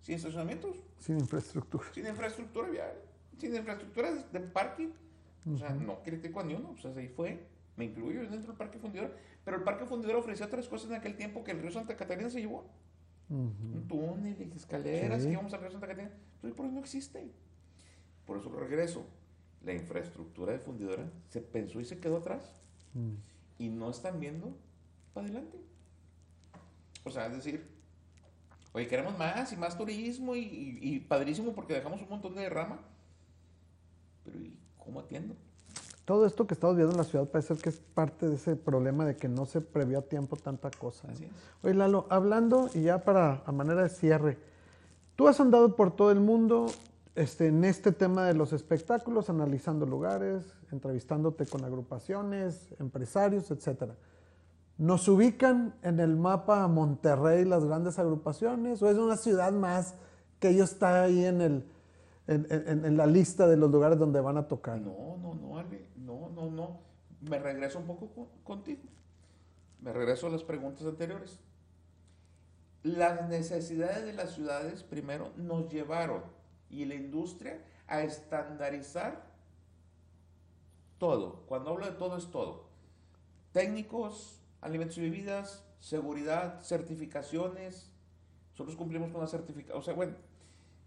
sin 0.07 0.15
estacionamientos, 0.15 0.77
Sin 0.99 1.19
infraestructura. 1.19 1.83
sin 1.93 2.07
infraestructura 2.07 2.69
vial, 2.69 2.93
sin 3.37 3.53
infraestructura 3.53 4.13
de, 4.13 4.39
parking. 4.39 4.87
O 5.53 5.57
sea, 5.57 5.71
no 5.71 6.01
critico 6.01 6.39
a 6.39 6.43
ni 6.45 6.53
uno, 6.55 6.75
pues 6.81 6.95
ahí 6.97 7.09
fue. 7.09 7.45
Me 7.75 7.85
incluyo 7.85 8.21
dentro 8.21 8.47
del 8.47 8.55
Parque 8.57 8.79
Fundidor. 8.79 9.13
Pero 9.43 9.57
el 9.57 9.63
Parque 9.63 9.85
Fundidor 9.85 10.15
ofrecía 10.15 10.45
otras 10.45 10.67
cosas 10.69 10.89
en 10.91 10.95
aquel 10.95 11.15
tiempo 11.17 11.43
que 11.43 11.51
el 11.51 11.59
río 11.61 11.71
Santa 11.71 11.95
Catarina 11.97 12.29
se 12.29 12.39
llevó. 12.39 12.65
Un 13.29 13.85
túnel 13.89 14.35
y 14.41 14.55
escaleras 14.55 15.21
Sí. 15.21 15.27
que 15.27 15.33
íbamos 15.33 15.53
al 15.53 15.59
río 15.59 15.71
Santa 15.71 15.87
Catarina. 15.87 16.13
Pero 16.41 16.51
hoy 16.53 16.57
por 16.57 16.65
hoy 16.67 16.71
no 16.71 16.79
existe. 16.79 17.29
Por 18.25 18.37
eso 18.37 18.49
regreso. 18.49 19.05
La 19.61 19.73
infraestructura 19.73 20.53
de 20.53 20.59
fundidora 20.59 21.09
se 21.27 21.41
pensó 21.41 21.81
y 21.81 21.85
se 21.85 21.99
quedó 21.99 22.17
atrás. 22.17 22.61
Mm. 22.93 23.15
Y 23.59 23.69
no 23.69 23.89
están 23.89 24.19
viendo 24.21 24.55
para 25.13 25.27
adelante. 25.27 25.57
O 27.03 27.09
sea, 27.09 27.27
es 27.27 27.33
decir, 27.33 27.76
oye, 28.78 28.88
queremos 28.88 29.17
más 29.17 29.51
y 29.51 29.57
más 29.57 29.78
turismo 29.78 30.36
y, 30.36 30.39
y- 30.39 30.80
y 30.95 30.99
padrísimo 30.99 31.53
porque 31.53 31.73
dejamos 31.73 32.01
un 32.01 32.09
montón 32.09 32.36
de 32.36 32.41
derrama. 32.41 32.80
Pero 34.23 34.39
¿y 34.39 34.57
cómo 34.78 34.99
atiendo? 34.99 35.36
Todo 36.05 36.25
esto 36.25 36.47
que 36.47 36.53
estamos 36.53 36.75
viendo 36.78 36.93
en 36.93 36.97
la 36.99 37.03
ciudad 37.03 37.28
parece 37.28 37.55
que 37.57 37.69
es 37.69 37.80
parte 37.80 38.30
de 38.30 38.36
ese 38.36 38.55
problema 38.55 39.05
de 39.05 39.17
que 39.17 39.28
no 39.28 39.45
se 39.45 39.59
previó 39.59 39.99
a 39.99 40.01
tiempo 40.03 40.38
tanta 40.38 40.71
cosa. 40.71 41.07
¿no? 41.07 41.13
Así 41.13 41.25
es. 41.25 41.32
Oye, 41.63 41.73
Lalo, 41.73 42.07
hablando 42.09 42.69
y 42.73 42.84
ya 42.84 43.03
para 43.03 43.43
a 43.45 43.51
manera 43.51 43.84
de 43.84 43.89
cierre, 43.89 44.38
tú 45.17 45.28
has 45.28 45.39
andado 45.41 45.75
por 45.75 45.93
todo 45.95 46.11
el 46.11 46.19
mundo 46.21 46.67
este, 47.15 47.47
en 47.47 47.65
este 47.65 47.91
tema 47.91 48.25
de 48.25 48.36
los 48.36 48.53
espectáculos, 48.53 49.30
analizando 49.30 49.86
lugares, 49.86 50.45
entrevistándote 50.71 51.45
con 51.45 51.65
agrupaciones, 51.65 52.69
empresarios, 52.80 53.51
etcétera. 53.51 53.95
¿Nos 54.78 55.07
ubican 55.07 55.73
en 55.82 55.99
el 55.99 56.15
mapa 56.15 56.67
Monterrey 56.67 57.45
las 57.45 57.65
grandes 57.65 57.97
agrupaciones 57.97 58.82
o 58.84 58.89
es 58.89 58.97
una 58.97 59.17
ciudad 59.17 59.51
más 59.51 59.95
que 60.39 60.49
ellos 60.49 60.71
está 60.73 61.03
ahí 61.03 61.25
en, 61.25 61.41
el, 61.41 61.65
en, 62.28 62.86
en- 62.86 62.95
la 62.97 63.07
lista 63.07 63.47
de 63.47 63.57
los 63.57 63.71
lugares 63.71 63.97
donde 63.97 64.21
van 64.21 64.38
a 64.38 64.47
tocar? 64.47 64.80
No, 64.80 65.17
no, 65.19 65.34
no, 65.34 65.57
Ale, 65.57 65.88
no, 65.95 66.30
no, 66.30 66.51
no. 66.51 66.80
Me 67.21 67.39
regreso 67.39 67.80
un 67.80 67.86
poco 67.88 68.07
con- 68.13 68.28
contigo. 68.43 68.84
Me 69.82 69.91
regreso 69.93 70.28
a 70.28 70.30
las 70.30 70.43
preguntas 70.43 70.86
anteriores. 70.86 71.39
Las 72.84 73.28
necesidades 73.28 74.05
de 74.05 74.13
las 74.13 74.32
ciudades 74.36 74.84
primero 74.84 75.32
nos 75.38 75.69
llevaron 75.69 76.21
y 76.69 76.86
la 76.86 76.93
industria 76.93 77.59
a 77.88 78.01
estandarizar 78.03 79.23
todo. 80.99 81.43
Cuando 81.47 81.71
hablo 81.71 81.86
de 81.86 81.93
todo 81.93 82.17
es 82.17 82.30
todo. 82.30 82.65
Técnicos, 83.51 84.36
alimentos 84.61 84.97
y 84.97 85.01
bebidas, 85.01 85.63
seguridad, 85.79 86.61
certificaciones. 86.61 87.91
Nosotros 88.51 88.75
cumplimos 88.75 89.11
con 89.11 89.21
la 89.21 89.27
certificación. 89.27 89.77
O 89.77 89.81
sea, 89.81 89.93
bueno, 89.93 90.15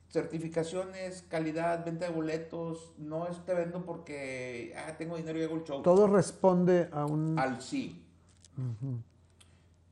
certificaciones, 0.09 1.23
calidad, 1.29 1.85
venta 1.85 2.07
de 2.07 2.13
boletos. 2.13 2.93
No 2.99 3.29
es 3.29 3.45
te 3.45 3.55
vendo 3.55 3.85
porque 3.85 4.75
ah, 4.77 4.97
tengo 4.97 5.17
dinero 5.17 5.39
y 5.39 5.45
hago 5.45 5.57
el 5.57 5.65
show. 5.65 5.83
Todo 5.83 6.07
responde 6.07 6.89
a 6.93 7.07
un... 7.07 7.39
Al 7.39 7.63
sí. 7.63 8.05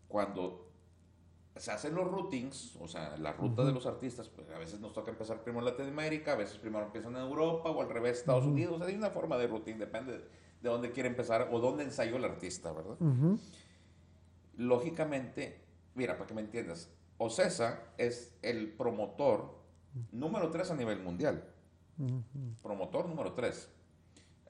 Cuando 0.09 0.67
se 1.57 1.71
hacen 1.73 1.95
los 1.95 2.07
routings, 2.07 2.77
o 2.81 2.87
sea, 2.87 3.17
la 3.17 3.33
ruta 3.33 3.65
de 3.65 3.73
los 3.73 3.87
artistas, 3.87 4.29
pues 4.29 4.49
a 4.51 4.59
veces 4.59 4.81
nos 4.81 4.93
toca 4.93 5.11
empezar 5.11 5.43
primero 5.43 5.67
en 5.67 5.73
Latinoamérica, 5.73 6.33
a 6.33 6.37
veces 6.37 6.59
primero 6.59 6.85
empiezan 6.85 7.17
en 7.17 7.23
Europa 7.23 7.71
o 7.71 7.81
al 7.81 7.89
revés, 7.89 8.19
Estados 8.19 8.45
Unidos. 8.45 8.81
Hay 8.83 8.95
una 8.95 9.11
forma 9.11 9.37
de 9.39 9.47
routing, 9.47 9.79
depende 9.79 10.13
de, 10.13 10.19
de 10.19 10.69
dónde 10.69 10.93
quiere 10.93 11.09
empezar 11.09 11.49
o 11.51 11.61
dónde 11.61 11.85
ensayó 11.85 12.17
el 12.17 12.25
artista, 12.25 12.73
¿verdad? 12.73 12.97
Lógicamente, 14.59 15.61
mira, 15.95 16.19
para 16.19 16.27
que 16.27 16.35
me 16.35 16.41
entiendas, 16.41 16.91
Ocesa 17.17 17.81
es 17.97 18.37
el 18.43 18.73
promotor 18.73 19.57
número 20.13 20.51
3 20.51 20.73
a 20.73 20.75
nivel 20.75 21.01
mundial. 21.01 21.45
Promotor 22.63 23.09
número 23.09 23.33
3. 23.33 23.71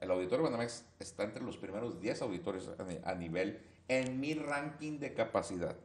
El 0.01 0.11
auditorio 0.11 0.45
Banamex 0.45 0.85
está 0.99 1.23
entre 1.23 1.43
los 1.43 1.57
primeros 1.57 2.01
10 2.01 2.23
auditorios 2.23 2.71
a 3.03 3.15
nivel 3.15 3.61
en 3.87 4.19
mi 4.19 4.33
ranking 4.33 4.99
de 4.99 5.13
capacidad. 5.13 5.75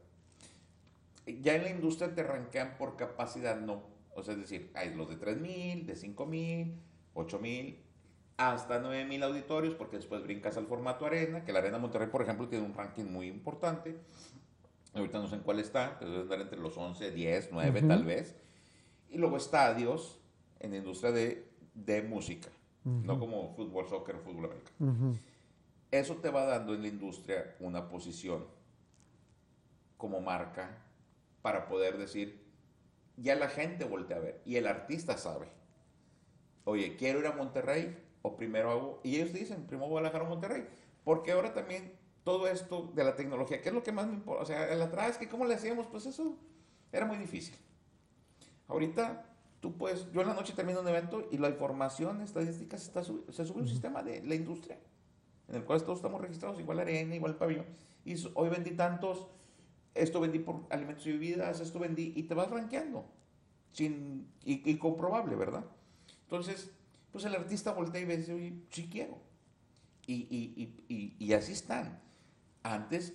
Ya 1.26 1.56
en 1.56 1.64
la 1.64 1.70
industria 1.70 2.14
te 2.14 2.22
rankean 2.22 2.76
por 2.78 2.96
capacidad, 2.96 3.60
no. 3.60 3.82
O 4.14 4.22
sea, 4.22 4.34
es 4.34 4.40
decir, 4.40 4.70
hay 4.74 4.94
los 4.94 5.08
de 5.08 5.18
3.000, 5.18 5.84
de 5.84 5.94
5.000, 5.94 6.74
8.000, 7.14 7.76
hasta 8.36 8.82
9.000 8.82 9.22
auditorios, 9.22 9.74
porque 9.74 9.96
después 9.96 10.22
brincas 10.22 10.56
al 10.56 10.66
formato 10.66 11.06
arena, 11.06 11.44
que 11.44 11.52
la 11.52 11.60
Arena 11.60 11.78
Monterrey, 11.78 12.08
por 12.08 12.22
ejemplo, 12.22 12.48
tiene 12.48 12.64
un 12.64 12.74
ranking 12.74 13.04
muy 13.04 13.28
importante. 13.28 13.96
Ahorita 14.92 15.18
no 15.18 15.28
sé 15.28 15.36
en 15.36 15.42
cuál 15.42 15.60
está, 15.60 15.96
pero 15.98 16.10
debe 16.10 16.22
andar 16.22 16.40
entre 16.40 16.58
los 16.58 16.76
11, 16.76 17.10
10, 17.10 17.50
9 17.52 17.82
tal 17.82 18.04
vez. 18.04 18.34
Y 19.10 19.18
luego 19.18 19.36
estadios 19.36 20.20
en 20.60 20.72
la 20.72 20.78
industria 20.78 21.12
de, 21.12 21.48
de 21.74 22.02
música, 22.02 22.48
no 22.84 23.18
como 23.18 23.54
fútbol, 23.54 23.88
soccer, 23.88 24.16
fútbol 24.18 24.46
americano. 24.46 24.92
Ujú. 24.92 25.18
eso 25.90 26.16
te 26.16 26.30
va 26.30 26.44
dando 26.44 26.74
en 26.74 26.82
la 26.82 26.88
industria 26.88 27.54
una 27.60 27.88
posición 27.88 28.46
como 29.96 30.20
marca 30.20 30.78
para 31.42 31.66
poder 31.66 31.98
decir, 31.98 32.42
ya 33.16 33.34
la 33.36 33.48
gente 33.48 33.84
voltea 33.84 34.16
a 34.16 34.20
ver 34.20 34.40
y 34.44 34.56
el 34.56 34.66
artista 34.66 35.16
sabe. 35.16 35.46
Oye, 36.64 36.96
quiero 36.96 37.20
ir 37.20 37.26
a 37.26 37.32
Monterrey 37.32 37.96
o 38.26 38.36
primero 38.36 38.70
hago, 38.70 39.00
y 39.04 39.16
ellos 39.16 39.34
dicen, 39.34 39.66
primero 39.66 39.90
Guadalajara 39.90 40.24
o 40.24 40.28
Monterrey, 40.28 40.66
porque 41.04 41.32
ahora 41.32 41.52
también 41.52 41.92
todo 42.24 42.48
esto 42.48 42.90
de 42.94 43.04
la 43.04 43.14
tecnología, 43.16 43.60
¿qué 43.60 43.68
es 43.68 43.74
lo 43.74 43.82
que 43.82 43.92
más 43.92 44.06
me 44.06 44.14
importa? 44.14 44.42
O 44.42 44.46
sea, 44.46 44.72
el 44.72 44.80
atrás, 44.80 45.18
que 45.18 45.28
cómo 45.28 45.44
le 45.44 45.54
hacíamos, 45.54 45.86
pues 45.88 46.06
eso 46.06 46.38
era 46.90 47.04
muy 47.04 47.18
difícil. 47.18 47.54
Ahorita 48.66 49.26
tú 49.60 49.76
puedes, 49.76 50.10
yo 50.10 50.22
en 50.22 50.28
la 50.28 50.34
noche 50.34 50.54
termino 50.54 50.80
un 50.80 50.88
evento 50.88 51.28
y 51.30 51.36
la 51.36 51.50
información 51.50 52.22
estadística 52.22 52.78
se, 52.78 52.86
está 52.86 53.04
se 53.04 53.44
sube 53.44 53.60
un 53.60 53.68
sistema 53.68 54.02
de 54.02 54.22
la 54.22 54.34
industria, 54.34 54.78
en 55.48 55.56
el 55.56 55.64
cual 55.64 55.82
todos 55.82 55.98
estamos 55.98 56.18
registrados, 56.22 56.58
igual 56.58 56.78
arena, 56.78 57.14
igual 57.14 57.36
pabellón, 57.36 57.66
y 58.06 58.14
hoy 58.32 58.48
vendí 58.48 58.70
tantos, 58.70 59.26
esto 59.94 60.18
vendí 60.18 60.38
por 60.38 60.62
alimentos 60.70 61.06
y 61.06 61.12
bebidas, 61.12 61.60
esto 61.60 61.78
vendí, 61.78 62.14
y 62.16 62.22
te 62.22 62.32
vas 62.32 62.48
rankeando, 62.48 63.04
sin, 63.72 64.32
y, 64.44 64.78
comprobable, 64.78 65.36
¿verdad? 65.36 65.66
Entonces, 66.22 66.70
pues 67.14 67.24
el 67.26 67.34
artista 67.36 67.70
voltea 67.70 68.00
y 68.00 68.06
dice, 68.06 68.32
oye, 68.32 68.52
sí 68.70 68.88
quiero. 68.90 69.16
Y, 70.04 70.26
y, 70.88 71.14
y, 71.16 71.32
así 71.32 71.52
están. 71.52 72.00
Antes 72.64 73.14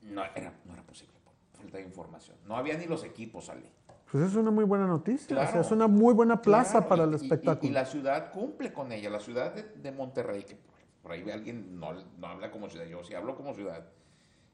no 0.00 0.24
era, 0.34 0.58
no 0.64 0.72
era 0.72 0.82
posible, 0.82 1.12
por 1.22 1.34
falta 1.60 1.76
de 1.76 1.84
información. 1.84 2.38
No 2.46 2.56
había 2.56 2.78
ni 2.78 2.86
los 2.86 3.04
equipos, 3.04 3.50
Ale. 3.50 3.70
Pues 4.10 4.24
es 4.24 4.34
una 4.36 4.50
muy 4.50 4.64
buena 4.64 4.86
noticia. 4.86 5.42
es 5.42 5.70
una 5.70 5.86
muy 5.86 6.14
buena 6.14 6.40
plaza 6.40 6.88
para 6.88 7.04
el 7.04 7.12
espectáculo. 7.12 7.70
Y, 7.70 7.74
la 7.74 7.84
ciudad 7.84 8.32
cumple 8.32 8.72
con 8.72 8.90
ella. 8.90 9.10
La 9.10 9.20
ciudad 9.20 9.52
de, 9.52 9.92
Monterrey, 9.92 10.44
que 10.44 10.56
por, 11.02 11.12
ahí 11.12 11.30
alguien 11.30 11.78
no, 11.78 11.92
no 11.92 12.26
habla 12.26 12.50
como 12.50 12.70
ciudad, 12.70 12.86
yo 12.86 13.04
sí 13.04 13.12
hablo 13.12 13.36
como 13.36 13.52
ciudad, 13.52 13.86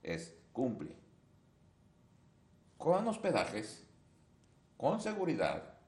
es 0.02 0.36
cumple 0.52 0.96
con 2.78 3.06
hospedajes, 3.06 3.86
con 4.76 5.00
seguridad, 5.00 5.78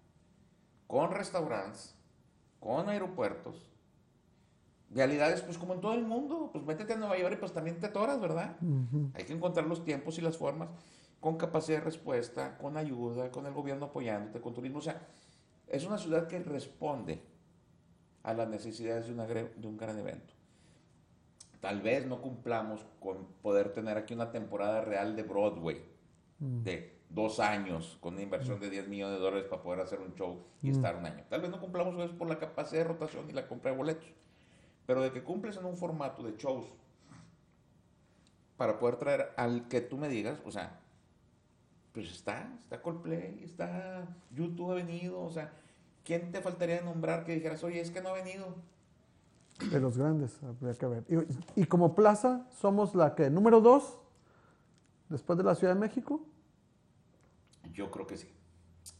con 0.86 1.10
restaurantes, 1.10 1.96
con 2.64 2.88
aeropuertos. 2.88 3.70
Realidades, 4.90 5.42
pues 5.42 5.58
como 5.58 5.74
en 5.74 5.80
todo 5.82 5.92
el 5.92 6.04
mundo, 6.04 6.48
pues 6.50 6.64
métete 6.64 6.94
a 6.94 6.96
Nueva 6.96 7.18
York 7.18 7.34
y 7.34 7.40
pues 7.40 7.52
también 7.52 7.78
te 7.78 7.86
atoras, 7.86 8.18
¿verdad? 8.18 8.56
Hay 9.12 9.24
que 9.24 9.34
encontrar 9.34 9.66
los 9.66 9.84
tiempos 9.84 10.16
y 10.18 10.22
las 10.22 10.38
formas, 10.38 10.70
con 11.20 11.36
capacidad 11.36 11.78
de 11.78 11.84
respuesta, 11.84 12.56
con 12.56 12.78
ayuda, 12.78 13.30
con 13.30 13.44
el 13.46 13.52
gobierno 13.52 13.86
apoyándote, 13.86 14.40
con 14.40 14.54
turismo. 14.54 14.78
O 14.78 14.82
sea, 14.82 15.06
es 15.68 15.84
una 15.84 15.98
ciudad 15.98 16.26
que 16.26 16.38
responde 16.38 17.20
a 18.22 18.32
las 18.32 18.48
necesidades 18.48 19.06
de, 19.06 19.12
una, 19.12 19.26
de 19.26 19.66
un 19.68 19.76
gran 19.76 19.98
evento. 19.98 20.32
Tal 21.60 21.82
vez 21.82 22.06
no 22.06 22.22
cumplamos 22.22 22.86
con 23.00 23.26
poder 23.42 23.74
tener 23.74 23.98
aquí 23.98 24.14
una 24.14 24.30
temporada 24.30 24.80
real 24.80 25.16
de 25.16 25.22
Broadway 25.22 25.94
Mm. 26.44 26.62
de 26.62 26.93
dos 27.10 27.40
años 27.40 27.98
con 28.00 28.14
una 28.14 28.22
inversión 28.22 28.58
de 28.60 28.70
10 28.70 28.88
millones 28.88 29.18
de 29.18 29.24
dólares 29.24 29.46
para 29.48 29.62
poder 29.62 29.80
hacer 29.80 30.00
un 30.00 30.14
show 30.14 30.42
y 30.62 30.68
mm. 30.68 30.70
estar 30.70 30.96
un 30.96 31.06
año. 31.06 31.24
Tal 31.28 31.40
vez 31.40 31.50
no 31.50 31.60
cumplamos 31.60 31.94
eso 32.02 32.16
por 32.18 32.28
la 32.28 32.38
capacidad 32.38 32.82
de 32.82 32.88
rotación 32.88 33.28
y 33.30 33.32
la 33.32 33.46
compra 33.46 33.70
de 33.70 33.76
boletos, 33.76 34.08
pero 34.86 35.00
de 35.00 35.12
que 35.12 35.22
cumples 35.22 35.56
en 35.56 35.64
un 35.64 35.76
formato 35.76 36.22
de 36.22 36.36
shows 36.36 36.66
para 38.56 38.78
poder 38.78 38.96
traer 38.96 39.32
al 39.36 39.68
que 39.68 39.80
tú 39.80 39.96
me 39.96 40.08
digas, 40.08 40.38
o 40.44 40.50
sea, 40.50 40.80
pues 41.92 42.10
está, 42.10 42.52
está 42.60 42.82
Coldplay, 42.82 43.42
está 43.44 44.06
YouTube 44.32 44.72
ha 44.72 44.74
venido, 44.74 45.20
o 45.20 45.30
sea, 45.30 45.52
¿quién 46.04 46.32
te 46.32 46.40
faltaría 46.40 46.80
nombrar 46.82 47.24
que 47.24 47.34
dijeras, 47.34 47.62
oye, 47.62 47.80
es 47.80 47.90
que 47.90 48.00
no 48.00 48.10
ha 48.10 48.14
venido? 48.14 48.54
De 49.70 49.78
los 49.78 49.96
grandes, 49.96 50.40
habría 50.42 50.74
que 50.74 50.86
ver. 50.86 51.04
Y, 51.08 51.62
y 51.62 51.64
como 51.66 51.94
plaza, 51.94 52.48
somos 52.60 52.96
la 52.96 53.14
que, 53.14 53.30
número 53.30 53.60
dos, 53.60 53.98
después 55.08 55.38
de 55.38 55.44
la 55.44 55.54
Ciudad 55.54 55.74
de 55.74 55.80
México? 55.80 56.20
Yo 57.74 57.90
creo 57.90 58.06
que 58.06 58.16
sí. 58.16 58.28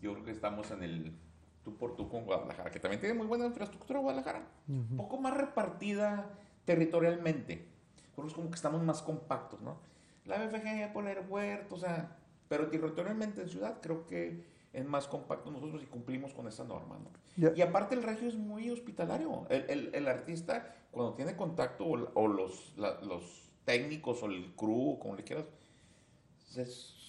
Yo 0.01 0.12
creo 0.12 0.24
que 0.24 0.30
estamos 0.32 0.70
en 0.70 0.82
el 0.82 1.16
tú 1.62 1.76
por 1.76 1.96
tú 1.96 2.09
con 2.09 2.24
Guadalajara, 2.24 2.70
que 2.70 2.78
también 2.78 3.01
tiene 3.01 3.14
muy 3.14 3.26
buena 3.26 3.46
infraestructura 3.46 4.01
Guadalajara. 4.01 4.46
Un 4.68 4.96
poco 4.96 5.18
más 5.18 5.34
repartida 5.34 6.30
territorialmente. 6.64 7.66
Creo 8.14 8.26
que 8.26 8.28
es 8.28 8.34
como 8.34 8.51
que 8.51 8.55
estamos 8.56 8.82
más 8.82 9.02
compactos, 9.02 9.60
¿no? 9.62 9.78
La 10.26 10.38
BFG 10.38 10.92
poner 10.92 11.24
huertos, 11.28 11.78
o 11.78 11.86
sea, 11.86 12.16
pero 12.48 12.68
territorialmente 12.68 13.42
en 13.42 13.48
ciudad 13.48 13.80
creo 13.80 14.06
que 14.06 14.44
es 14.72 14.84
más 14.84 15.06
compacto 15.06 15.51
nosotros 15.51 15.82
y 15.82 15.86
cumplimos 15.86 16.34
con 16.34 16.48
esa 16.48 16.64
norma, 16.64 16.98
¿no? 16.98 17.10
Y 17.56 17.62
aparte 17.62 17.94
el 17.94 18.02
regio 18.02 18.28
es 18.28 18.36
muy 18.36 18.70
hospitalario. 18.70 19.46
El, 19.48 19.68
el, 19.70 19.94
el 19.94 20.09
artista, 20.09 20.74
cuando 20.90 21.14
tiene 21.14 21.36
contacto, 21.36 21.84
o, 21.84 22.10
o 22.14 22.28
los, 22.28 22.74
los 22.76 23.51
técnicos, 23.64 24.22
o 24.22 24.26
el 24.26 24.55
crew, 24.56 24.98
como 24.98 25.16
le 25.16 25.24
quieras, 25.24 25.46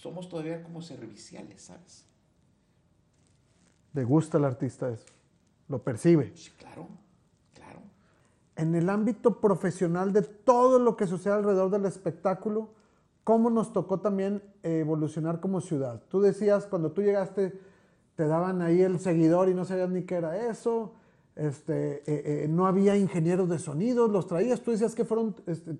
somos 0.06 0.28
todavía 0.28 0.62
como 0.62 0.82
serviciales, 0.82 1.62
¿sabes? 1.62 2.04
Le 3.92 4.04
gusta 4.04 4.38
al 4.38 4.44
artista 4.44 4.88
eso, 4.88 5.08
lo 5.68 5.82
percibe. 5.82 6.30
Sí, 6.36 6.52
claro, 6.56 6.86
claro. 7.52 7.80
En 8.54 8.76
el 8.76 8.88
ámbito 8.88 9.40
profesional 9.40 10.12
de 10.12 10.22
todo 10.22 10.78
lo 10.78 10.96
que 10.96 11.08
sucede 11.08 11.34
alrededor 11.34 11.70
del 11.70 11.86
espectáculo, 11.86 12.68
¿cómo 13.24 13.50
nos 13.50 13.72
tocó 13.72 13.98
también 13.98 14.44
evolucionar 14.62 15.40
como 15.40 15.60
ciudad? 15.60 16.00
Tú 16.08 16.20
decías, 16.20 16.66
cuando 16.66 16.92
tú 16.92 17.02
llegaste, 17.02 17.58
te 18.14 18.28
daban 18.28 18.62
ahí 18.62 18.82
el 18.82 19.00
seguidor 19.00 19.48
y 19.48 19.54
no 19.54 19.64
sabías 19.64 19.90
ni 19.90 20.02
qué 20.02 20.14
era 20.14 20.48
eso. 20.48 20.92
Este, 21.34 21.96
eh, 22.06 22.44
eh, 22.44 22.46
no 22.48 22.68
había 22.68 22.96
ingenieros 22.96 23.48
de 23.48 23.58
sonido, 23.58 24.06
los 24.06 24.28
traías, 24.28 24.60
tú 24.60 24.70
decías 24.70 24.94
que 24.94 25.04
fueron, 25.04 25.34
este, 25.46 25.74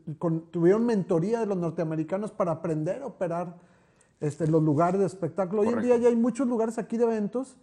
tuvieron 0.50 0.84
mentoría 0.84 1.38
de 1.38 1.46
los 1.46 1.56
norteamericanos 1.56 2.32
para 2.32 2.50
aprender 2.50 3.02
a 3.02 3.06
operar 3.06 3.54
este, 4.20 4.46
los 4.46 4.62
lugares 4.62 5.00
de 5.00 5.06
espectáculo. 5.06 5.62
Hoy 5.62 5.68
en 5.68 5.82
día 5.82 5.96
ya 5.96 6.08
hay 6.08 6.16
muchos 6.16 6.46
lugares 6.46 6.78
aquí 6.78 6.96
de 6.96 7.04
eventos 7.04 7.56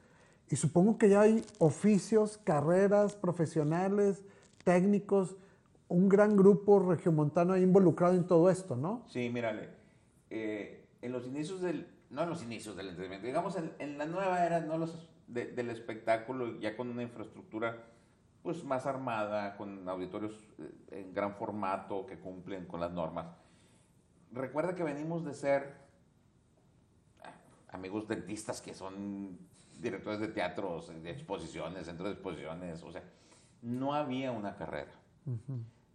y 0.49 0.55
supongo 0.55 0.97
que 0.97 1.09
ya 1.09 1.21
hay 1.21 1.43
oficios, 1.59 2.37
carreras, 2.37 3.15
profesionales, 3.15 4.23
técnicos, 4.63 5.35
un 5.87 6.09
gran 6.09 6.35
grupo 6.35 6.79
regiomontano 6.79 7.53
ahí 7.53 7.63
involucrado 7.63 8.15
en 8.15 8.25
todo 8.25 8.49
esto, 8.49 8.75
¿no? 8.75 9.03
Sí, 9.07 9.29
mírale, 9.29 9.69
eh, 10.29 10.85
en 11.01 11.11
los 11.11 11.25
inicios 11.25 11.61
del, 11.61 11.87
no 12.09 12.23
en 12.23 12.29
los 12.29 12.43
inicios 12.43 12.75
del 12.75 12.89
entretenimiento, 12.89 13.27
digamos 13.27 13.55
en, 13.55 13.73
en 13.79 13.97
la 13.97 14.05
nueva 14.05 14.45
era, 14.45 14.59
no 14.61 14.77
los 14.77 15.09
del 15.27 15.69
espectáculo, 15.69 16.59
ya 16.59 16.75
con 16.77 16.89
una 16.89 17.01
infraestructura 17.01 17.85
pues 18.43 18.63
más 18.63 18.85
armada, 18.85 19.55
con 19.55 19.87
auditorios 19.87 20.33
eh, 20.59 21.05
en 21.05 21.13
gran 21.13 21.35
formato 21.35 22.05
que 22.05 22.19
cumplen 22.19 22.65
con 22.65 22.79
las 22.79 22.91
normas. 22.91 23.27
Recuerda 24.31 24.75
que 24.75 24.83
venimos 24.83 25.23
de 25.23 25.33
ser 25.33 25.82
amigos 27.73 28.07
dentistas 28.07 28.61
que 28.61 28.73
son 28.73 29.37
directores 29.79 30.19
de 30.19 30.29
teatros, 30.29 30.91
de 31.03 31.09
exposiciones, 31.09 31.85
centros 31.85 32.07
de 32.07 32.13
exposiciones, 32.13 32.81
o 32.83 32.91
sea, 32.91 33.03
no 33.61 33.93
había 33.93 34.31
una 34.31 34.55
carrera. 34.55 34.91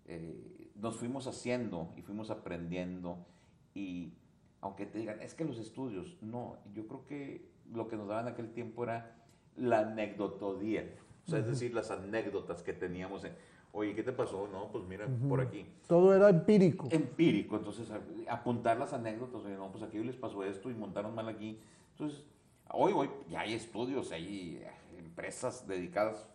Eh, 0.06 0.70
nos 0.74 0.96
fuimos 0.96 1.26
haciendo 1.26 1.92
y 1.96 2.02
fuimos 2.02 2.30
aprendiendo 2.30 3.26
y 3.74 4.14
aunque 4.60 4.86
te 4.86 4.98
digan, 4.98 5.20
es 5.22 5.34
que 5.34 5.44
los 5.44 5.59
estudios, 5.59 6.20
no, 6.22 6.56
yo 6.74 6.86
creo 6.88 7.06
que 7.06 7.48
lo 7.72 7.88
que 7.88 7.96
nos 7.96 8.09
daban 8.09 8.26
en 8.26 8.32
aquel 8.32 8.52
tiempo 8.52 8.84
era 8.84 9.16
la 9.56 9.80
anecdotodía, 9.80 10.94
o 11.26 11.30
sea, 11.30 11.40
es 11.40 11.46
decir, 11.46 11.74
las 11.74 11.90
anécdotas 11.90 12.62
que 12.62 12.72
teníamos 12.72 13.24
en, 13.24 13.34
oye, 13.78 13.94
¿qué 13.94 14.02
te 14.02 14.12
pasó? 14.12 14.48
No, 14.52 14.68
pues 14.70 14.84
mira, 14.84 15.06
por 15.28 15.40
aquí. 15.40 15.64
Todo 15.86 16.14
era 16.14 16.28
empírico. 16.28 16.88
Empírico, 16.90 17.56
entonces 17.56 17.90
apuntar 18.28 18.76
las 18.76 18.92
anécdotas, 18.92 19.44
oye, 19.44 19.56
no, 19.56 19.70
pues 19.70 19.84
aquí 19.84 19.98
les 19.98 20.16
pasó 20.16 20.44
esto 20.44 20.70
y 20.70 20.74
montaron 20.74 21.14
mal 21.14 21.28
aquí. 21.28 21.59
Entonces, 21.92 22.24
hoy, 22.70 22.92
hoy 22.92 23.10
ya 23.30 23.40
hay 23.40 23.55
estudios, 23.55 24.12
hay 24.12 24.62
empresas 24.98 25.66
dedicadas. 25.66 26.28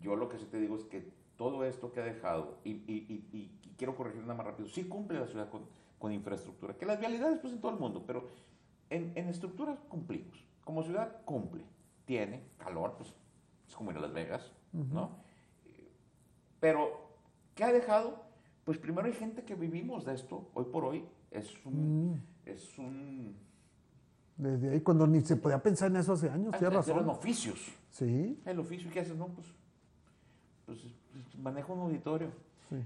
Yo 0.00 0.16
lo 0.16 0.28
que 0.28 0.38
sí 0.38 0.46
te 0.46 0.58
digo 0.58 0.76
es 0.76 0.84
que 0.84 1.08
todo 1.36 1.64
esto 1.64 1.92
que 1.92 2.00
ha 2.00 2.04
dejado, 2.04 2.58
y, 2.64 2.70
y, 2.70 3.24
y, 3.32 3.50
quiero 3.76 3.94
corregir 3.94 4.22
nada 4.22 4.34
más 4.34 4.46
rápido, 4.46 4.68
sí 4.68 4.84
cumple 4.84 5.20
la 5.20 5.26
ciudad 5.28 5.48
con, 5.48 5.62
con, 6.00 6.12
infraestructura, 6.12 6.74
que 6.74 6.84
las 6.84 6.98
vialidades 6.98 7.38
pues 7.38 7.52
en 7.52 7.60
todo 7.60 7.70
el 7.70 7.78
mundo, 7.78 8.02
pero 8.04 8.28
en, 8.90 9.12
en 9.14 9.28
estructuras 9.28 9.78
cumplimos. 9.88 10.44
Como 10.64 10.82
ciudad 10.82 11.22
cumple 11.24 11.62
tiene 12.04 12.42
calor, 12.58 12.94
pues 12.98 13.14
es 13.68 13.74
como 13.76 13.92
ir 13.92 13.98
a 13.98 14.00
Las 14.00 14.12
Vegas, 14.12 14.52
¿no? 14.72 15.10
Pero, 16.60 17.10
¿qué 17.54 17.64
ha 17.64 17.72
dejado? 17.72 18.22
Pues 18.64 18.78
primero 18.78 19.06
hay 19.06 19.14
gente 19.14 19.44
que 19.44 19.54
vivimos 19.54 20.04
de 20.04 20.14
esto, 20.14 20.50
hoy 20.54 20.64
por 20.66 20.84
hoy, 20.84 21.04
es 21.30 21.54
un... 21.64 22.12
Mm. 22.12 22.22
Es 22.46 22.78
un 22.78 23.36
Desde 24.38 24.70
ahí, 24.70 24.80
cuando 24.80 25.06
ni 25.06 25.20
se 25.20 25.36
podía 25.36 25.62
pensar 25.62 25.90
en 25.90 25.96
eso 25.96 26.14
hace 26.14 26.30
años, 26.30 26.50
tienes 26.56 26.76
razón. 26.76 26.96
Eran 26.96 27.10
oficios. 27.10 27.70
Sí. 27.90 28.40
El 28.46 28.58
oficio, 28.58 28.90
¿qué 28.90 29.00
haces? 29.00 29.16
No, 29.16 29.28
pues, 29.28 29.46
pues, 30.64 30.78
pues 31.12 31.38
manejo 31.38 31.74
un 31.74 31.80
auditorio. 31.80 32.30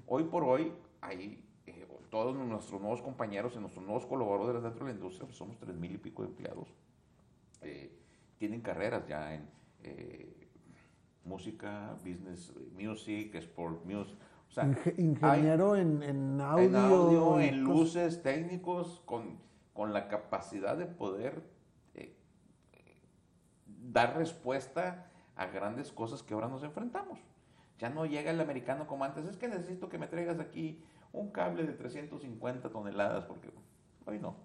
Hoy 0.06 0.24
por 0.24 0.42
hoy, 0.42 0.72
hay 1.00 1.44
eh, 1.66 1.86
todos 2.10 2.34
nuestros 2.34 2.80
nuevos 2.80 3.02
compañeros 3.02 3.52
y 3.56 3.58
nuestros 3.60 3.84
nuevos 3.84 4.04
colaboradores 4.06 4.62
dentro 4.62 4.84
de 4.84 4.92
la 4.92 4.98
industria, 4.98 5.26
pues 5.26 5.36
somos 5.36 5.56
tres 5.58 5.76
mil 5.76 5.92
y 5.92 5.98
pico 5.98 6.22
de 6.22 6.28
empleados. 6.28 6.68
Eh, 7.60 7.92
tienen 8.38 8.60
carreras 8.60 9.06
ya 9.06 9.34
en 9.34 9.48
eh, 9.84 10.41
música, 11.24 11.96
business 12.04 12.52
music, 12.78 13.34
sport 13.36 13.84
music, 13.84 14.16
o 14.18 14.50
O 14.50 14.54
sea, 14.54 14.64
Inge- 14.64 14.94
hay- 14.98 15.04
ingeniero 15.04 15.76
en, 15.76 16.02
en 16.02 16.40
audio. 16.40 16.64
en 16.64 16.76
audio, 16.76 17.24
cosas- 17.24 17.56
luces, 17.56 18.22
técnicos, 18.22 19.00
con, 19.06 19.38
con 19.72 19.92
la 19.92 20.08
capacidad 20.08 20.76
de 20.76 20.86
poder 20.86 21.42
eh, 21.94 22.14
eh, 22.74 22.96
dar 23.66 24.16
respuesta 24.16 25.06
a 25.36 25.46
grandes 25.46 25.90
cosas 25.92 26.22
que 26.22 26.34
ahora 26.34 26.48
nos 26.48 26.62
enfrentamos. 26.62 27.18
Ya 27.78 27.88
no 27.88 28.04
llega 28.04 28.30
el 28.30 28.40
americano 28.40 28.86
como 28.86 29.04
antes, 29.04 29.24
es 29.26 29.36
que 29.36 29.48
necesito 29.48 29.88
que 29.88 29.98
me 29.98 30.06
traigas 30.06 30.38
aquí 30.38 30.82
un 31.12 31.30
cable 31.30 31.64
de 31.64 31.72
350 31.72 32.68
toneladas, 32.70 33.24
porque 33.24 33.50
hoy 34.06 34.18
no. 34.18 34.36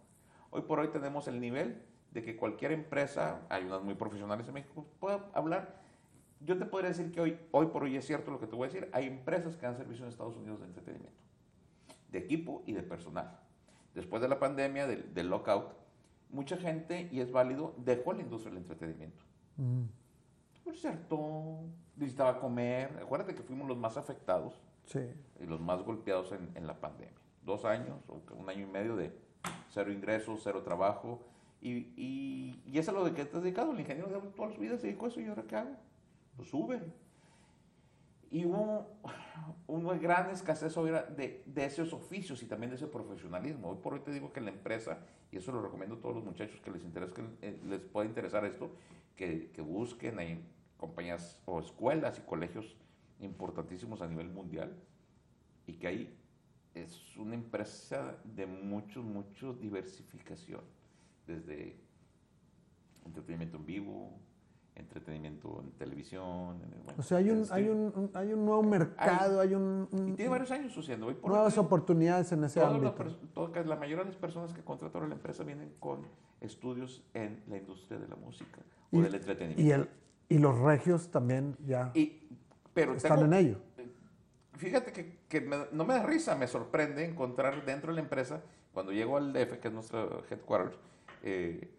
Hoy 0.50 0.62
por 0.62 0.80
hoy 0.80 0.88
tenemos 0.90 1.28
el 1.28 1.40
nivel 1.42 1.82
de 2.12 2.24
que 2.24 2.38
cualquier 2.38 2.72
empresa, 2.72 3.42
hay 3.50 3.66
unas 3.66 3.84
muy 3.84 3.94
profesionales 3.96 4.48
en 4.48 4.54
México, 4.54 4.86
pueda 5.00 5.30
hablar. 5.34 5.86
Yo 6.42 6.58
te 6.58 6.66
podría 6.66 6.90
decir 6.90 7.12
que 7.12 7.20
hoy, 7.22 7.38
hoy 7.52 7.68
por 7.68 7.84
hoy 7.84 7.96
es 7.98 8.06
cierto 8.06 8.32
lo 8.32 8.40
que 8.40 8.48
te 8.48 8.56
voy 8.56 8.68
a 8.68 8.72
decir, 8.72 8.90
hay 8.94 9.06
empresas 9.08 9.56
que 9.56 9.66
dan 9.66 9.76
servicio 9.78 10.04
en 10.06 10.10
Estados 10.10 10.36
Unidos 10.36 10.60
de 10.60 10.66
entretenimiento 10.68 11.28
de 12.12 12.20
equipo 12.20 12.64
y 12.66 12.72
de 12.74 12.84
personal. 12.84 13.38
Después 13.94 14.22
de 14.22 14.28
la 14.30 14.40
pandemia, 14.40 14.88
del, 14.88 15.14
del 15.14 15.30
lockout, 15.30 15.74
mucha 16.30 16.56
gente, 16.58 17.10
y 17.12 17.20
es 17.20 17.32
válido, 17.32 17.74
dejó 17.78 18.14
la 18.14 18.22
industria 18.22 18.54
del 18.54 18.62
entretenimiento. 18.64 19.24
Mm. 19.58 19.84
Hartó, 20.86 21.60
necesitaba 21.96 22.40
comer. 22.40 22.98
Acuérdate 23.02 23.34
que 23.36 23.42
fuimos 23.44 23.68
los 23.68 23.78
más 23.78 23.98
afectados 23.98 24.54
Sí. 24.86 25.00
y 25.42 25.46
los 25.46 25.60
más 25.60 25.82
golpeados 25.82 26.32
en, 26.32 26.50
en 26.56 26.68
la 26.68 26.80
pandemia. 26.80 27.14
Dos 27.44 27.66
años 27.66 27.98
o 28.08 28.22
un 28.36 28.50
año 28.50 28.64
y 28.68 28.70
medio 28.72 28.96
de 28.96 29.12
cero 29.70 29.92
ingresos, 29.92 30.42
cero 30.44 30.62
trabajo. 30.64 31.20
Y, 31.62 31.72
y, 31.98 32.62
y 32.66 32.78
eso 32.78 32.92
es 32.92 32.98
lo 32.98 33.04
de 33.04 33.14
que 33.14 33.26
te 33.26 33.36
has 33.38 33.44
dedicado. 33.44 33.72
El 33.74 33.80
ingeniero 33.80 34.08
de 34.10 34.20
toda 34.30 34.52
su 34.54 34.60
vida 34.62 34.78
se 34.78 34.88
dedicó 34.88 35.06
a 35.06 35.10
eso 35.10 35.20
y 35.20 35.26
ahora 35.26 35.44
qué 35.44 35.56
hago? 35.56 35.76
Pues 36.38 36.50
sube. 36.50 36.80
Y 38.32 38.46
hubo 38.46 38.88
una 39.68 39.98
gran 39.98 40.30
escasez 40.30 40.74
de, 40.76 41.44
de 41.46 41.66
esos 41.66 41.92
oficios 41.92 42.42
y 42.44 42.46
también 42.46 42.70
de 42.70 42.78
ese 42.78 42.88
profesionalismo. 42.88 43.70
Hoy 43.70 43.78
por 43.82 43.96
hoy 43.96 44.00
te 44.02 44.12
digo 44.12 44.32
que 44.32 44.40
la 44.40 44.52
empresa, 44.52 45.00
y 45.32 45.38
eso 45.38 45.52
lo 45.52 45.62
recomiendo 45.62 45.96
a 45.96 46.00
todos 46.00 46.16
los 46.16 46.24
muchachos 46.24 46.62
que 46.62 46.72
les 46.72 46.84
interesa, 46.84 47.14
que 47.14 47.24
eh, 47.42 47.60
les 47.68 47.82
pueda 47.82 48.08
interesar 48.08 48.46
esto, 48.46 48.72
que, 49.16 49.52
que 49.52 49.62
busquen 49.62 50.20
hay 50.20 50.46
compañías 50.78 51.42
o 51.46 51.60
escuelas 51.60 52.20
y 52.20 52.22
colegios 52.22 52.78
importantísimos 53.20 54.02
a 54.02 54.08
nivel 54.08 54.30
mundial 54.30 54.78
y 55.66 55.74
que 55.74 55.88
ahí 55.88 56.18
es 56.74 57.18
una 57.18 57.36
empresa 57.36 58.18
de 58.24 58.46
mucho, 58.46 59.02
mucho 59.02 59.54
diversificación, 59.54 60.62
desde 61.26 61.76
entretenimiento 63.06 63.58
en 63.58 63.66
vivo, 63.66 64.20
entretenimiento 64.80 65.62
en 65.64 65.72
televisión. 65.72 66.62
en- 66.64 66.84
bueno, 66.84 66.94
O 66.98 67.02
sea, 67.02 67.18
hay 67.18 67.30
un, 67.30 67.38
hay 67.38 67.44
streaming. 67.44 67.92
un, 67.96 68.12
hay 68.14 68.34
un 68.34 68.46
nuevo 68.46 68.64
mercado, 68.64 69.40
hay, 69.42 69.54
un, 69.54 69.88
un- 69.92 70.10
Y 70.10 70.14
tiene 70.14 70.30
varios 70.32 70.52
años 70.52 70.72
sucediendo. 70.74 71.08
Hoy 71.08 71.16
por 71.16 71.32
nuevas 71.32 71.58
oportunidades 71.58 72.32
en 72.32 72.44
ese 72.44 72.62
ámbito. 72.62 72.94
todas- 73.34 73.66
la 73.66 73.76
mayoría 73.76 74.04
de 74.04 74.12
las 74.12 74.16
personas 74.20 74.54
que 74.54 74.62
contratan 74.64 75.04
a 75.04 75.08
la 75.08 75.16
empresa 75.16 75.44
vienen 75.44 75.74
con 75.80 76.02
estudios 76.42 77.04
en 77.14 77.42
la 77.48 77.58
industria 77.58 78.00
de 78.00 78.08
la 78.08 78.16
música 78.16 78.60
o 78.92 78.98
Y- 78.98 79.02
del 79.02 79.16
entretenimiento. 79.16 79.62
Y, 79.62 79.72
el, 79.72 79.90
y 80.30 80.38
los 80.38 80.58
regios 80.60 81.10
también 81.10 81.56
ya 81.66 81.92
Y- 81.94 82.22
pero 82.74 82.94
están 82.94 83.20
tengo- 83.20 83.26
en 83.26 83.34
ello. 83.34 83.58
Fíjate 84.54 84.92
que, 84.92 85.20
que 85.30 85.42
me- 85.42 85.68
no 85.72 85.86
me 85.86 85.94
da 85.94 86.04
risa, 86.04 86.36
me 86.36 86.48
sorprende 86.48 87.06
encontrar 87.06 87.64
dentro 87.64 87.92
de 87.92 87.96
la 87.96 88.02
empresa, 88.02 88.42
cuando 88.74 88.92
llego 88.92 89.18
al 89.18 89.32
DF, 89.34 89.60
que 89.60 89.68
es 89.68 89.74
nuestro 89.74 90.24
headquarters, 90.30 90.78
eh, 91.24 91.70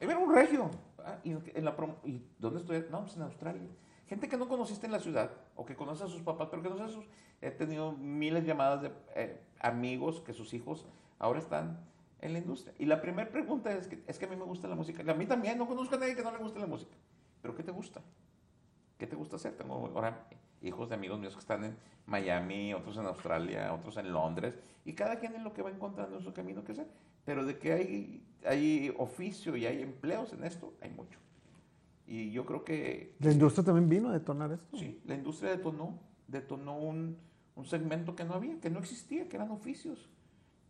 un 0.00 0.34
regio. 0.34 0.70
Ah, 1.06 1.18
y, 1.22 1.30
en 1.30 1.64
la 1.64 1.76
¿Y 2.04 2.20
dónde 2.38 2.58
estoy? 2.58 2.84
No, 2.90 3.02
pues 3.02 3.16
en 3.16 3.22
Australia. 3.22 3.62
Gente 4.08 4.28
que 4.28 4.36
no 4.36 4.48
conociste 4.48 4.86
en 4.86 4.92
la 4.92 4.98
ciudad, 4.98 5.30
o 5.54 5.64
que 5.64 5.76
conoce 5.76 6.02
a 6.02 6.08
sus 6.08 6.20
papás, 6.22 6.48
pero 6.50 6.62
que 6.62 6.68
no 6.68 6.76
sé 6.76 6.92
sus... 6.92 7.06
He 7.40 7.50
tenido 7.50 7.92
miles 7.92 8.42
de 8.42 8.48
llamadas 8.48 8.82
de 8.82 8.92
eh, 9.14 9.40
amigos 9.60 10.20
que 10.20 10.32
sus 10.32 10.52
hijos 10.52 10.84
ahora 11.18 11.38
están 11.38 11.78
en 12.20 12.32
la 12.32 12.40
industria. 12.40 12.74
Y 12.78 12.86
la 12.86 13.00
primera 13.00 13.30
pregunta 13.30 13.72
es 13.72 13.86
que, 13.86 14.02
es 14.06 14.18
que 14.18 14.24
a 14.24 14.28
mí 14.28 14.36
me 14.36 14.44
gusta 14.44 14.66
la 14.66 14.74
música. 14.74 15.02
A 15.08 15.14
mí 15.14 15.26
también, 15.26 15.58
no 15.58 15.66
conozco 15.66 15.94
a 15.94 15.98
nadie 15.98 16.16
que 16.16 16.22
no 16.22 16.32
le 16.32 16.38
guste 16.38 16.58
la 16.58 16.66
música. 16.66 16.96
¿Pero 17.40 17.54
qué 17.54 17.62
te 17.62 17.70
gusta? 17.70 18.00
¿Qué 18.98 19.06
te 19.06 19.14
gusta 19.14 19.36
hacer? 19.36 19.56
Tengo 19.56 19.74
ahora 19.74 20.26
hijos 20.62 20.88
de 20.88 20.94
amigos 20.96 21.20
míos 21.20 21.34
que 21.34 21.40
están 21.40 21.64
en 21.64 21.76
Miami, 22.06 22.74
otros 22.74 22.96
en 22.96 23.06
Australia, 23.06 23.72
otros 23.72 23.96
en 23.98 24.12
Londres, 24.12 24.58
y 24.84 24.94
cada 24.94 25.18
quien 25.18 25.34
en 25.34 25.44
lo 25.44 25.52
que 25.52 25.62
va 25.62 25.70
encontrando 25.70 26.16
en 26.16 26.22
su 26.22 26.32
camino 26.32 26.64
que 26.64 26.72
hacer. 26.72 26.88
Pero 27.26 27.44
de 27.44 27.58
que 27.58 27.72
hay, 27.72 28.24
hay 28.46 28.94
oficio 28.96 29.54
y 29.56 29.66
hay 29.66 29.82
empleos 29.82 30.32
en 30.32 30.44
esto, 30.44 30.72
hay 30.80 30.90
mucho. 30.90 31.18
Y 32.06 32.30
yo 32.30 32.46
creo 32.46 32.64
que 32.64 33.14
La 33.18 33.32
industria 33.32 33.64
también 33.64 33.88
vino 33.88 34.08
a 34.08 34.12
detonar 34.12 34.52
esto. 34.52 34.76
sí, 34.78 35.00
la 35.04 35.14
industria 35.16 35.50
detonó, 35.50 35.98
detonó 36.28 36.78
un, 36.78 37.18
un 37.56 37.64
segmento 37.66 38.14
que 38.16 38.24
no 38.24 38.34
había, 38.34 38.58
que 38.60 38.70
no 38.70 38.78
existía, 38.78 39.28
que 39.28 39.36
eran 39.36 39.50
oficios. 39.50 40.08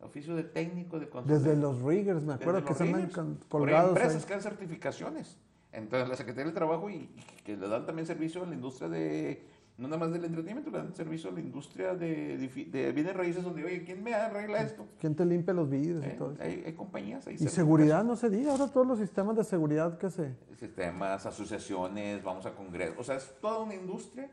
Oficio 0.00 0.34
de 0.34 0.44
técnico, 0.44 0.98
de 0.98 1.08
consultor. 1.08 1.38
Desde 1.42 1.56
los 1.56 1.80
riggers, 1.82 2.22
me 2.22 2.34
acuerdo 2.34 2.64
que 2.64 2.74
riggers. 2.74 3.14
con- 3.14 3.36
Por 3.36 3.60
colgados. 3.60 3.90
empresas 3.90 4.16
ahí. 4.22 4.26
que 4.26 4.32
dan 4.34 4.42
certificaciones. 4.42 5.36
Entonces, 5.72 6.08
la 6.08 6.16
Secretaría 6.16 6.46
del 6.46 6.54
Trabajo 6.54 6.88
y, 6.90 6.94
y 6.94 7.16
que 7.44 7.56
le 7.56 7.68
dan 7.68 7.84
también 7.86 8.06
servicio 8.06 8.42
a 8.42 8.46
la 8.46 8.54
industria 8.54 8.88
de, 8.88 9.42
no 9.78 9.88
nada 9.88 9.98
más 9.98 10.12
del 10.12 10.24
entretenimiento, 10.24 10.70
le 10.70 10.78
dan 10.78 10.94
servicio 10.94 11.28
a 11.30 11.32
la 11.34 11.40
industria 11.40 11.94
de, 11.94 12.38
de 12.38 12.92
bienes 12.92 13.14
raíces 13.14 13.44
donde, 13.44 13.62
oye, 13.64 13.84
¿quién 13.84 14.02
me 14.02 14.14
arregla 14.14 14.62
esto? 14.62 14.86
¿Quién 14.98 15.14
te 15.14 15.24
limpia 15.26 15.52
los 15.52 15.68
vidrios 15.68 16.02
y 16.04 16.08
Eh, 16.08 16.14
todo 16.16 16.32
eso? 16.32 16.42
hay, 16.42 16.62
hay 16.64 16.72
compañías, 16.72 17.26
hay 17.26 17.34
Y 17.34 17.48
seguridad, 17.48 18.02
no 18.04 18.16
se 18.16 18.30
diga, 18.30 18.52
ahora 18.52 18.68
todos 18.68 18.86
los 18.86 18.98
sistemas 18.98 19.36
de 19.36 19.44
seguridad 19.44 19.98
que 19.98 20.08
se... 20.10 20.34
sistemas, 20.58 21.26
asociaciones, 21.26 22.22
vamos 22.24 22.46
a 22.46 22.54
congresos. 22.54 22.96
O 22.98 23.04
sea, 23.04 23.16
es 23.16 23.34
toda 23.40 23.60
una 23.62 23.74
industria 23.74 24.30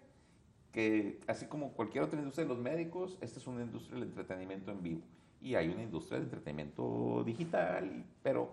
que, 0.72 1.20
así 1.28 1.46
como 1.46 1.74
cualquier 1.74 2.04
otra 2.06 2.18
industria 2.20 2.46
de 2.46 2.54
los 2.54 2.64
médicos, 2.64 3.18
esta 3.22 3.40
es 3.40 3.46
una 3.46 3.62
industria 3.64 3.96
del 4.00 4.08
entretenimiento 4.10 4.72
en 4.72 4.82
vivo. 4.82 5.02
Y 5.42 5.56
hay 5.56 5.68
una 5.70 5.84
industria 5.84 6.20
de 6.20 6.24
entretenimiento 6.24 7.22
digital, 7.26 7.86
y- 7.86 8.06
pero 8.24 8.50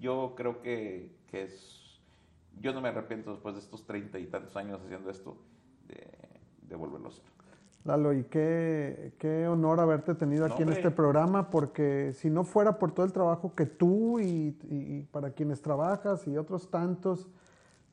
yo 0.00 0.32
creo 0.36 0.62
que, 0.62 1.10
que 1.30 1.42
es... 1.42 2.00
Yo 2.62 2.72
no 2.72 2.80
me 2.80 2.88
arrepiento 2.88 3.30
después 3.30 3.54
de 3.54 3.60
estos 3.60 3.84
treinta 3.86 4.18
y 4.18 4.26
tantos 4.26 4.56
años 4.56 4.80
haciendo 4.84 5.10
esto 5.10 5.36
de, 5.86 6.08
de 6.70 6.76
volverlo 6.76 7.08
a 7.08 7.10
hacer. 7.10 7.24
Lalo, 7.84 8.12
y 8.12 8.24
qué, 8.24 9.14
qué 9.18 9.48
honor 9.48 9.80
haberte 9.80 10.14
tenido 10.14 10.46
No, 10.46 10.52
aquí 10.54 10.62
en 10.62 10.68
hombre. 10.68 10.80
este 10.82 10.90
programa, 10.94 11.50
porque 11.50 12.12
si 12.14 12.28
no 12.30 12.44
fuera 12.44 12.78
por 12.78 12.92
todo 12.92 13.04
el 13.06 13.12
trabajo 13.12 13.54
que 13.54 13.64
tú 13.66 14.20
y, 14.20 14.56
y- 14.68 14.98
y 14.98 15.08
para 15.10 15.30
quienes 15.30 15.62
trabajas 15.62 16.26
y 16.26 16.36
otros 16.36 16.70
tantos 16.70 17.28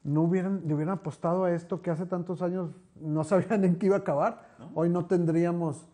no 0.03 0.23
hubieran, 0.23 0.61
le 0.65 0.73
hubieran 0.73 0.95
apostado 0.95 1.45
a 1.45 1.53
esto 1.53 1.81
que 1.81 1.89
hace 1.89 2.05
tantos 2.05 2.41
años 2.41 2.71
no 2.99 3.23
sabían 3.23 3.63
en 3.63 3.77
qué 3.77 3.85
iba 3.87 3.95
a 3.95 3.99
acabar, 3.99 4.47
¿No? 4.59 4.71
hoy 4.75 4.89
no 4.89 5.05
tendríamos 5.05 5.87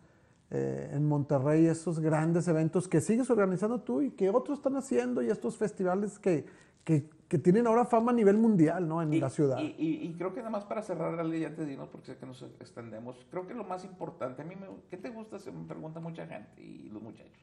eh, 0.50 0.90
en 0.92 1.06
Monterrey 1.08 1.66
esos 1.66 2.00
grandes 2.00 2.46
eventos 2.48 2.86
que 2.88 3.00
sigues 3.00 3.30
organizando 3.30 3.80
tú 3.80 4.02
y 4.02 4.10
que 4.10 4.28
otros 4.28 4.58
están 4.58 4.76
haciendo 4.76 5.22
y 5.22 5.30
estos 5.30 5.56
festivales 5.56 6.18
que, 6.18 6.46
que- 6.84 7.08
que 7.28 7.38
tienen 7.38 7.66
ahora 7.66 7.84
fama 7.86 8.12
a 8.12 8.14
nivel 8.14 8.36
mundial, 8.36 8.86
¿no? 8.86 9.02
En 9.02 9.12
Y- 9.12 9.20
la 9.20 9.30
ciudad. 9.30 9.58
Y, 9.58 9.74
y- 9.78 10.06
y 10.06 10.12
creo 10.14 10.32
que 10.32 10.40
nada 10.40 10.50
más 10.50 10.64
para 10.64 10.82
cerrar, 10.82 11.18
Ale, 11.18 11.40
ya 11.40 11.54
te 11.54 11.64
digo, 11.64 11.88
porque 11.90 12.12
sé 12.12 12.16
que 12.18 12.26
nos 12.26 12.42
extendemos, 12.42 13.26
creo 13.30 13.46
que 13.46 13.54
lo 13.54 13.64
más 13.64 13.84
importante, 13.84 14.42
a 14.42 14.44
mí, 14.44 14.54
me, 14.54 14.66
¿qué 14.90 14.96
te 14.96 15.10
gusta? 15.10 15.38
Se 15.38 15.50
me 15.50 15.66
pregunta 15.66 16.00
mucha 16.00 16.26
gente 16.26 16.62
y 16.62 16.90
los 16.90 17.02
muchachos. 17.02 17.42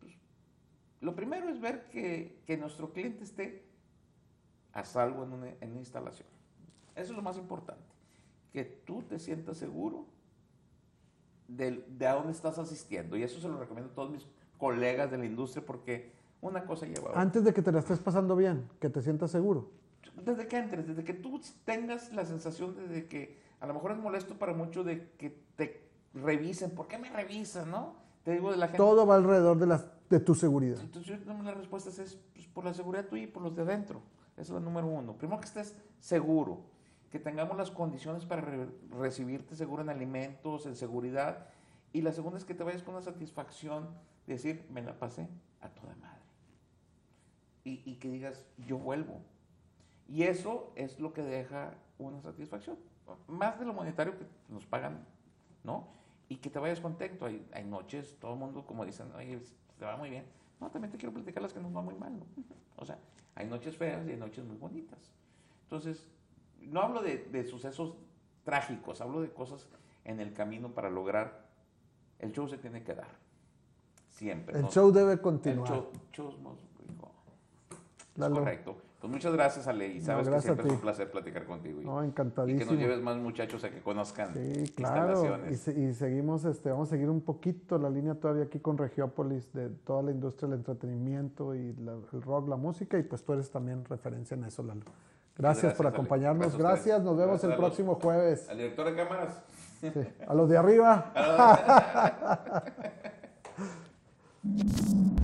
Pues, 0.00 0.14
lo 1.00 1.14
primero 1.14 1.48
es 1.48 1.60
ver 1.60 1.88
que, 1.90 2.40
que 2.46 2.56
nuestro 2.56 2.92
cliente 2.92 3.24
esté 3.24 3.64
a 4.72 4.84
salvo 4.84 5.24
en 5.24 5.32
una, 5.32 5.48
en 5.60 5.70
una 5.72 5.80
instalación. 5.80 6.28
Eso 6.94 7.10
es 7.10 7.16
lo 7.16 7.22
más 7.22 7.36
importante. 7.36 7.82
Que 8.52 8.64
tú 8.64 9.02
te 9.02 9.18
sientas 9.18 9.56
seguro 9.58 10.06
del- 11.48 11.84
de, 11.98 12.06
a 12.06 12.14
dónde 12.14 12.32
estás 12.32 12.58
asistiendo. 12.58 13.16
Y 13.16 13.22
eso 13.24 13.40
se 13.40 13.48
lo 13.48 13.58
recomiendo 13.58 13.90
a 13.90 13.94
todos 13.94 14.10
mis 14.10 14.26
colegas 14.58 15.10
de 15.10 15.18
la 15.18 15.26
industria 15.26 15.64
porque 15.66 16.12
una 16.48 16.64
cosa 16.64 16.86
lleva 16.86 17.08
a 17.08 17.10
otra. 17.10 17.20
Antes 17.20 17.44
de 17.44 17.52
que 17.52 17.62
te 17.62 17.72
la 17.72 17.80
estés 17.80 17.98
pasando 17.98 18.36
bien, 18.36 18.68
que 18.80 18.90
te 18.90 19.02
sientas 19.02 19.30
seguro. 19.30 19.70
Desde 20.24 20.46
que 20.46 20.56
entres, 20.58 20.86
desde 20.86 21.02
que 21.02 21.14
tú 21.14 21.40
tengas 21.64 22.12
la 22.12 22.24
sensación 22.24 22.76
de, 22.88 23.06
que 23.06 23.38
a 23.60 23.66
lo 23.66 23.74
mejor 23.74 23.92
es 23.92 23.98
molesto 23.98 24.38
para 24.38 24.52
muchos 24.52 24.84
de 24.86 25.10
que 25.18 25.36
te 25.56 25.82
revisen. 26.14 26.70
¿Por 26.70 26.86
qué 26.86 26.98
me 26.98 27.10
revisan, 27.10 27.70
no? 27.70 27.94
Te 28.22 28.32
digo 28.32 28.50
de 28.50 28.56
la 28.56 28.66
gente. 28.66 28.78
Todo 28.78 29.06
va 29.06 29.16
alrededor 29.16 29.58
de, 29.58 29.66
las, 29.66 29.86
de 30.08 30.20
tu 30.20 30.34
seguridad. 30.34 30.78
Entonces, 30.80 31.18
yo, 31.26 31.42
la 31.42 31.52
respuesta 31.52 31.90
es 31.90 32.18
pues, 32.32 32.46
por 32.46 32.64
la 32.64 32.72
seguridad 32.72 33.06
tuya 33.06 33.24
y 33.24 33.26
por 33.26 33.42
los 33.42 33.54
de 33.56 33.62
adentro. 33.62 34.00
Esa 34.34 34.42
es 34.42 34.50
la 34.50 34.60
número 34.60 34.86
uno. 34.86 35.14
Primero 35.14 35.40
que 35.40 35.46
estés 35.46 35.76
seguro, 36.00 36.60
que 37.10 37.18
tengamos 37.18 37.56
las 37.56 37.70
condiciones 37.70 38.24
para 38.24 38.42
re- 38.42 38.68
recibirte 38.90 39.56
seguro 39.56 39.82
en 39.82 39.88
alimentos, 39.90 40.66
en 40.66 40.76
seguridad. 40.76 41.46
Y 41.92 42.02
la 42.02 42.12
segunda 42.12 42.38
es 42.38 42.44
que 42.44 42.54
te 42.54 42.64
vayas 42.64 42.82
con 42.82 42.94
una 42.94 43.02
satisfacción 43.02 43.88
de 44.26 44.34
decir, 44.34 44.66
me 44.70 44.82
la 44.82 44.98
pasé 44.98 45.28
a 45.60 45.68
toda 45.68 45.94
madre. 45.96 46.13
Y, 47.64 47.82
y 47.84 47.96
que 47.96 48.08
digas, 48.10 48.46
yo 48.66 48.78
vuelvo. 48.78 49.20
Y 50.08 50.24
eso 50.24 50.72
es 50.76 51.00
lo 51.00 51.12
que 51.12 51.22
deja 51.22 51.74
una 51.98 52.20
satisfacción. 52.20 52.76
Más 53.26 53.58
de 53.58 53.64
lo 53.64 53.72
monetario 53.72 54.18
que 54.18 54.26
nos 54.48 54.66
pagan, 54.66 55.04
¿no? 55.62 55.88
Y 56.28 56.36
que 56.36 56.50
te 56.50 56.58
vayas 56.58 56.80
contento. 56.80 57.26
Hay, 57.26 57.46
hay 57.52 57.64
noches, 57.64 58.16
todo 58.20 58.34
el 58.34 58.38
mundo, 58.38 58.66
como 58.66 58.84
dicen, 58.84 59.10
oye, 59.16 59.40
te 59.78 59.84
va 59.84 59.96
muy 59.96 60.10
bien. 60.10 60.24
No, 60.60 60.70
también 60.70 60.90
te 60.92 60.98
quiero 60.98 61.12
platicar 61.14 61.42
las 61.42 61.52
que 61.52 61.60
nos 61.60 61.74
va 61.74 61.80
muy 61.82 61.94
mal, 61.94 62.18
¿no? 62.18 62.26
O 62.76 62.84
sea, 62.84 62.98
hay 63.34 63.46
noches 63.46 63.76
feas 63.76 64.06
y 64.06 64.10
hay 64.10 64.16
noches 64.16 64.44
muy 64.44 64.56
bonitas. 64.56 64.98
Entonces, 65.64 66.06
no 66.60 66.80
hablo 66.80 67.02
de, 67.02 67.18
de 67.18 67.44
sucesos 67.44 67.94
trágicos, 68.44 69.00
hablo 69.00 69.20
de 69.22 69.32
cosas 69.32 69.68
en 70.04 70.20
el 70.20 70.32
camino 70.32 70.70
para 70.74 70.90
lograr 70.90 71.44
el 72.18 72.32
show 72.32 72.48
se 72.48 72.58
tiene 72.58 72.82
que 72.82 72.94
dar. 72.94 73.08
Siempre. 74.10 74.56
El 74.56 74.62
¿no? 74.62 74.70
show 74.70 74.92
debe 74.92 75.14
El 75.14 75.20
continuar. 75.20 75.68
show, 76.12 76.32
on. 78.16 78.22
Es 78.22 78.28
Lalo. 78.30 78.34
correcto. 78.36 78.76
Pues 79.00 79.12
muchas 79.12 79.34
gracias, 79.34 79.66
Ale. 79.68 79.88
Y 79.88 79.98
No, 79.98 80.04
sabes 80.06 80.28
que 80.30 80.40
siempre 80.40 80.66
es 80.66 80.72
un 80.72 80.80
placer 80.80 81.10
platicar 81.10 81.44
contigo. 81.44 81.82
Y, 81.82 81.84
No, 81.84 81.98
y 81.98 82.04
que 82.04 82.08
encantadísimo. 82.08 82.70
nos 82.72 82.80
lleves 82.80 83.02
más 83.02 83.18
muchachos 83.18 83.62
a 83.62 83.68
que 83.70 83.82
conozcan 83.82 84.32
Sí, 84.32 84.72
claro. 84.74 85.08
Y, 85.08 85.12
instalaciones. 85.12 85.60
se- 85.60 85.78
y 85.78 85.92
seguimos, 85.92 86.44
este, 86.46 86.70
vamos 86.70 86.88
a 86.88 86.90
seguir 86.92 87.10
un 87.10 87.20
poquito 87.20 87.76
la 87.76 87.90
línea 87.90 88.14
todavía 88.14 88.44
aquí 88.44 88.60
con 88.60 88.78
Regiópolis 88.78 89.52
de 89.52 89.68
toda 89.68 90.02
la 90.04 90.10
industria 90.10 90.48
del 90.48 90.60
entretenimiento 90.60 91.54
y 91.54 91.74
la- 91.74 91.98
el 92.14 92.22
rock, 92.22 92.48
la 92.48 92.56
música, 92.56 92.98
y 92.98 93.02
pues 93.02 93.22
tú 93.22 93.34
eres 93.34 93.50
también 93.50 93.84
referencia 93.84 94.36
en 94.36 94.44
eso, 94.44 94.62
Lalo. 94.62 94.80
Gracias, 95.36 95.64
gracias, 95.64 95.74
por 95.74 95.86
Ale. 95.86 95.96
acompañarnos. 95.96 96.56
Gracias 96.56 97.02
nos 97.02 97.16
vemos 97.18 97.32
Gracias 97.42 97.44
el 97.44 97.50
los- 97.50 97.58
próximo 97.58 97.96
jueves. 97.96 98.48
Al 98.48 98.56
director 98.56 98.86
de 98.86 98.94
cámaras. 98.96 99.42
Sí, 99.80 99.92
A 100.26 100.32
los 100.32 100.48
de 100.48 100.56
arriba. 100.56 101.12